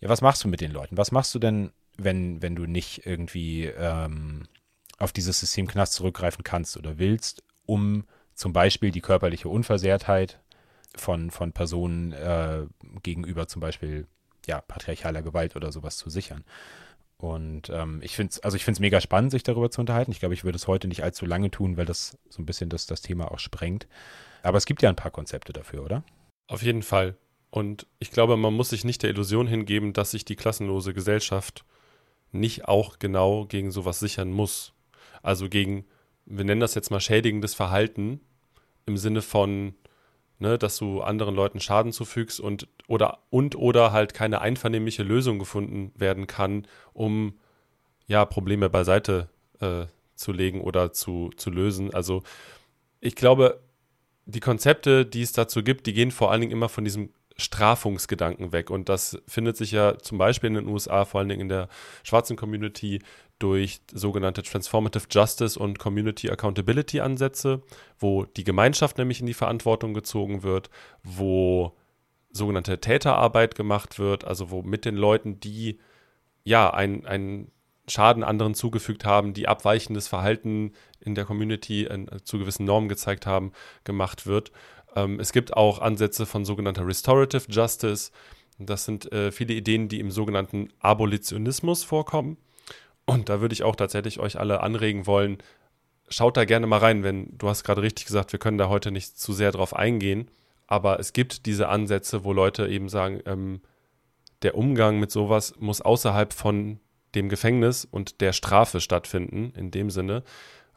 Ja, 0.01 0.09
was 0.09 0.23
machst 0.23 0.45
du 0.45 0.49
mit 0.49 0.61
den 0.61 0.73
Leuten? 0.73 0.97
Was 0.97 1.13
machst 1.13 1.35
du 1.35 1.39
denn, 1.39 1.73
wenn, 1.97 2.41
wenn 2.43 2.57
du 2.57 2.67
nicht 2.67 3.07
irgendwie 3.07 3.65
ähm, 3.67 4.45
auf 4.99 5.13
dieses 5.13 5.41
System 5.41 5.67
Knast 5.67 5.95
zurückgreifen 5.95 6.45
kannst 6.45 6.77
oder 6.77 6.99
willst, 6.99 7.43
um 7.67 8.05
zum 8.35 8.53
Beispiel 8.53 8.91
die 8.91 9.01
körperliche 9.01 9.49
Unversehrtheit 9.49 10.41
von, 10.95 11.31
von 11.31 11.53
Personen 11.53 12.13
äh, 12.13 12.67
gegenüber 13.03 13.49
zum 13.49 13.61
Beispiel 13.61 14.07
ja, 14.47 14.61
patriarchaler 14.61 15.23
Gewalt 15.23 15.57
oder 15.57 15.73
sowas 15.73 15.97
zu 15.97 16.11
sichern. 16.11 16.45
Und 17.19 17.71
ähm, 17.71 18.01
ich 18.03 18.15
finde 18.15 18.33
es, 18.33 18.41
also 18.41 18.59
mega 18.79 19.01
spannend, 19.01 19.31
sich 19.31 19.43
darüber 19.43 19.71
zu 19.71 19.81
unterhalten. 19.81 20.11
Ich 20.13 20.21
glaube, 20.21 20.35
ich 20.35 20.45
würde 20.45 20.57
es 20.57 20.69
heute 20.69 20.87
nicht 20.87 21.03
allzu 21.03 21.25
lange 21.25 21.51
tun, 21.51 21.77
weil 21.77 21.87
das 21.87 22.19
so 22.29 22.43
ein 22.43 22.47
bisschen 22.47 22.69
das, 22.69 22.87
das 22.87 23.01
Thema 23.01 23.31
auch 23.31 23.39
sprengt. 23.39 23.87
Aber 24.43 24.59
es 24.59 24.67
gibt 24.67 24.83
ja 24.83 24.91
ein 24.91 24.97
paar 24.97 25.11
Konzepte 25.11 25.53
dafür, 25.53 25.83
oder? 25.83 26.05
Auf 26.47 26.63
jeden 26.63 26.83
Fall. 26.83 27.17
Und 27.51 27.87
ich 27.99 28.11
glaube, 28.11 28.37
man 28.37 28.53
muss 28.53 28.71
sich 28.71 28.85
nicht 28.85 29.03
der 29.03 29.11
Illusion 29.11 29.47
hingeben, 29.47 29.95
dass 29.95 30.11
sich 30.11 30.25
die 30.25 30.37
klassenlose 30.37 30.93
Gesellschaft 30.93 31.65
nicht 32.33 32.67
auch 32.67 32.99
genau 32.99 33.47
gegen 33.47 33.71
sowas 33.71 33.99
sichern 33.99 34.31
muss. 34.31 34.75
Also 35.27 35.49
gegen, 35.49 35.85
wir 36.25 36.45
nennen 36.45 36.61
das 36.61 36.77
jetzt 36.77 36.91
mal 36.91 37.01
schädigendes 37.01 37.53
Verhalten 37.53 38.21
im 38.87 38.97
Sinne 38.97 39.23
von, 39.23 39.75
ne, 40.39 40.57
dass 40.57 40.79
du 40.79 41.01
anderen 41.01 41.35
Leuten 41.35 41.59
Schaden 41.59 41.93
zufügst 41.93 42.39
und 42.39 42.69
oder 42.87 43.19
und 43.31 43.57
oder 43.57 43.91
halt 43.91 44.15
keine 44.15 44.41
einvernehmliche 44.41 45.03
Lösung 45.03 45.41
gefunden 45.41 45.93
werden 45.97 46.29
kann, 46.29 46.69
um 46.93 47.35
ja 48.07 48.25
Probleme 48.25 48.71
beiseite 48.71 49.29
äh, 49.59 49.87
zu 50.15 50.31
legen 50.31 50.61
oder 50.61 50.93
zu, 50.93 51.31
zu 51.37 51.51
lösen. 51.51 51.93
Also 51.93 52.23
ich 53.01 53.17
glaube, 53.17 53.61
die 54.27 54.41
Konzepte, 54.41 55.05
die 55.05 55.23
es 55.23 55.33
dazu 55.33 55.65
gibt, 55.65 55.87
die 55.87 55.93
gehen 55.93 56.13
vor 56.13 56.31
allen 56.31 56.43
Dingen 56.43 56.53
immer 56.53 56.69
von 56.69 56.85
diesem 56.85 57.11
Strafungsgedanken 57.37 58.53
weg. 58.53 58.71
Und 58.71 58.89
das 58.89 59.21
findet 59.27 59.57
sich 59.57 59.73
ja 59.73 59.99
zum 59.99 60.19
Beispiel 60.19 60.49
in 60.49 60.55
den 60.55 60.69
USA, 60.69 61.05
vor 61.05 61.21
allen 61.21 61.29
Dingen 61.29 61.43
in 61.43 61.49
der 61.49 61.69
schwarzen 62.03 62.37
Community, 62.37 63.03
durch 63.39 63.81
sogenannte 63.93 64.43
Transformative 64.43 65.05
Justice 65.11 65.59
und 65.59 65.79
Community 65.79 66.31
Accountability 66.31 67.01
Ansätze, 67.01 67.63
wo 67.99 68.25
die 68.25 68.45
Gemeinschaft 68.45 68.99
nämlich 68.99 69.21
in 69.21 69.27
die 69.27 69.35
Verantwortung 69.35 69.95
gezogen 69.95 70.43
wird, 70.43 70.71
wo 71.03 71.77
sogenannte 72.33 72.81
Täterarbeit 72.81 73.55
gemacht 73.55 73.99
wird, 73.99 74.25
also 74.25 74.51
wo 74.51 74.63
mit 74.63 74.85
den 74.85 74.97
Leuten, 74.97 75.41
die 75.41 75.79
ja 76.45 76.73
einen 76.73 77.51
Schaden 77.89 78.25
anderen 78.25 78.55
zugefügt 78.55 79.05
haben, 79.05 79.33
die 79.33 79.49
abweichendes 79.49 80.09
Verhalten 80.09 80.73
in 81.01 81.15
der 81.15 81.25
Community 81.25 81.85
äh, 81.85 82.07
zu 82.25 82.39
gewissen 82.39 82.65
Normen 82.65 82.89
gezeigt 82.89 83.27
haben, 83.27 83.53
gemacht 83.85 84.27
wird. 84.27 84.51
Ähm, 84.95 85.21
es 85.21 85.33
gibt 85.33 85.57
auch 85.57 85.81
Ansätze 85.81 86.27
von 86.27 86.45
sogenannter 86.45 86.87
Restorative 86.87 87.45
Justice. 87.49 88.11
Das 88.59 88.85
sind 88.85 89.13
äh, 89.13 89.31
viele 89.31 89.55
Ideen, 89.55 89.89
die 89.89 90.01
im 90.01 90.11
sogenannten 90.11 90.73
Abolitionismus 90.81 91.85
vorkommen. 91.85 92.39
Und 93.07 93.29
da 93.29 93.41
würde 93.41 93.53
ich 93.53 93.63
auch 93.63 93.77
tatsächlich 93.77 94.19
euch 94.19 94.39
alle 94.39 94.61
anregen 94.61 95.07
wollen, 95.07 95.39
schaut 96.09 96.37
da 96.37 96.45
gerne 96.45 96.67
mal 96.67 96.79
rein, 96.79 97.03
wenn 97.03 97.37
du 97.39 97.49
hast 97.49 97.65
gerade 97.65 97.83
richtig 97.83 98.07
gesagt, 98.07 98.33
wir 98.33 98.39
können 98.39 98.59
da 98.59 98.69
heute 98.69 98.91
nicht 98.91 99.19
zu 99.19 99.33
sehr 99.33 99.53
drauf 99.53 99.75
eingehen. 99.75 100.31
Aber 100.67 100.99
es 100.99 101.13
gibt 101.13 101.47
diese 101.47 101.69
Ansätze, 101.69 102.25
wo 102.25 102.33
Leute 102.33 102.67
eben 102.67 102.89
sagen, 102.89 103.21
ähm, 103.27 103.61
der 104.43 104.57
Umgang 104.57 104.99
mit 104.99 105.11
sowas 105.11 105.55
muss 105.59 105.81
außerhalb 105.81 106.33
von 106.33 106.81
dem 107.15 107.29
Gefängnis 107.29 107.85
und 107.85 108.21
der 108.21 108.33
Strafe 108.33 108.81
stattfinden, 108.81 109.53
in 109.57 109.71
dem 109.71 109.91
Sinne. 109.91 110.23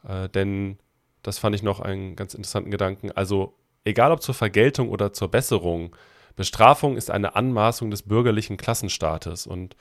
Äh, 0.06 0.28
denn 0.28 0.78
das 1.22 1.38
fand 1.38 1.54
ich 1.54 1.62
noch 1.62 1.80
einen 1.80 2.16
ganz 2.16 2.34
interessanten 2.34 2.70
Gedanken. 2.70 3.10
Also, 3.12 3.54
egal 3.84 4.12
ob 4.12 4.22
zur 4.22 4.34
Vergeltung 4.34 4.88
oder 4.88 5.12
zur 5.12 5.28
Besserung, 5.28 5.94
Bestrafung 6.36 6.96
ist 6.96 7.10
eine 7.10 7.34
Anmaßung 7.34 7.90
des 7.90 8.02
bürgerlichen 8.02 8.56
Klassenstaates. 8.56 9.46
Und 9.46 9.76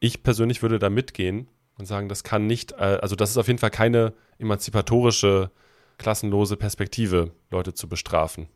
ich 0.00 0.22
persönlich 0.22 0.60
würde 0.60 0.78
da 0.78 0.90
mitgehen 0.90 1.46
und 1.80 1.86
sagen, 1.86 2.08
das 2.08 2.22
kann 2.22 2.46
nicht, 2.46 2.72
äh, 2.72 2.98
also 3.00 3.16
das 3.16 3.30
ist 3.30 3.36
auf 3.36 3.48
jeden 3.48 3.58
Fall 3.58 3.70
keine 3.70 4.12
emanzipatorische, 4.38 5.50
klassenlose 5.98 6.56
Perspektive, 6.56 7.32
Leute 7.50 7.74
zu 7.74 7.88
bestrafen. 7.88 8.48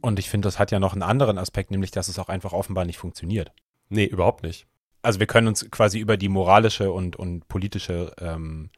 Und 0.00 0.18
ich 0.18 0.28
finde, 0.28 0.46
das 0.46 0.58
hat 0.58 0.70
ja 0.70 0.78
noch 0.78 0.92
einen 0.92 1.02
anderen 1.02 1.38
Aspekt, 1.38 1.70
nämlich, 1.70 1.90
dass 1.90 2.08
es 2.08 2.18
auch 2.18 2.28
einfach 2.28 2.52
offenbar 2.52 2.84
nicht 2.84 2.98
funktioniert. 2.98 3.52
Nee, 3.88 4.04
überhaupt 4.04 4.42
nicht. 4.42 4.66
Also 5.00 5.18
wir 5.18 5.26
können 5.26 5.48
uns 5.48 5.68
quasi 5.70 5.98
über 5.98 6.16
die 6.16 6.28
moralische 6.28 6.92
und, 6.92 7.16
und 7.16 7.48
politische, 7.48 8.12
ähm, 8.20 8.70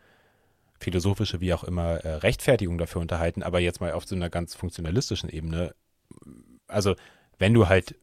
philosophische, 0.79 1.41
wie 1.41 1.53
auch 1.53 1.65
immer, 1.65 1.97
äh, 2.05 2.15
Rechtfertigung 2.17 2.79
dafür 2.79 3.01
unterhalten, 3.01 3.43
aber 3.43 3.61
jetzt 3.61 3.81
mal 3.81 3.93
auf 3.93 4.07
so 4.07 4.15
einer 4.15 4.31
ganz 4.31 4.55
funktionalistischen 4.55 5.29
Ebene. 5.29 5.75
Also 6.67 6.95
wenn 7.39 7.55
du 7.55 7.69
halt 7.69 7.95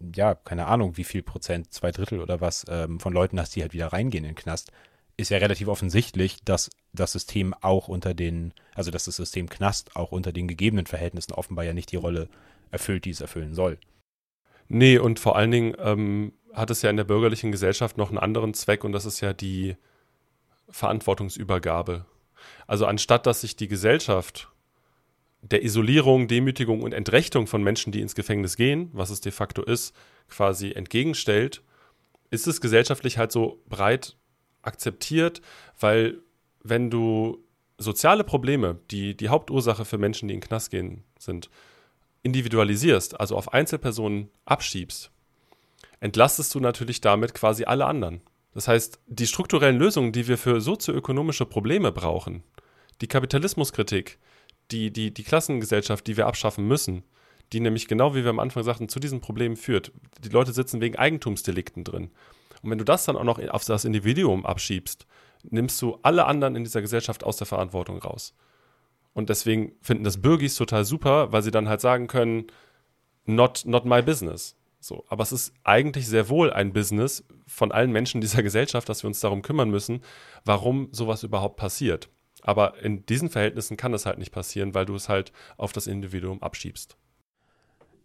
ja, 0.00 0.34
keine 0.34 0.66
Ahnung, 0.66 0.96
wie 0.96 1.04
viel 1.04 1.22
Prozent, 1.22 1.72
zwei 1.72 1.90
Drittel 1.90 2.20
oder 2.20 2.40
was 2.40 2.64
ähm, 2.68 3.00
von 3.00 3.12
Leuten 3.12 3.40
hast, 3.40 3.56
die 3.56 3.62
halt 3.62 3.72
wieder 3.72 3.88
reingehen 3.88 4.24
in 4.24 4.30
den 4.30 4.36
Knast, 4.36 4.70
ist 5.18 5.30
ja 5.30 5.38
relativ 5.38 5.68
offensichtlich, 5.68 6.38
dass 6.44 6.70
das 6.92 7.12
System 7.12 7.52
auch 7.60 7.88
unter 7.88 8.14
den, 8.14 8.54
also 8.74 8.90
dass 8.90 9.04
das 9.04 9.16
System 9.16 9.48
Knast 9.48 9.94
auch 9.96 10.12
unter 10.12 10.32
den 10.32 10.48
gegebenen 10.48 10.86
Verhältnissen 10.86 11.32
offenbar 11.32 11.64
ja 11.64 11.74
nicht 11.74 11.92
die 11.92 11.96
Rolle 11.96 12.28
erfüllt, 12.70 13.04
die 13.04 13.10
es 13.10 13.20
erfüllen 13.20 13.52
soll. 13.52 13.78
Nee, 14.68 14.98
und 14.98 15.18
vor 15.18 15.36
allen 15.36 15.50
Dingen 15.50 15.74
ähm, 15.80 16.32
hat 16.54 16.70
es 16.70 16.82
ja 16.82 16.90
in 16.90 16.96
der 16.96 17.04
bürgerlichen 17.04 17.50
Gesellschaft 17.50 17.98
noch 17.98 18.10
einen 18.10 18.18
anderen 18.18 18.54
Zweck 18.54 18.84
und 18.84 18.92
das 18.92 19.06
ist 19.06 19.20
ja 19.20 19.32
die 19.32 19.76
Verantwortungsübergabe. 20.70 22.06
Also 22.66 22.86
anstatt 22.86 23.26
dass 23.26 23.40
sich 23.40 23.56
die 23.56 23.68
Gesellschaft 23.68 24.48
der 25.42 25.64
Isolierung, 25.64 26.28
Demütigung 26.28 26.82
und 26.82 26.92
Entrechtung 26.92 27.48
von 27.48 27.62
Menschen, 27.62 27.92
die 27.92 28.00
ins 28.02 28.14
Gefängnis 28.14 28.56
gehen, 28.56 28.90
was 28.92 29.10
es 29.10 29.20
de 29.20 29.32
facto 29.32 29.62
ist, 29.62 29.96
quasi 30.28 30.72
entgegenstellt, 30.72 31.62
ist 32.30 32.46
es 32.46 32.60
gesellschaftlich 32.60 33.18
halt 33.18 33.32
so 33.32 33.62
breit 33.68 34.17
akzeptiert, 34.68 35.42
weil 35.80 36.20
wenn 36.62 36.90
du 36.90 37.44
soziale 37.78 38.24
Probleme, 38.24 38.78
die 38.90 39.16
die 39.16 39.28
Hauptursache 39.28 39.84
für 39.84 39.98
Menschen, 39.98 40.28
die 40.28 40.34
in 40.34 40.40
den 40.40 40.46
Knast 40.46 40.70
gehen, 40.70 41.04
sind, 41.18 41.50
individualisierst, 42.22 43.18
also 43.18 43.36
auf 43.36 43.52
Einzelpersonen 43.52 44.30
abschiebst, 44.44 45.10
entlastest 46.00 46.54
du 46.54 46.60
natürlich 46.60 47.00
damit 47.00 47.34
quasi 47.34 47.64
alle 47.64 47.86
anderen. 47.86 48.20
Das 48.54 48.68
heißt, 48.68 49.00
die 49.06 49.26
strukturellen 49.26 49.78
Lösungen, 49.78 50.12
die 50.12 50.26
wir 50.26 50.38
für 50.38 50.60
sozioökonomische 50.60 51.46
Probleme 51.46 51.92
brauchen, 51.92 52.42
die 53.00 53.06
Kapitalismuskritik, 53.06 54.18
die, 54.70 54.92
die, 54.92 55.12
die 55.14 55.22
Klassengesellschaft, 55.22 56.06
die 56.06 56.16
wir 56.16 56.26
abschaffen 56.26 56.66
müssen, 56.66 57.04
die 57.52 57.60
nämlich 57.60 57.88
genau 57.88 58.14
wie 58.14 58.24
wir 58.24 58.30
am 58.30 58.40
Anfang 58.40 58.62
sagten, 58.62 58.88
zu 58.88 59.00
diesen 59.00 59.20
Problemen 59.20 59.56
führt. 59.56 59.92
Die 60.22 60.28
Leute 60.28 60.52
sitzen 60.52 60.80
wegen 60.80 60.96
Eigentumsdelikten 60.96 61.84
drin. 61.84 62.10
Und 62.62 62.70
wenn 62.70 62.78
du 62.78 62.84
das 62.84 63.04
dann 63.04 63.16
auch 63.16 63.24
noch 63.24 63.38
auf 63.48 63.64
das 63.64 63.84
Individuum 63.84 64.46
abschiebst, 64.46 65.06
nimmst 65.42 65.80
du 65.82 65.98
alle 66.02 66.26
anderen 66.26 66.56
in 66.56 66.64
dieser 66.64 66.80
Gesellschaft 66.80 67.24
aus 67.24 67.36
der 67.36 67.46
Verantwortung 67.46 67.98
raus. 67.98 68.34
Und 69.12 69.30
deswegen 69.30 69.72
finden 69.80 70.04
das 70.04 70.20
Bürgis 70.20 70.54
total 70.54 70.84
super, 70.84 71.32
weil 71.32 71.42
sie 71.42 71.50
dann 71.50 71.68
halt 71.68 71.80
sagen 71.80 72.06
können, 72.06 72.46
not, 73.24 73.62
not 73.64 73.84
my 73.84 74.02
business. 74.02 74.56
So, 74.80 75.04
aber 75.08 75.22
es 75.22 75.32
ist 75.32 75.52
eigentlich 75.64 76.06
sehr 76.06 76.28
wohl 76.28 76.52
ein 76.52 76.72
Business 76.72 77.24
von 77.46 77.72
allen 77.72 77.90
Menschen 77.90 78.20
dieser 78.20 78.42
Gesellschaft, 78.42 78.88
dass 78.88 79.02
wir 79.02 79.08
uns 79.08 79.20
darum 79.20 79.42
kümmern 79.42 79.70
müssen, 79.70 80.02
warum 80.44 80.88
sowas 80.92 81.24
überhaupt 81.24 81.56
passiert. 81.56 82.08
Aber 82.42 82.80
in 82.82 83.04
diesen 83.04 83.28
Verhältnissen 83.28 83.76
kann 83.76 83.92
das 83.92 84.06
halt 84.06 84.18
nicht 84.18 84.30
passieren, 84.30 84.74
weil 84.74 84.86
du 84.86 84.94
es 84.94 85.08
halt 85.08 85.32
auf 85.56 85.72
das 85.72 85.88
Individuum 85.88 86.42
abschiebst. 86.42 86.96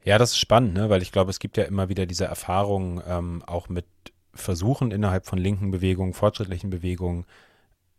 Ja, 0.04 0.18
das 0.18 0.32
ist 0.32 0.40
spannend, 0.40 0.74
ne? 0.74 0.90
weil 0.90 1.02
ich 1.02 1.12
glaube, 1.12 1.30
es 1.30 1.40
gibt 1.40 1.58
ja 1.58 1.64
immer 1.64 1.90
wieder 1.90 2.06
diese 2.06 2.26
Erfahrungen 2.26 3.02
ähm, 3.08 3.44
auch 3.46 3.70
mit 3.70 3.86
Versuchen 4.34 4.92
innerhalb 4.92 5.26
von 5.26 5.38
linken 5.38 5.72
Bewegungen, 5.72 6.14
fortschrittlichen 6.14 6.70
Bewegungen, 6.70 7.26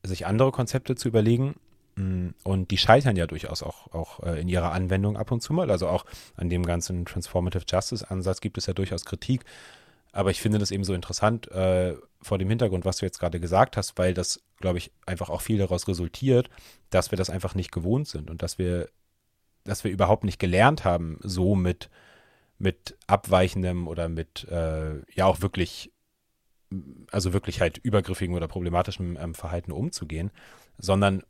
sich 0.02 0.26
andere 0.26 0.52
Konzepte 0.52 0.96
zu 0.96 1.08
überlegen. 1.08 1.54
Mm, 1.96 2.30
und 2.42 2.70
die 2.70 2.78
scheitern 2.78 3.16
ja 3.16 3.26
durchaus 3.26 3.62
auch, 3.62 3.92
auch 3.92 4.20
äh, 4.20 4.40
in 4.40 4.48
ihrer 4.48 4.72
Anwendung 4.72 5.16
ab 5.16 5.30
und 5.30 5.40
zu 5.42 5.52
mal. 5.52 5.70
Also 5.70 5.88
auch 5.88 6.04
an 6.36 6.50
dem 6.50 6.64
ganzen 6.64 7.04
Transformative 7.04 7.64
Justice 7.68 8.10
Ansatz 8.10 8.40
gibt 8.40 8.58
es 8.58 8.66
ja 8.66 8.74
durchaus 8.74 9.04
Kritik. 9.04 9.44
Aber 10.12 10.30
ich 10.30 10.40
finde 10.40 10.58
das 10.58 10.70
eben 10.70 10.84
so 10.84 10.94
interessant 10.94 11.50
äh, 11.50 11.96
vor 12.22 12.38
dem 12.38 12.48
Hintergrund, 12.48 12.84
was 12.84 12.98
du 12.98 13.06
jetzt 13.06 13.18
gerade 13.18 13.40
gesagt 13.40 13.76
hast, 13.76 13.98
weil 13.98 14.14
das, 14.14 14.42
glaube 14.60 14.78
ich, 14.78 14.92
einfach 15.06 15.28
auch 15.28 15.40
viel 15.40 15.58
daraus 15.58 15.88
resultiert, 15.88 16.50
dass 16.90 17.10
wir 17.10 17.18
das 17.18 17.30
einfach 17.30 17.56
nicht 17.56 17.72
gewohnt 17.72 18.06
sind 18.06 18.30
und 18.30 18.42
dass 18.42 18.58
wir 18.58 18.88
dass 19.64 19.82
wir 19.82 19.90
überhaupt 19.90 20.24
nicht 20.24 20.38
gelernt 20.38 20.84
haben, 20.84 21.18
so 21.22 21.54
mit, 21.54 21.90
mit 22.58 22.96
abweichendem 23.06 23.88
oder 23.88 24.08
mit, 24.08 24.46
äh, 24.50 25.00
ja 25.12 25.24
auch 25.24 25.40
wirklich, 25.40 25.90
also 27.10 27.32
wirklich 27.32 27.60
halt 27.60 27.78
übergriffigen 27.78 28.34
oder 28.34 28.48
problematischem 28.48 29.16
ähm, 29.20 29.34
Verhalten 29.34 29.72
umzugehen, 29.72 30.30
sondern 30.78 31.22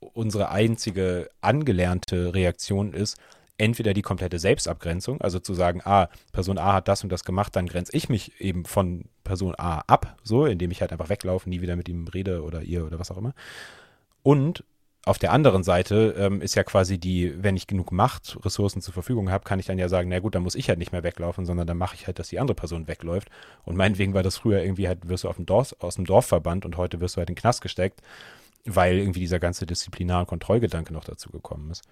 unsere 0.00 0.50
einzige 0.50 1.30
angelernte 1.40 2.34
Reaktion 2.34 2.92
ist, 2.92 3.16
entweder 3.56 3.94
die 3.94 4.02
komplette 4.02 4.38
Selbstabgrenzung, 4.38 5.20
also 5.20 5.38
zu 5.38 5.54
sagen, 5.54 5.80
ah, 5.84 6.08
Person 6.32 6.58
A 6.58 6.74
hat 6.74 6.88
das 6.88 7.02
und 7.04 7.10
das 7.10 7.24
gemacht, 7.24 7.54
dann 7.54 7.66
grenze 7.66 7.96
ich 7.96 8.08
mich 8.08 8.40
eben 8.40 8.64
von 8.64 9.04
Person 9.22 9.54
A 9.56 9.80
ab, 9.86 10.16
so, 10.22 10.46
indem 10.46 10.70
ich 10.70 10.80
halt 10.80 10.92
einfach 10.92 11.08
weglaufe, 11.08 11.48
nie 11.48 11.60
wieder 11.60 11.76
mit 11.76 11.88
ihm 11.88 12.08
rede 12.08 12.42
oder 12.42 12.62
ihr 12.62 12.84
oder 12.84 12.98
was 12.98 13.10
auch 13.10 13.16
immer. 13.16 13.34
Und 14.22 14.64
auf 15.06 15.18
der 15.18 15.32
anderen 15.32 15.62
Seite 15.62 16.14
ähm, 16.16 16.40
ist 16.40 16.54
ja 16.54 16.64
quasi 16.64 16.98
die, 16.98 17.34
wenn 17.42 17.56
ich 17.56 17.66
genug 17.66 17.92
Macht, 17.92 18.38
Ressourcen 18.42 18.80
zur 18.80 18.94
Verfügung 18.94 19.30
habe, 19.30 19.44
kann 19.44 19.58
ich 19.58 19.66
dann 19.66 19.78
ja 19.78 19.88
sagen, 19.88 20.08
na 20.08 20.18
gut, 20.18 20.34
dann 20.34 20.42
muss 20.42 20.54
ich 20.54 20.68
halt 20.68 20.78
nicht 20.78 20.92
mehr 20.92 21.02
weglaufen, 21.02 21.44
sondern 21.44 21.66
dann 21.66 21.76
mache 21.76 21.94
ich 21.94 22.06
halt, 22.06 22.18
dass 22.18 22.28
die 22.28 22.38
andere 22.38 22.54
Person 22.54 22.88
wegläuft. 22.88 23.28
Und 23.64 23.76
meinetwegen 23.76 24.14
war 24.14 24.22
das 24.22 24.38
früher 24.38 24.62
irgendwie 24.62 24.88
halt, 24.88 25.06
wirst 25.08 25.24
du 25.24 25.28
auf 25.28 25.36
dem 25.36 25.46
Dorf, 25.46 25.76
aus 25.80 25.96
dem 25.96 26.06
Dorf 26.06 26.26
verbannt 26.26 26.64
und 26.64 26.76
heute 26.78 27.00
wirst 27.00 27.16
du 27.16 27.18
halt 27.18 27.28
in 27.28 27.34
den 27.34 27.40
Knast 27.40 27.60
gesteckt, 27.60 28.00
weil 28.64 28.96
irgendwie 28.96 29.20
dieser 29.20 29.38
ganze 29.38 29.66
Disziplinar- 29.66 30.20
und 30.20 30.26
Kontrollgedanke 30.26 30.92
noch 30.92 31.04
dazu 31.04 31.30
gekommen 31.30 31.70
ist. 31.70 31.84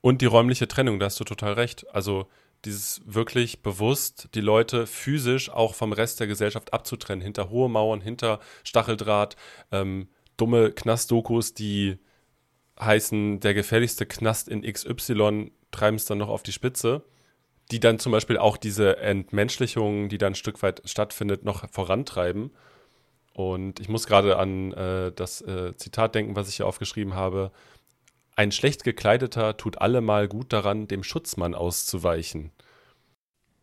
Und 0.00 0.20
die 0.20 0.26
räumliche 0.26 0.66
Trennung, 0.66 0.98
da 0.98 1.06
hast 1.06 1.20
du 1.20 1.24
total 1.24 1.52
recht. 1.52 1.86
Also 1.94 2.26
dieses 2.64 3.00
wirklich 3.04 3.62
bewusst 3.62 4.28
die 4.34 4.40
Leute 4.40 4.88
physisch 4.88 5.50
auch 5.50 5.74
vom 5.74 5.92
Rest 5.92 6.18
der 6.18 6.26
Gesellschaft 6.26 6.72
abzutrennen, 6.72 7.22
hinter 7.22 7.48
hohe 7.48 7.68
Mauern, 7.68 8.00
hinter 8.00 8.40
Stacheldraht, 8.64 9.36
ähm, 9.70 10.08
dumme 10.36 10.72
Knastdokus, 10.72 11.54
die 11.54 11.98
heißen, 12.80 13.40
der 13.40 13.54
gefährlichste 13.54 14.06
Knast 14.06 14.48
in 14.48 14.62
XY 14.62 15.50
treiben 15.70 15.96
es 15.96 16.04
dann 16.04 16.18
noch 16.18 16.28
auf 16.28 16.42
die 16.42 16.52
Spitze, 16.52 17.02
die 17.70 17.80
dann 17.80 17.98
zum 17.98 18.12
Beispiel 18.12 18.38
auch 18.38 18.56
diese 18.56 18.98
Entmenschlichung, 18.98 20.08
die 20.08 20.18
dann 20.18 20.32
ein 20.32 20.36
Stück 20.36 20.62
weit 20.62 20.82
stattfindet, 20.84 21.44
noch 21.44 21.68
vorantreiben. 21.70 22.50
Und 23.32 23.80
ich 23.80 23.88
muss 23.88 24.06
gerade 24.06 24.38
an 24.38 24.72
äh, 24.72 25.12
das 25.12 25.42
äh, 25.42 25.76
Zitat 25.76 26.14
denken, 26.14 26.36
was 26.36 26.48
ich 26.48 26.56
hier 26.56 26.66
aufgeschrieben 26.66 27.14
habe. 27.14 27.52
Ein 28.34 28.52
schlecht 28.52 28.84
gekleideter 28.84 29.56
tut 29.56 29.78
allemal 29.78 30.28
gut 30.28 30.52
daran, 30.52 30.88
dem 30.88 31.02
Schutzmann 31.02 31.54
auszuweichen. 31.54 32.52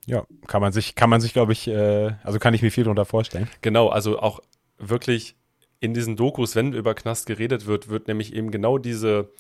Ja, 0.06 0.26
kann 0.48 0.62
man 0.62 0.74
sich, 0.74 0.96
kann 0.96 1.10
man 1.10 1.22
sich, 1.22 1.34
glaube 1.34 1.54
ich, 1.54 1.68
äh, 1.68 2.12
also 2.24 2.40
kann 2.40 2.54
ich 2.54 2.62
mir 2.62 2.72
viel 2.72 2.84
darunter 2.84 3.06
vorstellen. 3.06 3.50
Genau, 3.62 3.88
also 3.88 4.20
auch 4.20 4.42
wirklich 4.78 5.36
in 5.84 5.94
diesen 5.94 6.16
Dokus, 6.16 6.56
wenn 6.56 6.72
über 6.72 6.96
Knast 6.96 7.26
geredet 7.26 7.66
wird, 7.66 7.90
wird 7.90 8.08
nämlich 8.08 8.34
eben 8.34 8.52
genau 8.52 8.78
diese 8.78 9.34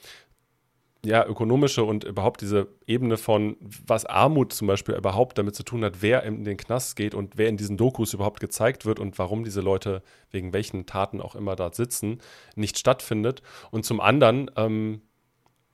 ja, 1.05 1.25
ökonomische 1.25 1.85
und 1.85 2.03
überhaupt 2.03 2.41
diese 2.41 2.67
Ebene 2.85 3.15
von, 3.15 3.55
was 3.61 4.05
Armut 4.05 4.51
zum 4.51 4.67
Beispiel 4.67 4.95
überhaupt 4.95 5.37
damit 5.37 5.55
zu 5.55 5.63
tun 5.63 5.85
hat, 5.85 6.01
wer 6.01 6.23
in 6.23 6.43
den 6.43 6.57
Knast 6.57 6.97
geht 6.97 7.15
und 7.15 7.37
wer 7.37 7.47
in 7.47 7.55
diesen 7.55 7.77
Dokus 7.77 8.13
überhaupt 8.13 8.41
gezeigt 8.41 8.85
wird 8.85 8.99
und 8.99 9.17
warum 9.19 9.45
diese 9.45 9.61
Leute 9.61 10.03
wegen 10.31 10.51
welchen 10.51 10.85
Taten 10.85 11.21
auch 11.21 11.35
immer 11.35 11.55
dort 11.55 11.75
sitzen, 11.75 12.19
nicht 12.55 12.77
stattfindet. 12.77 13.41
Und 13.71 13.85
zum 13.85 14.01
anderen 14.01 14.51
ähm, 14.57 15.01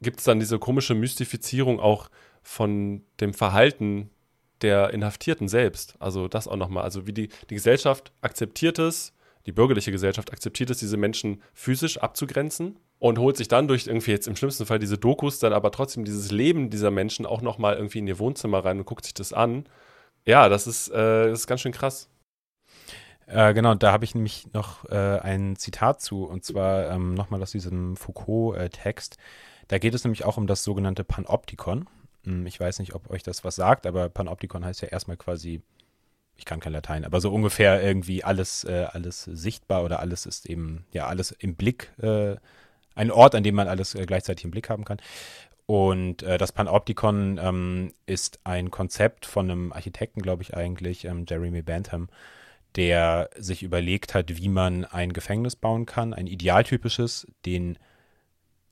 gibt 0.02 0.20
es 0.20 0.26
dann 0.26 0.40
diese 0.40 0.60
komische 0.60 0.94
Mystifizierung 0.94 1.80
auch 1.80 2.12
von 2.44 3.02
dem 3.20 3.34
Verhalten 3.34 4.12
der 4.62 4.92
Inhaftierten 4.94 5.48
selbst. 5.48 5.96
Also 5.98 6.28
das 6.28 6.48
auch 6.48 6.58
nochmal. 6.58 6.84
Also 6.84 7.08
wie 7.08 7.14
die, 7.14 7.30
die 7.50 7.56
Gesellschaft 7.56 8.12
akzeptiert 8.22 8.78
es, 8.78 9.14
die 9.46 9.52
bürgerliche 9.52 9.92
Gesellschaft 9.92 10.32
akzeptiert 10.32 10.70
es, 10.70 10.80
diese 10.80 10.98
Menschen 10.98 11.42
physisch 11.54 11.98
abzugrenzen 11.98 12.78
und 13.00 13.18
holt 13.18 13.38
sich 13.38 13.48
dann 13.48 13.68
durch 13.68 13.88
irgendwie 13.88 14.12
jetzt 14.12 14.28
im 14.28 14.36
schlimmsten 14.36 14.66
Fall 14.66 14.80
diese 14.80 14.98
Dokus 14.98 15.40
dann 15.40 15.54
aber 15.54 15.72
trotzdem 15.72 16.06
dieses 16.06 16.32
Leben 16.32 16.70
dieser 16.70 16.92
Menschen 16.92 17.26
auch 17.26 17.42
nochmal 17.42 17.76
irgendwie 17.76 18.00
in 18.00 18.08
ihr 18.08 18.20
Wohnzimmer 18.20 18.64
rein 18.64 18.80
und 18.80 18.86
guckt 18.86 19.06
sich 19.06 19.14
das 19.14 19.34
an. 19.34 19.66
Ja, 20.26 20.50
das 20.50 20.68
ist, 20.68 20.90
äh, 20.90 21.30
das 21.30 21.42
ist 21.42 21.48
ganz 21.48 21.62
schön 21.62 21.72
krass. 21.72 22.10
Äh, 23.26 23.54
genau, 23.54 23.76
da 23.76 23.92
habe 23.92 24.06
ich 24.06 24.16
nämlich 24.16 24.52
noch 24.54 24.86
äh, 24.86 25.20
ein 25.20 25.56
Zitat 25.56 26.02
zu, 26.02 26.26
und 26.26 26.44
zwar 26.44 26.90
ähm, 26.90 27.14
nochmal 27.14 27.42
aus 27.42 27.52
diesem 27.52 27.96
Foucault-Text. 27.96 29.18
Da 29.68 29.78
geht 29.78 29.94
es 29.94 30.04
nämlich 30.04 30.26
auch 30.26 30.38
um 30.38 30.48
das 30.48 30.64
sogenannte 30.64 31.04
Panoptikon. 31.04 31.88
Hm, 32.24 32.46
ich 32.48 32.60
weiß 32.60 32.80
nicht, 32.80 32.96
ob 32.96 33.10
euch 33.12 33.24
das 33.24 33.44
was 33.44 33.56
sagt, 33.56 33.86
aber 33.86 34.10
Panoptikon 34.10 34.66
heißt 34.66 34.82
ja 34.82 34.88
erstmal 34.90 35.16
quasi 35.18 35.62
ich 36.40 36.46
kann 36.46 36.60
kein 36.62 36.74
Latein, 36.74 37.06
aber 37.06 37.22
so 37.22 37.32
ungefähr 37.32 37.84
irgendwie 37.84 38.24
alles, 38.24 38.64
äh, 38.64 38.88
alles 38.92 39.24
sichtbar 39.24 39.84
oder 39.84 40.00
alles 40.00 40.26
ist 40.26 40.50
eben, 40.50 40.86
ja, 40.92 41.06
alles 41.08 41.32
im 41.32 41.56
Blick, 41.56 41.92
äh, 42.02 42.38
ein 42.96 43.12
Ort, 43.12 43.36
an 43.36 43.44
dem 43.44 43.56
man 43.56 43.68
alles 43.68 43.94
äh, 43.94 44.06
gleichzeitig 44.06 44.46
im 44.46 44.52
Blick 44.52 44.70
haben 44.70 44.86
kann. 44.86 45.00
Und 45.66 46.24
äh, 46.24 46.38
das 46.38 46.52
Panoptikon 46.52 47.40
ähm, 47.42 47.94
ist 48.06 48.40
ein 48.44 48.72
Konzept 48.72 49.26
von 49.26 49.52
einem 49.52 49.74
Architekten, 49.74 50.22
glaube 50.22 50.42
ich 50.42 50.56
eigentlich, 50.56 51.06
ähm, 51.06 51.26
Jeremy 51.30 51.62
Bentham, 51.62 52.08
der 52.76 53.30
sich 53.38 53.62
überlegt 53.62 54.16
hat, 54.16 54.38
wie 54.38 54.50
man 54.50 54.86
ein 54.86 55.14
Gefängnis 55.14 55.56
bauen 55.56 55.86
kann, 55.86 56.14
ein 56.14 56.26
idealtypisches, 56.26 57.28
den 57.46 57.78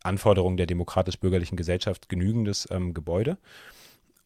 Anforderungen 0.04 0.58
der 0.58 0.68
demokratisch-bürgerlichen 0.68 1.58
Gesellschaft 1.58 2.10
genügendes 2.10 2.68
ähm, 2.72 2.94
Gebäude. 2.94 3.38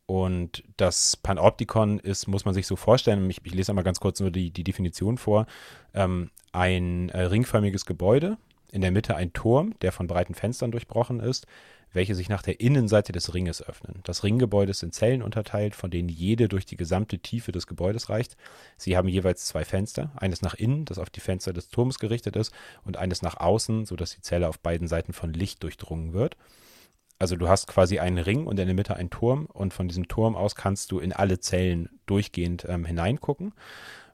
Und 0.05 0.63
das 0.77 1.15
Panoptikon 1.15 1.99
ist, 1.99 2.27
muss 2.27 2.45
man 2.45 2.53
sich 2.53 2.67
so 2.67 2.75
vorstellen, 2.75 3.29
ich, 3.29 3.39
ich 3.43 3.53
lese 3.53 3.71
einmal 3.71 3.83
ganz 3.83 3.99
kurz 3.99 4.19
nur 4.19 4.31
die, 4.31 4.51
die 4.51 4.63
Definition 4.63 5.17
vor, 5.17 5.45
ähm, 5.93 6.31
ein 6.51 7.09
äh, 7.09 7.21
ringförmiges 7.21 7.85
Gebäude, 7.85 8.37
in 8.71 8.81
der 8.81 8.91
Mitte 8.91 9.15
ein 9.15 9.33
Turm, 9.33 9.73
der 9.81 9.91
von 9.91 10.07
breiten 10.07 10.33
Fenstern 10.33 10.71
durchbrochen 10.71 11.19
ist, 11.19 11.45
welche 11.93 12.15
sich 12.15 12.29
nach 12.29 12.41
der 12.41 12.61
Innenseite 12.61 13.11
des 13.11 13.33
Ringes 13.33 13.61
öffnen. 13.61 13.99
Das 14.03 14.23
Ringgebäude 14.23 14.71
ist 14.71 14.83
in 14.83 14.91
Zellen 14.91 15.21
unterteilt, 15.21 15.75
von 15.75 15.91
denen 15.91 16.09
jede 16.09 16.47
durch 16.47 16.65
die 16.65 16.77
gesamte 16.77 17.19
Tiefe 17.19 17.51
des 17.51 17.67
Gebäudes 17.67 18.09
reicht. 18.09 18.37
Sie 18.77 18.95
haben 18.95 19.09
jeweils 19.09 19.45
zwei 19.45 19.65
Fenster, 19.65 20.11
eines 20.15 20.41
nach 20.41 20.53
innen, 20.53 20.85
das 20.85 20.99
auf 20.99 21.09
die 21.09 21.19
Fenster 21.19 21.51
des 21.51 21.69
Turms 21.69 21.99
gerichtet 21.99 22.35
ist, 22.35 22.53
und 22.85 22.97
eines 22.97 23.21
nach 23.21 23.37
außen, 23.37 23.85
sodass 23.85 24.15
die 24.15 24.21
Zelle 24.21 24.47
auf 24.47 24.59
beiden 24.59 24.87
Seiten 24.87 25.13
von 25.13 25.33
Licht 25.33 25.63
durchdrungen 25.63 26.13
wird 26.13 26.37
also 27.21 27.35
du 27.35 27.47
hast 27.47 27.67
quasi 27.67 27.99
einen 27.99 28.17
Ring 28.17 28.47
und 28.47 28.59
in 28.59 28.65
der 28.65 28.73
Mitte 28.73 28.95
einen 28.95 29.11
Turm 29.11 29.45
und 29.45 29.75
von 29.75 29.87
diesem 29.87 30.07
Turm 30.07 30.35
aus 30.35 30.55
kannst 30.55 30.91
du 30.91 30.97
in 30.97 31.13
alle 31.13 31.39
Zellen 31.39 31.87
durchgehend 32.07 32.65
ähm, 32.67 32.83
hineingucken. 32.83 33.53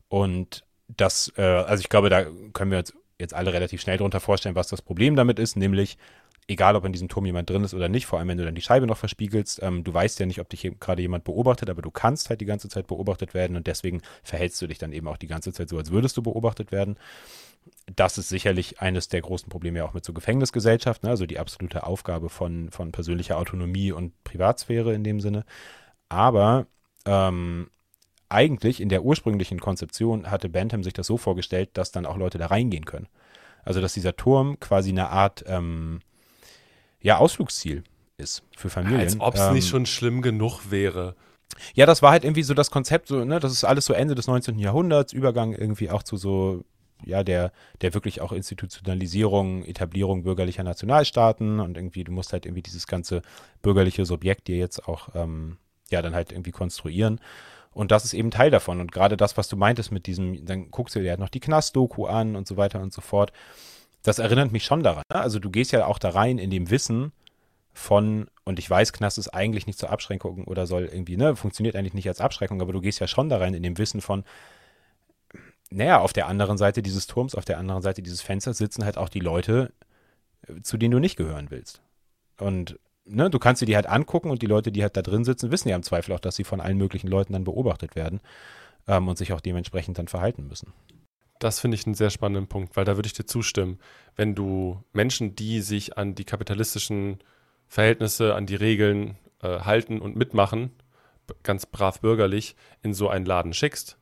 Und 0.10 0.66
das, 0.90 1.32
äh, 1.38 1.42
also 1.42 1.80
ich 1.80 1.88
glaube, 1.88 2.10
da 2.10 2.26
können 2.52 2.70
wir 2.70 2.80
uns 2.80 2.94
jetzt 3.18 3.34
alle 3.34 3.54
relativ 3.54 3.80
schnell 3.80 3.96
darunter 3.96 4.20
vorstellen, 4.20 4.56
was 4.56 4.68
das 4.68 4.82
Problem 4.82 5.16
damit 5.16 5.40
ist, 5.40 5.56
nämlich 5.56 5.98
egal 6.48 6.76
ob 6.76 6.86
in 6.86 6.94
diesem 6.94 7.10
Turm 7.10 7.26
jemand 7.26 7.50
drin 7.50 7.64
ist 7.64 7.74
oder 7.74 7.90
nicht, 7.90 8.06
vor 8.06 8.20
allem 8.20 8.30
wenn 8.30 8.38
du 8.38 8.46
dann 8.46 8.56
die 8.56 8.62
Scheibe 8.62 8.88
noch 8.88 8.98
verspiegelst, 8.98 9.62
ähm, 9.62 9.84
du 9.84 9.94
weißt 9.94 10.20
ja 10.20 10.26
nicht, 10.26 10.40
ob 10.40 10.50
dich 10.50 10.72
gerade 10.80 11.02
jemand 11.02 11.26
beobachtet, 11.26 11.70
aber 11.70 11.82
du 11.82 11.92
kannst 11.92 12.30
halt 12.30 12.42
die 12.42 12.46
ganze 12.46 12.70
Zeit 12.70 12.88
beobachtet 12.88 13.34
werden 13.34 13.58
und 13.58 13.68
deswegen 13.68 14.02
verhältst 14.24 14.62
du 14.62 14.68
dich 14.68 14.78
dann 14.78 14.94
eben 14.94 15.08
auch 15.08 15.18
die 15.18 15.28
ganze 15.28 15.52
Zeit 15.52 15.70
so, 15.70 15.78
als 15.78 15.92
würdest 15.92 16.16
du 16.16 16.22
beobachtet 16.22 16.72
werden. 16.72 16.98
Das 17.94 18.18
ist 18.18 18.30
sicherlich 18.30 18.80
eines 18.80 19.10
der 19.10 19.22
großen 19.22 19.50
Probleme 19.50 19.80
ja 19.80 19.86
auch 19.86 19.94
mit 19.94 20.06
so 20.06 20.14
Gefängnisgesellschaften, 20.14 21.08
ne? 21.08 21.12
also 21.12 21.26
die 21.26 21.40
absolute 21.40 21.86
Aufgabe 21.86 22.30
von, 22.30 22.72
von 22.72 22.94
persönlicher 22.94 23.38
Autonomie 23.38 23.92
und 23.92 24.14
Privatsphäre 24.24 24.94
in 24.94 25.04
dem 25.04 25.20
Sinne. 25.20 25.44
Aber 26.08 26.68
ähm, 27.06 27.70
eigentlich 28.30 28.80
in 28.80 28.88
der 28.88 29.04
ursprünglichen 29.04 29.60
Konzeption 29.60 30.32
hatte 30.32 30.48
Bentham 30.48 30.84
sich 30.84 30.94
das 30.94 31.08
so 31.08 31.18
vorgestellt, 31.18 31.72
dass 31.74 31.92
dann 31.92 32.06
auch 32.06 32.16
Leute 32.16 32.38
da 32.38 32.48
reingehen 32.48 32.86
können. 32.86 33.08
Also 33.66 33.82
dass 33.82 33.94
dieser 33.94 34.16
Turm 34.16 34.62
quasi 34.62 34.92
eine 34.92 35.10
Art 35.10 35.44
ähm, 35.48 36.00
ja, 37.02 37.18
Ausflugsziel 37.18 37.84
ist 38.18 38.44
für 38.56 38.70
Familien. 38.70 39.02
Als 39.02 39.20
ob 39.20 39.36
es 39.36 39.42
ähm, 39.42 39.54
nicht 39.54 39.68
schon 39.68 39.86
schlimm 39.86 40.22
genug 40.22 40.72
wäre. 40.72 41.16
Ja, 41.74 41.86
das 41.86 42.02
war 42.02 42.12
halt 42.12 42.24
irgendwie 42.24 42.44
so 42.44 42.54
das 42.54 42.72
Konzept, 42.72 43.08
so, 43.08 43.24
ne, 43.24 43.40
das 43.40 43.52
ist 43.52 43.64
alles 43.64 43.86
so 43.86 43.94
Ende 43.94 44.16
des 44.16 44.28
19. 44.28 44.60
Jahrhunderts, 44.60 45.14
Übergang 45.14 45.54
irgendwie 45.54 45.90
auch 45.90 46.04
zu 46.04 46.18
so, 46.18 46.64
ja, 47.06 47.24
der, 47.24 47.52
der 47.82 47.94
wirklich 47.94 48.22
auch 48.22 48.32
Institutionalisierung, 48.32 49.64
Etablierung 49.64 50.24
bürgerlicher 50.24 50.64
Nationalstaaten 50.64 51.60
und 51.60 51.78
irgendwie, 51.78 52.04
du 52.04 52.12
musst 52.12 52.34
halt 52.34 52.46
irgendwie 52.46 52.64
dieses 52.64 52.88
ganze 52.88 53.22
bürgerliche 53.62 54.06
Subjekt 54.06 54.48
dir 54.48 54.58
jetzt 54.58 54.88
auch, 54.88 55.10
ähm, 55.16 55.58
ja, 55.90 56.02
dann 56.02 56.16
halt 56.16 56.32
irgendwie 56.32 56.52
konstruieren. 56.52 57.22
Und 57.72 57.92
das 57.92 58.06
ist 58.06 58.16
eben 58.16 58.32
Teil 58.32 58.50
davon. 58.50 58.82
Und 58.82 58.92
gerade 58.92 59.18
das, 59.18 59.38
was 59.38 59.48
du 59.48 59.56
meintest 59.56 59.92
mit 59.92 60.08
diesem, 60.08 60.46
dann 60.46 60.72
guckst 60.72 60.96
du 60.96 61.00
dir 61.00 61.12
halt 61.12 61.20
noch 61.20 61.30
die 61.30 61.40
Knast-Doku 61.40 62.08
an 62.08 62.36
und 62.36 62.48
so 62.48 62.58
weiter 62.58 62.82
und 62.82 62.92
so 62.92 63.02
fort 63.02 63.32
das 64.08 64.20
erinnert 64.20 64.54
mich 64.54 64.64
schon 64.64 64.84
daran. 64.84 65.04
Ne? 65.12 65.20
Also 65.20 65.38
du 65.40 65.50
gehst 65.50 65.74
ja 65.74 65.86
auch 65.86 66.00
da 66.00 66.10
rein 66.10 66.38
in 66.38 66.50
dem 66.50 66.70
Wissen 66.70 67.12
von, 67.74 68.28
und 68.46 68.58
ich 68.58 68.70
weiß, 68.70 68.94
Knast 68.94 69.18
ist 69.18 69.34
eigentlich 69.34 69.68
nicht 69.68 69.78
zur 69.78 69.90
Abschränkung 69.90 70.46
oder 70.46 70.66
soll 70.66 70.86
irgendwie, 70.86 71.18
ne, 71.18 71.36
funktioniert 71.36 71.76
eigentlich 71.76 71.94
nicht 71.94 72.08
als 72.08 72.22
Abschreckung, 72.22 72.62
aber 72.62 72.72
du 72.72 72.80
gehst 72.80 73.00
ja 73.00 73.08
schon 73.08 73.28
da 73.28 73.38
rein 73.38 73.54
in 73.54 73.64
dem 73.64 73.78
Wissen 73.78 74.00
von, 74.00 74.24
naja, 75.70 76.00
auf 76.00 76.14
der 76.14 76.28
anderen 76.28 76.58
Seite 76.58 76.82
dieses 76.82 77.08
Turms, 77.08 77.36
auf 77.36 77.44
der 77.44 77.60
anderen 77.60 77.82
Seite 77.82 78.02
dieses 78.02 78.22
Fensters 78.22 78.58
sitzen 78.58 78.86
halt 78.86 78.98
auch 78.98 79.10
die 79.10 79.20
Leute, 79.20 79.74
zu 80.64 80.78
denen 80.78 80.92
du 80.92 81.00
nicht 81.00 81.18
gehören 81.18 81.52
willst. 81.52 81.82
Und 82.40 82.80
ne, 83.04 83.30
du 83.30 83.40
kannst 83.40 83.62
dir 83.62 83.66
die 83.66 83.76
halt 83.76 83.88
angucken 83.88 84.32
und 84.32 84.42
die 84.42 84.48
Leute, 84.48 84.72
die 84.72 84.84
halt 84.84 84.96
da 84.96 85.02
drin 85.02 85.26
sitzen, 85.26 85.52
wissen 85.52 85.68
ja 85.68 85.76
im 85.76 85.84
Zweifel 85.84 86.14
auch, 86.14 86.22
dass 86.22 86.38
sie 86.38 86.46
von 86.46 86.62
allen 86.62 86.78
möglichen 86.78 87.10
Leuten 87.10 87.34
dann 87.34 87.44
beobachtet 87.44 87.98
werden 87.98 88.22
ähm, 88.88 89.10
und 89.10 89.18
sich 89.18 89.34
auch 89.34 89.42
dementsprechend 89.42 89.98
dann 89.98 90.08
verhalten 90.08 90.48
müssen. 90.48 90.72
Das 91.40 91.60
finde 91.60 91.76
ich 91.76 91.86
einen 91.86 91.96
sehr 91.96 92.10
spannenden 92.10 92.48
Punkt, 92.48 92.76
weil 92.76 92.86
da 92.86 92.96
würde 92.96 93.08
ich 93.08 93.14
dir 93.14 93.26
zustimmen. 93.26 93.80
Wenn 94.16 94.36
du 94.36 94.84
Menschen, 94.94 95.36
die 95.36 95.62
sich 95.62 95.98
an 95.98 96.16
die 96.16 96.26
kapitalistischen 96.26 97.20
Verhältnisse, 97.68 98.34
an 98.36 98.46
die 98.46 98.56
Regeln 98.56 99.18
äh, 99.42 99.60
halten 99.60 100.00
und 100.00 100.16
mitmachen, 100.16 100.72
ganz 101.44 101.66
brav 101.66 102.00
bürgerlich, 102.02 102.56
in 102.82 102.94
so 102.94 103.10
einen 103.10 103.26
Laden 103.26 103.54
schickst 103.54 103.98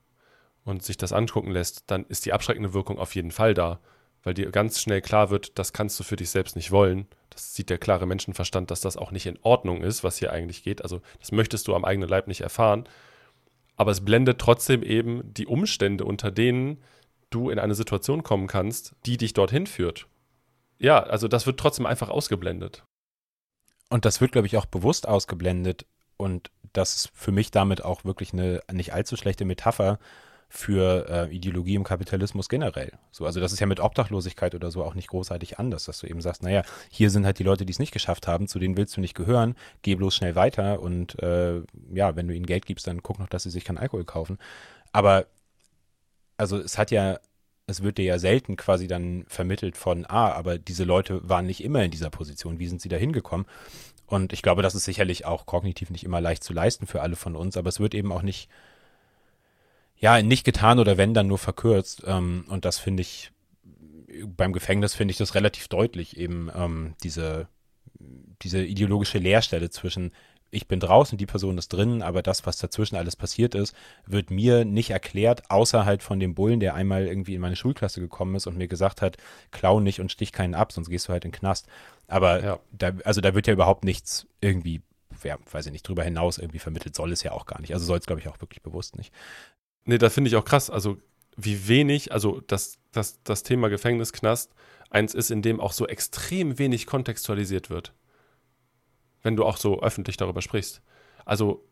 und 0.63 0.83
sich 0.83 0.97
das 0.97 1.13
angucken 1.13 1.51
lässt, 1.51 1.83
dann 1.87 2.05
ist 2.05 2.25
die 2.25 2.33
abschreckende 2.33 2.73
Wirkung 2.73 2.99
auf 2.99 3.15
jeden 3.15 3.31
Fall 3.31 3.53
da, 3.53 3.79
weil 4.23 4.33
dir 4.33 4.49
ganz 4.51 4.81
schnell 4.81 5.01
klar 5.01 5.29
wird, 5.29 5.57
das 5.59 5.73
kannst 5.73 5.99
du 5.99 6.03
für 6.03 6.15
dich 6.15 6.29
selbst 6.29 6.55
nicht 6.55 6.71
wollen. 6.71 7.07
Das 7.29 7.53
sieht 7.53 7.69
der 7.69 7.77
klare 7.77 8.05
Menschenverstand, 8.05 8.71
dass 8.71 8.81
das 8.81 8.97
auch 8.97 9.11
nicht 9.11 9.25
in 9.25 9.39
Ordnung 9.41 9.83
ist, 9.83 10.03
was 10.03 10.17
hier 10.17 10.31
eigentlich 10.31 10.63
geht. 10.63 10.81
Also 10.81 11.01
das 11.19 11.31
möchtest 11.31 11.67
du 11.67 11.75
am 11.75 11.85
eigenen 11.85 12.09
Leib 12.09 12.27
nicht 12.27 12.41
erfahren. 12.41 12.87
Aber 13.75 13.91
es 13.91 14.05
blendet 14.05 14.39
trotzdem 14.39 14.83
eben 14.83 15.21
die 15.33 15.47
Umstände, 15.47 16.05
unter 16.05 16.31
denen 16.31 16.81
du 17.29 17.49
in 17.49 17.59
eine 17.59 17.75
Situation 17.75 18.23
kommen 18.23 18.47
kannst, 18.47 18.95
die 19.05 19.17
dich 19.17 19.33
dorthin 19.33 19.67
führt. 19.67 20.07
Ja, 20.77 21.01
also 21.03 21.27
das 21.27 21.45
wird 21.45 21.59
trotzdem 21.59 21.85
einfach 21.85 22.09
ausgeblendet. 22.09 22.83
Und 23.89 24.05
das 24.05 24.19
wird, 24.21 24.31
glaube 24.31 24.47
ich, 24.47 24.57
auch 24.57 24.65
bewusst 24.65 25.07
ausgeblendet. 25.07 25.85
Und 26.17 26.51
das 26.73 26.95
ist 26.95 27.11
für 27.13 27.31
mich 27.31 27.51
damit 27.51 27.83
auch 27.83 28.03
wirklich 28.05 28.33
eine 28.33 28.61
nicht 28.71 28.93
allzu 28.93 29.15
schlechte 29.15 29.45
Metapher 29.45 29.99
für 30.49 31.09
äh, 31.09 31.35
Ideologie 31.35 31.75
im 31.75 31.83
Kapitalismus 31.83 32.49
generell. 32.49 32.93
So, 33.11 33.25
also 33.25 33.39
das 33.39 33.51
ist 33.51 33.59
ja 33.59 33.67
mit 33.67 33.79
Obdachlosigkeit 33.79 34.55
oder 34.55 34.71
so 34.71 34.83
auch 34.83 34.93
nicht 34.93 35.09
großartig 35.09 35.59
anders, 35.59 35.85
dass 35.85 35.99
du 35.99 36.07
eben 36.07 36.21
sagst, 36.21 36.43
naja, 36.43 36.61
hier 36.89 37.09
sind 37.09 37.25
halt 37.25 37.39
die 37.39 37.43
Leute, 37.43 37.65
die 37.65 37.71
es 37.71 37.79
nicht 37.79 37.91
geschafft 37.91 38.27
haben, 38.27 38.47
zu 38.47 38.59
denen 38.59 38.77
willst 38.77 38.95
du 38.95 39.01
nicht 39.01 39.15
gehören, 39.15 39.55
geh 39.81 39.95
bloß 39.95 40.15
schnell 40.15 40.35
weiter 40.35 40.79
und 40.81 41.21
äh, 41.21 41.61
ja, 41.93 42.15
wenn 42.15 42.27
du 42.27 42.35
ihnen 42.35 42.45
Geld 42.45 42.65
gibst, 42.65 42.87
dann 42.87 43.03
guck 43.03 43.19
noch, 43.19 43.27
dass 43.27 43.43
sie 43.43 43.49
sich 43.49 43.65
keinen 43.65 43.79
Alkohol 43.79 44.05
kaufen. 44.05 44.37
Aber 44.91 45.25
also 46.37 46.57
es 46.57 46.77
hat 46.77 46.91
ja, 46.91 47.19
es 47.67 47.81
wird 47.81 47.97
dir 47.97 48.05
ja 48.05 48.19
selten 48.19 48.55
quasi 48.55 48.87
dann 48.87 49.25
vermittelt 49.27 49.77
von, 49.77 50.05
ah, 50.05 50.31
aber 50.31 50.57
diese 50.57 50.83
Leute 50.83 51.27
waren 51.27 51.45
nicht 51.47 51.63
immer 51.63 51.83
in 51.83 51.91
dieser 51.91 52.09
Position, 52.09 52.59
wie 52.59 52.67
sind 52.67 52.81
sie 52.81 52.89
da 52.89 52.97
hingekommen? 52.97 53.47
Und 54.07 54.33
ich 54.33 54.41
glaube, 54.41 54.61
das 54.61 54.75
ist 54.75 54.85
sicherlich 54.85 55.25
auch 55.25 55.45
kognitiv 55.45 55.89
nicht 55.89 56.03
immer 56.03 56.21
leicht 56.21 56.43
zu 56.43 56.53
leisten 56.53 56.85
für 56.85 57.01
alle 57.01 57.15
von 57.15 57.35
uns, 57.35 57.57
aber 57.57 57.69
es 57.69 57.79
wird 57.79 57.95
eben 57.95 58.11
auch 58.11 58.21
nicht, 58.21 58.49
ja, 59.97 60.21
nicht 60.21 60.43
getan 60.43 60.79
oder 60.79 60.97
wenn, 60.97 61.13
dann 61.13 61.27
nur 61.27 61.39
verkürzt. 61.39 62.03
Ähm, 62.05 62.45
und 62.47 62.65
das 62.65 62.77
finde 62.77 63.01
ich, 63.01 63.31
beim 64.25 64.53
Gefängnis 64.53 64.93
finde 64.93 65.11
ich 65.11 65.17
das 65.17 65.33
relativ 65.33 65.67
deutlich, 65.67 66.17
eben 66.17 66.51
ähm, 66.55 66.93
diese, 67.03 67.47
diese 68.43 68.63
ideologische 68.63 69.17
Leerstelle 69.17 69.71
zwischen 69.71 70.11
ich 70.55 70.67
bin 70.67 70.79
draußen, 70.79 71.17
die 71.17 71.25
Person 71.25 71.57
ist 71.57 71.73
drin, 71.73 72.01
aber 72.01 72.21
das, 72.21 72.45
was 72.45 72.57
dazwischen 72.57 72.95
alles 72.95 73.17
passiert 73.17 73.55
ist, 73.55 73.75
wird 74.05 74.31
mir 74.31 74.63
nicht 74.63 74.89
erklärt, 74.89 75.51
außer 75.51 75.85
halt 75.85 76.01
von 76.01 76.19
dem 76.19 76.33
Bullen, 76.33 76.61
der 76.61 76.75
einmal 76.75 77.07
irgendwie 77.07 77.35
in 77.35 77.41
meine 77.41 77.57
Schulklasse 77.57 77.99
gekommen 77.99 78.35
ist 78.35 78.47
und 78.47 78.57
mir 78.57 78.69
gesagt 78.69 79.01
hat, 79.01 79.17
klau 79.51 79.81
nicht 79.81 79.99
und 79.99 80.11
stich 80.11 80.31
keinen 80.31 80.55
ab, 80.55 80.71
sonst 80.71 80.89
gehst 80.89 81.07
du 81.07 81.13
halt 81.13 81.25
in 81.25 81.31
den 81.31 81.37
Knast. 81.37 81.67
Aber 82.07 82.43
ja. 82.43 82.59
da, 82.71 82.93
also 83.03 83.19
da 83.19 83.35
wird 83.35 83.47
ja 83.47 83.53
überhaupt 83.53 83.83
nichts 83.83 84.27
irgendwie, 84.39 84.81
ja, 85.23 85.37
weiß 85.51 85.65
ich 85.65 85.73
nicht, 85.73 85.87
drüber 85.87 86.03
hinaus 86.03 86.37
irgendwie 86.37 86.59
vermittelt, 86.59 86.95
soll 86.95 87.11
es 87.11 87.21
ja 87.21 87.33
auch 87.33 87.45
gar 87.45 87.59
nicht. 87.59 87.73
Also 87.73 87.85
soll 87.85 87.99
es, 87.99 88.05
glaube 88.05 88.21
ich, 88.21 88.29
auch 88.29 88.39
wirklich 88.39 88.61
bewusst 88.61 88.95
nicht. 88.95 89.13
Nee, 89.83 89.97
da 89.97 90.09
finde 90.09 90.29
ich 90.29 90.37
auch 90.37 90.45
krass, 90.45 90.69
also 90.69 90.97
wie 91.35 91.67
wenig, 91.67 92.13
also 92.13 92.41
das, 92.47 92.77
das, 92.93 93.21
das 93.23 93.43
Thema 93.43 93.67
Gefängnis, 93.67 94.13
Knast, 94.13 94.53
eins 94.89 95.13
ist, 95.13 95.31
in 95.31 95.41
dem 95.41 95.59
auch 95.59 95.73
so 95.73 95.85
extrem 95.85 96.57
wenig 96.57 96.85
kontextualisiert 96.85 97.69
wird 97.69 97.93
wenn 99.25 99.35
du 99.35 99.43
auch 99.43 99.57
so 99.57 99.81
öffentlich 99.81 100.17
darüber 100.17 100.41
sprichst. 100.41 100.81
Also 101.25 101.67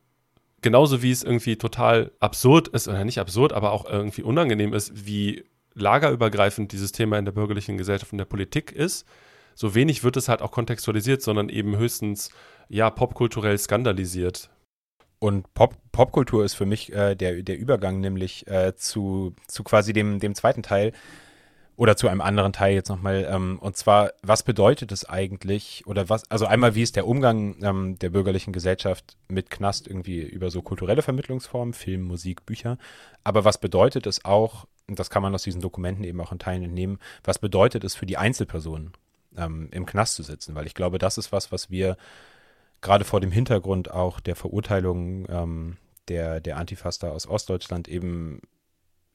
genauso 0.62 1.04
wie 1.04 1.12
es 1.12 1.24
irgendwie 1.24 1.56
total 1.56 2.12
absurd 2.20 2.68
ist, 2.70 2.88
oder 2.88 3.06
nicht 3.06 3.20
absurd, 3.20 3.54
aber 3.54 3.72
auch 3.72 3.86
irgendwie 3.86 4.24
unangenehm 4.24 4.74
ist, 4.74 5.06
wie 5.06 5.46
lagerübergreifend 5.76 6.72
dieses 6.72 6.92
Thema 6.92 7.18
in 7.20 7.26
der 7.26 7.32
bürgerlichen 7.32 7.78
Gesellschaft 7.78 8.12
und 8.12 8.18
der 8.18 8.26
Politik 8.26 8.72
ist, 8.72 9.06
so 9.56 9.76
wenig 9.76 10.04
wird 10.04 10.18
es 10.18 10.30
halt 10.30 10.42
auch 10.42 10.52
kontextualisiert, 10.52 11.22
sondern 11.22 11.50
eben 11.50 11.78
höchstens, 11.78 12.32
ja, 12.70 12.90
popkulturell 12.90 13.58
skandalisiert. 13.58 14.50
Und 15.20 15.54
Pop, 15.54 15.78
Popkultur 15.92 16.44
ist 16.44 16.56
für 16.56 16.66
mich 16.66 16.92
äh, 16.92 17.16
der, 17.16 17.44
der 17.44 17.58
Übergang 17.58 18.00
nämlich 18.00 18.48
äh, 18.48 18.76
zu, 18.76 19.36
zu 19.48 19.64
quasi 19.64 19.94
dem, 19.94 20.20
dem 20.20 20.34
zweiten 20.34 20.64
Teil, 20.64 20.92
oder 21.76 21.98
zu 21.98 22.08
einem 22.08 22.22
anderen 22.22 22.54
Teil 22.54 22.76
jetzt 22.76 22.90
nochmal. 22.90 23.28
Ähm, 23.30 23.58
und 23.60 23.78
zwar, 23.78 24.14
was 24.22 24.44
bedeutet 24.44 24.92
es 24.92 25.06
eigentlich, 25.06 25.84
oder 25.88 26.10
was, 26.10 26.30
also 26.30 26.46
einmal, 26.46 26.76
wie 26.76 26.84
ist 26.84 26.96
der 26.96 27.08
Umgang 27.08 27.56
ähm, 27.64 27.98
der 28.00 28.10
bürgerlichen 28.10 28.54
Gesellschaft 28.54 29.18
mit 29.28 29.50
Knast 29.50 29.88
irgendwie 29.88 30.22
über 30.22 30.52
so 30.52 30.62
kulturelle 30.62 31.02
Vermittlungsformen, 31.02 31.74
Film, 31.74 32.04
Musik, 32.04 32.46
Bücher. 32.46 32.78
Aber 33.24 33.44
was 33.44 33.58
bedeutet 33.58 34.06
es 34.06 34.24
auch, 34.24 34.68
und 34.88 35.00
das 35.00 35.10
kann 35.10 35.24
man 35.24 35.34
aus 35.34 35.44
diesen 35.44 35.62
Dokumenten 35.62 36.04
eben 36.04 36.22
auch 36.22 36.32
in 36.32 36.40
Teilen 36.40 36.64
entnehmen, 36.64 37.00
was 37.24 37.40
bedeutet 37.40 37.84
es 37.84 37.96
für 37.96 38.06
die 38.06 38.18
Einzelpersonen 38.18 38.92
ähm, 39.36 39.70
im 39.72 39.86
Knast 39.86 40.16
zu 40.16 40.24
sitzen? 40.24 40.54
Weil 40.56 40.68
ich 40.68 40.76
glaube, 40.76 41.00
das 41.00 41.18
ist 41.18 41.32
was, 41.32 41.52
was 41.52 41.72
wir 41.72 41.98
gerade 42.82 43.06
vor 43.06 43.20
dem 43.20 43.32
Hintergrund 43.32 43.90
auch 43.90 44.20
der 44.20 44.36
Verurteilung 44.36 45.26
ähm, 45.30 45.78
der, 46.10 46.40
der 46.40 46.58
Antifaster 46.58 47.14
aus 47.14 47.28
Ostdeutschland 47.28 47.88
eben 47.88 48.42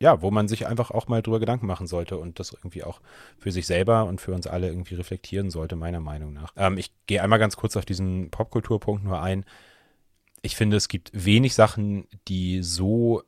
ja, 0.01 0.22
wo 0.22 0.30
man 0.30 0.46
sich 0.46 0.66
einfach 0.66 0.90
auch 0.90 1.09
mal 1.09 1.22
drüber 1.22 1.40
Gedanken 1.40 1.66
machen 1.66 1.86
sollte 1.86 2.18
und 2.18 2.38
das 2.38 2.53
irgendwie 2.53 2.84
auch 2.84 3.01
für 3.38 3.51
sich 3.51 3.66
selber 3.66 4.05
und 4.05 4.20
für 4.20 4.32
uns 4.32 4.46
alle 4.46 4.68
irgendwie 4.68 4.94
reflektieren 4.94 5.51
sollte, 5.51 5.74
meiner 5.74 6.01
Meinung 6.01 6.32
nach. 6.32 6.53
Ähm, 6.57 6.78
ich 6.78 6.92
gehe 7.07 7.22
einmal 7.22 7.40
ganz 7.40 7.57
kurz 7.57 7.76
auf 7.76 7.84
diesen 7.84 8.30
Popkulturpunkt 8.30 9.05
nur 9.05 9.20
ein. 9.20 9.44
Ich 10.40 10.55
finde, 10.55 10.76
es 10.76 10.88
gibt 10.88 11.11
wenig 11.12 11.55
Sachen, 11.55 12.07
die 12.28 12.62
so 12.62 13.22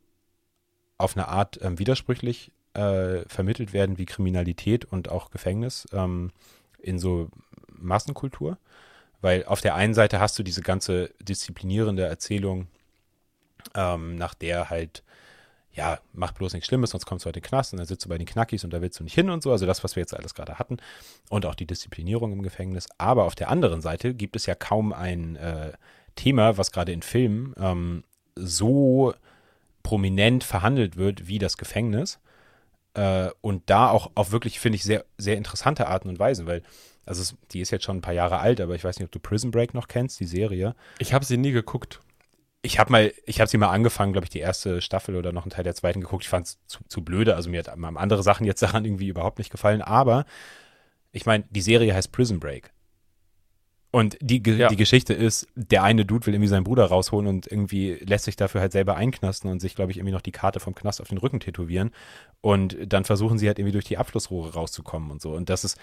auf 0.96 1.16
eine 1.16 1.28
Art 1.28 1.58
ähm, 1.60 1.78
widersprüchlich 1.78 2.52
äh, 2.74 3.22
vermittelt 3.26 3.72
werden 3.72 3.98
wie 3.98 4.06
Kriminalität 4.06 4.84
und 4.84 5.08
auch 5.08 5.30
Gefängnis 5.30 5.88
ähm, 5.92 6.30
in 6.78 7.00
so 7.00 7.28
Massenkultur. 7.72 8.58
Weil 9.20 9.44
auf 9.44 9.60
der 9.60 9.74
einen 9.74 9.94
Seite 9.94 10.20
hast 10.20 10.38
du 10.38 10.44
diese 10.44 10.62
ganze 10.62 11.10
disziplinierende 11.20 12.04
Erzählung, 12.04 12.68
ähm, 13.74 14.14
nach 14.14 14.34
der 14.34 14.70
halt 14.70 15.02
ja, 15.72 15.98
mach 16.12 16.32
bloß 16.32 16.52
nichts 16.52 16.66
Schlimmes, 16.66 16.90
sonst 16.90 17.06
kommst 17.06 17.24
du 17.24 17.28
heute 17.28 17.38
in 17.38 17.42
den 17.42 17.48
Knast 17.48 17.72
und 17.72 17.78
dann 17.78 17.86
sitzt 17.86 18.04
du 18.04 18.08
bei 18.08 18.18
den 18.18 18.26
Knackis 18.26 18.64
und 18.64 18.72
da 18.72 18.82
willst 18.82 18.98
du 18.98 19.04
nicht 19.04 19.14
hin 19.14 19.30
und 19.30 19.42
so. 19.42 19.52
Also 19.52 19.66
das, 19.66 19.84
was 19.84 19.94
wir 19.94 20.00
jetzt 20.00 20.14
alles 20.14 20.34
gerade 20.34 20.58
hatten. 20.58 20.78
Und 21.28 21.46
auch 21.46 21.54
die 21.54 21.66
Disziplinierung 21.66 22.32
im 22.32 22.42
Gefängnis. 22.42 22.88
Aber 22.98 23.24
auf 23.24 23.34
der 23.34 23.50
anderen 23.50 23.80
Seite 23.80 24.14
gibt 24.14 24.36
es 24.36 24.46
ja 24.46 24.54
kaum 24.54 24.92
ein 24.92 25.36
äh, 25.36 25.72
Thema, 26.16 26.58
was 26.58 26.72
gerade 26.72 26.92
in 26.92 27.02
Filmen 27.02 27.54
ähm, 27.58 28.04
so 28.34 29.14
prominent 29.82 30.44
verhandelt 30.44 30.96
wird 30.96 31.28
wie 31.28 31.38
das 31.38 31.56
Gefängnis. 31.56 32.18
Äh, 32.94 33.30
und 33.40 33.70
da 33.70 33.90
auch 33.90 34.10
auf 34.16 34.32
wirklich, 34.32 34.58
finde 34.58 34.76
ich, 34.76 34.82
sehr, 34.82 35.04
sehr 35.18 35.36
interessante 35.36 35.86
Arten 35.86 36.08
und 36.08 36.18
Weisen, 36.18 36.46
weil 36.46 36.62
also 37.06 37.34
die 37.52 37.60
ist 37.60 37.70
jetzt 37.70 37.84
schon 37.84 37.98
ein 37.98 38.02
paar 38.02 38.14
Jahre 38.14 38.38
alt, 38.38 38.60
aber 38.60 38.74
ich 38.74 38.84
weiß 38.84 38.98
nicht, 38.98 39.06
ob 39.06 39.12
du 39.12 39.18
Prison 39.18 39.50
Break 39.50 39.74
noch 39.74 39.88
kennst, 39.88 40.20
die 40.20 40.26
Serie. 40.26 40.74
Ich 40.98 41.12
habe 41.12 41.24
sie 41.24 41.38
nie 41.38 41.50
geguckt. 41.50 42.00
Ich 42.62 42.78
habe 42.78 42.92
mal, 42.92 43.12
ich 43.24 43.40
habe 43.40 43.48
sie 43.48 43.56
mal 43.56 43.70
angefangen, 43.70 44.12
glaube 44.12 44.26
ich, 44.26 44.30
die 44.30 44.38
erste 44.38 44.82
Staffel 44.82 45.16
oder 45.16 45.32
noch 45.32 45.44
einen 45.44 45.50
Teil 45.50 45.64
der 45.64 45.74
zweiten 45.74 46.00
geguckt. 46.00 46.24
Ich 46.24 46.28
fand 46.28 46.46
es 46.46 46.58
zu, 46.66 46.80
zu 46.88 47.02
blöde, 47.02 47.34
also 47.34 47.48
mir 47.48 47.58
hat 47.58 47.68
andere 47.68 48.22
Sachen 48.22 48.44
jetzt 48.44 48.62
daran 48.62 48.84
irgendwie 48.84 49.08
überhaupt 49.08 49.38
nicht 49.38 49.50
gefallen, 49.50 49.82
aber 49.82 50.24
ich 51.12 51.26
meine, 51.26 51.44
die 51.50 51.62
Serie 51.62 51.94
heißt 51.94 52.12
Prison 52.12 52.38
Break. 52.38 52.72
Und 53.92 54.16
die, 54.20 54.40
ja. 54.46 54.68
die 54.68 54.76
Geschichte 54.76 55.14
ist, 55.14 55.48
der 55.56 55.82
eine 55.82 56.04
Dude 56.04 56.26
will 56.26 56.34
irgendwie 56.34 56.48
seinen 56.48 56.62
Bruder 56.62 56.84
rausholen 56.86 57.26
und 57.26 57.48
irgendwie 57.48 57.94
lässt 57.94 58.24
sich 58.24 58.36
dafür 58.36 58.60
halt 58.60 58.70
selber 58.70 58.96
einknasten 58.96 59.50
und 59.50 59.58
sich, 59.58 59.74
glaube 59.74 59.90
ich, 59.90 59.98
irgendwie 59.98 60.12
noch 60.12 60.20
die 60.20 60.30
Karte 60.30 60.60
vom 60.60 60.76
Knast 60.76 61.00
auf 61.00 61.08
den 61.08 61.18
Rücken 61.18 61.40
tätowieren. 61.40 61.90
Und 62.40 62.76
dann 62.86 63.04
versuchen 63.04 63.38
sie 63.38 63.48
halt 63.48 63.58
irgendwie 63.58 63.72
durch 63.72 63.86
die 63.86 63.98
Abflussrohre 63.98 64.54
rauszukommen 64.54 65.10
und 65.10 65.20
so. 65.20 65.32
Und 65.32 65.48
das 65.50 65.64
ist, 65.64 65.76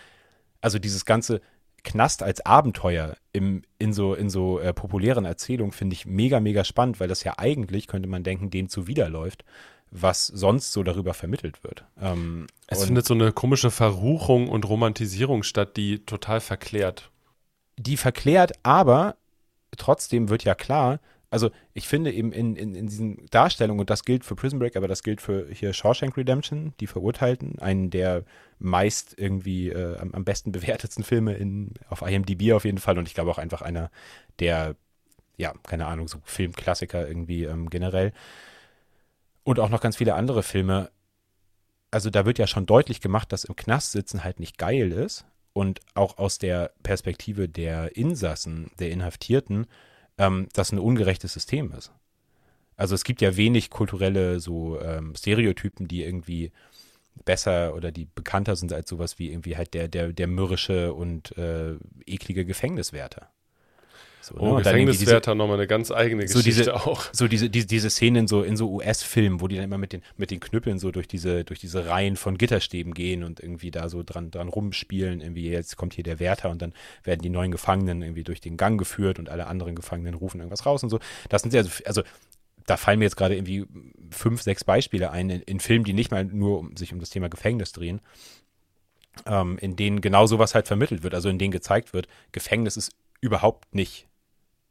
also 0.62 0.80
dieses 0.80 1.04
ganze 1.04 1.42
Knast 1.84 2.24
als 2.24 2.46
Abenteuer 2.46 3.16
im, 3.34 3.64
in 3.80 3.94
so, 3.94 4.14
in 4.14 4.30
so 4.30 4.60
äh, 4.60 4.74
populären 4.74 5.26
Erzählungen 5.26 5.72
finde 5.72 5.94
ich 5.94 6.06
mega, 6.06 6.40
mega 6.40 6.64
spannend, 6.64 7.00
weil 7.00 7.08
das 7.08 7.24
ja 7.24 7.36
eigentlich, 7.38 7.88
könnte 7.88 8.10
man 8.10 8.24
denken, 8.24 8.50
dem 8.50 8.70
zuwiderläuft, 8.70 9.46
was 9.90 10.28
sonst 10.28 10.74
so 10.74 10.84
darüber 10.84 11.14
vermittelt 11.14 11.64
wird. 11.64 11.86
Ähm, 12.02 12.48
es 12.68 12.84
findet 12.84 13.06
so 13.06 13.14
eine 13.14 13.32
komische 13.32 13.72
Verruchung 13.72 14.50
und 14.50 14.68
Romantisierung 14.68 15.44
statt, 15.44 15.78
die 15.78 16.00
total 16.00 16.42
verklärt 16.42 17.10
die 17.78 17.98
verklärt, 17.98 18.54
aber 18.64 19.16
trotzdem 19.78 20.30
wird 20.30 20.44
ja 20.44 20.56
klar, 20.56 21.00
also 21.30 21.52
ich 21.74 21.88
finde 21.88 22.12
eben 22.12 22.32
in, 22.32 22.56
in, 22.56 22.76
in 22.76 22.88
diesen 22.88 23.26
Darstellungen, 23.28 23.82
und 23.82 23.90
das 23.90 24.06
gilt 24.06 24.24
für 24.24 24.36
Prison 24.36 24.60
Break, 24.60 24.76
aber 24.76 24.88
das 24.88 25.04
gilt 25.04 25.22
für 25.22 25.48
hier 25.52 25.74
Shawshank 25.74 26.16
Redemption, 26.18 26.74
die 26.80 26.88
Verurteilten, 26.88 27.60
einen 27.60 27.90
der 27.90 28.24
meist 28.60 29.16
irgendwie 29.18 29.70
äh, 29.70 29.98
am, 29.98 30.14
am, 30.14 30.24
besten 30.24 30.52
bewertetsten 30.52 31.04
Filme 31.04 31.34
in, 31.34 31.74
auf 31.90 32.02
IMDb 32.02 32.54
auf 32.54 32.66
jeden 32.66 32.78
Fall 32.78 32.98
und 32.98 33.08
ich 33.08 33.14
glaube 33.14 33.32
auch 33.32 33.38
einfach 33.38 33.62
einer 33.62 33.92
der, 34.40 34.76
ja, 35.36 35.54
keine 35.64 35.88
Ahnung, 35.88 36.08
so 36.08 36.20
Filmklassiker 36.24 37.08
irgendwie 37.08 37.44
ähm, 37.44 37.70
generell. 37.70 38.14
Und 39.44 39.60
auch 39.60 39.70
noch 39.70 39.82
ganz 39.82 39.98
viele 39.98 40.16
andere 40.16 40.44
Filme. 40.44 40.92
Also 41.92 42.10
da 42.10 42.26
wird 42.26 42.38
ja 42.38 42.48
schon 42.48 42.66
deutlich 42.66 43.00
gemacht, 43.00 43.32
dass 43.32 43.46
im 43.46 43.56
Knast 43.56 43.94
sitzen 43.94 44.24
halt 44.24 44.40
nicht 44.40 44.58
geil 44.58 44.92
ist, 44.92 45.26
und 45.58 45.80
auch 45.96 46.20
aus 46.20 46.38
der 46.38 46.72
Perspektive 46.84 47.50
der 47.50 47.98
Insassen, 47.98 48.70
der 48.78 48.92
Inhaftierten, 48.92 49.66
ähm, 50.18 50.48
das 50.54 50.72
ein 50.72 50.80
ungerechtes 50.80 51.34
System 51.34 51.72
ist. 51.72 51.92
Also 52.76 52.96
es 52.96 53.04
gibt 53.04 53.22
ja 53.22 53.36
wenig 53.36 53.70
kulturelle 53.70 54.40
so 54.40 54.80
ähm, 54.80 55.16
Stereotypen, 55.16 55.88
die 55.88 56.04
irgendwie 56.04 56.52
besser 57.26 57.76
oder 57.76 57.92
die 57.92 58.06
bekannter 58.06 58.56
sind 58.56 58.72
als 58.72 58.90
sowas 58.90 59.18
wie 59.20 59.32
irgendwie 59.32 59.58
halt 59.58 59.74
der, 59.74 59.88
der, 59.88 60.14
der 60.14 60.28
mürrische 60.28 60.94
und 60.94 61.36
äh, 61.38 61.76
eklige 62.06 62.46
Gefängniswärter. 62.46 63.30
So, 64.28 64.36
oh, 64.40 64.58
ne? 64.58 64.64
Gefängniswärter 64.64 65.36
nochmal 65.36 65.56
eine 65.56 65.68
ganz 65.68 65.90
eigene 65.90 66.28
so 66.28 66.40
Geschichte 66.40 66.64
diese, 66.64 66.76
auch. 66.76 67.06
So 67.14 67.30
diese, 67.30 67.50
diese, 67.50 67.66
diese 67.66 67.90
Szenen 67.90 68.28
so 68.28 68.44
in 68.44 68.58
so 68.58 68.70
US-Filmen, 68.70 69.40
wo 69.40 69.48
die 69.48 69.56
dann 69.56 69.64
immer 69.64 69.78
mit 69.78 69.94
den, 69.94 70.02
mit 70.18 70.32
den 70.32 70.42
Knüppeln 70.42 70.80
so 70.80 70.92
durch 70.92 71.08
diese, 71.08 71.46
durch 71.46 71.60
diese 71.62 71.86
Reihen 71.88 72.18
von 72.18 72.38
Gitterstäben 72.38 72.94
gehen 72.94 73.24
und 73.24 73.40
irgendwie 73.40 73.72
da 73.72 73.88
so 73.88 74.04
dran, 74.04 74.30
dran 74.30 74.50
rumspielen. 74.50 75.22
Irgendwie 75.22 75.50
jetzt 75.50 75.78
kommt 75.78 75.94
hier 75.94 76.04
der 76.04 76.20
Wärter 76.20 76.50
und 76.50 76.62
dann 76.62 76.74
werden 77.06 77.22
die 77.22 77.30
neuen 77.30 77.52
Gefangenen 77.52 78.02
irgendwie 78.02 78.26
durch 78.26 78.42
den 78.42 78.58
Gang 78.58 78.78
geführt 78.78 79.18
und 79.18 79.30
alle 79.30 79.48
anderen 79.48 79.76
Gefangenen 79.76 80.14
rufen 80.14 80.42
irgendwas 80.42 80.66
raus 80.66 80.84
und 80.84 80.90
so. 80.90 81.00
Das 81.30 81.44
sind 81.44 81.52
sehr, 81.52 81.66
also 81.86 82.04
da 82.66 82.76
fallen 82.76 83.00
mir 83.00 83.06
jetzt 83.06 83.16
gerade 83.16 83.36
irgendwie 83.36 83.66
fünf, 84.12 84.42
sechs 84.42 84.66
Beispiele 84.66 85.10
ein 85.10 85.30
in, 85.30 85.42
in 85.44 85.60
Filmen, 85.62 85.86
die 85.86 85.94
nicht 85.94 86.12
mal 86.12 86.26
nur 86.26 86.60
um, 86.60 86.76
sich 86.76 86.92
um 86.92 87.00
das 87.00 87.12
Thema 87.12 87.30
Gefängnis 87.30 87.72
drehen, 87.72 88.02
ähm, 89.26 89.58
in 89.60 89.78
denen 89.78 90.02
genau 90.02 90.28
sowas 90.28 90.54
halt 90.54 90.68
vermittelt 90.68 91.02
wird, 91.02 91.14
also 91.14 91.30
in 91.30 91.40
denen 91.40 91.52
gezeigt 91.52 91.94
wird, 91.94 92.10
Gefängnis 92.34 92.76
ist 92.76 92.92
überhaupt 93.22 93.74
nicht 93.74 94.07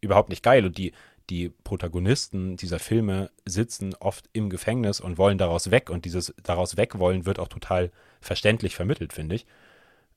überhaupt 0.07 0.31
nicht 0.31 0.43
geil. 0.43 0.65
Und 0.65 0.79
die, 0.79 0.93
die 1.31 1.51
Protagonisten 1.51 2.57
dieser 2.57 2.79
Filme 2.79 3.31
sitzen 3.45 3.95
oft 3.95 4.29
im 4.33 4.51
Gefängnis 4.51 5.01
und 5.01 5.19
wollen 5.19 5.39
daraus 5.39 5.71
weg. 5.71 5.91
Und 5.91 6.05
dieses 6.05 6.35
daraus 6.43 6.77
wegwollen 6.77 7.27
wird 7.27 7.39
auch 7.39 7.49
total 7.49 7.91
verständlich 8.21 8.75
vermittelt, 8.75 9.13
finde 9.13 9.37
ich. 9.37 9.47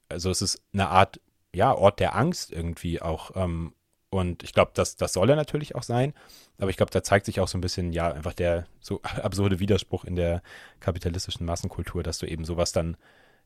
Also 0.07 0.29
es 0.31 0.41
ist 0.41 0.61
eine 0.73 0.89
Art, 0.89 1.19
ja, 1.53 1.73
Ort 1.73 1.99
der 1.99 2.15
Angst 2.15 2.51
irgendwie 2.51 3.01
auch. 3.01 3.35
Ähm, 3.35 3.73
und 4.09 4.43
ich 4.43 4.53
glaube, 4.53 4.71
das, 4.73 4.95
das 4.95 5.13
soll 5.13 5.29
er 5.29 5.35
natürlich 5.35 5.75
auch 5.75 5.83
sein. 5.83 6.13
Aber 6.57 6.69
ich 6.69 6.77
glaube, 6.77 6.91
da 6.91 7.03
zeigt 7.03 7.25
sich 7.25 7.39
auch 7.39 7.47
so 7.47 7.57
ein 7.57 7.61
bisschen, 7.61 7.93
ja, 7.93 8.11
einfach 8.11 8.33
der 8.33 8.65
so 8.79 9.01
absurde 9.21 9.59
Widerspruch 9.59 10.05
in 10.05 10.15
der 10.15 10.41
kapitalistischen 10.79 11.45
Massenkultur, 11.45 12.03
dass 12.03 12.17
du 12.17 12.25
eben 12.25 12.45
sowas 12.45 12.71
dann 12.71 12.97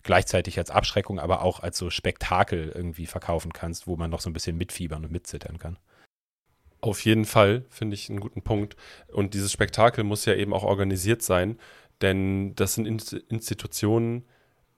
gleichzeitig 0.04 0.58
als 0.58 0.70
Abschreckung, 0.70 1.20
aber 1.20 1.42
auch 1.42 1.62
als 1.62 1.78
so 1.78 1.90
Spektakel 1.90 2.72
irgendwie 2.76 3.06
verkaufen 3.06 3.54
kannst, 3.54 3.88
wo 3.88 3.96
man 3.96 4.10
noch 4.10 4.20
so 4.20 4.30
ein 4.30 4.34
bisschen 4.34 4.58
mitfiebern 4.58 5.06
und 5.06 5.12
mitzittern 5.12 5.58
kann. 5.60 5.78
Auf 6.84 7.06
jeden 7.06 7.24
Fall, 7.24 7.64
finde 7.70 7.94
ich 7.94 8.10
einen 8.10 8.20
guten 8.20 8.42
Punkt. 8.42 8.76
Und 9.08 9.34
dieses 9.36 9.54
Spektakel 9.54 10.04
muss 10.04 10.26
ja 10.26 10.36
eben 10.36 10.52
auch 10.54 10.64
organisiert 10.64 11.22
sein, 11.22 11.58
denn 12.02 12.56
das 12.56 12.74
sind 12.74 12.86
Institutionen, 13.30 14.26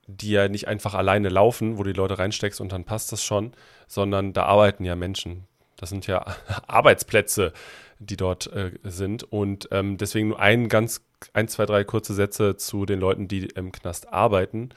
die 0.06 0.30
ja 0.30 0.46
nicht 0.46 0.68
einfach 0.68 0.94
alleine 0.94 1.30
laufen, 1.30 1.78
wo 1.78 1.82
die 1.82 1.92
Leute 1.92 2.20
reinsteckst 2.20 2.60
und 2.60 2.70
dann 2.70 2.84
passt 2.84 3.10
das 3.10 3.24
schon, 3.24 3.54
sondern 3.88 4.32
da 4.34 4.44
arbeiten 4.44 4.84
ja 4.84 4.94
Menschen. 4.94 5.48
Das 5.78 5.90
sind 5.90 6.06
ja 6.06 6.24
Arbeitsplätze, 6.68 7.52
die 7.98 8.16
dort 8.16 8.46
äh, 8.52 8.70
sind. 8.84 9.24
Und 9.24 9.68
ähm, 9.72 9.96
deswegen 9.96 10.28
nur 10.28 10.38
ein 10.38 10.68
ganz, 10.68 11.04
ein, 11.32 11.48
zwei, 11.48 11.66
drei 11.66 11.82
kurze 11.82 12.14
Sätze 12.14 12.56
zu 12.56 12.86
den 12.86 13.00
Leuten, 13.00 13.26
die 13.26 13.46
im 13.46 13.72
Knast 13.72 14.12
arbeiten, 14.12 14.68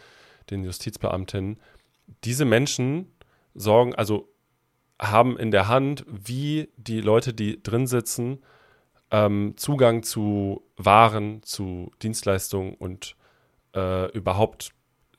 den 0.50 0.64
Justizbeamtinnen. 0.64 1.60
Diese 2.24 2.46
Menschen 2.46 3.12
sorgen, 3.54 3.94
also 3.94 4.30
haben 5.00 5.38
in 5.38 5.52
der 5.52 5.68
Hand, 5.68 6.06
wie 6.08 6.70
die 6.78 7.02
Leute, 7.02 7.34
die 7.34 7.62
drin 7.64 7.88
sitzen, 7.88 8.40
ähm, 9.12 9.54
Zugang 9.58 10.04
zu 10.04 10.64
Waren, 10.78 11.42
zu 11.44 11.92
Dienstleistungen 12.02 12.74
und 12.74 13.16
äh, 13.76 14.12
überhaupt 14.12 14.72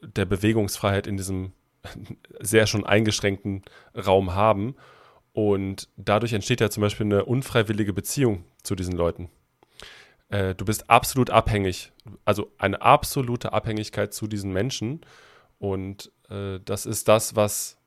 der 0.03 0.27
Bewegungsfreiheit 0.27 1.07
in 1.07 1.17
diesem 1.17 1.53
sehr 2.41 2.67
schon 2.67 2.85
eingeschränkten 2.85 3.63
Raum 3.95 4.35
haben. 4.35 4.77
Und 5.33 5.89
dadurch 5.97 6.33
entsteht 6.33 6.61
ja 6.61 6.71
zum 6.71 6.83
Beispiel 6.83 7.07
eine 7.07 7.25
unfreiwillige 7.25 7.93
Beziehung 7.93 8.45
zu 8.63 8.75
diesen 8.75 8.95
Leuten. 8.95 9.31
Äh, 10.29 10.55
du 10.55 10.65
bist 10.65 10.91
absolut 10.91 11.31
abhängig, 11.31 11.93
also 12.25 12.51
eine 12.59 12.83
absolute 12.83 13.53
Abhängigkeit 13.53 14.13
zu 14.13 14.27
diesen 14.27 14.53
Menschen. 14.53 15.01
Und 15.59 16.13
äh, 16.29 16.59
das 16.65 16.87
ist 16.87 17.09
das, 17.09 17.37
was 17.37 17.80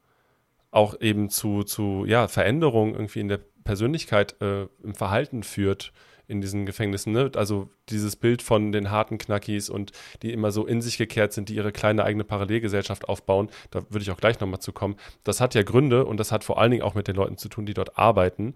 auch 0.73 0.99
eben 0.99 1.29
zu, 1.29 1.63
zu 1.63 2.03
ja, 2.07 2.27
Veränderungen 2.27 2.93
irgendwie 2.93 3.19
in 3.19 3.27
der 3.27 3.39
Persönlichkeit, 3.63 4.41
äh, 4.41 4.63
im 4.83 4.95
Verhalten 4.95 5.43
führt 5.43 5.93
in 6.27 6.41
diesen 6.41 6.65
Gefängnissen. 6.65 7.13
Ne? 7.13 7.31
Also 7.35 7.69
dieses 7.89 8.15
Bild 8.15 8.41
von 8.41 8.71
den 8.71 8.89
harten 8.89 9.17
Knackis 9.17 9.69
und 9.69 9.91
die 10.21 10.31
immer 10.31 10.51
so 10.51 10.65
in 10.65 10.81
sich 10.81 10.97
gekehrt 10.97 11.33
sind, 11.33 11.49
die 11.49 11.55
ihre 11.55 11.71
kleine 11.71 12.03
eigene 12.03 12.23
Parallelgesellschaft 12.23 13.07
aufbauen, 13.07 13.49
da 13.71 13.81
würde 13.89 14.01
ich 14.03 14.11
auch 14.11 14.17
gleich 14.17 14.39
nochmal 14.39 14.61
zu 14.61 14.71
kommen. 14.71 14.95
Das 15.23 15.41
hat 15.41 15.53
ja 15.53 15.63
Gründe 15.63 16.05
und 16.05 16.17
das 16.19 16.31
hat 16.31 16.43
vor 16.43 16.59
allen 16.59 16.71
Dingen 16.71 16.83
auch 16.83 16.95
mit 16.95 17.07
den 17.07 17.15
Leuten 17.15 17.37
zu 17.37 17.49
tun, 17.49 17.65
die 17.65 17.73
dort 17.73 17.97
arbeiten. 17.97 18.55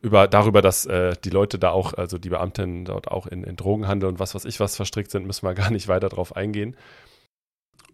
Über, 0.00 0.26
darüber, 0.26 0.60
dass 0.60 0.86
äh, 0.86 1.14
die 1.24 1.30
Leute 1.30 1.58
da 1.58 1.70
auch, 1.70 1.94
also 1.94 2.18
die 2.18 2.28
Beamten 2.28 2.84
dort 2.84 3.08
auch 3.08 3.26
in, 3.26 3.44
in 3.44 3.56
Drogenhandel 3.56 4.08
und 4.08 4.18
was 4.18 4.34
weiß 4.34 4.44
ich 4.44 4.60
was 4.60 4.76
verstrickt 4.76 5.10
sind, 5.10 5.26
müssen 5.26 5.46
wir 5.46 5.54
gar 5.54 5.70
nicht 5.70 5.88
weiter 5.88 6.08
drauf 6.08 6.36
eingehen. 6.36 6.76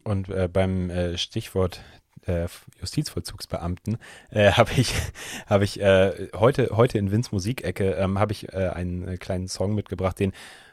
Und 0.02 0.28
äh, 0.30 0.48
beim 0.50 0.90
äh, 0.90 1.18
Stichwort 1.18 1.82
äh, 2.26 2.46
Justizvollzugsbeamten, 2.80 3.98
äh, 4.30 4.52
habe 4.52 4.72
ich, 4.76 4.94
hab 5.46 5.62
ich 5.62 5.80
äh, 5.80 6.28
heute, 6.34 6.70
heute 6.72 6.98
in 6.98 7.10
Vins 7.10 7.32
Musikecke 7.32 7.92
ähm, 7.92 8.18
habe 8.18 8.32
ich 8.32 8.52
äh, 8.52 8.68
einen 8.68 9.06
äh, 9.06 9.16
kleinen 9.16 9.48
Song 9.48 9.74
mitgebracht, 9.74 10.18
den 10.18 10.32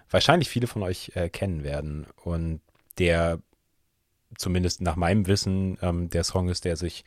wahrscheinlich 0.09 0.49
viele 0.49 0.67
von 0.67 0.83
euch 0.83 1.11
äh, 1.15 1.29
kennen 1.29 1.63
werden. 1.63 2.07
Und 2.23 2.61
der 2.97 3.39
zumindest 4.37 4.81
nach 4.81 4.95
meinem 4.95 5.27
Wissen 5.27 5.77
ähm, 5.81 6.09
der 6.09 6.23
Song 6.23 6.49
ist, 6.49 6.65
der 6.65 6.75
sich 6.75 7.05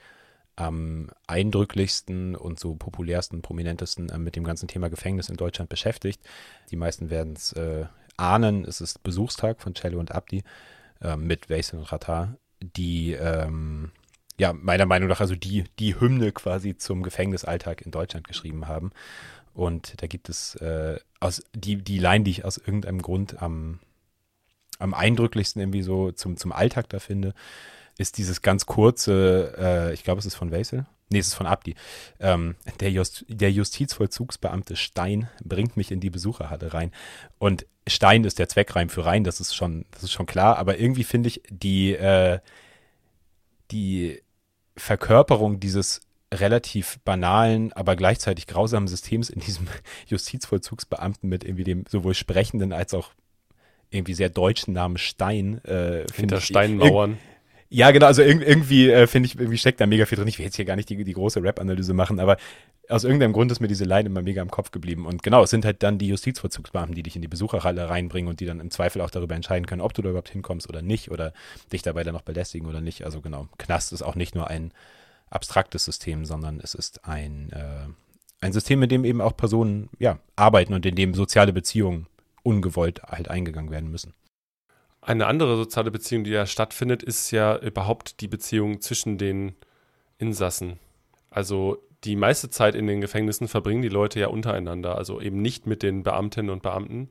am 0.56 1.10
eindrücklichsten 1.26 2.34
und 2.34 2.58
so 2.58 2.74
populärsten, 2.74 3.40
prominentesten 3.40 4.10
mit 4.22 4.36
dem 4.36 4.44
ganzen 4.44 4.68
Thema 4.68 4.90
Gefängnis 4.90 5.28
in 5.28 5.36
Deutschland 5.36 5.70
beschäftigt. 5.70 6.20
Die 6.70 6.76
meisten 6.76 7.08
werden 7.08 7.34
es 7.34 7.54
ahnen. 8.20 8.64
Es 8.64 8.80
ist 8.80 9.02
Besuchstag 9.02 9.60
von 9.60 9.74
Cello 9.74 9.98
und 9.98 10.12
Abdi 10.12 10.44
äh, 11.00 11.16
mit 11.16 11.50
Waisel 11.50 11.80
und 11.80 11.90
Ratar, 11.90 12.36
die 12.60 13.12
ähm, 13.12 13.90
ja, 14.40 14.54
meiner 14.54 14.86
Meinung 14.86 15.10
nach 15.10 15.20
also 15.20 15.36
die, 15.36 15.64
die 15.78 16.00
Hymne 16.00 16.32
quasi 16.32 16.74
zum 16.74 17.02
Gefängnisalltag 17.02 17.82
in 17.82 17.90
Deutschland 17.90 18.26
geschrieben 18.26 18.68
haben. 18.68 18.90
Und 19.52 20.00
da 20.00 20.06
gibt 20.06 20.30
es 20.30 20.54
äh, 20.56 20.98
aus 21.20 21.42
die, 21.54 21.76
die 21.76 21.98
Line, 21.98 22.24
die 22.24 22.30
ich 22.30 22.44
aus 22.46 22.56
irgendeinem 22.56 23.02
Grund 23.02 23.42
am, 23.42 23.80
am 24.78 24.94
eindrücklichsten 24.94 25.60
irgendwie 25.60 25.82
so 25.82 26.10
zum, 26.12 26.38
zum 26.38 26.52
Alltag 26.52 26.88
da 26.88 27.00
finde, 27.00 27.34
ist 27.98 28.16
dieses 28.16 28.40
ganz 28.40 28.64
kurze, 28.64 29.54
äh, 29.58 29.92
ich 29.92 30.04
glaube, 30.04 30.20
es 30.20 30.26
ist 30.26 30.36
von 30.36 30.52
Wesel. 30.52 30.86
Nee, 31.10 31.18
es 31.18 31.26
ist 31.26 31.34
von 31.34 31.46
Abdi. 31.46 31.74
Ähm, 32.18 32.54
der, 32.80 32.90
Just, 32.90 33.26
der 33.28 33.52
Justizvollzugsbeamte 33.52 34.74
Stein 34.74 35.28
bringt 35.44 35.76
mich 35.76 35.92
in 35.92 36.00
die 36.00 36.08
Besucherhalle 36.08 36.72
rein. 36.72 36.92
Und 37.38 37.66
Stein 37.86 38.24
ist 38.24 38.38
der 38.38 38.48
Zweckreim 38.48 38.88
für 38.88 39.04
rein, 39.04 39.22
das 39.22 39.38
ist 39.38 39.54
schon, 39.54 39.84
das 39.90 40.04
ist 40.04 40.12
schon 40.12 40.24
klar. 40.24 40.56
Aber 40.56 40.78
irgendwie 40.78 41.04
finde 41.04 41.28
ich 41.28 41.42
die, 41.50 41.92
äh, 41.92 42.38
die 43.70 44.22
Verkörperung 44.80 45.60
dieses 45.60 46.00
relativ 46.32 46.98
banalen, 47.04 47.72
aber 47.72 47.96
gleichzeitig 47.96 48.46
grausamen 48.46 48.88
Systems 48.88 49.30
in 49.30 49.40
diesem 49.40 49.66
Justizvollzugsbeamten 50.06 51.28
mit 51.28 51.44
irgendwie 51.44 51.64
dem 51.64 51.84
sowohl 51.88 52.14
sprechenden 52.14 52.72
als 52.72 52.94
auch 52.94 53.10
irgendwie 53.90 54.14
sehr 54.14 54.28
deutschen 54.28 54.74
Namen 54.74 54.96
Stein. 54.96 55.62
Äh, 55.64 56.06
Hinter 56.14 56.40
Steinmauern. 56.40 57.18
Ja, 57.72 57.92
genau, 57.92 58.06
also 58.06 58.22
irgendwie 58.22 58.90
äh, 58.90 59.06
finde 59.06 59.28
ich, 59.28 59.38
irgendwie 59.38 59.56
steckt 59.56 59.80
da 59.80 59.86
mega 59.86 60.04
viel 60.04 60.18
drin. 60.18 60.26
Ich 60.26 60.38
will 60.38 60.44
jetzt 60.44 60.56
hier 60.56 60.64
gar 60.64 60.74
nicht 60.74 60.90
die, 60.90 61.04
die 61.04 61.12
große 61.12 61.40
Rap-Analyse 61.40 61.94
machen, 61.94 62.18
aber 62.18 62.36
aus 62.88 63.04
irgendeinem 63.04 63.32
Grund 63.32 63.52
ist 63.52 63.60
mir 63.60 63.68
diese 63.68 63.84
Line 63.84 64.08
immer 64.08 64.22
mega 64.22 64.42
im 64.42 64.50
Kopf 64.50 64.72
geblieben. 64.72 65.06
Und 65.06 65.22
genau, 65.22 65.44
es 65.44 65.50
sind 65.50 65.64
halt 65.64 65.84
dann 65.84 65.96
die 65.96 66.08
Justizvollzugsbeamten, 66.08 66.96
die 66.96 67.04
dich 67.04 67.14
in 67.14 67.22
die 67.22 67.28
Besucherhalle 67.28 67.88
reinbringen 67.88 68.28
und 68.28 68.40
die 68.40 68.46
dann 68.46 68.58
im 68.58 68.72
Zweifel 68.72 69.00
auch 69.02 69.10
darüber 69.10 69.36
entscheiden 69.36 69.66
können, 69.66 69.82
ob 69.82 69.94
du 69.94 70.02
da 70.02 70.08
überhaupt 70.08 70.30
hinkommst 70.30 70.68
oder 70.68 70.82
nicht 70.82 71.12
oder 71.12 71.32
dich 71.72 71.82
dabei 71.82 72.02
dann 72.02 72.14
noch 72.14 72.22
belästigen 72.22 72.68
oder 72.68 72.80
nicht. 72.80 73.04
Also 73.04 73.20
genau, 73.20 73.46
Knast 73.58 73.92
ist 73.92 74.02
auch 74.02 74.16
nicht 74.16 74.34
nur 74.34 74.48
ein 74.48 74.72
abstraktes 75.30 75.84
System, 75.84 76.24
sondern 76.24 76.58
es 76.58 76.74
ist 76.74 77.04
ein, 77.04 77.52
äh, 77.52 77.86
ein 78.40 78.52
System, 78.52 78.82
in 78.82 78.88
dem 78.88 79.04
eben 79.04 79.20
auch 79.20 79.36
Personen 79.36 79.90
ja, 80.00 80.18
arbeiten 80.34 80.74
und 80.74 80.84
in 80.84 80.96
dem 80.96 81.14
soziale 81.14 81.52
Beziehungen 81.52 82.08
ungewollt 82.42 83.04
halt 83.04 83.30
eingegangen 83.30 83.70
werden 83.70 83.92
müssen. 83.92 84.12
Eine 85.10 85.26
andere 85.26 85.56
soziale 85.56 85.90
Beziehung, 85.90 86.22
die 86.22 86.30
ja 86.30 86.46
stattfindet, 86.46 87.02
ist 87.02 87.32
ja 87.32 87.58
überhaupt 87.58 88.20
die 88.20 88.28
Beziehung 88.28 88.80
zwischen 88.80 89.18
den 89.18 89.56
Insassen. 90.18 90.78
Also 91.30 91.78
die 92.04 92.14
meiste 92.14 92.48
Zeit 92.48 92.76
in 92.76 92.86
den 92.86 93.00
Gefängnissen 93.00 93.48
verbringen 93.48 93.82
die 93.82 93.88
Leute 93.88 94.20
ja 94.20 94.28
untereinander, 94.28 94.96
also 94.96 95.20
eben 95.20 95.42
nicht 95.42 95.66
mit 95.66 95.82
den 95.82 96.04
Beamtinnen 96.04 96.48
und 96.48 96.62
Beamten. 96.62 97.10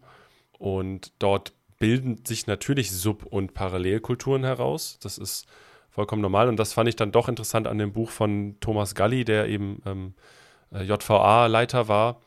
Und 0.58 1.12
dort 1.20 1.52
bilden 1.78 2.24
sich 2.26 2.48
natürlich 2.48 2.90
Sub- 2.90 3.26
und 3.26 3.54
Parallelkulturen 3.54 4.46
heraus. 4.46 4.98
Das 5.04 5.18
ist 5.18 5.46
vollkommen 5.90 6.22
normal. 6.22 6.48
Und 6.48 6.56
das 6.56 6.72
fand 6.72 6.88
ich 6.88 6.96
dann 6.96 7.12
doch 7.12 7.28
interessant 7.28 7.68
an 7.68 7.80
dem 7.80 7.92
Buch 7.92 8.12
von 8.12 8.56
Thomas 8.62 8.96
Galli, 8.96 9.26
der 9.26 9.50
eben 9.50 9.82
ähm, 9.86 10.14
äh, 10.72 10.84
JVA-Leiter 10.84 11.90
war, 11.90 12.22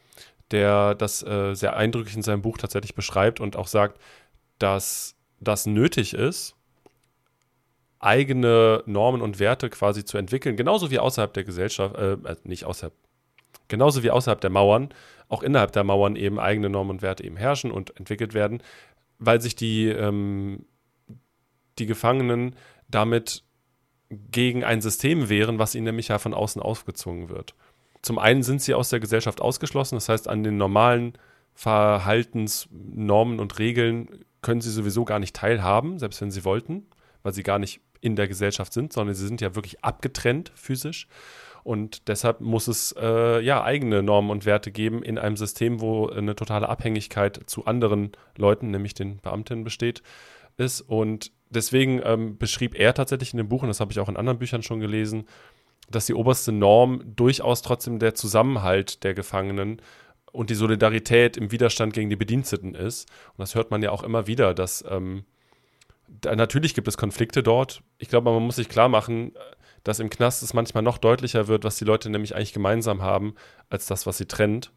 der 0.51 0.95
das 0.95 1.23
äh, 1.23 1.55
sehr 1.55 1.77
eindrücklich 1.77 2.14
in 2.14 2.23
seinem 2.23 2.43
Buch 2.43 2.59
tatsächlich 2.59 2.95
beschreibt 2.95 3.41
und 3.41 3.57
auch 3.57 3.68
sagt, 3.68 3.99
dass 4.59 5.16
das 5.43 5.66
nötig 5.66 6.14
ist, 6.14 6.55
eigene 7.99 8.82
Normen 8.86 9.22
und 9.22 9.38
Werte 9.38 9.70
quasi 9.70 10.05
zu 10.05 10.18
entwickeln, 10.18 10.57
genauso 10.57 10.90
wie 10.90 10.99
außerhalb 10.99 11.32
der 11.32 11.45
Gesellschaft, 11.45 11.97
äh, 11.97 12.12
äh, 12.12 12.36
nicht 12.45 12.64
außerhalb, 12.64 12.95
genauso 13.68 14.03
wie 14.03 14.11
außerhalb 14.11 14.40
der 14.40 14.51
Mauern, 14.51 14.90
auch 15.28 15.43
innerhalb 15.43 15.72
der 15.72 15.84
Mauern 15.84 16.16
eben 16.16 16.38
eigene 16.38 16.68
Normen 16.68 16.90
und 16.90 17.03
Werte 17.03 17.24
eben 17.24 17.36
herrschen 17.36 17.70
und 17.70 17.97
entwickelt 17.97 18.34
werden, 18.34 18.62
weil 19.18 19.40
sich 19.40 19.55
die, 19.55 19.88
ähm, 19.88 20.66
die 21.78 21.86
Gefangenen 21.86 22.57
damit 22.88 23.45
gegen 24.11 24.64
ein 24.64 24.82
System 24.82 25.28
wehren, 25.28 25.59
was 25.59 25.74
ihnen 25.74 25.84
nämlich 25.84 26.09
ja 26.09 26.18
von 26.18 26.34
außen 26.34 26.61
aufgezwungen 26.61 27.28
wird. 27.28 27.55
Zum 28.03 28.18
einen 28.18 28.43
sind 28.43 28.61
sie 28.61 28.74
aus 28.74 28.90
der 28.90 29.01
Gesellschaft 29.01 29.40
ausgeschlossen, 29.40 29.95
das 29.95 30.09
heißt, 30.09 30.28
an 30.28 30.43
den 30.43 30.57
normalen 30.57 31.16
Verhaltensnormen 31.55 33.38
und 33.38 33.59
Regeln 33.59 34.24
können 34.43 34.61
sie 34.61 34.70
sowieso 34.70 35.05
gar 35.05 35.18
nicht 35.18 35.34
teilhaben, 35.34 35.99
selbst 35.99 36.20
wenn 36.20 36.30
sie 36.30 36.45
wollten, 36.45 36.86
weil 37.22 37.32
sie 37.32 37.43
gar 37.43 37.59
nicht 37.59 37.80
in 38.01 38.16
der 38.16 38.28
Gesellschaft 38.28 38.72
sind, 38.72 38.93
sondern 38.93 39.14
sie 39.14 39.26
sind 39.26 39.40
ja 39.40 39.55
wirklich 39.55 39.82
abgetrennt 39.84 40.53
physisch. 40.55 41.07
Und 41.64 42.09
deshalb 42.09 42.40
muss 42.40 42.66
es 42.66 42.93
äh, 42.99 43.40
ja 43.40 43.62
eigene 43.62 44.03
Normen 44.03 44.30
und 44.30 44.45
Werte 44.45 44.72
geben 44.72 45.03
in 45.05 45.16
einem 45.16 45.36
System, 45.36 45.80
wo 45.80 46.09
eine 46.09 46.34
totale 46.34 46.68
Abhängigkeit 46.68 47.40
zu 47.47 47.66
anderen 47.66 48.11
Leuten, 48.36 48.72
nämlich 48.72 48.95
den 48.95 49.18
Beamtinnen, 49.18 49.62
besteht, 49.62 50.03
ist. 50.57 50.80
Und 50.80 51.30
deswegen 51.51 52.01
ähm, 52.05 52.36
beschrieb 52.36 52.74
er 52.74 52.95
tatsächlich 52.95 53.32
in 53.32 53.36
dem 53.36 53.49
Buch, 53.49 53.62
und 53.62 53.68
das 53.68 53.78
habe 53.78 53.93
ich 53.93 54.01
auch 54.01 54.09
in 54.09 54.16
anderen 54.16 54.40
Büchern 54.40 54.64
schon 54.64 54.80
gelesen, 54.80 55.26
dass 55.88 56.07
die 56.07 56.14
oberste 56.14 56.51
Norm 56.51 57.03
durchaus 57.05 57.62
trotzdem 57.62 58.01
der 58.01 58.14
Zusammenhalt 58.14 59.05
der 59.05 59.14
Gefangenen 59.14 59.80
und 60.33 60.51
die 60.51 60.55
Solidarität 60.55 61.37
im 61.37 61.53
Widerstand 61.53 61.93
gegen 61.93 62.11
die 62.11 62.16
Bediensteten 62.16 62.74
ist. 62.74 63.09
Und 63.30 63.39
das 63.39 63.55
hört 63.55 63.70
man 63.70 63.83
ja 63.83 63.91
auch 63.91 64.03
immer 64.03 64.26
wieder, 64.26 64.55
dass 64.55 64.85
ähm, 64.89 65.24
da, 66.09 66.35
natürlich 66.35 66.74
gibt 66.74 66.89
es 66.89 66.97
Konflikte 66.97 67.43
dort. 67.43 67.83
Ich 67.99 68.09
glaube, 68.09 68.30
man 68.30 68.43
muss 68.43 68.57
sich 68.57 68.68
klar 68.68 68.89
machen, 68.89 69.33
dass 69.85 70.01
im 70.01 70.11
Knast 70.11 70.43
es 70.43 70.55
manchmal 70.55 70.83
noch 70.83 70.99
deutlicher 70.99 71.49
wird, 71.49 71.64
was 71.64 71.76
die 71.76 71.85
Leute 71.85 72.11
nämlich 72.11 72.35
eigentlich 72.35 72.53
gemeinsam 72.53 73.03
haben, 73.03 73.35
als 73.68 73.87
das, 73.87 74.07
was 74.07 74.18
sie 74.18 74.26
trennt. 74.26 74.72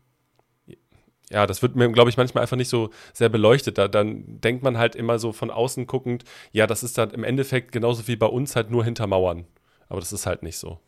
Ja, 1.31 1.47
das 1.47 1.61
wird 1.61 1.75
mir, 1.75 1.91
glaube 1.91 2.09
ich, 2.09 2.17
manchmal 2.17 2.43
einfach 2.43 2.57
nicht 2.57 2.69
so 2.69 2.91
sehr 3.13 3.29
beleuchtet. 3.29 3.77
Da, 3.77 3.87
dann 3.87 4.39
denkt 4.41 4.63
man 4.63 4.77
halt 4.77 4.95
immer 4.95 5.19
so 5.19 5.31
von 5.31 5.49
außen 5.49 5.87
guckend, 5.87 6.23
ja, 6.51 6.67
das 6.67 6.83
ist 6.83 6.97
dann 6.97 7.11
im 7.11 7.23
Endeffekt 7.23 7.71
genauso 7.71 8.07
wie 8.07 8.15
bei 8.15 8.27
uns 8.27 8.55
halt 8.55 8.69
nur 8.69 8.83
hinter 8.83 9.07
Mauern. 9.07 9.45
Aber 9.89 9.99
das 9.99 10.13
ist 10.13 10.25
halt 10.25 10.43
nicht 10.43 10.57
so. 10.57 10.79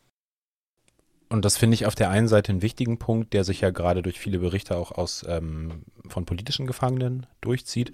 Und 1.30 1.44
das 1.44 1.58
finde 1.58 1.76
ich 1.76 1.86
auf 1.86 1.96
der 1.96 2.10
einen 2.10 2.28
Seite 2.28 2.52
einen 2.52 2.62
wichtigen 2.62 3.00
Punkt, 3.00 3.34
der 3.34 3.44
sich 3.44 3.62
ja 3.62 3.70
gerade 3.70 4.02
durch 4.02 4.20
viele 4.20 4.40
Berichte 4.40 4.78
auch 4.78 4.92
aus 4.92 5.26
ähm, 5.28 5.84
von 6.08 6.26
politischen 6.26 6.68
Gefangenen 6.68 7.26
durchzieht. 7.42 7.92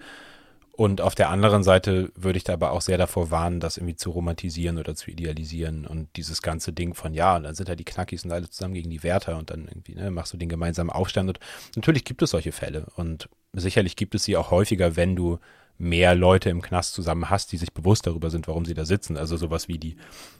Und 0.76 1.02
auf 1.02 1.14
der 1.14 1.30
anderen 1.30 1.62
Seite 1.62 2.12
würde 2.16 2.38
ich 2.38 2.44
da 2.44 2.54
aber 2.54 2.72
auch 2.72 2.82
sehr 2.82 2.98
davor 2.98 3.30
warnen, 3.30 3.60
das 3.60 3.78
irgendwie 3.78 3.96
zu 3.96 4.10
romantisieren 4.10 4.80
oder 4.80 4.96
zu 4.96 5.12
idealisieren 5.12 5.86
und 5.86 6.10
dieses 6.16 6.42
ganze 6.42 6.74
Ding 6.74 6.96
von, 6.96 7.14
ja, 7.14 7.36
und 7.36 7.44
dann 7.44 7.54
sind 7.54 7.70
da 7.70 7.76
die 7.76 7.86
Knackis 7.86 8.26
und 8.26 8.32
alle 8.32 8.50
zusammen 8.50 8.74
gegen 8.74 8.90
die 8.90 9.04
Wärter 9.04 9.38
und 9.38 9.52
dann 9.52 9.68
irgendwie, 9.68 9.94
ne, 9.94 10.10
machst 10.10 10.34
du 10.34 10.38
den 10.38 10.50
gemeinsamen 10.50 10.90
Aufstand. 10.90 11.30
Und 11.30 11.40
natürlich 11.76 12.06
gibt 12.06 12.24
es 12.24 12.32
solche 12.32 12.52
Fälle 12.52 12.88
und 12.96 13.30
sicherlich 13.54 13.96
gibt 13.96 14.16
es 14.16 14.24
sie 14.24 14.36
auch 14.36 14.50
häufiger, 14.50 14.96
wenn 14.96 15.16
du 15.16 15.38
mehr 15.78 16.16
Leute 16.16 16.50
im 16.50 16.62
Knast 16.62 16.94
zusammen 16.94 17.30
hast, 17.30 17.52
die 17.52 17.58
sich 17.58 17.74
bewusst 17.74 18.08
darüber 18.08 18.30
sind, 18.30 18.48
warum 18.48 18.66
sie 18.66 18.74
da 18.74 18.86
sitzen. 18.86 19.18
Also 19.18 19.38
sowas 19.38 19.68
wie 19.68 19.78
die, 19.78 19.98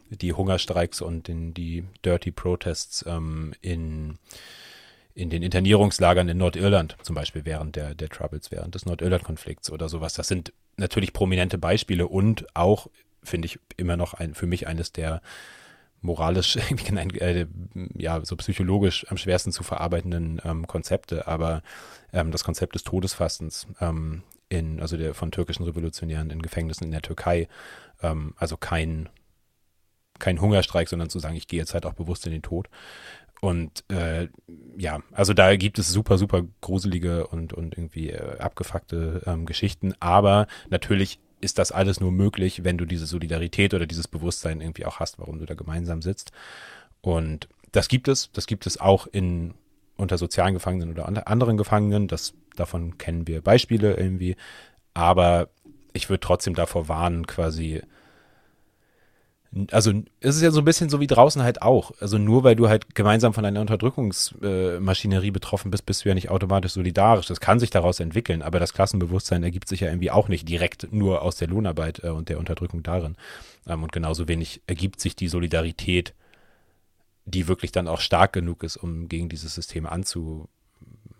die 0.10 0.34
Hungerstreiks 0.34 1.02
und 1.02 1.30
in 1.30 1.54
die 1.54 1.84
Dirty 2.06 2.32
Protests 2.32 3.04
ähm, 3.08 3.54
in, 3.62 4.18
in 5.16 5.30
den 5.30 5.44
Internierungslagern 5.44 6.30
in 6.30 6.38
Nordirland, 6.38 6.98
zum 7.02 7.16
Beispiel 7.16 7.46
während 7.46 7.76
der, 7.76 7.96
der 7.96 8.10
Troubles, 8.10 8.52
während 8.52 8.76
des 8.76 8.86
Nordirland-Konflikts 8.86 9.72
oder 9.72 9.90
sowas. 9.90 10.14
Das 10.14 10.28
sind 10.28 10.54
natürlich 10.78 11.14
prominente 11.14 11.58
Beispiele 11.58 12.08
und 12.08 12.46
auch, 12.56 12.88
finde 13.24 13.48
ich, 13.48 13.60
immer 13.78 13.98
noch 13.98 14.14
ein, 14.14 14.34
für 14.34 14.48
mich 14.48 14.68
eines 14.68 14.92
der 14.92 15.22
moralisch, 16.04 16.58
äh, 16.96 17.46
ja, 17.96 18.24
so 18.24 18.36
psychologisch 18.36 19.06
am 19.10 19.18
schwersten 19.18 19.52
zu 19.52 19.64
verarbeitenden 19.64 20.42
ähm, 20.44 20.68
Konzepte. 20.68 21.28
Aber 21.28 21.64
ähm, 22.12 22.32
das 22.32 22.44
Konzept 22.44 22.76
des 22.76 22.84
Todesfastens 22.84 23.68
ähm, 23.82 24.22
in, 24.54 24.80
also 24.80 24.98
der 24.98 25.14
von 25.14 25.32
türkischen 25.32 25.64
Revolutionären 25.64 26.30
in 26.30 26.42
Gefängnissen 26.42 26.86
in 26.86 26.92
der 26.92 27.02
Türkei, 27.02 27.48
ähm, 28.02 28.34
also 28.38 28.56
kein, 28.58 29.10
kein 30.20 30.40
Hungerstreik, 30.40 30.88
sondern 30.88 31.10
zu 31.10 31.20
sagen, 31.20 31.36
ich 31.36 31.48
gehe 31.48 31.60
jetzt 31.60 31.74
halt 31.74 31.86
auch 31.86 31.94
bewusst 31.94 32.26
in 32.26 32.32
den 32.32 32.42
Tod. 32.42 32.70
Und 33.42 33.84
äh, 33.90 34.30
ja, 34.78 35.02
also 35.12 35.34
da 35.34 35.56
gibt 35.58 35.78
es 35.78 35.90
super, 35.90 36.18
super 36.18 36.44
gruselige 36.62 37.28
und, 37.28 37.52
und 37.52 37.78
irgendwie 37.78 38.12
äh, 38.12 38.38
abgefuckte 38.40 39.24
ähm, 39.26 39.46
Geschichten. 39.46 39.94
Aber 40.00 40.48
natürlich 40.70 41.20
ist 41.42 41.60
das 41.60 41.74
alles 41.74 42.00
nur 42.00 42.12
möglich, 42.12 42.64
wenn 42.64 42.78
du 42.78 42.86
diese 42.86 43.06
Solidarität 43.06 43.74
oder 43.74 43.86
dieses 43.86 44.08
Bewusstsein 44.08 44.62
irgendwie 44.62 44.86
auch 44.86 45.00
hast, 45.00 45.20
warum 45.20 45.40
du 45.40 45.46
da 45.46 45.56
gemeinsam 45.56 46.02
sitzt. 46.02 46.32
Und 47.02 47.50
das 47.74 47.90
gibt 47.90 48.08
es, 48.08 48.32
das 48.32 48.48
gibt 48.48 48.66
es 48.66 48.80
auch 48.80 49.08
in 49.08 49.56
unter 49.98 50.18
sozialen 50.18 50.54
Gefangenen 50.54 50.92
oder 50.92 51.28
anderen 51.28 51.58
Gefangenen. 51.58 52.08
Das, 52.08 52.34
davon 52.56 52.98
kennen 52.98 53.28
wir 53.28 53.42
Beispiele 53.42 53.96
irgendwie. 53.96 54.36
Aber 54.94 55.50
ich 55.94 56.10
würde 56.10 56.20
trotzdem 56.20 56.56
davor 56.56 56.88
warnen, 56.88 57.28
quasi. 57.28 57.82
Also 59.70 59.92
es 60.20 60.36
ist 60.36 60.42
ja 60.42 60.50
so 60.50 60.62
ein 60.62 60.66
bisschen 60.66 60.90
so 60.90 61.00
wie 61.00 61.06
draußen 61.06 61.44
halt 61.44 61.62
auch. 61.62 61.92
Also 62.00 62.18
nur 62.18 62.44
weil 62.44 62.56
du 62.56 62.70
halt 62.70 62.96
gemeinsam 62.96 63.36
von 63.36 63.46
einer 63.46 63.62
Unterdrückungsmaschinerie 63.62 65.28
äh, 65.28 65.32
betroffen 65.32 65.70
bist, 65.70 65.86
bist 65.86 66.04
du 66.04 66.10
ja 66.10 66.16
nicht 66.16 66.32
automatisch 66.32 66.72
solidarisch. 66.72 67.28
Das 67.28 67.40
kann 67.40 67.60
sich 67.60 67.70
daraus 67.70 68.00
entwickeln, 68.00 68.42
aber 68.42 68.60
das 68.60 68.74
Klassenbewusstsein 68.74 69.44
ergibt 69.44 69.68
sich 69.68 69.82
ja 69.82 69.90
irgendwie 69.90 70.10
auch 70.10 70.28
nicht 70.28 70.50
direkt 70.50 70.92
nur 70.92 71.22
aus 71.22 71.36
der 71.36 71.50
Lohnarbeit 71.50 72.04
äh, 72.04 72.10
und 72.10 72.30
der 72.30 72.40
Unterdrückung 72.40 72.82
darin. 72.82 73.16
Ähm, 73.68 73.84
und 73.84 73.92
genauso 73.92 74.28
wenig 74.28 74.62
ergibt 74.66 75.00
sich 75.00 75.16
die 75.16 75.28
Solidarität 75.28 76.16
die 77.26 77.48
wirklich 77.48 77.72
dann 77.72 77.88
auch 77.88 78.02
stark 78.02 78.34
genug 78.34 78.64
ist, 78.64 78.78
um 78.78 79.08
gegen 79.08 79.30
dieses 79.30 79.56
System 79.56 79.86
anzu, 79.86 80.50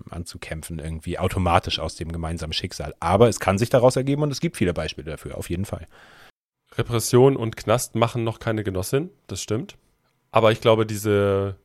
anzukämpfen, 0.10 0.80
irgendwie 0.80 1.18
automatisch 1.18 1.80
aus 1.80 1.96
dem 1.96 2.12
gemeinsamen 2.12 2.54
Schicksal. 2.54 2.94
Aber 3.00 3.30
es 3.30 3.40
kann 3.40 3.58
sich 3.58 3.70
daraus 3.70 3.96
ergeben 3.96 4.24
und 4.24 4.32
es 4.32 4.42
gibt 4.42 4.58
viele 4.58 4.74
Beispiele 4.74 5.12
dafür, 5.12 5.38
auf 5.38 5.50
jeden 5.50 5.66
Fall. 5.66 5.88
Repression 6.78 7.36
und 7.36 7.56
Knast 7.56 7.96
machen 7.96 8.24
noch 8.24 8.40
keine 8.40 8.64
Genossin, 8.64 9.10
das 9.28 9.42
stimmt. 9.42 9.78
Aber 10.32 10.52
ich 10.52 10.62
glaube, 10.62 10.86
diese 10.86 11.56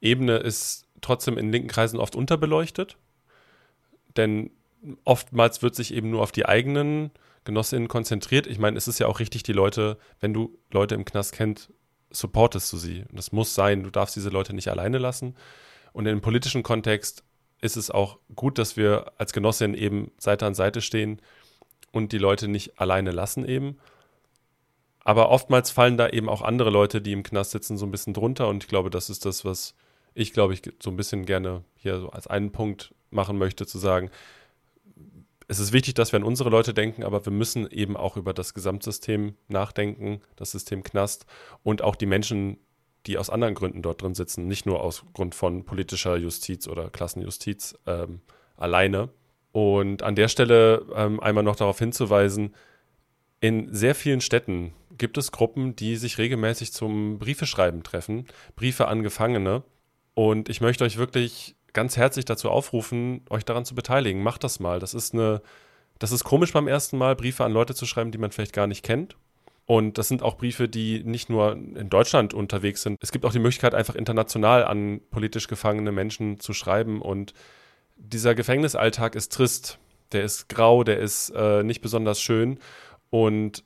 Ebene 0.00 0.36
ist 0.38 0.86
trotzdem 1.00 1.38
in 1.38 1.52
linken 1.52 1.68
Kreisen 1.68 1.98
oft 1.98 2.16
unterbeleuchtet. 2.16 2.96
Denn 4.16 4.50
oftmals 5.04 5.62
wird 5.62 5.74
sich 5.74 5.94
eben 5.94 6.10
nur 6.10 6.22
auf 6.22 6.32
die 6.32 6.46
eigenen 6.46 7.10
Genossinnen 7.44 7.88
konzentriert. 7.88 8.46
Ich 8.46 8.58
meine, 8.58 8.76
es 8.76 8.88
ist 8.88 8.98
ja 8.98 9.06
auch 9.06 9.20
richtig, 9.20 9.42
die 9.42 9.52
Leute, 9.52 9.98
wenn 10.20 10.34
du 10.34 10.58
Leute 10.70 10.94
im 10.94 11.04
Knast 11.04 11.32
kennst, 11.32 11.70
supportest 12.10 12.72
du 12.72 12.76
sie. 12.76 13.04
Das 13.12 13.32
muss 13.32 13.54
sein, 13.54 13.82
du 13.82 13.90
darfst 13.90 14.16
diese 14.16 14.30
Leute 14.30 14.54
nicht 14.54 14.68
alleine 14.68 14.98
lassen. 14.98 15.34
Und 15.92 16.06
im 16.06 16.20
politischen 16.20 16.62
Kontext 16.62 17.24
ist 17.60 17.76
es 17.76 17.90
auch 17.90 18.18
gut, 18.34 18.58
dass 18.58 18.76
wir 18.76 19.12
als 19.18 19.32
Genossin 19.32 19.74
eben 19.74 20.12
Seite 20.18 20.46
an 20.46 20.54
Seite 20.54 20.80
stehen 20.80 21.20
und 21.92 22.12
die 22.12 22.18
Leute 22.18 22.48
nicht 22.48 22.78
alleine 22.78 23.10
lassen 23.10 23.46
eben. 23.46 23.78
Aber 25.04 25.30
oftmals 25.30 25.70
fallen 25.70 25.96
da 25.96 26.08
eben 26.08 26.28
auch 26.28 26.42
andere 26.42 26.70
Leute, 26.70 27.00
die 27.00 27.12
im 27.12 27.22
Knast 27.22 27.52
sitzen, 27.52 27.78
so 27.78 27.86
ein 27.86 27.92
bisschen 27.92 28.12
drunter. 28.12 28.48
Und 28.48 28.64
ich 28.64 28.68
glaube, 28.68 28.90
das 28.90 29.08
ist 29.08 29.24
das, 29.24 29.44
was 29.44 29.74
ich, 30.14 30.32
glaube 30.32 30.52
ich, 30.52 30.62
so 30.82 30.90
ein 30.90 30.96
bisschen 30.96 31.24
gerne 31.26 31.62
hier 31.76 32.00
so 32.00 32.10
als 32.10 32.26
einen 32.26 32.50
Punkt 32.50 32.94
machen 33.10 33.38
möchte, 33.38 33.66
zu 33.66 33.78
sagen, 33.78 34.10
es 35.48 35.58
ist 35.60 35.72
wichtig, 35.72 35.94
dass 35.94 36.12
wir 36.12 36.18
an 36.18 36.24
unsere 36.24 36.50
Leute 36.50 36.74
denken, 36.74 37.04
aber 37.04 37.24
wir 37.24 37.32
müssen 37.32 37.70
eben 37.70 37.96
auch 37.96 38.16
über 38.16 38.34
das 38.34 38.54
Gesamtsystem 38.54 39.36
nachdenken, 39.48 40.20
das 40.34 40.50
System 40.50 40.82
Knast 40.82 41.26
und 41.62 41.82
auch 41.82 41.94
die 41.94 42.06
Menschen, 42.06 42.58
die 43.06 43.18
aus 43.18 43.30
anderen 43.30 43.54
Gründen 43.54 43.82
dort 43.82 44.02
drin 44.02 44.14
sitzen, 44.14 44.48
nicht 44.48 44.66
nur 44.66 44.82
aus 44.82 45.04
Grund 45.14 45.34
von 45.34 45.64
politischer 45.64 46.16
Justiz 46.16 46.66
oder 46.66 46.90
Klassenjustiz 46.90 47.78
ähm, 47.86 48.20
alleine. 48.56 49.10
Und 49.52 50.02
an 50.02 50.16
der 50.16 50.28
Stelle 50.28 50.84
ähm, 50.94 51.20
einmal 51.20 51.44
noch 51.44 51.56
darauf 51.56 51.78
hinzuweisen, 51.78 52.54
in 53.40 53.72
sehr 53.72 53.94
vielen 53.94 54.20
Städten 54.20 54.72
gibt 54.98 55.18
es 55.18 55.32
Gruppen, 55.32 55.76
die 55.76 55.96
sich 55.96 56.18
regelmäßig 56.18 56.72
zum 56.72 57.18
Briefeschreiben 57.18 57.82
treffen, 57.82 58.26
Briefe 58.56 58.88
an 58.88 59.02
Gefangene. 59.02 59.62
Und 60.14 60.48
ich 60.48 60.60
möchte 60.60 60.84
euch 60.84 60.96
wirklich 60.96 61.55
ganz 61.76 61.98
herzlich 61.98 62.24
dazu 62.24 62.50
aufrufen, 62.50 63.20
euch 63.28 63.44
daran 63.44 63.66
zu 63.66 63.74
beteiligen. 63.74 64.22
Macht 64.22 64.42
das 64.42 64.60
mal. 64.60 64.80
Das 64.80 64.94
ist 64.94 65.12
eine, 65.12 65.42
das 65.98 66.10
ist 66.10 66.24
komisch 66.24 66.54
beim 66.54 66.68
ersten 66.68 66.96
Mal, 66.96 67.14
Briefe 67.14 67.44
an 67.44 67.52
Leute 67.52 67.74
zu 67.74 67.84
schreiben, 67.84 68.10
die 68.10 68.18
man 68.18 68.32
vielleicht 68.32 68.54
gar 68.54 68.66
nicht 68.66 68.82
kennt. 68.82 69.16
Und 69.66 69.98
das 69.98 70.08
sind 70.08 70.22
auch 70.22 70.38
Briefe, 70.38 70.68
die 70.68 71.04
nicht 71.04 71.28
nur 71.28 71.52
in 71.52 71.90
Deutschland 71.90 72.32
unterwegs 72.32 72.82
sind. 72.82 72.96
Es 73.02 73.12
gibt 73.12 73.26
auch 73.26 73.32
die 73.32 73.40
Möglichkeit, 73.40 73.74
einfach 73.74 73.94
international 73.94 74.64
an 74.64 75.02
politisch 75.10 75.48
gefangene 75.48 75.92
Menschen 75.92 76.40
zu 76.40 76.54
schreiben. 76.54 77.02
Und 77.02 77.34
dieser 77.96 78.34
Gefängnisalltag 78.34 79.14
ist 79.14 79.32
trist. 79.32 79.78
Der 80.12 80.22
ist 80.24 80.48
grau, 80.48 80.82
der 80.82 80.98
ist 80.98 81.30
äh, 81.36 81.62
nicht 81.62 81.82
besonders 81.82 82.22
schön. 82.22 82.58
Und 83.10 83.64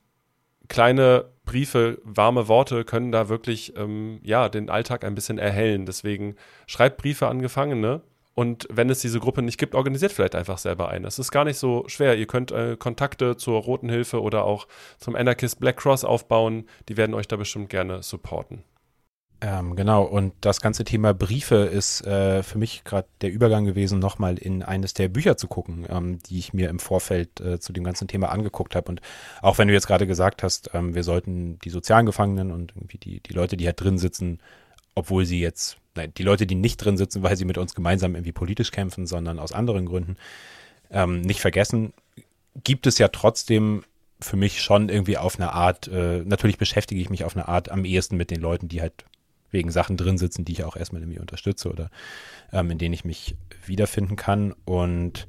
kleine 0.66 1.26
Briefe, 1.50 1.98
warme 2.04 2.46
Worte 2.46 2.84
können 2.84 3.10
da 3.10 3.28
wirklich 3.28 3.76
ähm, 3.76 4.20
ja, 4.22 4.48
den 4.48 4.70
Alltag 4.70 5.04
ein 5.04 5.16
bisschen 5.16 5.38
erhellen. 5.38 5.84
Deswegen 5.84 6.36
schreibt 6.68 6.98
Briefe 6.98 7.26
an 7.26 7.42
Gefangene. 7.42 8.02
Und 8.34 8.68
wenn 8.70 8.88
es 8.88 9.00
diese 9.00 9.18
Gruppe 9.18 9.42
nicht 9.42 9.58
gibt, 9.58 9.74
organisiert 9.74 10.12
vielleicht 10.12 10.36
einfach 10.36 10.58
selber 10.58 10.90
eine. 10.90 11.08
Es 11.08 11.18
ist 11.18 11.32
gar 11.32 11.44
nicht 11.44 11.58
so 11.58 11.82
schwer. 11.88 12.16
Ihr 12.16 12.28
könnt 12.28 12.52
äh, 12.52 12.76
Kontakte 12.78 13.36
zur 13.36 13.60
Roten 13.60 13.88
Hilfe 13.88 14.22
oder 14.22 14.44
auch 14.44 14.68
zum 14.98 15.16
Anarchist 15.16 15.58
Black 15.58 15.78
Cross 15.78 16.04
aufbauen. 16.04 16.68
Die 16.88 16.96
werden 16.96 17.14
euch 17.14 17.26
da 17.26 17.34
bestimmt 17.34 17.68
gerne 17.68 18.04
supporten. 18.04 18.62
Ähm, 19.42 19.74
genau, 19.74 20.02
und 20.02 20.34
das 20.42 20.60
ganze 20.60 20.84
Thema 20.84 21.14
Briefe 21.14 21.56
ist 21.56 22.06
äh, 22.06 22.42
für 22.42 22.58
mich 22.58 22.84
gerade 22.84 23.08
der 23.22 23.32
Übergang 23.32 23.64
gewesen, 23.64 23.98
nochmal 23.98 24.36
in 24.36 24.62
eines 24.62 24.92
der 24.92 25.08
Bücher 25.08 25.38
zu 25.38 25.48
gucken, 25.48 25.86
ähm, 25.88 26.18
die 26.28 26.38
ich 26.38 26.52
mir 26.52 26.68
im 26.68 26.78
Vorfeld 26.78 27.40
äh, 27.40 27.58
zu 27.58 27.72
dem 27.72 27.82
ganzen 27.82 28.06
Thema 28.06 28.30
angeguckt 28.30 28.74
habe. 28.74 28.90
Und 28.90 29.00
auch 29.40 29.56
wenn 29.56 29.68
du 29.68 29.72
jetzt 29.72 29.86
gerade 29.86 30.06
gesagt 30.06 30.42
hast, 30.42 30.70
ähm, 30.74 30.94
wir 30.94 31.04
sollten 31.04 31.58
die 31.60 31.70
sozialen 31.70 32.04
Gefangenen 32.04 32.50
und 32.50 32.72
irgendwie 32.76 32.98
die, 32.98 33.20
die 33.20 33.32
Leute, 33.32 33.56
die 33.56 33.64
halt 33.64 33.80
drin 33.80 33.96
sitzen, 33.96 34.40
obwohl 34.94 35.24
sie 35.24 35.40
jetzt, 35.40 35.78
nein, 35.94 36.12
die 36.18 36.22
Leute, 36.22 36.46
die 36.46 36.54
nicht 36.54 36.76
drin 36.76 36.98
sitzen, 36.98 37.22
weil 37.22 37.36
sie 37.38 37.46
mit 37.46 37.56
uns 37.56 37.74
gemeinsam 37.74 38.16
irgendwie 38.16 38.32
politisch 38.32 38.72
kämpfen, 38.72 39.06
sondern 39.06 39.38
aus 39.38 39.52
anderen 39.52 39.86
Gründen, 39.86 40.18
ähm, 40.90 41.22
nicht 41.22 41.40
vergessen, 41.40 41.94
gibt 42.62 42.86
es 42.86 42.98
ja 42.98 43.08
trotzdem 43.08 43.84
für 44.20 44.36
mich 44.36 44.60
schon 44.60 44.90
irgendwie 44.90 45.16
auf 45.16 45.36
eine 45.36 45.54
Art, 45.54 45.88
äh, 45.88 46.22
natürlich 46.26 46.58
beschäftige 46.58 47.00
ich 47.00 47.08
mich 47.08 47.24
auf 47.24 47.34
eine 47.34 47.48
Art 47.48 47.70
am 47.70 47.86
ehesten 47.86 48.18
mit 48.18 48.30
den 48.30 48.42
Leuten, 48.42 48.68
die 48.68 48.82
halt 48.82 48.92
wegen 49.50 49.70
Sachen 49.70 49.96
drin 49.96 50.18
sitzen, 50.18 50.44
die 50.44 50.52
ich 50.52 50.64
auch 50.64 50.76
erstmal 50.76 51.02
irgendwie 51.02 51.20
unterstütze 51.20 51.70
oder 51.70 51.90
ähm, 52.52 52.70
in 52.70 52.78
denen 52.78 52.94
ich 52.94 53.04
mich 53.04 53.36
wiederfinden 53.66 54.16
kann. 54.16 54.54
Und 54.64 55.26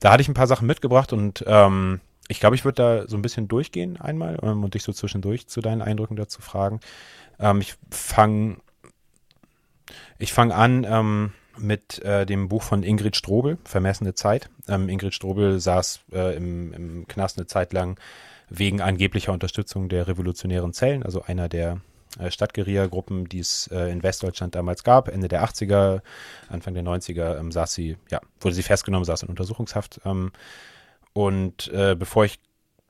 da 0.00 0.12
hatte 0.12 0.22
ich 0.22 0.28
ein 0.28 0.34
paar 0.34 0.46
Sachen 0.46 0.66
mitgebracht 0.66 1.12
und 1.12 1.44
ähm, 1.46 2.00
ich 2.28 2.40
glaube, 2.40 2.56
ich 2.56 2.64
würde 2.64 2.82
da 2.82 3.08
so 3.08 3.16
ein 3.16 3.22
bisschen 3.22 3.48
durchgehen 3.48 3.98
einmal 4.00 4.38
ähm, 4.42 4.62
und 4.62 4.74
dich 4.74 4.82
so 4.82 4.92
zwischendurch 4.92 5.48
zu 5.48 5.60
deinen 5.60 5.82
Eindrücken 5.82 6.16
dazu 6.16 6.42
fragen. 6.42 6.80
Ähm, 7.38 7.60
ich 7.60 7.74
fange 7.90 8.58
ich 10.18 10.32
fang 10.32 10.52
an 10.52 10.84
ähm, 10.88 11.32
mit 11.56 12.02
äh, 12.04 12.26
dem 12.26 12.48
Buch 12.48 12.62
von 12.62 12.82
Ingrid 12.82 13.16
Strobel, 13.16 13.58
Vermessene 13.64 14.14
Zeit. 14.14 14.50
Ähm, 14.68 14.88
Ingrid 14.88 15.14
Strobel 15.14 15.60
saß 15.60 16.00
äh, 16.12 16.36
im, 16.36 16.72
im 16.72 17.08
Knast 17.08 17.38
eine 17.38 17.46
Zeit 17.46 17.72
lang 17.72 17.98
wegen 18.48 18.80
angeblicher 18.80 19.32
Unterstützung 19.32 19.88
der 19.88 20.06
revolutionären 20.08 20.72
Zellen, 20.72 21.02
also 21.02 21.22
einer 21.22 21.48
der 21.48 21.80
Stadtguerilla-Gruppen, 22.30 23.28
die 23.28 23.40
es 23.40 23.68
äh, 23.68 23.90
in 23.90 24.02
Westdeutschland 24.02 24.54
damals 24.54 24.84
gab. 24.84 25.08
Ende 25.08 25.28
der 25.28 25.44
80er, 25.44 26.00
Anfang 26.48 26.74
der 26.74 26.82
90er 26.82 27.38
ähm, 27.38 27.52
saß 27.52 27.74
sie, 27.74 27.96
ja, 28.10 28.20
wurde 28.40 28.54
sie 28.54 28.62
festgenommen, 28.62 29.04
saß 29.04 29.22
in 29.22 29.28
Untersuchungshaft. 29.28 30.00
Ähm, 30.04 30.32
und 31.12 31.68
äh, 31.68 31.96
bevor 31.98 32.24
ich 32.24 32.38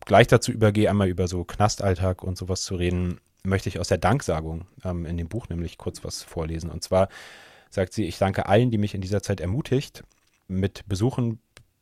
gleich 0.05 0.27
dazu 0.27 0.53
übergehe, 0.53 0.91
einmal 0.91 1.09
über 1.09 1.29
so 1.29 1.45
Knastalltag 1.45 2.23
und 2.23 2.37
sowas 2.37 2.63
zu 2.63 2.77
reden, 2.77 3.21
möchte 3.43 3.69
ich 3.69 3.79
aus 3.79 3.89
der 3.89 3.99
Danksagung 3.99 4.67
ähm, 4.85 5.07
in 5.07 5.17
dem 5.17 5.29
Buch 5.29 5.49
nämlich 5.49 5.79
kurz 5.79 6.05
was 6.05 6.23
vorlesen. 6.23 6.71
Und 6.71 6.83
zwar 6.83 7.09
sagt 7.71 7.93
sie, 7.93 8.05
ich 8.05 8.19
danke 8.19 8.47
allen, 8.47 8.71
die 8.71 8.79
mich 8.79 8.95
in 8.95 9.01
dieser 9.01 9.23
Zeit 9.23 9.41
ermutigt, 9.41 10.05
mit 10.47 10.89
Besuchen, 10.89 11.41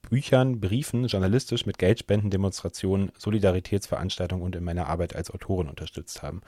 Büchern, 0.08 0.60
Briefen, 0.60 1.06
journalistisch, 1.06 1.66
mit 1.66 1.78
Geldspenden, 1.78 2.30
Demonstrationen, 2.30 3.12
Solidaritätsveranstaltungen 3.18 4.44
und 4.44 4.56
in 4.56 4.64
meiner 4.64 4.86
Arbeit 4.86 5.16
als 5.16 5.30
Autorin 5.30 5.68
unterstützt 5.68 6.22
haben. 6.22 6.42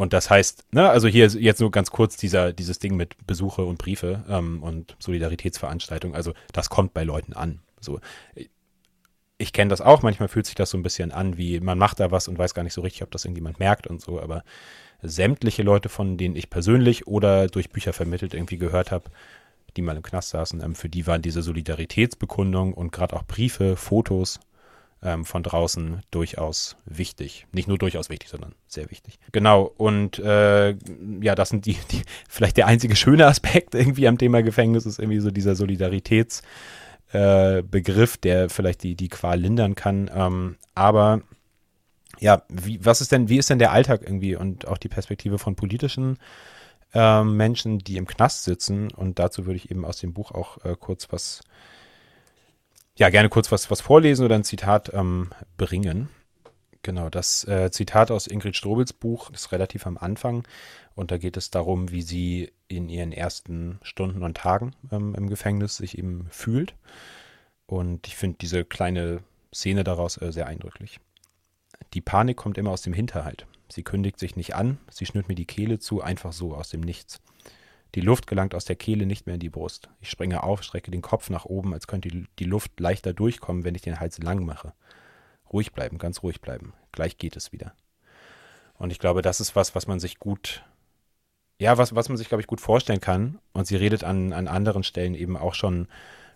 Und 0.00 0.12
das 0.12 0.30
heißt, 0.30 0.72
ne, 0.72 0.88
also 0.88 1.08
hier 1.08 1.26
jetzt 1.26 1.60
nur 1.60 1.72
ganz 1.72 1.90
kurz 1.90 2.16
dieser, 2.16 2.52
dieses 2.52 2.78
Ding 2.78 2.94
mit 2.94 3.16
Besuche 3.26 3.64
und 3.64 3.78
Briefe 3.78 4.24
ähm, 4.28 4.62
und 4.62 4.94
Solidaritätsveranstaltungen. 5.00 6.14
Also 6.14 6.34
das 6.52 6.70
kommt 6.70 6.94
bei 6.94 7.02
Leuten 7.02 7.32
an. 7.32 7.62
So, 7.80 7.98
ich 9.38 9.52
kenne 9.52 9.70
das 9.70 9.80
auch. 9.80 10.02
Manchmal 10.02 10.28
fühlt 10.28 10.46
sich 10.46 10.54
das 10.54 10.70
so 10.70 10.78
ein 10.78 10.84
bisschen 10.84 11.10
an, 11.10 11.36
wie 11.36 11.58
man 11.58 11.78
macht 11.78 11.98
da 11.98 12.12
was 12.12 12.28
und 12.28 12.38
weiß 12.38 12.54
gar 12.54 12.62
nicht 12.62 12.74
so 12.74 12.80
richtig, 12.80 13.02
ob 13.02 13.10
das 13.10 13.24
irgendjemand 13.24 13.58
merkt 13.58 13.88
und 13.88 14.00
so. 14.00 14.20
Aber 14.20 14.44
sämtliche 15.02 15.64
Leute, 15.64 15.88
von 15.88 16.16
denen 16.16 16.36
ich 16.36 16.48
persönlich 16.48 17.08
oder 17.08 17.48
durch 17.48 17.70
Bücher 17.70 17.92
vermittelt 17.92 18.34
irgendwie 18.34 18.58
gehört 18.58 18.92
habe, 18.92 19.10
die 19.76 19.82
mal 19.82 19.96
im 19.96 20.04
Knast 20.04 20.30
saßen, 20.30 20.62
ähm, 20.62 20.76
für 20.76 20.88
die 20.88 21.08
waren 21.08 21.22
diese 21.22 21.42
Solidaritätsbekundungen 21.42 22.72
und 22.72 22.92
gerade 22.92 23.16
auch 23.16 23.24
Briefe, 23.24 23.74
Fotos 23.74 24.38
ähm, 25.02 25.24
von 25.24 25.42
draußen 25.42 26.02
durchaus 26.10 26.76
wichtig. 26.84 27.46
Nicht 27.52 27.68
nur 27.68 27.78
durchaus 27.78 28.10
wichtig, 28.10 28.28
sondern 28.28 28.54
sehr 28.66 28.90
wichtig. 28.90 29.18
Genau, 29.32 29.72
und 29.76 30.18
äh, 30.18 30.74
ja, 31.20 31.34
das 31.34 31.50
sind 31.50 31.66
die, 31.66 31.76
die, 31.90 32.02
vielleicht 32.28 32.56
der 32.56 32.66
einzige 32.66 32.96
schöne 32.96 33.26
Aspekt 33.26 33.74
irgendwie 33.74 34.08
am 34.08 34.18
Thema 34.18 34.42
Gefängnis 34.42 34.86
ist 34.86 34.98
irgendwie 34.98 35.20
so 35.20 35.30
dieser 35.30 35.54
Solidaritätsbegriff, 35.54 38.14
äh, 38.14 38.18
der 38.22 38.50
vielleicht 38.50 38.82
die, 38.82 38.96
die 38.96 39.08
Qual 39.08 39.38
lindern 39.38 39.74
kann. 39.74 40.10
Ähm, 40.12 40.56
aber 40.74 41.22
ja, 42.18 42.42
wie, 42.48 42.84
was 42.84 43.00
ist 43.00 43.12
denn, 43.12 43.28
wie 43.28 43.38
ist 43.38 43.50
denn 43.50 43.60
der 43.60 43.72
Alltag 43.72 44.02
irgendwie 44.02 44.34
und 44.34 44.66
auch 44.66 44.78
die 44.78 44.88
Perspektive 44.88 45.38
von 45.38 45.54
politischen 45.54 46.18
äh, 46.92 47.22
Menschen, 47.22 47.78
die 47.78 47.98
im 47.98 48.08
Knast 48.08 48.42
sitzen? 48.42 48.90
Und 48.90 49.20
dazu 49.20 49.46
würde 49.46 49.56
ich 49.56 49.70
eben 49.70 49.84
aus 49.84 49.98
dem 49.98 50.12
Buch 50.12 50.32
auch 50.32 50.64
äh, 50.64 50.74
kurz 50.78 51.12
was 51.12 51.42
ja, 52.98 53.10
gerne 53.10 53.28
kurz 53.28 53.52
was, 53.52 53.70
was 53.70 53.80
vorlesen 53.80 54.24
oder 54.24 54.34
ein 54.34 54.44
Zitat 54.44 54.92
ähm, 54.92 55.30
bringen. 55.56 56.08
Genau, 56.82 57.08
das 57.10 57.46
äh, 57.46 57.70
Zitat 57.70 58.10
aus 58.10 58.26
Ingrid 58.26 58.56
Strobels 58.56 58.92
Buch 58.92 59.30
ist 59.30 59.52
relativ 59.52 59.86
am 59.86 59.96
Anfang 59.96 60.46
und 60.94 61.10
da 61.12 61.18
geht 61.18 61.36
es 61.36 61.50
darum, 61.50 61.90
wie 61.92 62.02
sie 62.02 62.52
in 62.66 62.88
ihren 62.88 63.12
ersten 63.12 63.78
Stunden 63.82 64.22
und 64.22 64.36
Tagen 64.36 64.74
ähm, 64.90 65.14
im 65.14 65.28
Gefängnis 65.28 65.76
sich 65.76 65.96
eben 65.96 66.26
fühlt. 66.30 66.74
Und 67.66 68.06
ich 68.08 68.16
finde 68.16 68.38
diese 68.40 68.64
kleine 68.64 69.22
Szene 69.54 69.84
daraus 69.84 70.20
äh, 70.20 70.32
sehr 70.32 70.46
eindrücklich. 70.46 70.98
Die 71.94 72.00
Panik 72.00 72.36
kommt 72.36 72.58
immer 72.58 72.70
aus 72.70 72.82
dem 72.82 72.92
Hinterhalt. 72.92 73.46
Sie 73.68 73.84
kündigt 73.84 74.18
sich 74.18 74.34
nicht 74.34 74.56
an, 74.56 74.78
sie 74.90 75.06
schnürt 75.06 75.28
mir 75.28 75.34
die 75.34 75.46
Kehle 75.46 75.78
zu, 75.78 76.02
einfach 76.02 76.32
so 76.32 76.54
aus 76.54 76.70
dem 76.70 76.80
Nichts. 76.80 77.20
Die 77.94 78.00
Luft 78.00 78.26
gelangt 78.26 78.54
aus 78.54 78.64
der 78.64 78.76
Kehle 78.76 79.06
nicht 79.06 79.26
mehr 79.26 79.34
in 79.34 79.40
die 79.40 79.48
Brust. 79.48 79.88
Ich 80.00 80.10
springe 80.10 80.42
auf, 80.42 80.62
strecke 80.62 80.90
den 80.90 81.02
Kopf 81.02 81.30
nach 81.30 81.46
oben, 81.46 81.72
als 81.72 81.86
könnte 81.86 82.10
die 82.38 82.44
Luft 82.44 82.78
leichter 82.80 83.14
durchkommen, 83.14 83.64
wenn 83.64 83.74
ich 83.74 83.82
den 83.82 83.98
Hals 83.98 84.18
lang 84.18 84.44
mache. 84.44 84.74
Ruhig 85.52 85.72
bleiben, 85.72 85.98
ganz 85.98 86.22
ruhig 86.22 86.40
bleiben. 86.40 86.74
Gleich 86.92 87.16
geht 87.16 87.36
es 87.36 87.52
wieder. 87.52 87.74
Und 88.74 88.90
ich 88.90 88.98
glaube, 88.98 89.22
das 89.22 89.40
ist 89.40 89.56
was, 89.56 89.74
was 89.74 89.86
man 89.86 90.00
sich 90.00 90.18
gut, 90.18 90.64
ja, 91.58 91.78
was, 91.78 91.94
was 91.94 92.08
man 92.08 92.18
sich, 92.18 92.28
glaube 92.28 92.42
ich, 92.42 92.46
gut 92.46 92.60
vorstellen 92.60 93.00
kann. 93.00 93.38
Und 93.52 93.66
sie 93.66 93.76
redet 93.76 94.04
an, 94.04 94.32
an 94.32 94.48
anderen 94.48 94.84
Stellen 94.84 95.14
eben 95.14 95.36
auch 95.36 95.54
schon 95.54 95.88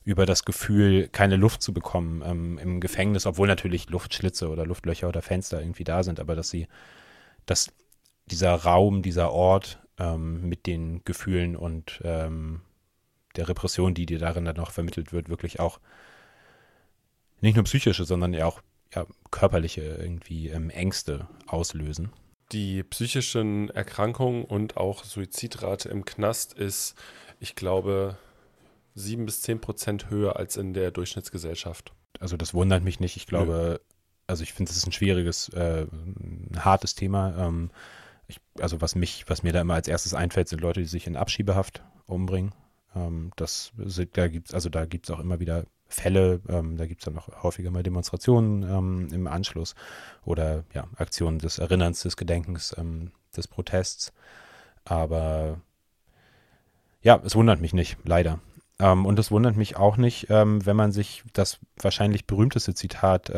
über 0.05 0.26
das 0.26 0.44
Gefühl, 0.44 1.09
keine 1.09 1.36
Luft 1.36 1.62
zu 1.62 1.72
bekommen 1.72 2.22
ähm, 2.24 2.59
im 2.59 2.80
Gefängnis, 2.80 3.26
obwohl 3.26 3.46
natürlich 3.46 3.88
Luftschlitze 3.88 4.48
oder 4.48 4.66
Luftlöcher 4.66 5.09
oder 5.09 5.22
Fenster 5.22 5.61
irgendwie 5.61 5.84
da 5.84 6.03
sind, 6.03 6.18
aber 6.18 6.34
dass 6.34 6.50
sie, 6.50 6.66
dass 7.46 7.72
dieser 8.26 8.55
Raum, 8.55 9.03
dieser 9.03 9.30
Ort 9.30 9.82
ähm, 9.99 10.49
mit 10.49 10.66
den 10.66 11.03
Gefühlen 11.05 11.57
und 11.57 12.01
ähm, 12.05 12.62
der 13.36 13.49
Repression, 13.49 13.95
die 13.95 14.07
dir 14.07 14.18
darin 14.18 14.45
dann 14.45 14.57
noch 14.57 14.70
vermittelt 14.70 15.12
wird, 15.12 15.28
wirklich 15.28 15.61
auch 15.61 15.80
nicht 17.40 17.57
nur 17.57 17.64
psychische, 17.64 18.05
sondern 18.05 18.34
ja 18.34 18.47
auch 18.47 18.62
ja, 18.95 19.07
körperliche 19.30 19.80
irgendwie 19.82 20.49
ähm, 20.49 20.70
Ängste 20.70 21.26
auslösen. 21.47 22.12
Die 22.53 22.82
psychischen 22.82 23.70
Erkrankungen 23.70 24.45
und 24.45 24.76
auch 24.76 25.05
Suizidrate 25.05 25.88
im 25.88 26.05
Knast 26.05 26.53
ist, 26.53 26.95
ich 27.40 27.55
glaube, 27.55 28.18
sieben 28.95 29.24
bis 29.24 29.40
zehn 29.40 29.61
Prozent 29.61 30.11
höher 30.11 30.36
als 30.36 30.57
in 30.57 30.74
der 30.74 30.90
Durchschnittsgesellschaft. 30.90 31.93
Also 32.20 32.36
das 32.36 32.53
wundert 32.53 32.84
mich 32.84 33.01
nicht. 33.01 33.16
Ich 33.16 33.26
glaube, 33.26 33.80
Nö. 33.80 33.95
also 34.26 34.43
ich 34.43 34.53
finde, 34.53 34.70
es 34.70 34.76
ist 34.76 34.86
ein 34.86 34.93
schwieriges, 34.93 35.49
äh, 35.49 35.86
ein 35.90 36.64
hartes 36.64 36.95
Thema. 36.95 37.34
Ähm, 37.38 37.70
ich, 38.33 38.62
also 38.62 38.80
was 38.80 38.95
mich, 38.95 39.24
was 39.28 39.43
mir 39.43 39.53
da 39.53 39.61
immer 39.61 39.74
als 39.74 39.89
erstes 39.89 40.14
einfällt, 40.14 40.49
sind 40.49 40.61
Leute, 40.61 40.80
die 40.80 40.87
sich 40.87 41.07
in 41.07 41.16
Abschiebehaft 41.16 41.83
umbringen. 42.07 42.55
Ähm, 42.95 43.33
das 43.37 43.72
da 44.12 44.28
gibt's, 44.28 44.55
also 44.55 44.68
da 44.68 44.85
gibt's 44.85 45.11
auch 45.11 45.20
immer 45.20 45.41
wieder 45.41 45.64
Fälle, 45.89 46.41
ähm, 46.49 46.76
da 46.76 46.87
gibt's 46.87 47.05
dann 47.05 47.18
auch 47.18 47.43
häufiger 47.43 47.70
mal 47.70 47.83
Demonstrationen 47.83 48.62
ähm, 48.62 49.09
im 49.12 49.26
Anschluss 49.26 49.74
oder 50.24 50.64
ja, 50.72 50.87
Aktionen 50.97 51.39
des 51.39 51.59
Erinnerns, 51.59 52.03
des 52.03 52.16
Gedenkens, 52.16 52.74
ähm, 52.78 53.12
des 53.37 53.47
Protests. 53.47 54.12
Aber 54.85 55.61
ja, 57.03 57.20
es 57.24 57.35
wundert 57.35 57.61
mich 57.61 57.74
nicht, 57.74 57.99
leider. 58.05 58.41
Ähm, 58.78 59.05
und 59.05 59.18
es 59.18 59.30
wundert 59.30 59.57
mich 59.57 59.76
auch 59.76 59.97
nicht, 59.97 60.28
ähm, 60.30 60.64
wenn 60.64 60.76
man 60.76 60.93
sich 60.93 61.24
das 61.35 61.59
wahrscheinlich 61.76 62.26
berühmteste 62.26 62.74
Zitat 62.74 63.30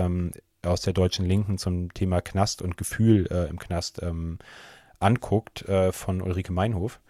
aus 0.64 0.80
der 0.80 0.92
deutschen 0.92 1.26
Linken 1.26 1.58
zum 1.58 1.92
Thema 1.92 2.20
Knast 2.20 2.62
und 2.62 2.76
Gefühl 2.76 3.26
äh, 3.30 3.48
im 3.48 3.58
Knast 3.58 4.02
ähm, 4.02 4.38
anguckt 5.00 5.62
äh, 5.68 5.92
von 5.92 6.20
Ulrike 6.22 6.52
Meinhof. 6.52 7.00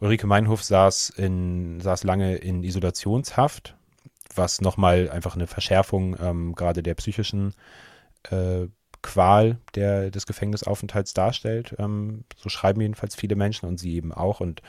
Ulrike 0.00 0.26
Meinhof 0.26 0.62
saß, 0.62 1.10
in, 1.10 1.80
saß 1.80 2.04
lange 2.04 2.36
in 2.36 2.62
Isolationshaft, 2.62 3.76
was 4.34 4.60
nochmal 4.60 5.10
einfach 5.10 5.34
eine 5.34 5.46
Verschärfung 5.46 6.16
ähm, 6.20 6.54
gerade 6.54 6.82
der 6.82 6.94
psychischen 6.94 7.54
äh, 8.30 8.66
Qual 9.02 9.58
der, 9.74 10.10
des 10.10 10.26
Gefängnisaufenthalts 10.26 11.14
darstellt. 11.14 11.76
Ähm, 11.78 12.24
so 12.36 12.48
schreiben 12.48 12.80
jedenfalls 12.80 13.14
viele 13.14 13.36
Menschen 13.36 13.66
und 13.66 13.78
sie 13.78 13.94
eben 13.94 14.12
auch. 14.12 14.40
Und 14.40 14.62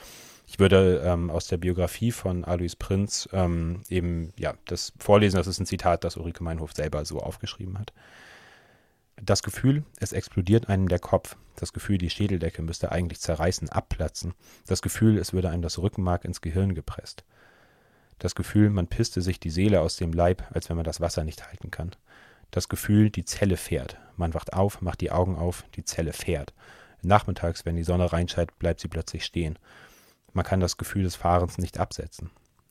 ich 0.45 0.59
würde 0.59 1.01
ähm, 1.03 1.29
aus 1.29 1.47
der 1.47 1.57
Biografie 1.57 2.11
von 2.11 2.45
Alois 2.45 2.75
Prinz 2.77 3.27
ähm, 3.33 3.81
eben 3.89 4.33
ja 4.37 4.53
das 4.65 4.93
vorlesen. 4.99 5.37
Das 5.37 5.47
ist 5.47 5.59
ein 5.59 5.65
Zitat, 5.65 6.03
das 6.03 6.17
Ulrike 6.17 6.43
Meinhof 6.43 6.73
selber 6.73 7.03
so 7.03 7.19
aufgeschrieben 7.19 7.79
hat. 7.79 7.93
Das 9.21 9.41
Gefühl, 9.41 9.83
es 9.99 10.13
explodiert 10.13 10.69
einem 10.69 10.87
der 10.87 10.99
Kopf. 10.99 11.37
Das 11.55 11.73
Gefühl, 11.73 11.97
die 11.97 12.09
Schädeldecke 12.09 12.61
müsste 12.61 12.91
eigentlich 12.91 13.19
zerreißen, 13.19 13.69
abplatzen. 13.69 14.35
Das 14.67 14.81
Gefühl, 14.81 15.17
es 15.17 15.33
würde 15.33 15.49
einem 15.49 15.63
das 15.63 15.79
Rückenmark 15.79 16.23
ins 16.23 16.41
Gehirn 16.41 16.75
gepresst. 16.75 17.23
Das 18.19 18.35
Gefühl, 18.35 18.69
man 18.69 18.87
pisste 18.87 19.21
sich 19.21 19.39
die 19.39 19.49
Seele 19.49 19.81
aus 19.81 19.95
dem 19.95 20.13
Leib, 20.13 20.43
als 20.51 20.69
wenn 20.69 20.75
man 20.75 20.85
das 20.85 21.01
Wasser 21.01 21.23
nicht 21.23 21.47
halten 21.47 21.71
kann. 21.71 21.91
Das 22.51 22.69
Gefühl, 22.69 23.09
die 23.09 23.25
Zelle 23.25 23.57
fährt. 23.57 23.97
Man 24.15 24.33
wacht 24.33 24.53
auf, 24.53 24.81
macht 24.81 25.01
die 25.01 25.11
Augen 25.11 25.35
auf, 25.35 25.65
die 25.75 25.83
Zelle 25.83 26.13
fährt. 26.13 26.53
Nachmittags, 27.01 27.65
wenn 27.65 27.75
die 27.75 27.83
Sonne 27.83 28.11
reinscheint, 28.11 28.57
bleibt 28.59 28.79
sie 28.79 28.87
plötzlich 28.87 29.25
stehen. 29.25 29.57
Man 30.33 30.45
kann 30.45 30.59
das 30.59 30.77
Gefühl 30.77 31.03
des 31.03 31.15
Fahrens 31.15 31.57
nicht 31.57 31.79
absetzen. 31.79 32.29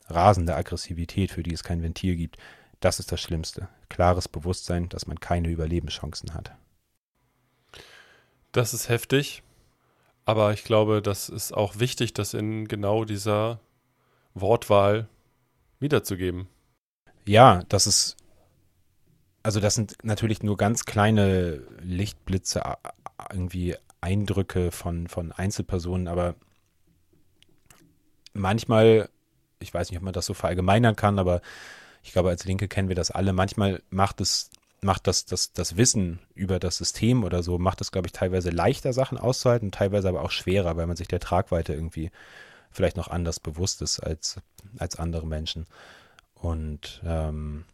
Rasende 0.09 0.55
Aggressivität, 0.55 1.33
für 1.33 1.43
die 1.43 1.53
es 1.53 1.65
kein 1.65 1.83
Ventil 1.83 2.17
gibt, 2.17 2.39
das 2.81 2.99
ist 2.99 3.13
das 3.13 3.21
Schlimmste. 3.21 3.69
Klares 3.89 4.29
Bewusstsein, 4.29 4.89
dass 4.89 5.07
man 5.07 5.21
keine 5.21 5.49
Überlebenschancen 5.49 6.35
hat. 6.35 6.53
Das 8.53 8.75
ist 8.75 8.89
heftig, 8.89 9.43
aber 10.25 10.53
ich 10.53 10.65
glaube, 10.65 11.03
das 11.03 11.29
ist 11.29 11.53
auch 11.53 11.79
wichtig, 11.79 12.15
das 12.15 12.35
in 12.35 12.69
genau 12.69 13.05
dieser 13.05 13.61
Wortwahl 14.35 15.09
wiederzugeben. 15.79 16.49
Ja, 17.27 17.63
das 17.69 17.87
ist, 17.87 18.17
also 19.43 19.61
das 19.61 19.75
sind 19.75 19.97
natürlich 20.03 20.43
nur 20.43 20.57
ganz 20.57 20.85
kleine 20.85 21.63
Lichtblitze, 21.81 22.63
irgendwie 23.31 23.77
Eindrücke 24.01 24.71
von, 24.71 25.09
von 25.09 25.33
Einzelpersonen, 25.33 26.09
aber 26.09 26.35
manchmal, 28.33 29.09
ich 29.59 29.73
weiß 29.73 29.91
nicht, 29.91 29.99
ob 29.99 30.05
man 30.05 30.13
das 30.13 30.27
so 30.27 30.35
verallgemeinern 30.35 30.97
kann, 30.97 31.19
aber 31.19 31.41
ich 32.07 32.13
glaube, 32.13 32.29
als 32.29 32.45
Linke 32.45 32.69
kennen 32.69 32.89
wir 32.89 32.95
das 32.95 33.11
alle. 33.11 33.33
Manchmal 33.33 33.83
macht 33.91 34.21
es, 34.21 34.51
macht 34.81 35.09
das, 35.09 35.27
das, 35.27 35.53
das 35.53 35.77
Wissen 35.77 36.21
über 36.37 36.61
das 36.61 36.77
System 36.77 37.25
oder 37.25 37.43
so, 37.43 37.59
macht 37.59 37.81
es, 37.81 37.91
glaube 37.91 38.07
ich, 38.07 38.13
teilweise 38.13 38.51
leichter, 38.51 38.93
Sachen 38.93 39.19
auszuhalten, 39.19 39.73
teilweise 39.73 40.09
aber 40.09 40.23
auch 40.23 40.31
schwerer, 40.31 40.77
weil 40.77 40.87
man 40.87 40.97
sich 40.97 41.09
der 41.09 41.19
Tragweite 41.19 41.75
irgendwie 41.75 42.13
vielleicht 42.71 42.97
noch 42.97 43.09
anders 43.09 43.41
bewusst 43.41 43.83
ist 43.83 43.99
als, 43.99 44.37
als 44.79 44.97
andere 44.97 45.27
Menschen. 45.27 45.67
Und 46.35 47.03
ähm, 47.05 47.65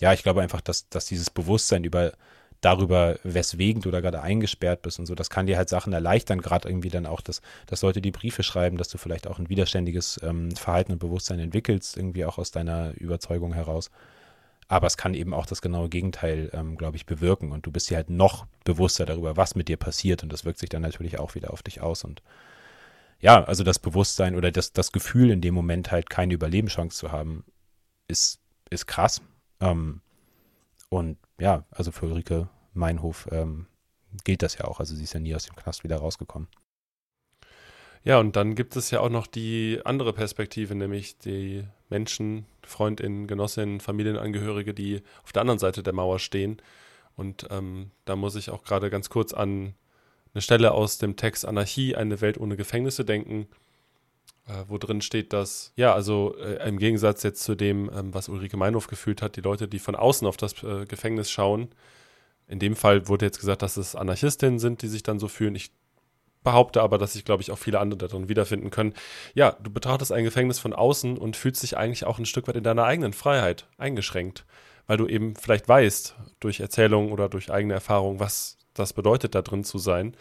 ja, 0.00 0.12
ich 0.14 0.24
glaube 0.24 0.42
einfach, 0.42 0.60
dass, 0.60 0.88
dass 0.88 1.06
dieses 1.06 1.30
Bewusstsein 1.30 1.84
über 1.84 2.14
darüber, 2.60 3.18
weswegen 3.22 3.82
du 3.82 3.90
da 3.90 4.00
gerade 4.00 4.20
eingesperrt 4.20 4.82
bist 4.82 4.98
und 4.98 5.06
so. 5.06 5.14
Das 5.14 5.30
kann 5.30 5.46
dir 5.46 5.56
halt 5.56 5.68
Sachen 5.68 5.92
erleichtern, 5.92 6.40
gerade 6.40 6.68
irgendwie 6.68 6.90
dann 6.90 7.06
auch, 7.06 7.20
dass, 7.20 7.40
dass 7.66 7.82
Leute 7.82 8.00
die 8.00 8.10
Briefe 8.10 8.42
schreiben, 8.42 8.76
dass 8.76 8.88
du 8.88 8.98
vielleicht 8.98 9.26
auch 9.26 9.38
ein 9.38 9.48
widerständiges 9.48 10.20
ähm, 10.22 10.50
Verhalten 10.52 10.92
und 10.92 10.98
Bewusstsein 10.98 11.38
entwickelst, 11.38 11.96
irgendwie 11.96 12.24
auch 12.24 12.38
aus 12.38 12.50
deiner 12.50 12.92
Überzeugung 12.96 13.54
heraus. 13.54 13.90
Aber 14.68 14.86
es 14.86 14.96
kann 14.96 15.14
eben 15.14 15.34
auch 15.34 15.46
das 15.46 15.62
genaue 15.62 15.88
Gegenteil, 15.88 16.50
ähm, 16.52 16.76
glaube 16.76 16.96
ich, 16.96 17.04
bewirken. 17.04 17.50
Und 17.50 17.66
du 17.66 17.72
bist 17.72 17.90
dir 17.90 17.96
halt 17.96 18.08
noch 18.08 18.46
bewusster 18.62 19.04
darüber, 19.04 19.36
was 19.36 19.56
mit 19.56 19.66
dir 19.66 19.76
passiert. 19.76 20.22
Und 20.22 20.32
das 20.32 20.44
wirkt 20.44 20.60
sich 20.60 20.68
dann 20.68 20.82
natürlich 20.82 21.18
auch 21.18 21.34
wieder 21.34 21.52
auf 21.52 21.62
dich 21.64 21.80
aus. 21.80 22.04
Und 22.04 22.22
ja, 23.18 23.42
also 23.42 23.64
das 23.64 23.80
Bewusstsein 23.80 24.36
oder 24.36 24.52
das, 24.52 24.72
das 24.72 24.92
Gefühl, 24.92 25.30
in 25.30 25.40
dem 25.40 25.54
Moment 25.54 25.90
halt 25.90 26.08
keine 26.08 26.34
Überlebenschance 26.34 26.96
zu 26.96 27.10
haben, 27.10 27.44
ist, 28.06 28.38
ist 28.70 28.86
krass. 28.86 29.22
Ähm, 29.60 30.02
und 30.90 31.18
ja, 31.40 31.64
also 31.70 31.92
für 31.92 32.06
Ulrike 32.06 32.48
Meinhof 32.74 33.28
ähm, 33.32 33.66
gilt 34.24 34.42
das 34.42 34.58
ja 34.58 34.66
auch. 34.66 34.80
Also 34.80 34.94
sie 34.94 35.04
ist 35.04 35.14
ja 35.14 35.20
nie 35.20 35.34
aus 35.34 35.46
dem 35.46 35.56
Knast 35.56 35.84
wieder 35.84 35.96
rausgekommen. 35.96 36.48
Ja, 38.02 38.18
und 38.18 38.34
dann 38.36 38.54
gibt 38.54 38.76
es 38.76 38.90
ja 38.90 39.00
auch 39.00 39.10
noch 39.10 39.26
die 39.26 39.80
andere 39.84 40.12
Perspektive, 40.12 40.74
nämlich 40.74 41.18
die 41.18 41.64
Menschen, 41.90 42.46
Freundinnen, 42.62 43.26
Genossinnen, 43.26 43.80
Familienangehörige, 43.80 44.72
die 44.72 45.02
auf 45.22 45.32
der 45.32 45.42
anderen 45.42 45.58
Seite 45.58 45.82
der 45.82 45.92
Mauer 45.92 46.18
stehen. 46.18 46.62
Und 47.14 47.46
ähm, 47.50 47.90
da 48.06 48.16
muss 48.16 48.36
ich 48.36 48.50
auch 48.50 48.64
gerade 48.64 48.88
ganz 48.88 49.10
kurz 49.10 49.34
an 49.34 49.74
eine 50.32 50.42
Stelle 50.42 50.72
aus 50.72 50.98
dem 50.98 51.16
Text 51.16 51.44
Anarchie, 51.44 51.94
eine 51.94 52.20
Welt 52.20 52.38
ohne 52.38 52.56
Gefängnisse 52.56 53.04
denken, 53.04 53.48
wo 54.68 54.78
drin 54.78 55.00
steht, 55.00 55.32
dass, 55.32 55.72
ja, 55.76 55.94
also 55.94 56.36
äh, 56.38 56.66
im 56.68 56.78
Gegensatz 56.78 57.22
jetzt 57.22 57.42
zu 57.42 57.54
dem, 57.54 57.90
ähm, 57.94 58.14
was 58.14 58.28
Ulrike 58.28 58.56
Meinhof 58.56 58.86
gefühlt 58.86 59.22
hat, 59.22 59.36
die 59.36 59.40
Leute, 59.40 59.68
die 59.68 59.78
von 59.78 59.94
außen 59.94 60.26
auf 60.26 60.36
das 60.36 60.62
äh, 60.62 60.86
Gefängnis 60.86 61.30
schauen, 61.30 61.68
in 62.46 62.58
dem 62.58 62.74
Fall 62.74 63.08
wurde 63.08 63.26
jetzt 63.26 63.38
gesagt, 63.38 63.62
dass 63.62 63.76
es 63.76 63.94
Anarchistinnen 63.94 64.58
sind, 64.58 64.82
die 64.82 64.88
sich 64.88 65.02
dann 65.02 65.20
so 65.20 65.28
fühlen. 65.28 65.54
Ich 65.54 65.70
behaupte 66.42 66.82
aber, 66.82 66.98
dass 66.98 67.12
sich, 67.12 67.24
glaube 67.24 67.42
ich, 67.42 67.50
auch 67.50 67.58
viele 67.58 67.78
andere 67.78 68.08
darin 68.08 68.28
wiederfinden 68.28 68.70
können. 68.70 68.94
Ja, 69.34 69.52
du 69.62 69.70
betrachtest 69.70 70.10
ein 70.10 70.24
Gefängnis 70.24 70.58
von 70.58 70.72
außen 70.72 71.16
und 71.16 71.36
fühlst 71.36 71.62
dich 71.62 71.76
eigentlich 71.76 72.04
auch 72.04 72.18
ein 72.18 72.26
Stück 72.26 72.48
weit 72.48 72.56
in 72.56 72.64
deiner 72.64 72.84
eigenen 72.84 73.12
Freiheit 73.12 73.68
eingeschränkt, 73.78 74.44
weil 74.86 74.96
du 74.96 75.06
eben 75.06 75.36
vielleicht 75.36 75.68
weißt, 75.68 76.16
durch 76.40 76.60
Erzählungen 76.60 77.12
oder 77.12 77.28
durch 77.28 77.52
eigene 77.52 77.74
Erfahrung, 77.74 78.18
was 78.18 78.58
das 78.74 78.92
bedeutet, 78.94 79.34
da 79.34 79.42
drin 79.42 79.64
zu 79.64 79.78
sein. 79.78 80.16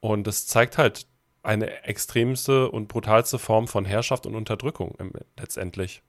Und 0.00 0.26
es 0.26 0.46
zeigt 0.46 0.78
halt 0.78 1.06
eine 1.42 1.84
extremste 1.84 2.70
und 2.70 2.88
brutalste 2.88 3.38
Form 3.38 3.68
von 3.68 3.84
Herrschaft 3.84 4.26
und 4.26 4.34
Unterdrückung 4.34 4.96
letztendlich. 5.38 6.02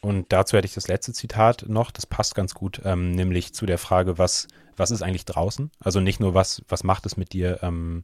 Und 0.00 0.32
dazu 0.32 0.56
hätte 0.56 0.66
ich 0.66 0.74
das 0.74 0.88
letzte 0.88 1.12
Zitat 1.12 1.66
noch, 1.68 1.90
das 1.92 2.06
passt 2.06 2.34
ganz 2.34 2.54
gut, 2.54 2.82
ähm, 2.84 3.12
nämlich 3.12 3.54
zu 3.54 3.66
der 3.66 3.78
Frage, 3.78 4.18
was, 4.18 4.48
was 4.76 4.90
ist 4.90 5.02
eigentlich 5.02 5.24
draußen? 5.24 5.70
Also 5.78 6.00
nicht 6.00 6.18
nur, 6.18 6.34
was, 6.34 6.62
was 6.68 6.82
macht 6.82 7.06
es 7.06 7.16
mit 7.16 7.32
dir, 7.32 7.62
ähm, 7.62 8.02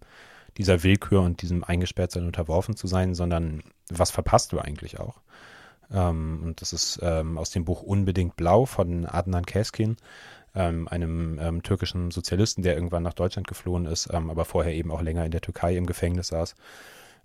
dieser 0.56 0.84
Willkür 0.84 1.22
und 1.22 1.42
diesem 1.42 1.64
Eingesperrtsein 1.64 2.24
unterworfen 2.24 2.76
zu 2.76 2.86
sein, 2.86 3.14
sondern 3.14 3.62
was 3.90 4.10
verpasst 4.12 4.52
du 4.52 4.60
eigentlich 4.60 5.00
auch? 5.00 5.20
Ähm, 5.90 6.40
und 6.44 6.60
das 6.60 6.72
ist 6.72 7.00
ähm, 7.02 7.36
aus 7.36 7.50
dem 7.50 7.64
Buch 7.64 7.82
Unbedingt 7.82 8.36
Blau 8.36 8.64
von 8.64 9.04
Adnan 9.04 9.46
Keskin 9.46 9.96
ähm, 10.54 10.88
einem 10.88 11.38
ähm, 11.40 11.62
türkischen 11.62 12.10
Sozialisten, 12.10 12.62
der 12.62 12.74
irgendwann 12.74 13.02
nach 13.02 13.14
Deutschland 13.14 13.46
geflohen 13.46 13.86
ist, 13.86 14.08
ähm, 14.12 14.30
aber 14.30 14.44
vorher 14.44 14.74
eben 14.74 14.90
auch 14.90 15.02
länger 15.02 15.24
in 15.24 15.30
der 15.30 15.40
Türkei 15.40 15.76
im 15.76 15.86
Gefängnis 15.86 16.28
saß, 16.28 16.54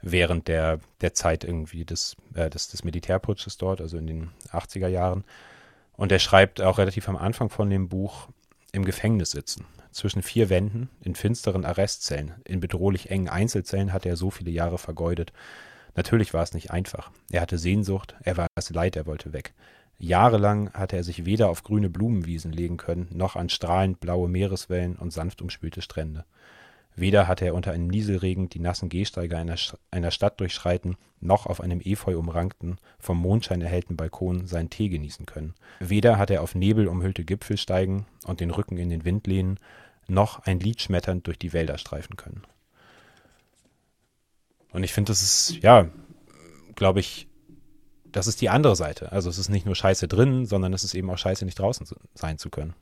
während 0.01 0.47
der, 0.47 0.79
der 1.01 1.13
Zeit 1.13 1.43
irgendwie 1.43 1.85
des, 1.85 2.15
äh, 2.35 2.49
des, 2.49 2.69
des 2.69 2.83
Militärputsches 2.83 3.57
dort, 3.57 3.81
also 3.81 3.97
in 3.97 4.07
den 4.07 4.31
80er 4.51 4.87
Jahren. 4.87 5.23
Und 5.95 6.11
er 6.11 6.19
schreibt 6.19 6.61
auch 6.61 6.77
relativ 6.77 7.07
am 7.07 7.17
Anfang 7.17 7.49
von 7.49 7.69
dem 7.69 7.89
Buch 7.89 8.27
im 8.71 8.83
Gefängnis 8.85 9.31
sitzen. 9.31 9.65
Zwischen 9.91 10.23
vier 10.23 10.49
Wänden, 10.49 10.89
in 11.01 11.13
finsteren 11.13 11.65
Arrestzellen, 11.65 12.33
in 12.45 12.59
bedrohlich 12.59 13.11
engen 13.11 13.29
Einzelzellen 13.29 13.93
hat 13.93 14.05
er 14.07 14.17
so 14.17 14.31
viele 14.31 14.49
Jahre 14.49 14.79
vergeudet. 14.79 15.31
Natürlich 15.95 16.33
war 16.33 16.41
es 16.41 16.55
nicht 16.55 16.71
einfach. 16.71 17.11
Er 17.29 17.41
hatte 17.41 17.59
Sehnsucht, 17.59 18.15
er 18.23 18.37
war 18.37 18.47
es 18.55 18.71
leid, 18.71 18.95
er 18.95 19.05
wollte 19.05 19.33
weg. 19.33 19.53
Jahrelang 20.03 20.73
hatte 20.73 20.97
er 20.97 21.03
sich 21.05 21.23
weder 21.23 21.49
auf 21.49 21.63
grüne 21.63 21.89
Blumenwiesen 21.89 22.51
legen 22.51 22.75
können, 22.75 23.07
noch 23.13 23.37
an 23.37 23.47
strahlend 23.47 24.01
blaue 24.01 24.27
Meereswellen 24.27 24.97
und 24.97 25.13
sanft 25.13 25.41
umspülte 25.41 25.81
Strände. 25.81 26.25
Weder 26.93 27.25
hatte 27.25 27.45
er 27.45 27.55
unter 27.55 27.71
einem 27.71 27.87
Nieselregen 27.87 28.49
die 28.49 28.59
nassen 28.59 28.89
Gehsteige 28.89 29.37
einer, 29.37 29.55
einer 29.91 30.11
Stadt 30.11 30.41
durchschreiten, 30.41 30.97
noch 31.21 31.45
auf 31.45 31.61
einem 31.61 31.79
efeu 31.79 32.17
umrankten, 32.17 32.79
vom 32.99 33.17
Mondschein 33.17 33.61
erhellten 33.61 33.95
Balkon 33.95 34.45
seinen 34.45 34.69
Tee 34.69 34.89
genießen 34.89 35.25
können. 35.25 35.53
Weder 35.79 36.17
hatte 36.17 36.33
er 36.33 36.41
auf 36.41 36.53
Nebel 36.53 36.89
umhüllte 36.89 37.23
Gipfel 37.23 37.55
steigen 37.55 38.05
und 38.25 38.41
den 38.41 38.51
Rücken 38.51 38.77
in 38.77 38.89
den 38.89 39.05
Wind 39.05 39.25
lehnen, 39.25 39.57
noch 40.09 40.39
ein 40.39 40.59
Lied 40.59 40.81
schmetternd 40.81 41.27
durch 41.27 41.39
die 41.39 41.53
Wälder 41.53 41.77
streifen 41.77 42.17
können. 42.17 42.43
Und 44.73 44.83
ich 44.83 44.91
finde, 44.91 45.11
das 45.11 45.21
ist, 45.21 45.63
ja, 45.63 45.87
glaube 46.75 46.99
ich, 46.99 47.27
das 48.13 48.27
ist 48.27 48.39
die 48.41 48.49
andere 48.49 48.75
Seite. 48.75 49.11
Also 49.11 49.29
es 49.29 49.37
ist 49.37 49.49
nicht 49.49 49.65
nur 49.65 49.75
Scheiße 49.75 50.07
drin, 50.07 50.45
sondern 50.45 50.71
es 50.73 50.83
ist 50.83 50.93
eben 50.93 51.09
auch 51.09 51.17
Scheiße, 51.17 51.43
nicht 51.45 51.59
draußen 51.59 51.85
sein 52.13 52.37
zu 52.37 52.49
können. 52.49 52.73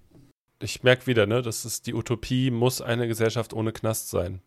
ich 0.61 0.83
merke 0.83 1.07
wieder, 1.07 1.25
ne, 1.25 1.41
das 1.41 1.65
ist 1.65 1.87
die 1.87 1.95
Utopie, 1.95 2.51
muss 2.51 2.81
eine 2.81 3.07
Gesellschaft 3.07 3.53
ohne 3.53 3.71
Knast 3.71 4.09
sein. 4.09 4.41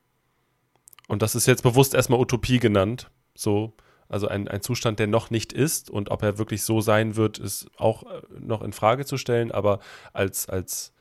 Und 1.09 1.23
das 1.23 1.35
ist 1.35 1.47
jetzt 1.47 1.63
bewusst 1.63 1.95
erstmal 1.95 2.21
Utopie 2.21 2.59
genannt. 2.59 3.11
So, 3.35 3.73
also 4.09 4.29
ein, 4.29 4.47
ein 4.47 4.63
Zustand, 4.63 4.99
der 4.99 5.07
noch 5.07 5.31
nicht 5.31 5.53
ist 5.53 5.91
und 5.91 6.11
ob 6.11 6.23
er 6.23 6.39
wirklich 6.39 6.63
so 6.63 6.81
sein 6.81 7.17
wird, 7.17 7.39
ist 7.39 7.67
auch 7.77 8.05
äh, 8.05 8.23
noch 8.39 8.63
in 8.63 8.73
Frage 8.73 9.05
zu 9.05 9.17
stellen, 9.17 9.51
aber 9.51 9.81
als, 10.13 10.49
als 10.49 10.93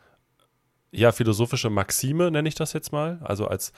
ja, 0.92 1.12
philosophische 1.12 1.70
Maxime 1.70 2.32
nenne 2.32 2.48
ich 2.48 2.56
das 2.56 2.74
jetzt 2.74 2.92
mal, 2.92 3.20
also 3.24 3.48
als 3.48 3.74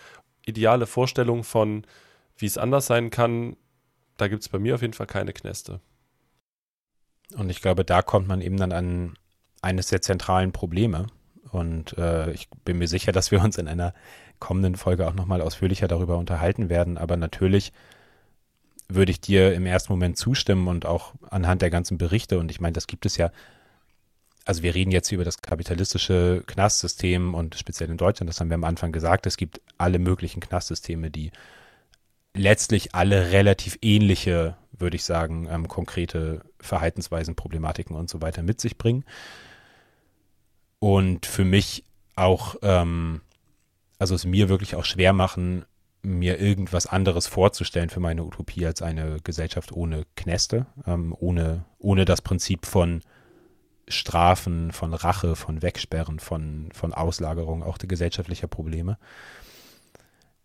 ideale 0.46 0.86
Vorstellung 0.86 1.44
von, 1.44 1.86
wie 2.38 2.46
es 2.46 2.58
anders 2.58 2.86
sein 2.86 3.10
kann, 3.10 3.58
da 4.18 4.28
gibt 4.28 4.44
es 4.44 4.50
bei 4.50 4.60
mir 4.60 4.76
auf 4.76 4.82
jeden 4.82 4.94
Fall 4.94 5.08
keine 5.08 5.34
Knäste. 5.34 5.82
Und 7.36 7.50
ich 7.50 7.62
glaube, 7.62 7.84
da 7.84 8.02
kommt 8.02 8.28
man 8.28 8.42
eben 8.42 8.58
dann 8.58 8.72
an 8.72 9.14
eines 9.62 9.88
der 9.88 10.02
zentralen 10.02 10.52
Probleme. 10.52 11.08
Und 11.52 11.98
äh, 11.98 12.32
ich 12.32 12.50
bin 12.64 12.78
mir 12.78 12.88
sicher, 12.88 13.12
dass 13.12 13.32
wir 13.32 13.42
uns 13.42 13.58
in 13.58 13.68
einer 13.68 13.94
kommenden 14.40 14.76
Folge 14.76 15.08
auch 15.08 15.14
nochmal 15.14 15.42
ausführlicher 15.42 15.88
darüber 15.88 16.18
unterhalten 16.18 16.70
werden. 16.70 16.98
Aber 16.98 17.18
natürlich 17.18 17.74
würde 18.88 19.12
ich 19.12 19.22
dir 19.22 19.54
im 19.54 19.66
ersten 19.66 19.92
Moment 19.92 20.18
zustimmen 20.18 20.68
und 20.68 20.86
auch 20.86 21.14
anhand 21.30 21.62
der 21.62 21.70
ganzen 21.70 21.98
Berichte. 21.98 22.38
Und 22.40 22.52
ich 22.52 22.60
meine, 22.60 22.74
das 22.74 22.88
gibt 22.88 23.06
es 23.06 23.18
ja. 23.18 23.32
Also 24.46 24.62
wir 24.62 24.76
reden 24.76 24.92
jetzt 24.92 25.12
über 25.12 25.24
das 25.24 25.42
kapitalistische 25.42 26.44
Knastsystem 26.46 27.34
und 27.34 27.56
speziell 27.56 27.90
in 27.90 27.98
Deutschland, 27.98 28.30
das 28.30 28.40
haben 28.40 28.50
wir 28.50 28.56
am 28.56 28.64
Anfang 28.64 28.92
gesagt, 28.92 29.26
es 29.26 29.38
gibt 29.38 29.60
alle 29.80 29.98
möglichen 29.98 30.40
Knastsysteme, 30.40 31.10
die 31.10 31.32
letztlich 32.36 32.94
alle 32.94 33.32
relativ 33.32 33.80
ähnliche, 33.82 34.56
würde 34.72 34.98
ich 34.98 35.04
sagen, 35.04 35.48
ähm, 35.50 35.68
konkrete 35.68 36.44
Verhaltensweisen, 36.66 37.36
Problematiken 37.36 37.96
und 37.96 38.10
so 38.10 38.22
weiter 38.22 38.44
mit 38.44 38.60
sich 38.60 38.78
bringen. 38.78 39.06
Und 40.80 41.26
für 41.26 41.46
mich 41.46 41.84
auch, 42.16 42.56
ähm, 42.62 43.22
also 43.98 44.16
es 44.16 44.26
mir 44.26 44.50
wirklich 44.50 44.76
auch 44.76 44.86
schwer 44.86 45.14
machen, 45.14 45.66
mir 46.02 46.40
irgendwas 46.40 46.86
anderes 46.86 47.28
vorzustellen 47.28 47.90
für 47.90 48.00
meine 48.00 48.24
Utopie 48.24 48.66
als 48.66 48.82
eine 48.82 49.18
Gesellschaft 49.24 49.72
ohne 49.72 50.04
Knäste, 50.16 50.68
ähm, 50.86 51.16
ohne, 51.18 51.66
ohne 51.80 52.06
das 52.06 52.22
Prinzip 52.22 52.66
von 52.66 53.02
Strafen, 53.88 54.72
von 54.72 54.94
Rache, 54.94 55.36
von 55.36 55.62
Wegsperren, 55.62 56.20
von, 56.20 56.70
von 56.74 56.94
Auslagerung 56.94 57.64
auch 57.64 57.78
gesellschaftlicher 57.78 58.48
Probleme. 58.48 58.98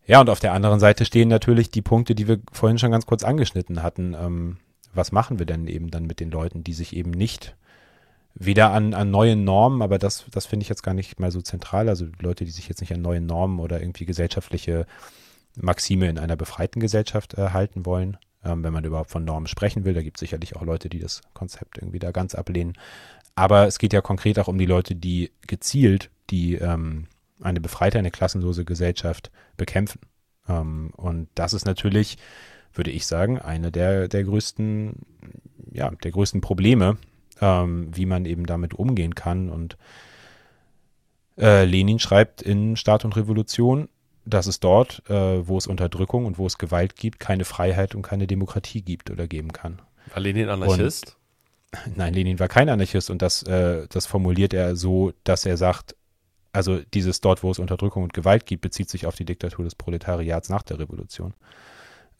Ja, 0.06 0.20
und 0.20 0.28
auf 0.28 0.40
der 0.40 0.52
anderen 0.52 0.80
Seite 0.80 1.04
stehen 1.04 1.28
natürlich 1.28 1.70
die 1.70 1.82
Punkte, 1.82 2.14
die 2.14 2.26
wir 2.26 2.40
vorhin 2.52 2.78
schon 2.78 2.90
ganz 2.90 3.06
kurz 3.06 3.22
angeschnitten 3.22 3.82
hatten. 3.82 4.14
Ähm, 4.14 4.56
was 4.94 5.12
machen 5.12 5.38
wir 5.38 5.46
denn 5.46 5.66
eben 5.66 5.90
dann 5.90 6.04
mit 6.04 6.20
den 6.20 6.30
Leuten, 6.30 6.64
die 6.64 6.72
sich 6.72 6.96
eben 6.96 7.10
nicht 7.10 7.56
weder 8.34 8.70
an, 8.72 8.94
an 8.94 9.10
neuen 9.10 9.44
Normen, 9.44 9.82
aber 9.82 9.98
das, 9.98 10.24
das 10.30 10.46
finde 10.46 10.62
ich 10.62 10.68
jetzt 10.68 10.82
gar 10.82 10.94
nicht 10.94 11.18
mal 11.18 11.30
so 11.30 11.42
zentral. 11.42 11.88
Also 11.88 12.06
Leute, 12.20 12.44
die 12.44 12.50
sich 12.50 12.68
jetzt 12.68 12.80
nicht 12.80 12.92
an 12.92 13.02
neuen 13.02 13.26
Normen 13.26 13.58
oder 13.58 13.80
irgendwie 13.80 14.06
gesellschaftliche 14.06 14.86
Maxime 15.56 16.08
in 16.08 16.18
einer 16.18 16.36
befreiten 16.36 16.80
Gesellschaft 16.80 17.34
äh, 17.34 17.50
halten 17.50 17.84
wollen, 17.84 18.16
ähm, 18.44 18.62
wenn 18.62 18.72
man 18.72 18.84
überhaupt 18.84 19.10
von 19.10 19.24
Normen 19.24 19.48
sprechen 19.48 19.84
will. 19.84 19.94
Da 19.94 20.02
gibt 20.02 20.16
es 20.16 20.20
sicherlich 20.20 20.56
auch 20.56 20.62
Leute, 20.62 20.88
die 20.88 21.00
das 21.00 21.22
Konzept 21.34 21.78
irgendwie 21.78 21.98
da 21.98 22.12
ganz 22.12 22.34
ablehnen. 22.34 22.74
Aber 23.34 23.66
es 23.66 23.78
geht 23.78 23.92
ja 23.92 24.00
konkret 24.00 24.38
auch 24.38 24.48
um 24.48 24.58
die 24.58 24.66
Leute, 24.66 24.94
die 24.94 25.32
gezielt 25.46 26.10
die 26.30 26.54
ähm, 26.54 27.06
eine 27.40 27.60
befreite, 27.60 27.98
eine 27.98 28.10
klassenlose 28.10 28.64
Gesellschaft 28.64 29.30
bekämpfen. 29.56 30.00
Ähm, 30.48 30.92
und 30.96 31.28
das 31.34 31.52
ist 31.52 31.66
natürlich, 31.66 32.18
würde 32.74 32.90
ich 32.90 33.06
sagen, 33.06 33.38
eine 33.38 33.70
der, 33.70 34.08
der 34.08 34.24
größten, 34.24 34.94
ja, 35.72 35.90
der 35.90 36.10
größten 36.10 36.40
Probleme, 36.40 36.96
ähm, 37.40 37.90
wie 37.94 38.06
man 38.06 38.24
eben 38.24 38.46
damit 38.46 38.74
umgehen 38.74 39.14
kann. 39.14 39.48
Und 39.48 39.76
äh, 41.38 41.64
Lenin 41.64 41.98
schreibt 41.98 42.42
in 42.42 42.76
Staat 42.76 43.04
und 43.04 43.16
Revolution, 43.16 43.88
dass 44.24 44.46
es 44.46 44.60
dort, 44.60 45.02
äh, 45.08 45.46
wo 45.46 45.58
es 45.58 45.66
Unterdrückung 45.66 46.26
und 46.26 46.38
wo 46.38 46.46
es 46.46 46.58
Gewalt 46.58 46.96
gibt, 46.96 47.20
keine 47.20 47.44
Freiheit 47.44 47.94
und 47.94 48.02
keine 48.02 48.26
Demokratie 48.26 48.82
gibt 48.82 49.10
oder 49.10 49.26
geben 49.26 49.52
kann. 49.52 49.80
War 50.12 50.20
Lenin 50.20 50.48
Anarchist? 50.48 51.16
Und, 51.86 51.96
nein, 51.96 52.14
Lenin 52.14 52.38
war 52.38 52.48
kein 52.48 52.68
Anarchist 52.68 53.10
und 53.10 53.22
das, 53.22 53.42
äh, 53.44 53.86
das 53.88 54.06
formuliert 54.06 54.52
er 54.52 54.76
so, 54.76 55.12
dass 55.24 55.46
er 55.46 55.56
sagt, 55.56 55.96
also 56.52 56.80
dieses 56.94 57.20
dort, 57.20 57.42
wo 57.42 57.50
es 57.50 57.58
Unterdrückung 57.58 58.02
und 58.02 58.12
Gewalt 58.12 58.44
gibt, 58.44 58.62
bezieht 58.62 58.90
sich 58.90 59.06
auf 59.06 59.14
die 59.14 59.24
Diktatur 59.24 59.64
des 59.64 59.74
Proletariats 59.74 60.48
nach 60.48 60.62
der 60.62 60.78
Revolution. 60.78 61.34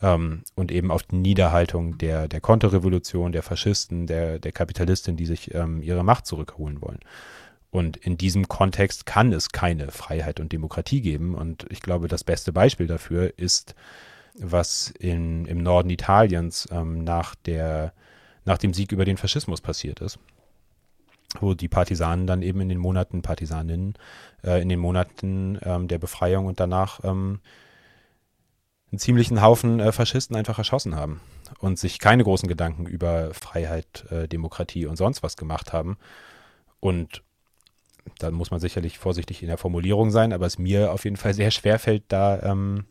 Ähm, 0.03 0.43
und 0.55 0.73
eben 0.73 0.91
auf 0.91 1.03
die 1.03 1.17
Niederhaltung 1.17 1.99
der, 1.99 2.29
der 2.29 2.41
Konterrevolution, 2.41 3.33
der 3.33 3.43
Faschisten, 3.43 4.07
der, 4.07 4.39
der 4.39 4.53
Kapitalistin, 4.53 5.17
die 5.17 5.27
sich 5.27 5.55
ähm, 5.55 5.83
ihre 5.83 6.05
Macht 6.05 6.27
zurückholen 6.27 6.81
wollen. 6.81 7.01
Und 7.71 7.97
in 7.97 8.17
diesem 8.17 8.49
Kontext 8.49 9.07
kann 9.07 9.33
es 9.33 9.51
keine 9.51 9.91
Freiheit 9.91 10.41
und 10.41 10.53
Demokratie 10.53 11.03
geben. 11.03 11.35
Und 11.35 11.67
ich 11.71 11.81
glaube, 11.81 12.09
das 12.09 12.25
beste 12.25 12.53
Beispiel 12.53 12.87
dafür 12.87 13.35
ist, 13.37 13.75
was 14.35 14.91
in, 14.99 15.45
im 15.47 15.63
Norden 15.63 15.91
Italiens 15.91 16.69
ähm, 16.73 17.05
nach, 17.05 17.35
der, 17.35 17.93
nach 18.45 18.59
dem 18.59 18.75
Sieg 18.75 18.93
über 18.93 19.05
den 19.05 19.17
Faschismus 19.17 19.61
passiert 19.61 20.01
ist 20.01 20.19
wo 21.39 21.55
die 21.55 21.69
Partisanen 21.69 22.27
dann 22.27 22.43
eben 22.43 22.61
in 22.61 22.69
den 22.69 22.79
Monaten, 22.79 23.23
Partisaninnen, 23.23 23.95
äh, 24.43 24.61
in 24.61 24.69
den 24.69 24.81
Monaten 24.81 25.59
ähm, 25.63 25.87
der 25.87 25.99
Befreiung 25.99 26.47
und 26.47 26.59
danach 26.59 27.05
ähm, 27.05 27.41
einen 28.91 28.99
ziemlichen 28.99 29.43
Haufen 29.43 29.81
äh, 29.81 29.93
Faschisten 29.93 30.37
einfach 30.37 30.59
erschossen 30.59 30.97
haben 30.97 31.21
und 31.59 31.79
sich 31.79 31.99
keine 31.99 32.25
großen 32.25 32.49
Gedanken 32.49 32.87
über 32.87 33.33
Freiheit, 33.35 34.05
äh, 34.11 34.29
Demokratie 34.29 34.87
und 34.87 34.97
sonst 34.97 35.23
was 35.23 35.37
gemacht 35.37 35.73
haben. 35.73 35.97
Und 36.81 37.23
da 38.19 38.31
muss 38.31 38.51
man 38.51 38.61
sicherlich 38.61 38.99
vorsichtig 38.99 39.43
in 39.43 39.49
der 39.49 39.59
Formulierung 39.59 40.11
sein, 40.11 40.33
aber 40.33 40.47
es 40.47 40.59
mir 40.59 40.93
auf 40.93 41.05
jeden 41.05 41.17
Fall 41.17 41.35
sehr 41.35 41.51
schwer 41.51 41.79
fällt, 41.79 42.05
da 42.09 42.43
ähm, 42.43 42.87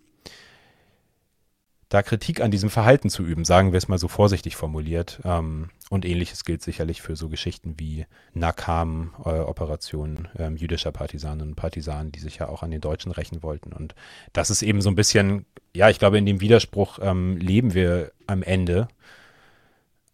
da 1.89 2.03
Kritik 2.03 2.39
an 2.39 2.51
diesem 2.51 2.69
Verhalten 2.69 3.09
zu 3.09 3.23
üben, 3.23 3.43
sagen 3.43 3.71
wir 3.71 3.77
es 3.77 3.87
mal 3.87 3.97
so 3.97 4.07
vorsichtig 4.07 4.55
formuliert. 4.55 5.19
Ähm, 5.25 5.71
und 5.89 6.05
ähnliches 6.05 6.45
gilt 6.45 6.61
sicherlich 6.61 7.01
für 7.01 7.15
so 7.15 7.29
Geschichten 7.29 7.75
wie 7.79 8.05
Nakam-Operationen 8.33 10.27
äh, 10.37 10.43
ähm, 10.43 10.55
jüdischer 10.55 10.91
Partisanen 10.91 11.49
und 11.49 11.55
Partisanen, 11.55 12.11
die 12.11 12.19
sich 12.19 12.37
ja 12.37 12.47
auch 12.47 12.61
an 12.61 12.69
den 12.69 12.79
Deutschen 12.81 13.11
rächen 13.11 13.41
wollten. 13.41 13.73
Und 13.73 13.95
das 14.33 14.51
ist 14.51 14.61
eben 14.61 14.81
so 14.81 14.89
ein 14.89 14.95
bisschen, 14.95 15.47
ja, 15.75 15.89
ich 15.89 15.97
glaube, 15.97 16.19
in 16.19 16.27
dem 16.27 16.41
Widerspruch 16.41 16.99
ähm, 17.01 17.37
leben 17.37 17.73
wir 17.73 18.11
am 18.27 18.43
Ende 18.43 18.87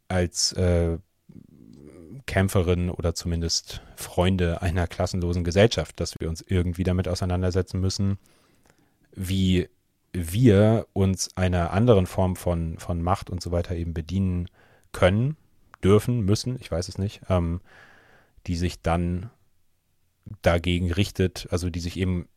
als 0.08 0.54
äh, 0.54 0.98
Kämpferin 2.26 2.90
oder 2.90 3.14
zumindest 3.16 3.82
Freunde 3.98 4.62
einer 4.62 4.88
klassenlosen 4.88 5.44
Gesellschaft, 5.44 6.00
dass 6.00 6.16
wir 6.20 6.30
uns 6.30 6.42
irgendwie 6.42 6.84
damit 6.84 7.10
auseinandersetzen 7.10 7.82
müssen, 7.82 8.18
wie 9.14 9.68
wir 10.16 10.88
uns 10.94 11.36
einer 11.36 11.72
anderen 11.72 12.08
Form 12.08 12.36
von, 12.36 12.78
von 12.80 13.02
Macht 13.02 13.30
und 13.30 13.42
so 13.42 13.52
weiter 13.52 13.76
eben 13.76 13.94
bedienen 13.94 14.50
können, 14.92 15.36
dürfen, 15.84 16.22
müssen, 16.22 16.58
ich 16.60 16.72
weiß 16.72 16.88
es 16.88 16.98
nicht, 16.98 17.22
ähm, 17.30 17.62
die 18.48 18.56
sich 18.56 18.82
dann 18.82 19.30
dagegen 20.42 20.92
richtet, 20.92 21.48
also 21.52 21.70
die 21.70 21.80
sich 21.80 21.98
eben, 21.98 22.28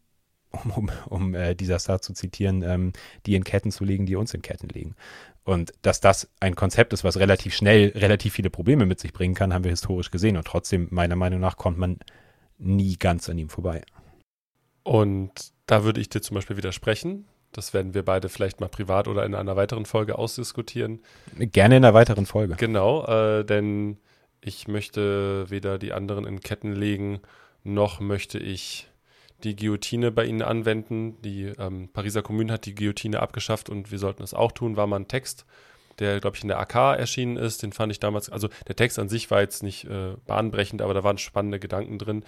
um, 0.50 0.70
um, 0.72 0.90
um 1.06 1.34
äh, 1.34 1.54
dieser 1.54 1.78
Star 1.78 2.00
zu 2.00 2.12
zitieren, 2.12 2.62
ähm, 2.62 2.92
die 3.26 3.34
in 3.34 3.44
Ketten 3.44 3.70
zu 3.70 3.84
legen, 3.84 4.06
die 4.06 4.16
uns 4.16 4.34
in 4.34 4.42
Ketten 4.42 4.68
legen. 4.68 4.94
Und 5.44 5.72
dass 5.82 6.00
das 6.00 6.28
ein 6.40 6.56
Konzept 6.56 6.92
ist, 6.92 7.04
was 7.04 7.18
relativ 7.18 7.54
schnell 7.54 7.92
relativ 7.94 8.34
viele 8.34 8.50
Probleme 8.50 8.84
mit 8.84 9.00
sich 9.00 9.12
bringen 9.12 9.34
kann, 9.34 9.54
haben 9.54 9.64
wir 9.64 9.70
historisch 9.70 10.10
gesehen. 10.10 10.36
Und 10.36 10.46
trotzdem, 10.46 10.88
meiner 10.90 11.16
Meinung 11.16 11.40
nach, 11.40 11.56
kommt 11.56 11.78
man 11.78 11.98
nie 12.58 12.96
ganz 12.96 13.28
an 13.30 13.38
ihm 13.38 13.48
vorbei. 13.48 13.82
Und 14.88 15.52
da 15.66 15.84
würde 15.84 16.00
ich 16.00 16.08
dir 16.08 16.22
zum 16.22 16.36
Beispiel 16.36 16.56
widersprechen. 16.56 17.26
Das 17.52 17.74
werden 17.74 17.92
wir 17.92 18.06
beide 18.06 18.30
vielleicht 18.30 18.60
mal 18.60 18.70
privat 18.70 19.06
oder 19.06 19.26
in 19.26 19.34
einer 19.34 19.54
weiteren 19.54 19.84
Folge 19.84 20.18
ausdiskutieren. 20.18 21.00
Gerne 21.36 21.76
in 21.76 21.84
einer 21.84 21.92
weiteren 21.92 22.24
Folge. 22.24 22.54
Genau, 22.56 23.04
äh, 23.04 23.44
denn 23.44 23.98
ich 24.40 24.66
möchte 24.66 25.50
weder 25.50 25.78
die 25.78 25.92
anderen 25.92 26.26
in 26.26 26.40
Ketten 26.40 26.72
legen, 26.72 27.20
noch 27.64 28.00
möchte 28.00 28.38
ich 28.38 28.88
die 29.44 29.56
Guillotine 29.56 30.10
bei 30.10 30.24
Ihnen 30.24 30.40
anwenden. 30.40 31.20
Die 31.20 31.52
ähm, 31.58 31.90
Pariser 31.92 32.22
Kommune 32.22 32.50
hat 32.50 32.64
die 32.64 32.74
Guillotine 32.74 33.20
abgeschafft 33.20 33.68
und 33.68 33.90
wir 33.90 33.98
sollten 33.98 34.22
es 34.22 34.32
auch 34.32 34.52
tun. 34.52 34.78
War 34.78 34.86
mal 34.86 35.00
ein 35.00 35.08
Text, 35.08 35.44
der, 35.98 36.18
glaube 36.18 36.36
ich, 36.38 36.42
in 36.42 36.48
der 36.48 36.60
AK 36.60 36.98
erschienen 36.98 37.36
ist. 37.36 37.62
Den 37.62 37.74
fand 37.74 37.92
ich 37.92 38.00
damals, 38.00 38.30
also 38.30 38.48
der 38.66 38.76
Text 38.76 38.98
an 38.98 39.10
sich 39.10 39.30
war 39.30 39.42
jetzt 39.42 39.62
nicht 39.62 39.84
äh, 39.84 40.14
bahnbrechend, 40.26 40.80
aber 40.80 40.94
da 40.94 41.04
waren 41.04 41.18
spannende 41.18 41.58
Gedanken 41.58 41.98
drin. 41.98 42.24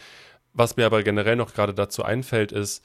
Was 0.53 0.77
mir 0.77 0.87
aber 0.87 1.03
generell 1.03 1.37
noch 1.37 1.55
gerade 1.55 1.75
dazu 1.75 2.03
einfällt, 2.03 2.53
ist, 2.53 2.85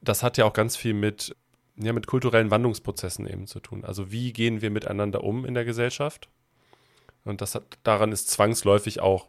das 0.00 0.22
hat 0.22 0.36
ja 0.36 0.44
auch 0.44 0.52
ganz 0.52 0.76
viel 0.76 0.94
mit, 0.94 1.34
ja, 1.76 1.92
mit 1.92 2.06
kulturellen 2.06 2.50
Wandlungsprozessen 2.50 3.26
eben 3.26 3.46
zu 3.46 3.60
tun. 3.60 3.84
Also 3.84 4.12
wie 4.12 4.32
gehen 4.32 4.60
wir 4.60 4.70
miteinander 4.70 5.24
um 5.24 5.44
in 5.44 5.54
der 5.54 5.64
Gesellschaft? 5.64 6.28
Und 7.24 7.40
das 7.40 7.54
hat, 7.54 7.64
daran 7.82 8.12
ist 8.12 8.30
zwangsläufig 8.30 9.00
auch 9.00 9.28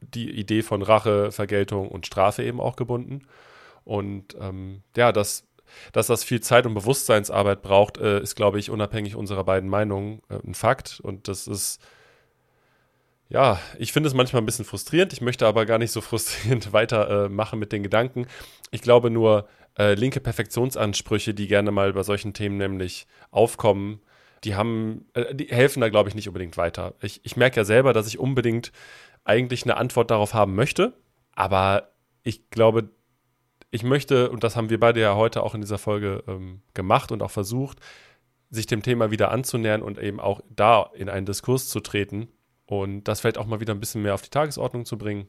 die 0.00 0.30
Idee 0.30 0.62
von 0.62 0.82
Rache, 0.82 1.32
Vergeltung 1.32 1.88
und 1.88 2.06
Strafe 2.06 2.42
eben 2.42 2.60
auch 2.60 2.76
gebunden. 2.76 3.26
Und 3.84 4.36
ähm, 4.40 4.82
ja, 4.96 5.12
das, 5.12 5.46
dass 5.92 6.06
das 6.06 6.24
viel 6.24 6.40
Zeit 6.40 6.66
und 6.66 6.74
Bewusstseinsarbeit 6.74 7.62
braucht, 7.62 7.98
äh, 7.98 8.20
ist, 8.20 8.34
glaube 8.34 8.58
ich, 8.58 8.70
unabhängig 8.70 9.16
unserer 9.16 9.44
beiden 9.44 9.68
Meinungen 9.68 10.20
äh, 10.28 10.38
ein 10.46 10.54
Fakt. 10.54 11.00
Und 11.00 11.28
das 11.28 11.46
ist 11.46 11.80
Ja, 13.28 13.58
ich 13.78 13.92
finde 13.92 14.08
es 14.08 14.14
manchmal 14.14 14.42
ein 14.42 14.46
bisschen 14.46 14.64
frustrierend. 14.64 15.12
Ich 15.12 15.20
möchte 15.20 15.46
aber 15.46 15.66
gar 15.66 15.78
nicht 15.78 15.92
so 15.92 16.00
frustrierend 16.02 16.72
weitermachen 16.72 17.56
äh, 17.56 17.60
mit 17.60 17.72
den 17.72 17.82
Gedanken. 17.82 18.26
Ich 18.70 18.82
glaube 18.82 19.10
nur, 19.10 19.48
äh, 19.78 19.94
linke 19.94 20.20
Perfektionsansprüche, 20.20 21.34
die 21.34 21.48
gerne 21.48 21.70
mal 21.70 21.92
bei 21.92 22.02
solchen 22.02 22.32
Themen 22.32 22.56
nämlich 22.56 23.06
aufkommen, 23.30 24.00
die 24.44 24.54
haben, 24.54 25.06
äh, 25.14 25.34
die 25.34 25.46
helfen 25.46 25.80
da, 25.80 25.88
glaube 25.88 26.08
ich, 26.08 26.14
nicht 26.14 26.28
unbedingt 26.28 26.56
weiter. 26.56 26.94
Ich, 27.00 27.20
ich 27.24 27.36
merke 27.36 27.56
ja 27.56 27.64
selber, 27.64 27.92
dass 27.92 28.06
ich 28.06 28.18
unbedingt 28.18 28.72
eigentlich 29.24 29.64
eine 29.64 29.76
Antwort 29.78 30.10
darauf 30.10 30.34
haben 30.34 30.54
möchte, 30.54 30.92
aber 31.32 31.90
ich 32.22 32.50
glaube, 32.50 32.90
ich 33.70 33.82
möchte, 33.82 34.30
und 34.30 34.44
das 34.44 34.54
haben 34.54 34.70
wir 34.70 34.78
beide 34.78 35.00
ja 35.00 35.16
heute 35.16 35.42
auch 35.42 35.54
in 35.54 35.62
dieser 35.62 35.78
Folge 35.78 36.22
ähm, 36.28 36.60
gemacht 36.74 37.10
und 37.10 37.22
auch 37.22 37.30
versucht, 37.30 37.78
sich 38.50 38.66
dem 38.66 38.82
Thema 38.82 39.10
wieder 39.10 39.32
anzunähern 39.32 39.82
und 39.82 39.98
eben 39.98 40.20
auch 40.20 40.40
da 40.48 40.90
in 40.94 41.08
einen 41.08 41.26
Diskurs 41.26 41.68
zu 41.68 41.80
treten 41.80 42.28
und 42.66 43.04
das 43.04 43.20
vielleicht 43.20 43.38
auch 43.38 43.46
mal 43.46 43.60
wieder 43.60 43.74
ein 43.74 43.80
bisschen 43.80 44.02
mehr 44.02 44.14
auf 44.14 44.22
die 44.22 44.30
Tagesordnung 44.30 44.84
zu 44.84 44.98
bringen. 44.98 45.28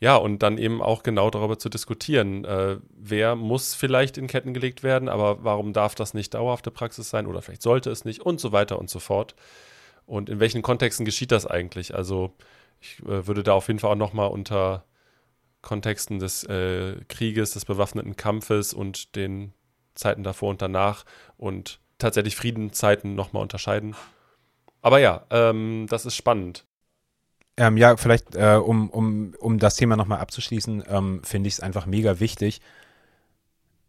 Ja, 0.00 0.16
und 0.16 0.42
dann 0.42 0.58
eben 0.58 0.82
auch 0.82 1.02
genau 1.02 1.30
darüber 1.30 1.58
zu 1.58 1.68
diskutieren, 1.68 2.44
äh, 2.44 2.78
wer 2.90 3.36
muss 3.36 3.74
vielleicht 3.74 4.18
in 4.18 4.26
Ketten 4.26 4.52
gelegt 4.52 4.82
werden, 4.82 5.08
aber 5.08 5.44
warum 5.44 5.72
darf 5.72 5.94
das 5.94 6.14
nicht 6.14 6.34
dauerhafte 6.34 6.70
Praxis 6.70 7.08
sein 7.08 7.26
oder 7.26 7.40
vielleicht 7.40 7.62
sollte 7.62 7.90
es 7.90 8.04
nicht 8.04 8.20
und 8.20 8.40
so 8.40 8.52
weiter 8.52 8.78
und 8.78 8.90
so 8.90 8.98
fort. 8.98 9.34
Und 10.04 10.28
in 10.28 10.40
welchen 10.40 10.62
Kontexten 10.62 11.06
geschieht 11.06 11.32
das 11.32 11.46
eigentlich? 11.46 11.94
Also 11.94 12.32
ich 12.80 12.98
äh, 13.00 13.26
würde 13.26 13.42
da 13.42 13.54
auf 13.54 13.68
jeden 13.68 13.78
Fall 13.78 13.92
auch 13.92 13.96
nochmal 13.96 14.28
unter 14.28 14.84
Kontexten 15.62 16.18
des 16.18 16.44
äh, 16.44 16.96
Krieges, 17.08 17.52
des 17.52 17.64
bewaffneten 17.64 18.16
Kampfes 18.16 18.74
und 18.74 19.16
den 19.16 19.54
Zeiten 19.94 20.22
davor 20.22 20.50
und 20.50 20.60
danach 20.60 21.04
und 21.38 21.80
tatsächlich 21.98 22.36
Friedenszeiten 22.36 23.14
nochmal 23.14 23.42
unterscheiden. 23.42 23.94
Aber 24.84 24.98
ja, 24.98 25.24
ähm, 25.30 25.86
das 25.88 26.04
ist 26.04 26.14
spannend. 26.14 26.66
Ähm, 27.56 27.78
ja, 27.78 27.96
vielleicht, 27.96 28.34
äh, 28.34 28.60
um, 28.62 28.90
um, 28.90 29.34
um 29.40 29.58
das 29.58 29.76
Thema 29.76 29.96
nochmal 29.96 30.18
abzuschließen, 30.18 30.84
ähm, 30.86 31.22
finde 31.24 31.48
ich 31.48 31.54
es 31.54 31.60
einfach 31.60 31.86
mega 31.86 32.20
wichtig, 32.20 32.60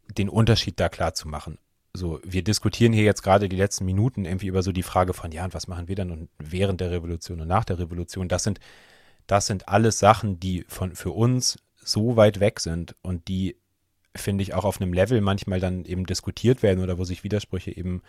den 0.08 0.30
Unterschied 0.30 0.80
da 0.80 0.88
klar 0.88 1.14
zu 1.14 1.28
machen. 1.28 1.58
So, 1.92 2.22
wir 2.24 2.46
diskutieren 2.46 2.94
hier 2.94 3.04
jetzt 3.04 3.24
gerade 3.24 3.50
die 3.50 3.58
letzten 3.58 3.84
Minuten 3.84 4.24
irgendwie 4.24 4.48
über 4.48 4.64
so 4.64 4.72
die 4.72 4.84
Frage 4.84 5.14
von, 5.14 5.34
ja, 5.34 5.44
und 5.44 5.54
was 5.54 5.68
machen 5.68 5.90
wir 5.90 5.98
dann 5.98 6.12
und 6.12 6.30
während 6.40 6.80
der 6.80 6.92
Revolution 6.92 7.42
und 7.42 7.50
nach 7.50 7.66
der 7.66 7.78
Revolution? 7.78 8.30
Das 8.30 8.44
sind, 8.44 8.62
das 9.28 9.48
sind 9.48 9.68
alles 9.68 10.00
Sachen, 10.00 10.40
die 10.40 10.64
von, 10.70 10.96
für 10.96 11.12
uns 11.12 11.60
so 11.84 12.16
weit 12.16 12.40
weg 12.40 12.62
sind 12.62 12.96
und 13.02 13.28
die, 13.28 13.58
finde 14.16 14.44
ich, 14.44 14.54
auch 14.54 14.64
auf 14.64 14.80
einem 14.80 14.94
Level 14.94 15.20
manchmal 15.20 15.60
dann 15.60 15.84
eben 15.84 16.06
diskutiert 16.06 16.64
werden 16.64 16.82
oder 16.82 16.98
wo 16.98 17.04
sich 17.04 17.26
Widersprüche 17.26 17.76
eben 17.76 18.02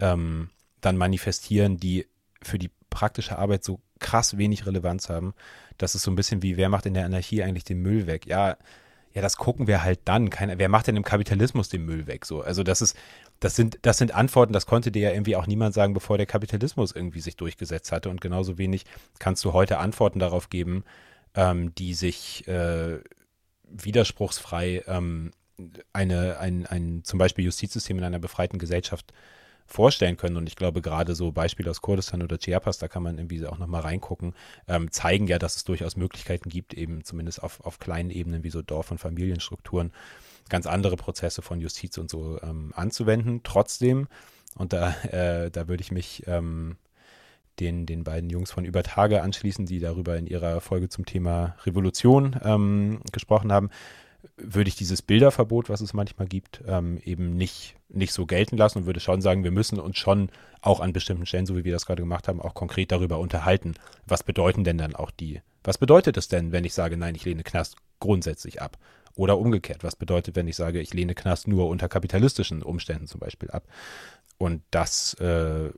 ähm, 0.00 0.48
dann 0.80 0.96
manifestieren, 0.96 1.76
die 1.76 2.06
für 2.42 2.58
die 2.58 2.70
praktische 2.90 3.38
Arbeit 3.38 3.64
so 3.64 3.80
krass 3.98 4.36
wenig 4.36 4.66
Relevanz 4.66 5.08
haben. 5.08 5.34
Das 5.78 5.94
ist 5.94 6.02
so 6.02 6.10
ein 6.10 6.16
bisschen 6.16 6.42
wie, 6.42 6.56
wer 6.56 6.68
macht 6.68 6.86
in 6.86 6.94
der 6.94 7.04
Anarchie 7.04 7.42
eigentlich 7.42 7.64
den 7.64 7.80
Müll 7.80 8.06
weg? 8.06 8.26
Ja, 8.26 8.56
ja, 9.14 9.20
das 9.20 9.36
gucken 9.36 9.66
wir 9.66 9.82
halt 9.82 10.00
dann. 10.06 10.30
Keine, 10.30 10.58
wer 10.58 10.68
macht 10.68 10.86
denn 10.86 10.96
im 10.96 11.04
Kapitalismus 11.04 11.68
den 11.68 11.84
Müll 11.84 12.06
weg? 12.06 12.24
So, 12.24 12.40
also 12.40 12.62
das 12.62 12.80
ist, 12.80 12.96
das 13.40 13.56
sind, 13.56 13.78
das 13.82 13.98
sind 13.98 14.14
Antworten, 14.14 14.52
das 14.52 14.66
konnte 14.66 14.90
dir 14.90 15.02
ja 15.02 15.10
irgendwie 15.10 15.36
auch 15.36 15.46
niemand 15.46 15.74
sagen, 15.74 15.92
bevor 15.92 16.16
der 16.16 16.26
Kapitalismus 16.26 16.92
irgendwie 16.92 17.20
sich 17.20 17.36
durchgesetzt 17.36 17.92
hatte. 17.92 18.08
Und 18.08 18.20
genauso 18.20 18.56
wenig 18.58 18.84
kannst 19.18 19.44
du 19.44 19.52
heute 19.52 19.78
Antworten 19.78 20.18
darauf 20.18 20.48
geben, 20.48 20.84
ähm, 21.34 21.74
die 21.74 21.94
sich 21.94 22.46
äh, 22.48 23.00
widerspruchsfrei 23.64 24.84
ähm, 24.86 25.32
eine, 25.92 26.38
ein, 26.38 26.66
ein 26.66 27.04
zum 27.04 27.18
Beispiel 27.18 27.44
Justizsystem 27.44 27.98
in 27.98 28.04
einer 28.04 28.18
befreiten 28.18 28.58
Gesellschaft 28.58 29.12
vorstellen 29.66 30.16
können. 30.16 30.36
Und 30.36 30.48
ich 30.48 30.56
glaube, 30.56 30.82
gerade 30.82 31.14
so 31.14 31.32
Beispiele 31.32 31.70
aus 31.70 31.80
Kurdistan 31.80 32.22
oder 32.22 32.38
Chiapas, 32.38 32.78
da 32.78 32.88
kann 32.88 33.02
man 33.02 33.18
irgendwie 33.18 33.46
auch 33.46 33.58
nochmal 33.58 33.82
reingucken, 33.82 34.34
ähm, 34.68 34.90
zeigen 34.90 35.26
ja, 35.26 35.38
dass 35.38 35.56
es 35.56 35.64
durchaus 35.64 35.96
Möglichkeiten 35.96 36.48
gibt, 36.48 36.74
eben 36.74 37.04
zumindest 37.04 37.42
auf, 37.42 37.60
auf 37.64 37.78
kleinen 37.78 38.10
Ebenen 38.10 38.44
wie 38.44 38.50
so 38.50 38.62
Dorf- 38.62 38.90
und 38.90 38.98
Familienstrukturen 38.98 39.92
ganz 40.48 40.66
andere 40.66 40.96
Prozesse 40.96 41.42
von 41.42 41.60
Justiz 41.60 41.98
und 41.98 42.10
so 42.10 42.40
ähm, 42.42 42.72
anzuwenden. 42.76 43.40
Trotzdem, 43.42 44.08
und 44.56 44.72
da, 44.72 44.94
äh, 45.04 45.50
da 45.50 45.68
würde 45.68 45.82
ich 45.82 45.92
mich 45.92 46.24
ähm, 46.26 46.76
den, 47.60 47.86
den 47.86 48.04
beiden 48.04 48.30
Jungs 48.30 48.50
von 48.50 48.64
Übertage 48.64 49.22
anschließen, 49.22 49.66
die 49.66 49.80
darüber 49.80 50.16
in 50.16 50.26
ihrer 50.26 50.60
Folge 50.60 50.88
zum 50.88 51.06
Thema 51.06 51.56
Revolution 51.64 52.36
ähm, 52.42 53.00
gesprochen 53.12 53.52
haben, 53.52 53.70
würde 54.36 54.68
ich 54.68 54.76
dieses 54.76 55.02
Bilderverbot, 55.02 55.68
was 55.68 55.80
es 55.80 55.94
manchmal 55.94 56.28
gibt, 56.28 56.62
ähm, 56.66 56.98
eben 57.04 57.36
nicht, 57.36 57.76
nicht 57.88 58.12
so 58.12 58.26
gelten 58.26 58.56
lassen 58.56 58.78
und 58.78 58.86
würde 58.86 59.00
schon 59.00 59.20
sagen, 59.20 59.44
wir 59.44 59.50
müssen 59.50 59.78
uns 59.78 59.98
schon 59.98 60.30
auch 60.60 60.80
an 60.80 60.92
bestimmten 60.92 61.26
Stellen, 61.26 61.46
so 61.46 61.56
wie 61.56 61.64
wir 61.64 61.72
das 61.72 61.86
gerade 61.86 62.02
gemacht 62.02 62.28
haben, 62.28 62.40
auch 62.40 62.54
konkret 62.54 62.92
darüber 62.92 63.18
unterhalten. 63.18 63.74
Was 64.06 64.22
bedeuten 64.22 64.64
denn 64.64 64.78
dann 64.78 64.94
auch 64.94 65.10
die, 65.10 65.40
was 65.64 65.78
bedeutet 65.78 66.16
es 66.16 66.28
denn, 66.28 66.52
wenn 66.52 66.64
ich 66.64 66.74
sage, 66.74 66.96
nein, 66.96 67.14
ich 67.14 67.24
lehne 67.24 67.42
Knast 67.42 67.76
grundsätzlich 68.00 68.62
ab? 68.62 68.78
Oder 69.14 69.38
umgekehrt, 69.38 69.84
was 69.84 69.96
bedeutet, 69.96 70.36
wenn 70.36 70.48
ich 70.48 70.56
sage, 70.56 70.80
ich 70.80 70.94
lehne 70.94 71.14
Knast 71.14 71.46
nur 71.46 71.68
unter 71.68 71.88
kapitalistischen 71.88 72.62
Umständen 72.62 73.06
zum 73.06 73.20
Beispiel 73.20 73.50
ab? 73.50 73.64
Und 74.38 74.62
das 74.70 75.14
äh, 75.14 75.70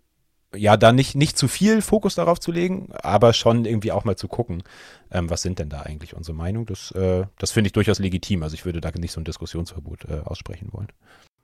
ja, 0.57 0.77
da 0.77 0.93
nicht, 0.93 1.15
nicht 1.15 1.39
zu 1.39 1.49
viel 1.49 1.83
Fokus 1.83 2.15
darauf 2.15 2.41
zu 2.41 2.53
legen, 2.53 2.89
aber 3.03 3.33
schon 3.33 3.65
irgendwie 3.65 3.93
auch 3.93 4.05
mal 4.05 4.17
zu 4.17 4.29
gucken, 4.29 4.63
ähm, 5.11 5.31
was 5.31 5.43
sind 5.43 5.59
denn 5.59 5.69
da 5.69 5.81
eigentlich 5.81 6.15
unsere 6.15 6.37
Meinung. 6.37 6.67
Das, 6.67 6.91
äh, 6.93 7.27
das 7.39 7.53
finde 7.53 7.69
ich 7.69 7.73
durchaus 7.73 7.99
legitim. 7.99 8.43
Also 8.43 8.55
ich 8.55 8.65
würde 8.65 8.81
da 8.81 8.91
nicht 8.97 9.13
so 9.13 9.21
ein 9.21 9.25
Diskussionsverbot 9.25 10.07
äh, 10.07 10.21
aussprechen 10.25 10.69
wollen. 10.73 10.89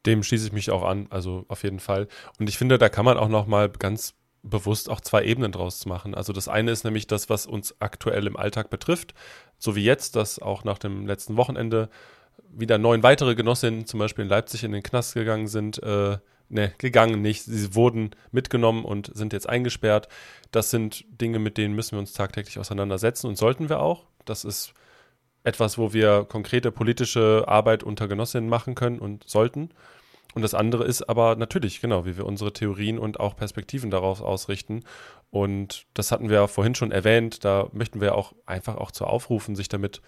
Dem 0.06 0.22
schließe 0.22 0.46
ich 0.46 0.52
mich 0.52 0.70
auch 0.70 0.82
an, 0.82 1.06
also 1.10 1.44
auf 1.48 1.62
jeden 1.62 1.80
Fall. 1.80 2.08
Und 2.38 2.48
ich 2.48 2.56
finde, 2.56 2.78
da 2.78 2.88
kann 2.88 3.04
man 3.04 3.18
auch 3.18 3.28
noch 3.28 3.46
mal 3.46 3.68
ganz 3.68 4.14
bewusst 4.42 4.88
auch 4.88 5.00
zwei 5.00 5.24
Ebenen 5.24 5.52
draus 5.52 5.84
machen. 5.86 6.14
Also 6.14 6.32
das 6.32 6.48
eine 6.48 6.70
ist 6.70 6.84
nämlich 6.84 7.06
das, 7.06 7.28
was 7.28 7.46
uns 7.46 7.76
aktuell 7.80 8.26
im 8.26 8.36
Alltag 8.36 8.70
betrifft, 8.70 9.14
so 9.58 9.76
wie 9.76 9.84
jetzt, 9.84 10.16
dass 10.16 10.38
auch 10.38 10.64
nach 10.64 10.78
dem 10.78 11.06
letzten 11.06 11.36
Wochenende 11.36 11.90
wieder 12.50 12.78
neun 12.78 13.02
weitere 13.02 13.34
Genossinnen 13.34 13.86
zum 13.86 14.00
Beispiel 14.00 14.24
in 14.24 14.30
Leipzig 14.30 14.64
in 14.64 14.72
den 14.72 14.82
Knast 14.82 15.14
gegangen 15.14 15.46
sind, 15.46 15.82
äh, 15.82 16.18
ne, 16.50 16.72
gegangen 16.78 17.22
nicht. 17.22 17.44
Sie 17.44 17.74
wurden 17.74 18.10
mitgenommen 18.32 18.84
und 18.84 19.10
sind 19.14 19.32
jetzt 19.32 19.48
eingesperrt. 19.48 20.08
Das 20.50 20.70
sind 20.70 21.04
Dinge, 21.20 21.38
mit 21.38 21.56
denen 21.56 21.74
müssen 21.74 21.92
wir 21.92 22.00
uns 22.00 22.12
tagtäglich 22.12 22.58
auseinandersetzen 22.58 23.26
und 23.26 23.36
sollten 23.36 23.68
wir 23.68 23.80
auch. 23.80 24.04
Das 24.24 24.44
ist 24.44 24.74
etwas, 25.44 25.78
wo 25.78 25.92
wir 25.92 26.26
konkrete 26.28 26.70
politische 26.70 27.44
Arbeit 27.46 27.82
unter 27.82 28.08
Genossinnen 28.08 28.50
machen 28.50 28.74
können 28.74 28.98
und 28.98 29.28
sollten. 29.28 29.70
Und 30.34 30.42
das 30.42 30.54
andere 30.54 30.84
ist 30.84 31.08
aber 31.08 31.34
natürlich, 31.36 31.80
genau, 31.80 32.04
wie 32.06 32.16
wir 32.16 32.26
unsere 32.26 32.52
Theorien 32.52 32.98
und 32.98 33.18
auch 33.18 33.34
Perspektiven 33.36 33.90
darauf 33.90 34.20
ausrichten. 34.20 34.84
Und 35.30 35.86
das 35.94 36.12
hatten 36.12 36.28
wir 36.28 36.36
ja 36.36 36.46
vorhin 36.46 36.74
schon 36.74 36.92
erwähnt. 36.92 37.44
Da 37.44 37.68
möchten 37.72 38.00
wir 38.00 38.14
auch 38.14 38.32
einfach 38.46 38.76
auch 38.76 38.90
zu 38.90 39.06
aufrufen, 39.06 39.56
sich 39.56 39.68
damit 39.68 40.02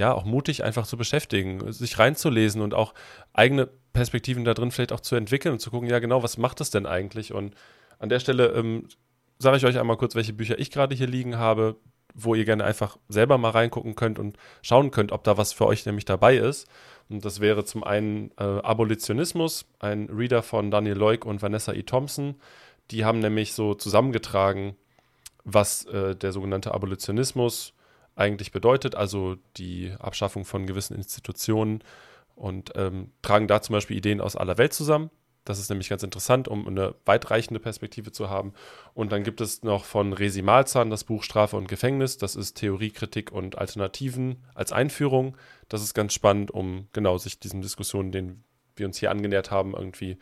ja 0.00 0.12
auch 0.12 0.24
mutig 0.24 0.64
einfach 0.64 0.86
zu 0.86 0.96
beschäftigen, 0.96 1.70
sich 1.72 1.98
reinzulesen 1.98 2.62
und 2.62 2.74
auch 2.74 2.94
eigene 3.32 3.68
Perspektiven 3.92 4.44
da 4.44 4.54
drin 4.54 4.70
vielleicht 4.70 4.92
auch 4.92 5.00
zu 5.00 5.14
entwickeln 5.14 5.52
und 5.52 5.60
zu 5.60 5.70
gucken, 5.70 5.88
ja 5.88 5.98
genau, 5.98 6.22
was 6.22 6.38
macht 6.38 6.60
das 6.60 6.70
denn 6.70 6.86
eigentlich? 6.86 7.32
Und 7.32 7.54
an 7.98 8.08
der 8.08 8.18
Stelle 8.18 8.46
ähm, 8.48 8.88
sage 9.38 9.58
ich 9.58 9.66
euch 9.66 9.78
einmal 9.78 9.98
kurz, 9.98 10.14
welche 10.14 10.32
Bücher 10.32 10.58
ich 10.58 10.70
gerade 10.70 10.94
hier 10.94 11.06
liegen 11.06 11.36
habe, 11.36 11.76
wo 12.14 12.34
ihr 12.34 12.44
gerne 12.44 12.64
einfach 12.64 12.96
selber 13.08 13.38
mal 13.38 13.50
reingucken 13.50 13.94
könnt 13.94 14.18
und 14.18 14.36
schauen 14.62 14.90
könnt, 14.90 15.12
ob 15.12 15.22
da 15.22 15.36
was 15.36 15.52
für 15.52 15.66
euch 15.66 15.84
nämlich 15.86 16.06
dabei 16.06 16.36
ist. 16.36 16.66
Und 17.10 17.24
das 17.24 17.40
wäre 17.40 17.64
zum 17.64 17.84
einen 17.84 18.30
äh, 18.38 18.44
Abolitionismus, 18.44 19.66
ein 19.80 20.08
Reader 20.10 20.42
von 20.42 20.70
Daniel 20.70 20.96
Leuk 20.96 21.26
und 21.26 21.42
Vanessa 21.42 21.72
E. 21.72 21.82
Thompson. 21.82 22.36
Die 22.90 23.04
haben 23.04 23.18
nämlich 23.18 23.52
so 23.52 23.74
zusammengetragen, 23.74 24.76
was 25.44 25.84
äh, 25.86 26.16
der 26.16 26.32
sogenannte 26.32 26.72
Abolitionismus 26.72 27.74
eigentlich 28.20 28.52
bedeutet, 28.52 28.94
also 28.94 29.36
die 29.56 29.92
Abschaffung 29.98 30.44
von 30.44 30.66
gewissen 30.66 30.94
Institutionen 30.94 31.82
und 32.36 32.72
ähm, 32.76 33.12
tragen 33.22 33.48
da 33.48 33.62
zum 33.62 33.74
Beispiel 33.74 33.96
Ideen 33.96 34.20
aus 34.20 34.36
aller 34.36 34.58
Welt 34.58 34.72
zusammen. 34.72 35.10
Das 35.44 35.58
ist 35.58 35.70
nämlich 35.70 35.88
ganz 35.88 36.02
interessant, 36.02 36.48
um 36.48 36.68
eine 36.68 36.94
weitreichende 37.06 37.60
Perspektive 37.60 38.12
zu 38.12 38.28
haben. 38.28 38.52
Und 38.92 39.10
dann 39.10 39.24
gibt 39.24 39.40
es 39.40 39.62
noch 39.62 39.84
von 39.84 40.12
Resi 40.12 40.42
Malzahn 40.42 40.90
das 40.90 41.04
Buch 41.04 41.22
Strafe 41.22 41.56
und 41.56 41.66
Gefängnis. 41.66 42.18
Das 42.18 42.36
ist 42.36 42.54
Theorie, 42.54 42.90
Kritik 42.90 43.32
und 43.32 43.56
Alternativen 43.56 44.44
als 44.54 44.70
Einführung. 44.70 45.36
Das 45.68 45.82
ist 45.82 45.94
ganz 45.94 46.12
spannend, 46.12 46.50
um 46.50 46.88
genau 46.92 47.16
sich 47.16 47.40
diesen 47.40 47.62
Diskussionen, 47.62 48.12
denen 48.12 48.44
wir 48.76 48.86
uns 48.86 48.98
hier 48.98 49.10
angenähert 49.10 49.50
haben, 49.50 49.72
irgendwie 49.74 50.18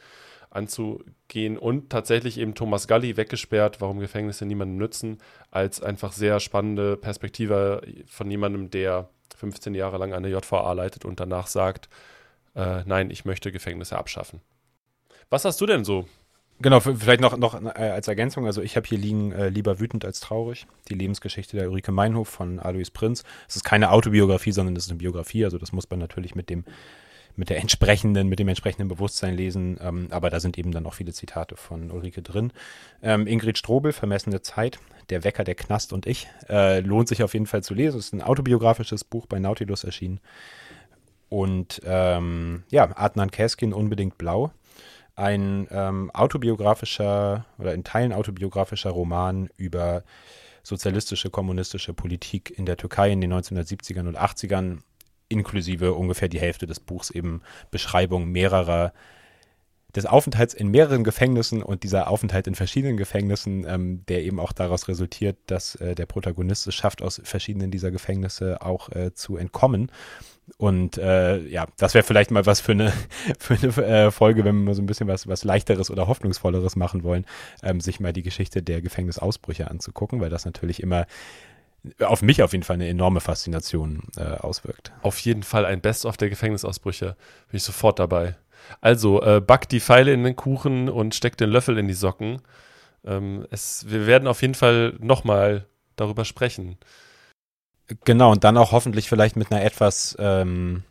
anzugehen. 0.50 1.58
Und 1.58 1.90
tatsächlich 1.90 2.38
eben 2.38 2.54
Thomas 2.54 2.88
Galli 2.88 3.16
weggesperrt, 3.16 3.80
warum 3.80 4.00
Gefängnisse 4.00 4.46
niemandem 4.46 4.78
nützen, 4.78 5.18
als 5.50 5.82
einfach 5.82 6.12
sehr 6.12 6.40
spannende 6.40 6.96
Perspektive 6.96 7.82
von 8.06 8.30
jemandem, 8.30 8.70
der 8.70 9.08
15 9.36 9.74
Jahre 9.74 9.98
lang 9.98 10.12
eine 10.12 10.28
JVA 10.28 10.72
leitet 10.72 11.04
und 11.04 11.20
danach 11.20 11.46
sagt, 11.46 11.88
äh, 12.54 12.82
nein, 12.86 13.10
ich 13.10 13.24
möchte 13.24 13.52
Gefängnisse 13.52 13.96
abschaffen. 13.96 14.40
Was 15.30 15.44
hast 15.44 15.60
du 15.60 15.66
denn 15.66 15.84
so? 15.84 16.06
Genau, 16.60 16.80
vielleicht 16.80 17.20
noch, 17.20 17.36
noch 17.36 17.62
äh, 17.62 17.90
als 17.90 18.08
Ergänzung, 18.08 18.46
also 18.46 18.62
ich 18.62 18.76
habe 18.76 18.86
hier 18.86 18.98
liegen 18.98 19.30
äh, 19.30 19.48
Lieber 19.48 19.78
wütend 19.78 20.04
als 20.04 20.18
traurig, 20.18 20.66
die 20.88 20.94
Lebensgeschichte 20.94 21.56
der 21.56 21.68
Ulrike 21.68 21.92
Meinhof 21.92 22.28
von 22.28 22.58
Alois 22.58 22.90
Prinz. 22.92 23.22
Es 23.48 23.54
ist 23.54 23.64
keine 23.64 23.92
Autobiografie, 23.92 24.50
sondern 24.50 24.74
es 24.74 24.86
ist 24.86 24.90
eine 24.90 24.98
Biografie, 24.98 25.44
also 25.44 25.58
das 25.58 25.70
muss 25.70 25.88
man 25.88 26.00
natürlich 26.00 26.34
mit 26.34 26.50
dem 26.50 26.64
mit 27.38 27.50
der 27.50 27.60
entsprechenden, 27.60 28.28
mit 28.28 28.40
dem 28.40 28.48
entsprechenden 28.48 28.88
Bewusstsein 28.88 29.34
lesen. 29.34 29.78
Ähm, 29.80 30.08
aber 30.10 30.28
da 30.28 30.40
sind 30.40 30.58
eben 30.58 30.72
dann 30.72 30.84
auch 30.86 30.94
viele 30.94 31.12
Zitate 31.12 31.56
von 31.56 31.92
Ulrike 31.92 32.20
drin. 32.20 32.52
Ähm, 33.00 33.28
Ingrid 33.28 33.56
Strobel, 33.56 33.92
Vermessene 33.92 34.42
Zeit, 34.42 34.80
Der 35.10 35.24
Wecker, 35.24 35.44
der 35.44 35.54
Knast 35.54 35.92
und 35.92 36.06
ich. 36.06 36.28
Äh, 36.48 36.80
lohnt 36.80 37.08
sich 37.08 37.22
auf 37.22 37.34
jeden 37.34 37.46
Fall 37.46 37.62
zu 37.62 37.74
lesen. 37.74 37.98
Es 37.98 38.06
ist 38.06 38.12
ein 38.12 38.22
autobiografisches 38.22 39.04
Buch 39.04 39.26
bei 39.26 39.38
Nautilus 39.38 39.84
erschienen. 39.84 40.18
Und 41.28 41.80
ähm, 41.84 42.64
ja, 42.70 42.90
Adnan 42.96 43.30
Keskin, 43.30 43.72
Unbedingt 43.72 44.18
Blau. 44.18 44.50
Ein 45.14 45.68
ähm, 45.70 46.10
autobiografischer 46.10 47.46
oder 47.58 47.72
in 47.72 47.84
Teilen 47.84 48.12
autobiografischer 48.12 48.90
Roman 48.90 49.48
über 49.56 50.02
sozialistische, 50.64 51.30
kommunistische 51.30 51.94
Politik 51.94 52.56
in 52.58 52.66
der 52.66 52.76
Türkei 52.76 53.12
in 53.12 53.20
den 53.20 53.32
1970ern 53.32 54.08
und 54.08 54.18
80ern 54.18 54.78
inklusive 55.28 55.94
ungefähr 55.94 56.28
die 56.28 56.40
Hälfte 56.40 56.66
des 56.66 56.80
Buchs 56.80 57.10
eben 57.10 57.42
Beschreibung 57.70 58.26
mehrerer 58.30 58.92
des 59.94 60.04
Aufenthalts 60.04 60.52
in 60.52 60.68
mehreren 60.68 61.02
Gefängnissen 61.02 61.62
und 61.62 61.82
dieser 61.82 62.08
Aufenthalt 62.08 62.46
in 62.46 62.54
verschiedenen 62.54 62.98
Gefängnissen, 62.98 63.64
ähm, 63.66 64.04
der 64.06 64.22
eben 64.22 64.38
auch 64.38 64.52
daraus 64.52 64.86
resultiert, 64.86 65.38
dass 65.46 65.76
äh, 65.76 65.94
der 65.94 66.04
Protagonist 66.04 66.66
es 66.66 66.74
schafft, 66.74 67.00
aus 67.00 67.20
verschiedenen 67.24 67.70
dieser 67.70 67.90
Gefängnisse 67.90 68.60
auch 68.60 68.90
äh, 68.90 69.14
zu 69.14 69.38
entkommen. 69.38 69.90
Und 70.56 70.98
äh, 70.98 71.38
ja, 71.46 71.66
das 71.78 71.94
wäre 71.94 72.04
vielleicht 72.04 72.30
mal 72.30 72.44
was 72.44 72.60
für 72.60 72.72
eine, 72.72 72.92
für 73.38 73.54
eine 73.54 73.86
äh, 73.86 74.10
Folge, 74.10 74.44
wenn 74.44 74.56
wir 74.56 74.64
mal 74.66 74.74
so 74.74 74.82
ein 74.82 74.86
bisschen 74.86 75.08
was, 75.08 75.26
was 75.26 75.44
leichteres 75.44 75.90
oder 75.90 76.06
hoffnungsvolleres 76.06 76.76
machen 76.76 77.02
wollen, 77.02 77.24
ähm, 77.62 77.80
sich 77.80 77.98
mal 77.98 78.12
die 78.12 78.22
Geschichte 78.22 78.62
der 78.62 78.82
Gefängnisausbrüche 78.82 79.70
anzugucken, 79.70 80.20
weil 80.20 80.30
das 80.30 80.44
natürlich 80.44 80.82
immer 80.82 81.06
auf 82.00 82.22
mich 82.22 82.42
auf 82.42 82.52
jeden 82.52 82.64
Fall 82.64 82.74
eine 82.74 82.88
enorme 82.88 83.20
Faszination 83.20 84.02
äh, 84.16 84.22
auswirkt. 84.22 84.92
Auf 85.02 85.18
jeden 85.20 85.42
Fall 85.42 85.64
ein 85.64 85.80
Best-of 85.80 86.16
der 86.16 86.30
Gefängnisausbrüche. 86.30 87.16
Bin 87.50 87.56
ich 87.56 87.62
sofort 87.62 87.98
dabei. 87.98 88.36
Also, 88.80 89.22
äh, 89.22 89.40
back 89.40 89.68
die 89.68 89.80
Pfeile 89.80 90.12
in 90.12 90.24
den 90.24 90.36
Kuchen 90.36 90.88
und 90.88 91.14
steck 91.14 91.36
den 91.36 91.50
Löffel 91.50 91.78
in 91.78 91.88
die 91.88 91.94
Socken. 91.94 92.42
Ähm, 93.04 93.46
es, 93.50 93.86
wir 93.88 94.06
werden 94.06 94.28
auf 94.28 94.42
jeden 94.42 94.54
Fall 94.54 94.94
nochmal 94.98 95.66
darüber 95.96 96.24
sprechen. 96.24 96.78
Genau, 98.04 98.32
und 98.32 98.44
dann 98.44 98.58
auch 98.58 98.72
hoffentlich 98.72 99.08
vielleicht 99.08 99.36
mit 99.36 99.50
einer 99.50 99.64
etwas, 99.64 100.16
ähm, 100.18 100.82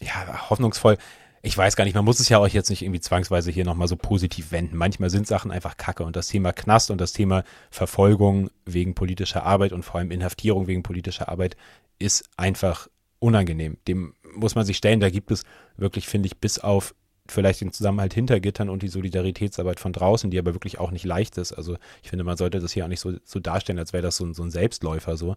ja, 0.00 0.48
hoffnungsvoll 0.48 0.96
ich 1.42 1.56
weiß 1.56 1.74
gar 1.76 1.84
nicht, 1.84 1.94
man 1.94 2.04
muss 2.04 2.20
es 2.20 2.28
ja 2.28 2.38
auch 2.38 2.46
jetzt 2.46 2.68
nicht 2.68 2.82
irgendwie 2.82 3.00
zwangsweise 3.00 3.50
hier 3.50 3.64
nochmal 3.64 3.88
so 3.88 3.96
positiv 3.96 4.52
wenden. 4.52 4.76
Manchmal 4.76 5.08
sind 5.08 5.26
Sachen 5.26 5.50
einfach 5.50 5.76
kacke 5.78 6.04
und 6.04 6.14
das 6.16 6.28
Thema 6.28 6.52
Knast 6.52 6.90
und 6.90 7.00
das 7.00 7.12
Thema 7.12 7.44
Verfolgung 7.70 8.50
wegen 8.66 8.94
politischer 8.94 9.44
Arbeit 9.44 9.72
und 9.72 9.82
vor 9.82 9.96
allem 9.96 10.10
Inhaftierung 10.10 10.66
wegen 10.66 10.82
politischer 10.82 11.28
Arbeit 11.28 11.56
ist 11.98 12.28
einfach 12.36 12.88
unangenehm. 13.20 13.78
Dem 13.88 14.14
muss 14.34 14.54
man 14.54 14.66
sich 14.66 14.76
stellen. 14.76 15.00
Da 15.00 15.08
gibt 15.08 15.30
es 15.30 15.44
wirklich, 15.76 16.06
finde 16.08 16.26
ich, 16.26 16.38
bis 16.38 16.58
auf 16.58 16.94
vielleicht 17.26 17.60
den 17.60 17.72
Zusammenhalt 17.72 18.12
hinter 18.12 18.40
Gittern 18.40 18.68
und 18.68 18.82
die 18.82 18.88
Solidaritätsarbeit 18.88 19.80
von 19.80 19.92
draußen, 19.92 20.30
die 20.30 20.38
aber 20.38 20.52
wirklich 20.52 20.78
auch 20.78 20.90
nicht 20.90 21.04
leicht 21.04 21.38
ist. 21.38 21.52
Also 21.52 21.76
ich 22.02 22.10
finde, 22.10 22.24
man 22.24 22.36
sollte 22.36 22.58
das 22.58 22.72
hier 22.72 22.84
auch 22.84 22.88
nicht 22.88 23.00
so, 23.00 23.14
so 23.24 23.38
darstellen, 23.38 23.78
als 23.78 23.92
wäre 23.92 24.02
das 24.02 24.16
so, 24.16 24.30
so 24.32 24.42
ein 24.42 24.50
Selbstläufer 24.50 25.16
so. 25.16 25.36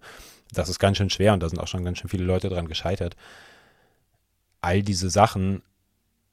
Das 0.52 0.70
ist 0.70 0.80
ganz 0.80 0.98
schön 0.98 1.10
schwer 1.10 1.34
und 1.34 1.42
da 1.42 1.50
sind 1.50 1.60
auch 1.60 1.68
schon 1.68 1.86
ganz 1.86 2.00
schön 2.00 2.10
viele 2.10 2.26
Leute 2.26 2.50
dran 2.50 2.68
gescheitert. 2.68 3.16
All 4.62 4.82
diese 4.82 5.10
Sachen 5.10 5.62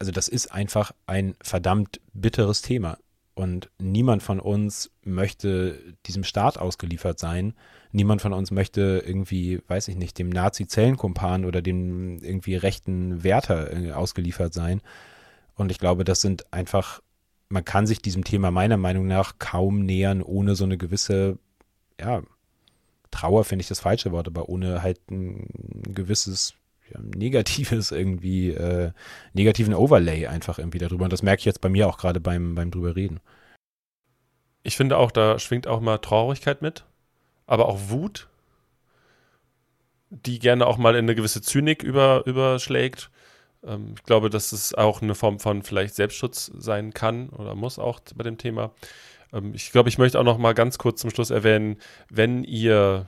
also 0.01 0.11
das 0.11 0.27
ist 0.29 0.51
einfach 0.51 0.93
ein 1.07 1.37
verdammt 1.43 2.01
bitteres 2.13 2.63
Thema. 2.63 2.99
Und 3.35 3.71
niemand 3.79 4.23
von 4.23 4.41
uns 4.41 4.91
möchte 5.05 5.95
diesem 6.07 6.25
Staat 6.25 6.59
ausgeliefert 6.59 7.19
sein. 7.19 7.55
Niemand 7.93 8.23
von 8.23 8.33
uns 8.33 8.51
möchte 8.51 9.03
irgendwie, 9.07 9.63
weiß 9.69 9.89
ich 9.89 9.97
nicht, 9.97 10.19
dem 10.19 10.31
Nazi-Zellenkumpan 10.31 11.45
oder 11.45 11.63
dem 11.63 12.19
irgendwie 12.23 12.57
rechten 12.57 13.23
Wärter 13.23 13.73
äh, 13.73 13.93
ausgeliefert 13.93 14.53
sein. 14.53 14.81
Und 15.55 15.71
ich 15.71 15.79
glaube, 15.79 16.05
das 16.05 16.21
sind 16.21 16.53
einfach, 16.53 17.01
man 17.49 17.65
kann 17.65 17.87
sich 17.87 18.03
diesem 18.03 18.25
Thema 18.25 18.51
meiner 18.51 18.79
Meinung 18.79 19.07
nach 19.07 19.39
kaum 19.39 19.85
nähern, 19.85 20.23
ohne 20.23 20.55
so 20.55 20.65
eine 20.65 20.79
gewisse, 20.79 21.39
ja, 22.01 22.23
Trauer 23.11 23.45
finde 23.45 23.63
ich 23.63 23.69
das 23.69 23.81
falsche 23.81 24.13
Wort, 24.13 24.29
aber 24.29 24.49
ohne 24.49 24.83
halt 24.83 25.11
ein 25.11 25.47
gewisses 25.83 26.55
negatives 26.99 27.91
irgendwie, 27.93 28.51
äh, 28.51 28.93
negativen 29.33 29.75
Overlay 29.75 30.27
einfach 30.27 30.59
irgendwie 30.59 30.79
darüber. 30.79 31.05
Und 31.05 31.13
das 31.13 31.23
merke 31.23 31.41
ich 31.41 31.47
jetzt 31.47 31.61
bei 31.61 31.69
mir 31.69 31.89
auch 31.89 31.99
gerade 31.99 32.21
beim, 32.21 32.55
beim 32.55 32.71
drüber 32.71 32.97
reden. 32.97 33.21
Ich 34.63 34.77
finde 34.77 34.99
auch, 34.99 35.11
da 35.11 35.39
schwingt 35.39 35.67
auch 35.67 35.81
mal 35.81 35.99
Traurigkeit 35.99 36.61
mit, 36.63 36.85
aber 37.47 37.69
auch 37.69 37.79
Wut, 37.89 38.29
die 40.11 40.39
gerne 40.39 40.67
auch 40.67 40.77
mal 40.77 40.95
in 40.95 41.05
eine 41.05 41.15
gewisse 41.15 41.41
Zynik 41.41 41.83
über, 41.83 42.25
überschlägt. 42.27 43.11
Ähm, 43.65 43.95
ich 43.97 44.03
glaube, 44.05 44.31
dass 44.31 44.53
es 44.53 44.75
auch 44.75 45.03
eine 45.03 45.15
Form 45.15 45.39
von 45.39 45.63
vielleicht 45.63 45.95
Selbstschutz 45.95 46.51
sein 46.59 46.93
kann 46.93 47.31
oder 47.31 47.55
muss 47.55 47.79
auch 47.79 48.01
bei 48.15 48.25
dem 48.25 48.39
Thema. 48.39 48.73
Ähm, 49.33 49.55
ich 49.55 49.73
glaube, 49.73 49.89
ich 49.89 49.99
möchte 49.99 50.19
auch 50.19 50.25
noch 50.25 50.39
mal 50.39 50.55
ganz 50.55 50.79
kurz 50.79 51.01
zum 51.01 51.11
Schluss 51.11 51.31
erwähnen, 51.31 51.77
wenn 52.09 52.45
ihr 52.45 53.07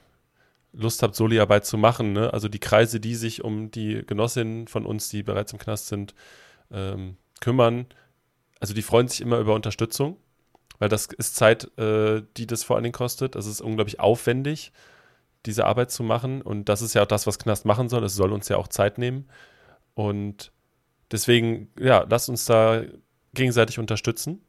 Lust 0.72 1.02
habt, 1.02 1.14
Soli-Arbeit 1.14 1.66
zu 1.66 1.76
machen. 1.76 2.12
Ne? 2.12 2.32
Also 2.32 2.48
die 2.48 2.58
Kreise, 2.58 3.00
die 3.00 3.14
sich 3.14 3.44
um 3.44 3.70
die 3.70 4.04
Genossinnen 4.06 4.68
von 4.68 4.86
uns, 4.86 5.08
die 5.08 5.22
bereits 5.22 5.52
im 5.52 5.58
Knast 5.58 5.88
sind, 5.88 6.14
ähm, 6.70 7.16
kümmern, 7.40 7.86
also 8.60 8.74
die 8.74 8.82
freuen 8.82 9.08
sich 9.08 9.20
immer 9.20 9.38
über 9.38 9.54
Unterstützung, 9.54 10.16
weil 10.78 10.88
das 10.88 11.06
ist 11.06 11.36
Zeit, 11.36 11.76
äh, 11.78 12.22
die 12.36 12.46
das 12.46 12.62
vor 12.62 12.76
allen 12.76 12.84
Dingen 12.84 12.92
kostet. 12.92 13.34
Das 13.34 13.46
ist 13.46 13.60
unglaublich 13.60 14.00
aufwendig, 14.00 14.72
diese 15.46 15.66
Arbeit 15.66 15.90
zu 15.90 16.02
machen. 16.02 16.42
Und 16.42 16.68
das 16.68 16.80
ist 16.80 16.94
ja 16.94 17.02
auch 17.02 17.06
das, 17.06 17.26
was 17.26 17.38
Knast 17.38 17.64
machen 17.64 17.88
soll. 17.88 18.04
Es 18.04 18.14
soll 18.14 18.32
uns 18.32 18.48
ja 18.48 18.56
auch 18.56 18.68
Zeit 18.68 18.98
nehmen. 18.98 19.28
Und 19.94 20.52
deswegen, 21.10 21.70
ja, 21.78 22.06
lasst 22.08 22.28
uns 22.28 22.44
da 22.44 22.82
gegenseitig 23.34 23.78
unterstützen 23.78 24.40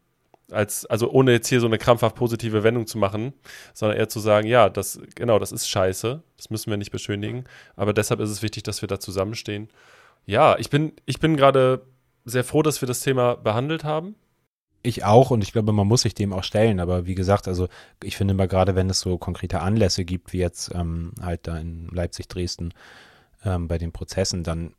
als, 0.54 0.86
also 0.86 1.10
ohne 1.12 1.32
jetzt 1.32 1.48
hier 1.48 1.60
so 1.60 1.68
eine 1.68 1.78
krampfhaft 1.78 2.16
positive 2.16 2.64
Wendung 2.64 2.88
zu 2.88 2.98
machen, 2.98 3.34
sondern 3.74 3.98
eher 3.98 4.10
zu 4.10 4.20
sagen, 4.20 4.48
ja, 4.48 4.70
das, 4.70 5.00
genau, 5.16 5.40
das 5.40 5.52
ist 5.52 5.68
scheiße, 5.68 6.22
das 6.38 6.50
müssen 6.50 6.70
wir 6.70 6.78
nicht 6.78 6.92
beschönigen, 6.92 7.46
aber 7.76 7.94
deshalb 7.94 8.20
ist 8.20 8.30
es 8.30 8.42
wichtig, 8.42 8.64
dass 8.64 8.82
wir 8.82 8.88
da 8.88 9.00
zusammenstehen. 9.00 9.70
Ja, 10.26 10.58
ich 10.58 10.70
bin, 10.70 10.94
ich 11.06 11.20
bin 11.20 11.36
gerade 11.36 11.86
sehr 12.26 12.44
froh, 12.44 12.62
dass 12.62 12.82
wir 12.82 12.88
das 12.88 13.02
Thema 13.02 13.36
behandelt 13.36 13.84
haben. 13.84 14.16
Ich 14.82 15.06
auch 15.06 15.32
und 15.32 15.44
ich 15.44 15.54
glaube, 15.54 15.72
man 15.72 15.88
muss 15.88 16.02
sich 16.02 16.14
dem 16.14 16.34
auch 16.34 16.44
stellen. 16.44 16.80
Aber 16.80 17.06
wie 17.06 17.16
gesagt, 17.16 17.48
also 17.48 17.68
ich 18.02 18.18
finde 18.18 18.34
mal 18.34 18.48
gerade, 18.48 18.76
wenn 18.76 18.90
es 18.90 19.00
so 19.00 19.18
konkrete 19.18 19.62
Anlässe 19.62 20.04
gibt, 20.04 20.34
wie 20.34 20.40
jetzt 20.40 20.74
ähm, 20.76 21.14
halt 21.22 21.48
da 21.48 21.58
in 21.58 21.88
Leipzig, 21.88 22.28
Dresden 22.28 22.74
ähm, 23.46 23.68
bei 23.68 23.78
den 23.78 23.94
Prozessen, 23.94 24.44
dann 24.44 24.74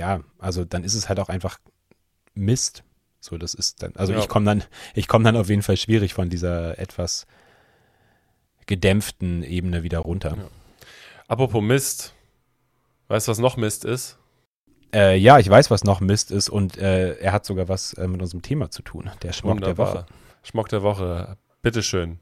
ja, 0.00 0.22
also 0.38 0.64
dann 0.64 0.82
ist 0.82 0.94
es 0.94 1.08
halt 1.08 1.20
auch 1.20 1.28
einfach 1.28 1.58
Mist, 2.34 2.84
so, 3.20 3.36
das 3.36 3.54
ist 3.54 3.82
dann, 3.82 3.92
also 3.96 4.12
ja. 4.12 4.18
ich 4.18 4.28
komme 4.28 4.46
dann, 4.46 4.64
ich 4.94 5.06
komme 5.06 5.24
dann 5.24 5.36
auf 5.36 5.48
jeden 5.48 5.62
Fall 5.62 5.76
schwierig 5.76 6.14
von 6.14 6.30
dieser 6.30 6.78
etwas 6.78 7.26
gedämpften 8.66 9.42
Ebene 9.42 9.82
wieder 9.82 9.98
runter. 9.98 10.36
Ja. 10.38 10.48
Apropos 11.28 11.62
Mist, 11.62 12.14
weißt 13.08 13.28
du, 13.28 13.30
was 13.30 13.38
noch 13.38 13.56
Mist 13.56 13.84
ist? 13.84 14.18
Äh, 14.92 15.16
ja, 15.16 15.38
ich 15.38 15.48
weiß, 15.48 15.70
was 15.70 15.84
noch 15.84 16.00
Mist 16.00 16.30
ist 16.30 16.48
und 16.48 16.78
äh, 16.78 17.14
er 17.18 17.32
hat 17.32 17.44
sogar 17.44 17.68
was 17.68 17.92
äh, 17.94 18.08
mit 18.08 18.20
unserem 18.20 18.42
Thema 18.42 18.70
zu 18.70 18.82
tun. 18.82 19.10
Der 19.22 19.32
Schmock 19.32 19.56
Wunderbar. 19.56 19.86
der 19.86 19.94
Woche. 19.94 20.06
Schmock 20.42 20.68
der 20.70 20.82
Woche, 20.82 21.36
bitteschön. 21.62 22.18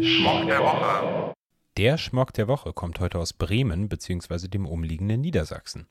Schmock 0.00 0.46
der 0.46 0.60
Woche. 0.60 1.34
Der 1.76 1.98
Schmock 1.98 2.32
der 2.32 2.48
Woche 2.48 2.72
kommt 2.72 3.00
heute 3.00 3.18
aus 3.18 3.34
Bremen 3.34 3.88
bzw. 3.88 4.48
dem 4.48 4.66
umliegenden 4.66 5.20
Niedersachsen. 5.20 5.86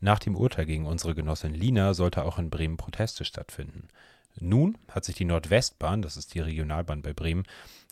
Nach 0.00 0.18
dem 0.18 0.36
Urteil 0.36 0.66
gegen 0.66 0.86
unsere 0.86 1.14
Genossin 1.14 1.54
Lina 1.54 1.94
sollte 1.94 2.24
auch 2.24 2.38
in 2.38 2.50
Bremen 2.50 2.76
Proteste 2.76 3.24
stattfinden. 3.24 3.88
Nun 4.40 4.78
hat 4.90 5.04
sich 5.04 5.16
die 5.16 5.24
Nordwestbahn, 5.24 6.02
das 6.02 6.16
ist 6.16 6.34
die 6.34 6.40
Regionalbahn 6.40 7.02
bei 7.02 7.12
Bremen, 7.12 7.44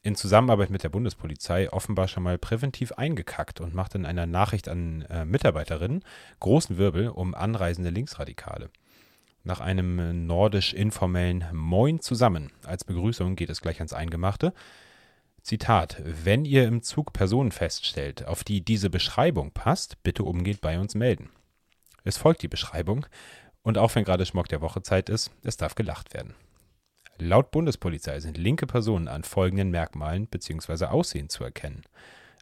in 0.02 0.14
Zusammenarbeit 0.14 0.70
mit 0.70 0.84
der 0.84 0.88
Bundespolizei 0.88 1.72
offenbar 1.72 2.06
schon 2.06 2.22
mal 2.22 2.38
präventiv 2.38 2.92
eingekackt 2.92 3.60
und 3.60 3.74
macht 3.74 3.96
in 3.96 4.06
einer 4.06 4.26
Nachricht 4.26 4.68
an 4.68 5.02
äh, 5.02 5.24
Mitarbeiterinnen 5.24 6.04
großen 6.38 6.78
Wirbel 6.78 7.08
um 7.08 7.34
anreisende 7.34 7.90
Linksradikale. 7.90 8.70
Nach 9.42 9.60
einem 9.60 10.26
nordisch 10.26 10.74
informellen 10.74 11.44
Moin 11.52 12.00
zusammen 12.00 12.52
als 12.64 12.84
Begrüßung 12.84 13.34
geht 13.34 13.50
es 13.50 13.60
gleich 13.60 13.78
ans 13.78 13.92
Eingemachte. 13.92 14.52
Zitat: 15.42 16.00
Wenn 16.04 16.44
ihr 16.44 16.66
im 16.66 16.82
Zug 16.82 17.12
Personen 17.12 17.52
feststellt, 17.52 18.26
auf 18.26 18.44
die 18.44 18.60
diese 18.60 18.90
Beschreibung 18.90 19.52
passt, 19.52 20.02
bitte 20.02 20.24
umgeht 20.24 20.60
bei 20.60 20.78
uns 20.78 20.94
melden. 20.94 21.30
Es 22.06 22.18
folgt 22.18 22.42
die 22.42 22.48
Beschreibung 22.48 23.04
und 23.62 23.78
auch 23.78 23.92
wenn 23.96 24.04
gerade 24.04 24.24
Schmock 24.24 24.46
der 24.46 24.60
Woche 24.60 24.80
Zeit 24.80 25.08
ist, 25.08 25.32
es 25.42 25.56
darf 25.56 25.74
gelacht 25.74 26.14
werden. 26.14 26.34
Laut 27.18 27.50
Bundespolizei 27.50 28.20
sind 28.20 28.38
linke 28.38 28.68
Personen 28.68 29.08
an 29.08 29.24
folgenden 29.24 29.70
Merkmalen 29.70 30.28
bzw. 30.28 30.84
Aussehen 30.84 31.28
zu 31.28 31.42
erkennen. 31.42 31.82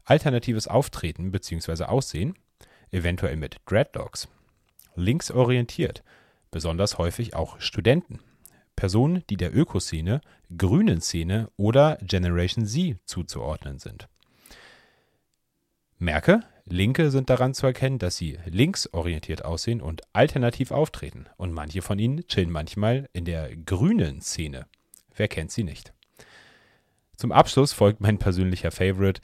Alternatives 0.04 0.68
Auftreten 0.68 1.30
bzw. 1.30 1.84
Aussehen, 1.84 2.34
eventuell 2.90 3.36
mit 3.36 3.56
Dreadlocks. 3.64 4.28
Linksorientiert, 4.96 6.04
besonders 6.50 6.98
häufig 6.98 7.34
auch 7.34 7.58
Studenten. 7.58 8.20
Personen, 8.76 9.24
die 9.30 9.38
der 9.38 9.56
Ökoszene, 9.56 10.20
grünen 10.58 11.00
Szene 11.00 11.48
oder 11.56 11.96
Generation 12.02 12.66
Z 12.66 12.98
zuzuordnen 13.06 13.78
sind. 13.78 14.08
Merke, 15.96 16.42
Linke 16.66 17.10
sind 17.10 17.28
daran 17.28 17.52
zu 17.52 17.66
erkennen, 17.66 17.98
dass 17.98 18.16
sie 18.16 18.38
linksorientiert 18.46 19.44
aussehen 19.44 19.82
und 19.82 20.02
alternativ 20.14 20.70
auftreten. 20.70 21.26
Und 21.36 21.52
manche 21.52 21.82
von 21.82 21.98
ihnen 21.98 22.26
chillen 22.26 22.50
manchmal 22.50 23.08
in 23.12 23.26
der 23.26 23.54
grünen 23.54 24.22
Szene. 24.22 24.66
Wer 25.14 25.28
kennt 25.28 25.52
sie 25.52 25.64
nicht? 25.64 25.92
Zum 27.16 27.32
Abschluss 27.32 27.72
folgt 27.72 28.00
mein 28.00 28.18
persönlicher 28.18 28.70
Favorite. 28.70 29.20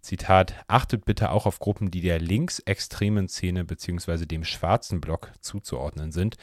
Zitat, 0.00 0.54
achtet 0.68 1.04
bitte 1.04 1.30
auch 1.30 1.46
auf 1.46 1.58
Gruppen, 1.58 1.90
die 1.90 2.02
der 2.02 2.20
linksextremen 2.20 3.28
Szene 3.28 3.64
bzw. 3.64 4.26
dem 4.26 4.44
schwarzen 4.44 5.00
Block 5.00 5.32
zuzuordnen 5.40 6.12
sind. 6.12 6.36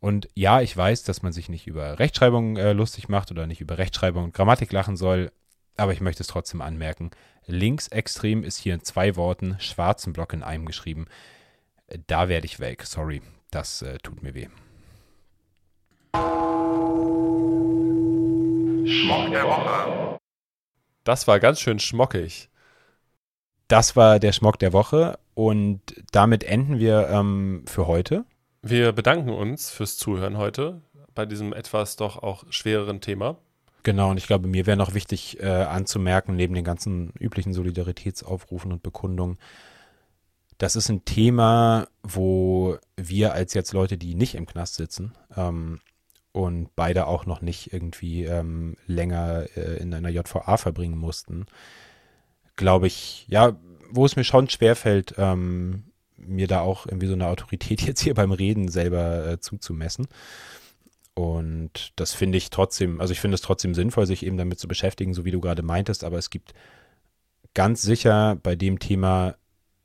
Und 0.00 0.28
ja, 0.34 0.62
ich 0.62 0.74
weiß, 0.74 1.04
dass 1.04 1.22
man 1.22 1.32
sich 1.32 1.50
nicht 1.50 1.66
über 1.66 1.98
Rechtschreibung 1.98 2.56
äh, 2.56 2.72
lustig 2.72 3.08
macht 3.08 3.30
oder 3.30 3.46
nicht 3.46 3.60
über 3.60 3.76
Rechtschreibung 3.78 4.24
und 4.24 4.34
Grammatik 4.34 4.72
lachen 4.72 4.96
soll, 4.96 5.30
aber 5.76 5.92
ich 5.92 6.00
möchte 6.00 6.22
es 6.22 6.26
trotzdem 6.26 6.62
anmerken. 6.62 7.10
Linksextrem 7.46 8.44
ist 8.44 8.58
hier 8.58 8.74
in 8.74 8.82
zwei 8.82 9.16
Worten, 9.16 9.56
schwarzen 9.58 10.12
Block 10.12 10.32
in 10.32 10.42
einem 10.42 10.66
geschrieben. 10.66 11.06
Da 12.06 12.28
werde 12.28 12.46
ich 12.46 12.60
weg. 12.60 12.84
Sorry, 12.84 13.22
das 13.50 13.82
äh, 13.82 13.98
tut 13.98 14.22
mir 14.22 14.34
weh. 14.34 14.48
Schmock 18.86 19.30
der 19.30 19.44
Woche. 19.44 20.18
Das 21.04 21.26
war 21.26 21.40
ganz 21.40 21.60
schön 21.60 21.78
schmockig. 21.78 22.48
Das 23.68 23.96
war 23.96 24.18
der 24.18 24.32
Schmock 24.32 24.58
der 24.58 24.72
Woche 24.72 25.18
und 25.34 25.80
damit 26.12 26.44
enden 26.44 26.78
wir 26.78 27.08
ähm, 27.08 27.64
für 27.66 27.86
heute. 27.86 28.24
Wir 28.62 28.92
bedanken 28.92 29.30
uns 29.30 29.70
fürs 29.70 29.96
Zuhören 29.96 30.36
heute 30.36 30.82
bei 31.14 31.24
diesem 31.26 31.52
etwas 31.52 31.96
doch 31.96 32.22
auch 32.22 32.44
schwereren 32.50 33.00
Thema. 33.00 33.36
Genau, 33.82 34.10
und 34.10 34.18
ich 34.18 34.26
glaube, 34.26 34.46
mir 34.46 34.66
wäre 34.66 34.76
noch 34.76 34.94
wichtig 34.94 35.40
äh, 35.40 35.46
anzumerken, 35.46 36.36
neben 36.36 36.54
den 36.54 36.64
ganzen 36.64 37.12
üblichen 37.18 37.54
Solidaritätsaufrufen 37.54 38.72
und 38.72 38.82
Bekundungen, 38.82 39.38
das 40.60 40.76
ist 40.76 40.90
ein 40.90 41.06
Thema, 41.06 41.88
wo 42.02 42.76
wir 42.96 43.32
als 43.32 43.54
jetzt 43.54 43.72
Leute, 43.72 43.96
die 43.96 44.14
nicht 44.14 44.34
im 44.34 44.44
Knast 44.44 44.74
sitzen 44.74 45.14
ähm, 45.34 45.80
und 46.32 46.76
beide 46.76 47.06
auch 47.06 47.24
noch 47.24 47.40
nicht 47.40 47.72
irgendwie 47.72 48.24
ähm, 48.24 48.76
länger 48.86 49.46
äh, 49.56 49.78
in 49.78 49.94
einer 49.94 50.10
JVA 50.10 50.58
verbringen 50.58 50.98
mussten, 50.98 51.46
glaube 52.56 52.88
ich, 52.88 53.24
ja, 53.28 53.56
wo 53.90 54.04
es 54.04 54.16
mir 54.16 54.24
schon 54.24 54.50
schwerfällt, 54.50 55.14
ähm, 55.16 55.84
mir 56.18 56.46
da 56.46 56.60
auch 56.60 56.84
irgendwie 56.84 57.06
so 57.06 57.14
eine 57.14 57.28
Autorität 57.28 57.80
jetzt 57.86 58.02
hier 58.02 58.14
beim 58.14 58.32
Reden 58.32 58.68
selber 58.68 59.26
äh, 59.26 59.40
zuzumessen. 59.40 60.08
Und 61.14 61.92
das 61.96 62.14
finde 62.14 62.38
ich 62.38 62.50
trotzdem, 62.50 63.00
also 63.00 63.12
ich 63.12 63.20
finde 63.20 63.34
es 63.34 63.42
trotzdem 63.42 63.74
sinnvoll, 63.74 64.06
sich 64.06 64.24
eben 64.24 64.36
damit 64.36 64.58
zu 64.58 64.68
beschäftigen, 64.68 65.12
so 65.14 65.24
wie 65.24 65.30
du 65.30 65.40
gerade 65.40 65.62
meintest, 65.62 66.04
aber 66.04 66.18
es 66.18 66.30
gibt 66.30 66.54
ganz 67.54 67.82
sicher 67.82 68.36
bei 68.42 68.56
dem 68.56 68.78
Thema 68.78 69.34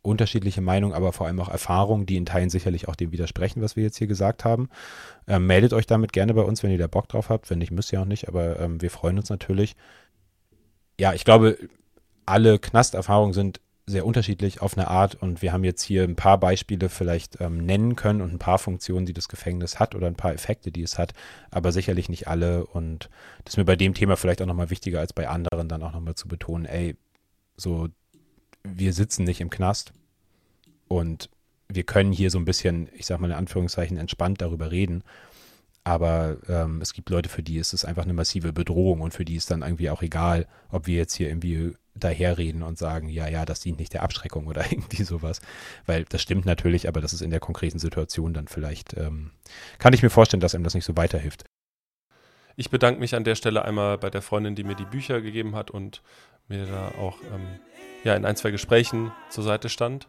unterschiedliche 0.06 0.62
Meinungen, 0.62 0.94
aber 0.94 1.12
vor 1.12 1.26
allem 1.26 1.40
auch 1.40 1.50
Erfahrungen, 1.50 2.06
die 2.06 2.16
in 2.16 2.26
Teilen 2.28 2.50
sicherlich 2.50 2.88
auch 2.88 2.96
dem 2.96 3.12
widersprechen, 3.12 3.62
was 3.62 3.76
wir 3.76 3.84
jetzt 3.84 3.98
hier 3.98 4.08
gesagt 4.08 4.46
haben. 4.46 4.70
Ähm, 5.28 5.48
meldet 5.48 5.74
euch 5.74 5.88
damit 5.88 6.14
gerne 6.14 6.34
bei 6.36 6.44
uns, 6.44 6.62
wenn 6.62 6.72
ihr 6.72 6.78
da 6.78 6.88
Bock 6.88 7.10
drauf 7.10 7.30
habt. 7.30 7.50
Wenn 7.50 7.58
nicht, 7.58 7.72
müsst 7.72 7.92
ihr 7.92 8.02
auch 8.02 8.06
nicht, 8.06 8.28
aber 8.28 8.60
ähm, 8.60 8.82
wir 8.82 8.92
freuen 8.92 9.18
uns 9.18 9.30
natürlich. 9.30 9.76
Ja, 11.00 11.14
ich 11.14 11.26
glaube, 11.26 11.58
alle 12.26 12.60
Knasterfahrungen 12.60 13.34
sind 13.34 13.60
sehr 13.88 14.06
unterschiedlich 14.06 14.62
auf 14.62 14.78
eine 14.78 14.88
Art. 14.88 15.16
Und 15.16 15.42
wir 15.42 15.54
haben 15.54 15.64
jetzt 15.64 15.84
hier 15.84 16.04
ein 16.04 16.16
paar 16.16 16.40
Beispiele 16.40 16.90
vielleicht 16.90 17.40
ähm, 17.40 17.66
nennen 17.66 17.96
können 17.96 18.22
und 18.22 18.34
ein 18.34 18.40
paar 18.40 18.58
Funktionen, 18.58 19.06
die 19.06 19.14
das 19.14 19.28
Gefängnis 19.28 19.80
hat 19.80 19.96
oder 19.96 20.08
ein 20.08 20.16
paar 20.16 20.34
Effekte, 20.34 20.72
die 20.72 20.84
es 20.84 20.98
hat, 20.98 21.14
aber 21.52 21.72
sicherlich 21.72 22.10
nicht 22.10 22.28
alle. 22.28 22.66
Und 22.66 23.10
das 23.44 23.54
ist 23.54 23.58
mir 23.58 23.66
bei 23.66 23.76
dem 23.76 23.94
Thema 23.94 24.18
vielleicht 24.18 24.42
auch 24.42 24.48
nochmal 24.48 24.70
wichtiger 24.70 25.00
als 25.00 25.14
bei 25.14 25.28
anderen 25.28 25.70
dann 25.70 25.84
auch 25.84 25.94
nochmal 25.94 26.16
zu 26.16 26.28
betonen, 26.28 26.66
ey, 26.66 26.96
so, 27.58 27.88
wir 28.64 28.94
sitzen 28.94 29.24
nicht 29.24 29.42
im 29.42 29.50
Knast 29.50 29.94
und 30.88 31.30
wir 31.68 31.84
können 31.84 32.12
hier 32.12 32.30
so 32.30 32.40
ein 32.40 32.46
bisschen, 32.46 32.90
ich 32.96 33.06
sag 33.06 33.20
mal 33.20 33.30
in 33.30 33.38
Anführungszeichen, 33.38 33.98
entspannt 33.98 34.42
darüber 34.42 34.72
reden, 34.72 35.04
aber 35.84 36.38
ähm, 36.50 36.82
es 36.82 36.94
gibt 36.94 37.12
Leute, 37.12 37.30
für 37.30 37.44
die 37.44 37.58
ist 37.58 37.74
es 37.74 37.86
einfach 37.86 38.04
eine 38.04 38.14
massive 38.14 38.54
Bedrohung 38.54 39.02
und 39.02 39.14
für 39.14 39.24
die 39.24 39.36
ist 39.36 39.52
dann 39.52 39.62
irgendwie 39.62 39.92
auch 39.92 40.02
egal, 40.02 40.48
ob 40.72 40.88
wir 40.88 40.96
jetzt 40.96 41.14
hier 41.14 41.30
irgendwie 41.30 41.76
daherreden 41.96 42.62
und 42.62 42.78
sagen, 42.78 43.10
ja, 43.10 43.28
ja, 43.28 43.46
das 43.46 43.62
dient 43.62 43.80
nicht 43.80 43.94
der 43.94 44.04
Abschreckung 44.04 44.48
oder 44.48 44.64
irgendwie 44.72 45.04
sowas. 45.04 45.42
Weil 45.86 46.06
das 46.06 46.22
stimmt 46.22 46.46
natürlich, 46.46 46.88
aber 46.88 47.02
das 47.02 47.14
ist 47.14 47.22
in 47.22 47.32
der 47.32 47.40
konkreten 47.40 47.80
Situation 47.80 48.34
dann 48.34 48.48
vielleicht, 48.48 48.96
ähm, 48.98 49.32
kann 49.80 49.94
ich 49.94 50.04
mir 50.04 50.10
vorstellen, 50.10 50.42
dass 50.42 50.56
einem 50.56 50.64
das 50.64 50.76
nicht 50.76 50.86
so 50.86 50.98
weiterhilft. 50.98 51.46
Ich 52.58 52.70
bedanke 52.70 53.00
mich 53.00 53.16
an 53.16 53.26
der 53.26 53.36
Stelle 53.36 53.66
einmal 53.66 53.98
bei 53.98 54.10
der 54.10 54.22
Freundin, 54.22 54.56
die 54.56 54.64
mir 54.64 54.76
die 54.76 54.86
Bücher 54.86 55.22
gegeben 55.22 55.56
hat 55.56 55.72
und 55.72 56.02
mir 56.48 56.66
da 56.66 56.90
auch 57.00 57.18
ähm, 57.34 57.60
ja, 58.04 58.16
in 58.16 58.26
ein, 58.26 58.36
zwei 58.36 58.52
Gesprächen 58.52 59.12
zur 59.30 59.44
Seite 59.44 59.70
stand. 59.70 60.08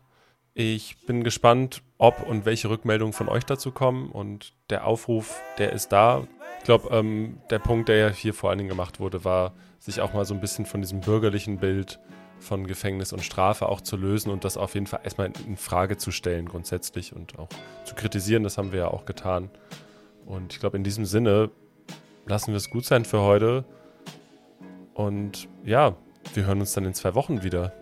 Ich 0.55 0.97
bin 1.07 1.23
gespannt, 1.25 1.83
ob 1.99 2.23
und 2.23 2.47
welche 2.47 2.71
Rückmeldungen 2.71 3.13
von 3.13 3.29
euch 3.29 3.45
dazu 3.45 3.73
kommen 3.73 4.11
und 4.11 4.55
der 4.71 4.87
Aufruf, 4.87 5.41
der 5.59 5.73
ist 5.73 5.91
da. 5.91 6.27
Ich 6.67 6.69
glaube, 6.69 6.89
ähm, 6.91 7.39
der 7.49 7.61
Punkt, 7.61 7.89
der 7.89 7.97
ja 7.97 8.09
hier 8.09 8.35
vor 8.35 8.51
allen 8.51 8.59
Dingen 8.59 8.69
gemacht 8.69 8.99
wurde, 8.99 9.25
war, 9.25 9.53
sich 9.79 10.01
auch 10.01 10.15
mal 10.15 10.25
so 10.25 10.35
ein 10.35 10.41
bisschen 10.41 10.67
von 10.67 10.81
diesem 10.81 11.01
bürgerlichen 11.01 11.59
Bild 11.59 12.01
von 12.41 12.67
Gefängnis 12.67 13.13
und 13.13 13.23
Strafe 13.23 13.69
auch 13.69 13.81
zu 13.81 13.97
lösen 13.97 14.33
und 14.33 14.43
das 14.43 14.57
auf 14.57 14.75
jeden 14.75 14.89
Fall 14.89 14.99
erstmal 15.05 15.31
in 15.47 15.57
Frage 15.57 15.97
zu 15.97 16.11
stellen 16.11 16.49
grundsätzlich 16.49 17.15
und 17.15 17.39
auch 17.39 17.51
zu 17.85 17.95
kritisieren. 17.95 18.43
Das 18.43 18.59
haben 18.59 18.73
wir 18.73 18.81
ja 18.81 18.89
auch 18.89 19.05
getan. 19.05 19.49
Und 20.25 20.55
ich 20.55 20.59
glaube, 20.59 20.77
in 20.77 20.83
diesem 20.83 21.05
Sinne 21.05 21.53
lassen 22.27 22.51
wir 22.51 22.57
es 22.57 22.69
gut 22.69 22.85
sein 22.85 23.05
für 23.05 23.21
heute. 23.21 23.65
Und 24.93 25.47
ja, 25.65 25.95
wir 26.35 26.47
hören 26.47 26.59
uns 26.59 26.73
dann 26.73 26.85
in 26.85 26.95
zwei 26.95 27.15
Wochen 27.15 27.45
wieder. 27.45 27.75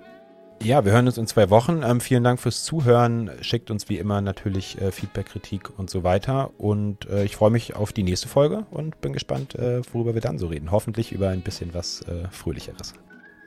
Ja, 0.64 0.82
wir 0.82 0.92
hören 0.92 1.06
uns 1.06 1.18
in 1.18 1.26
zwei 1.26 1.50
Wochen. 1.50 1.82
Ähm, 1.84 2.00
vielen 2.00 2.24
Dank 2.24 2.40
fürs 2.40 2.64
Zuhören. 2.64 3.30
Schickt 3.42 3.70
uns 3.70 3.90
wie 3.90 3.98
immer 3.98 4.22
natürlich 4.22 4.80
äh, 4.80 4.92
Feedback, 4.92 5.26
Kritik 5.26 5.78
und 5.78 5.90
so 5.90 6.04
weiter. 6.04 6.58
Und 6.58 7.06
äh, 7.10 7.24
ich 7.24 7.36
freue 7.36 7.50
mich 7.50 7.76
auf 7.76 7.92
die 7.92 8.02
nächste 8.02 8.28
Folge 8.28 8.64
und 8.70 8.98
bin 9.02 9.12
gespannt, 9.12 9.54
äh, 9.56 9.82
worüber 9.92 10.14
wir 10.14 10.22
dann 10.22 10.38
so 10.38 10.46
reden. 10.46 10.70
Hoffentlich 10.70 11.12
über 11.12 11.28
ein 11.28 11.42
bisschen 11.42 11.74
was 11.74 12.00
äh, 12.08 12.28
Fröhlicheres. 12.30 12.94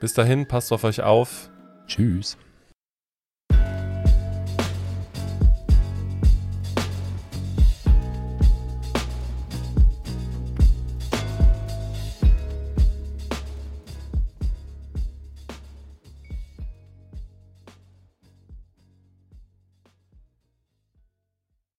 Bis 0.00 0.14
dahin, 0.14 0.46
passt 0.46 0.72
auf 0.72 0.84
euch 0.84 1.02
auf. 1.02 1.50
Tschüss. 1.88 2.38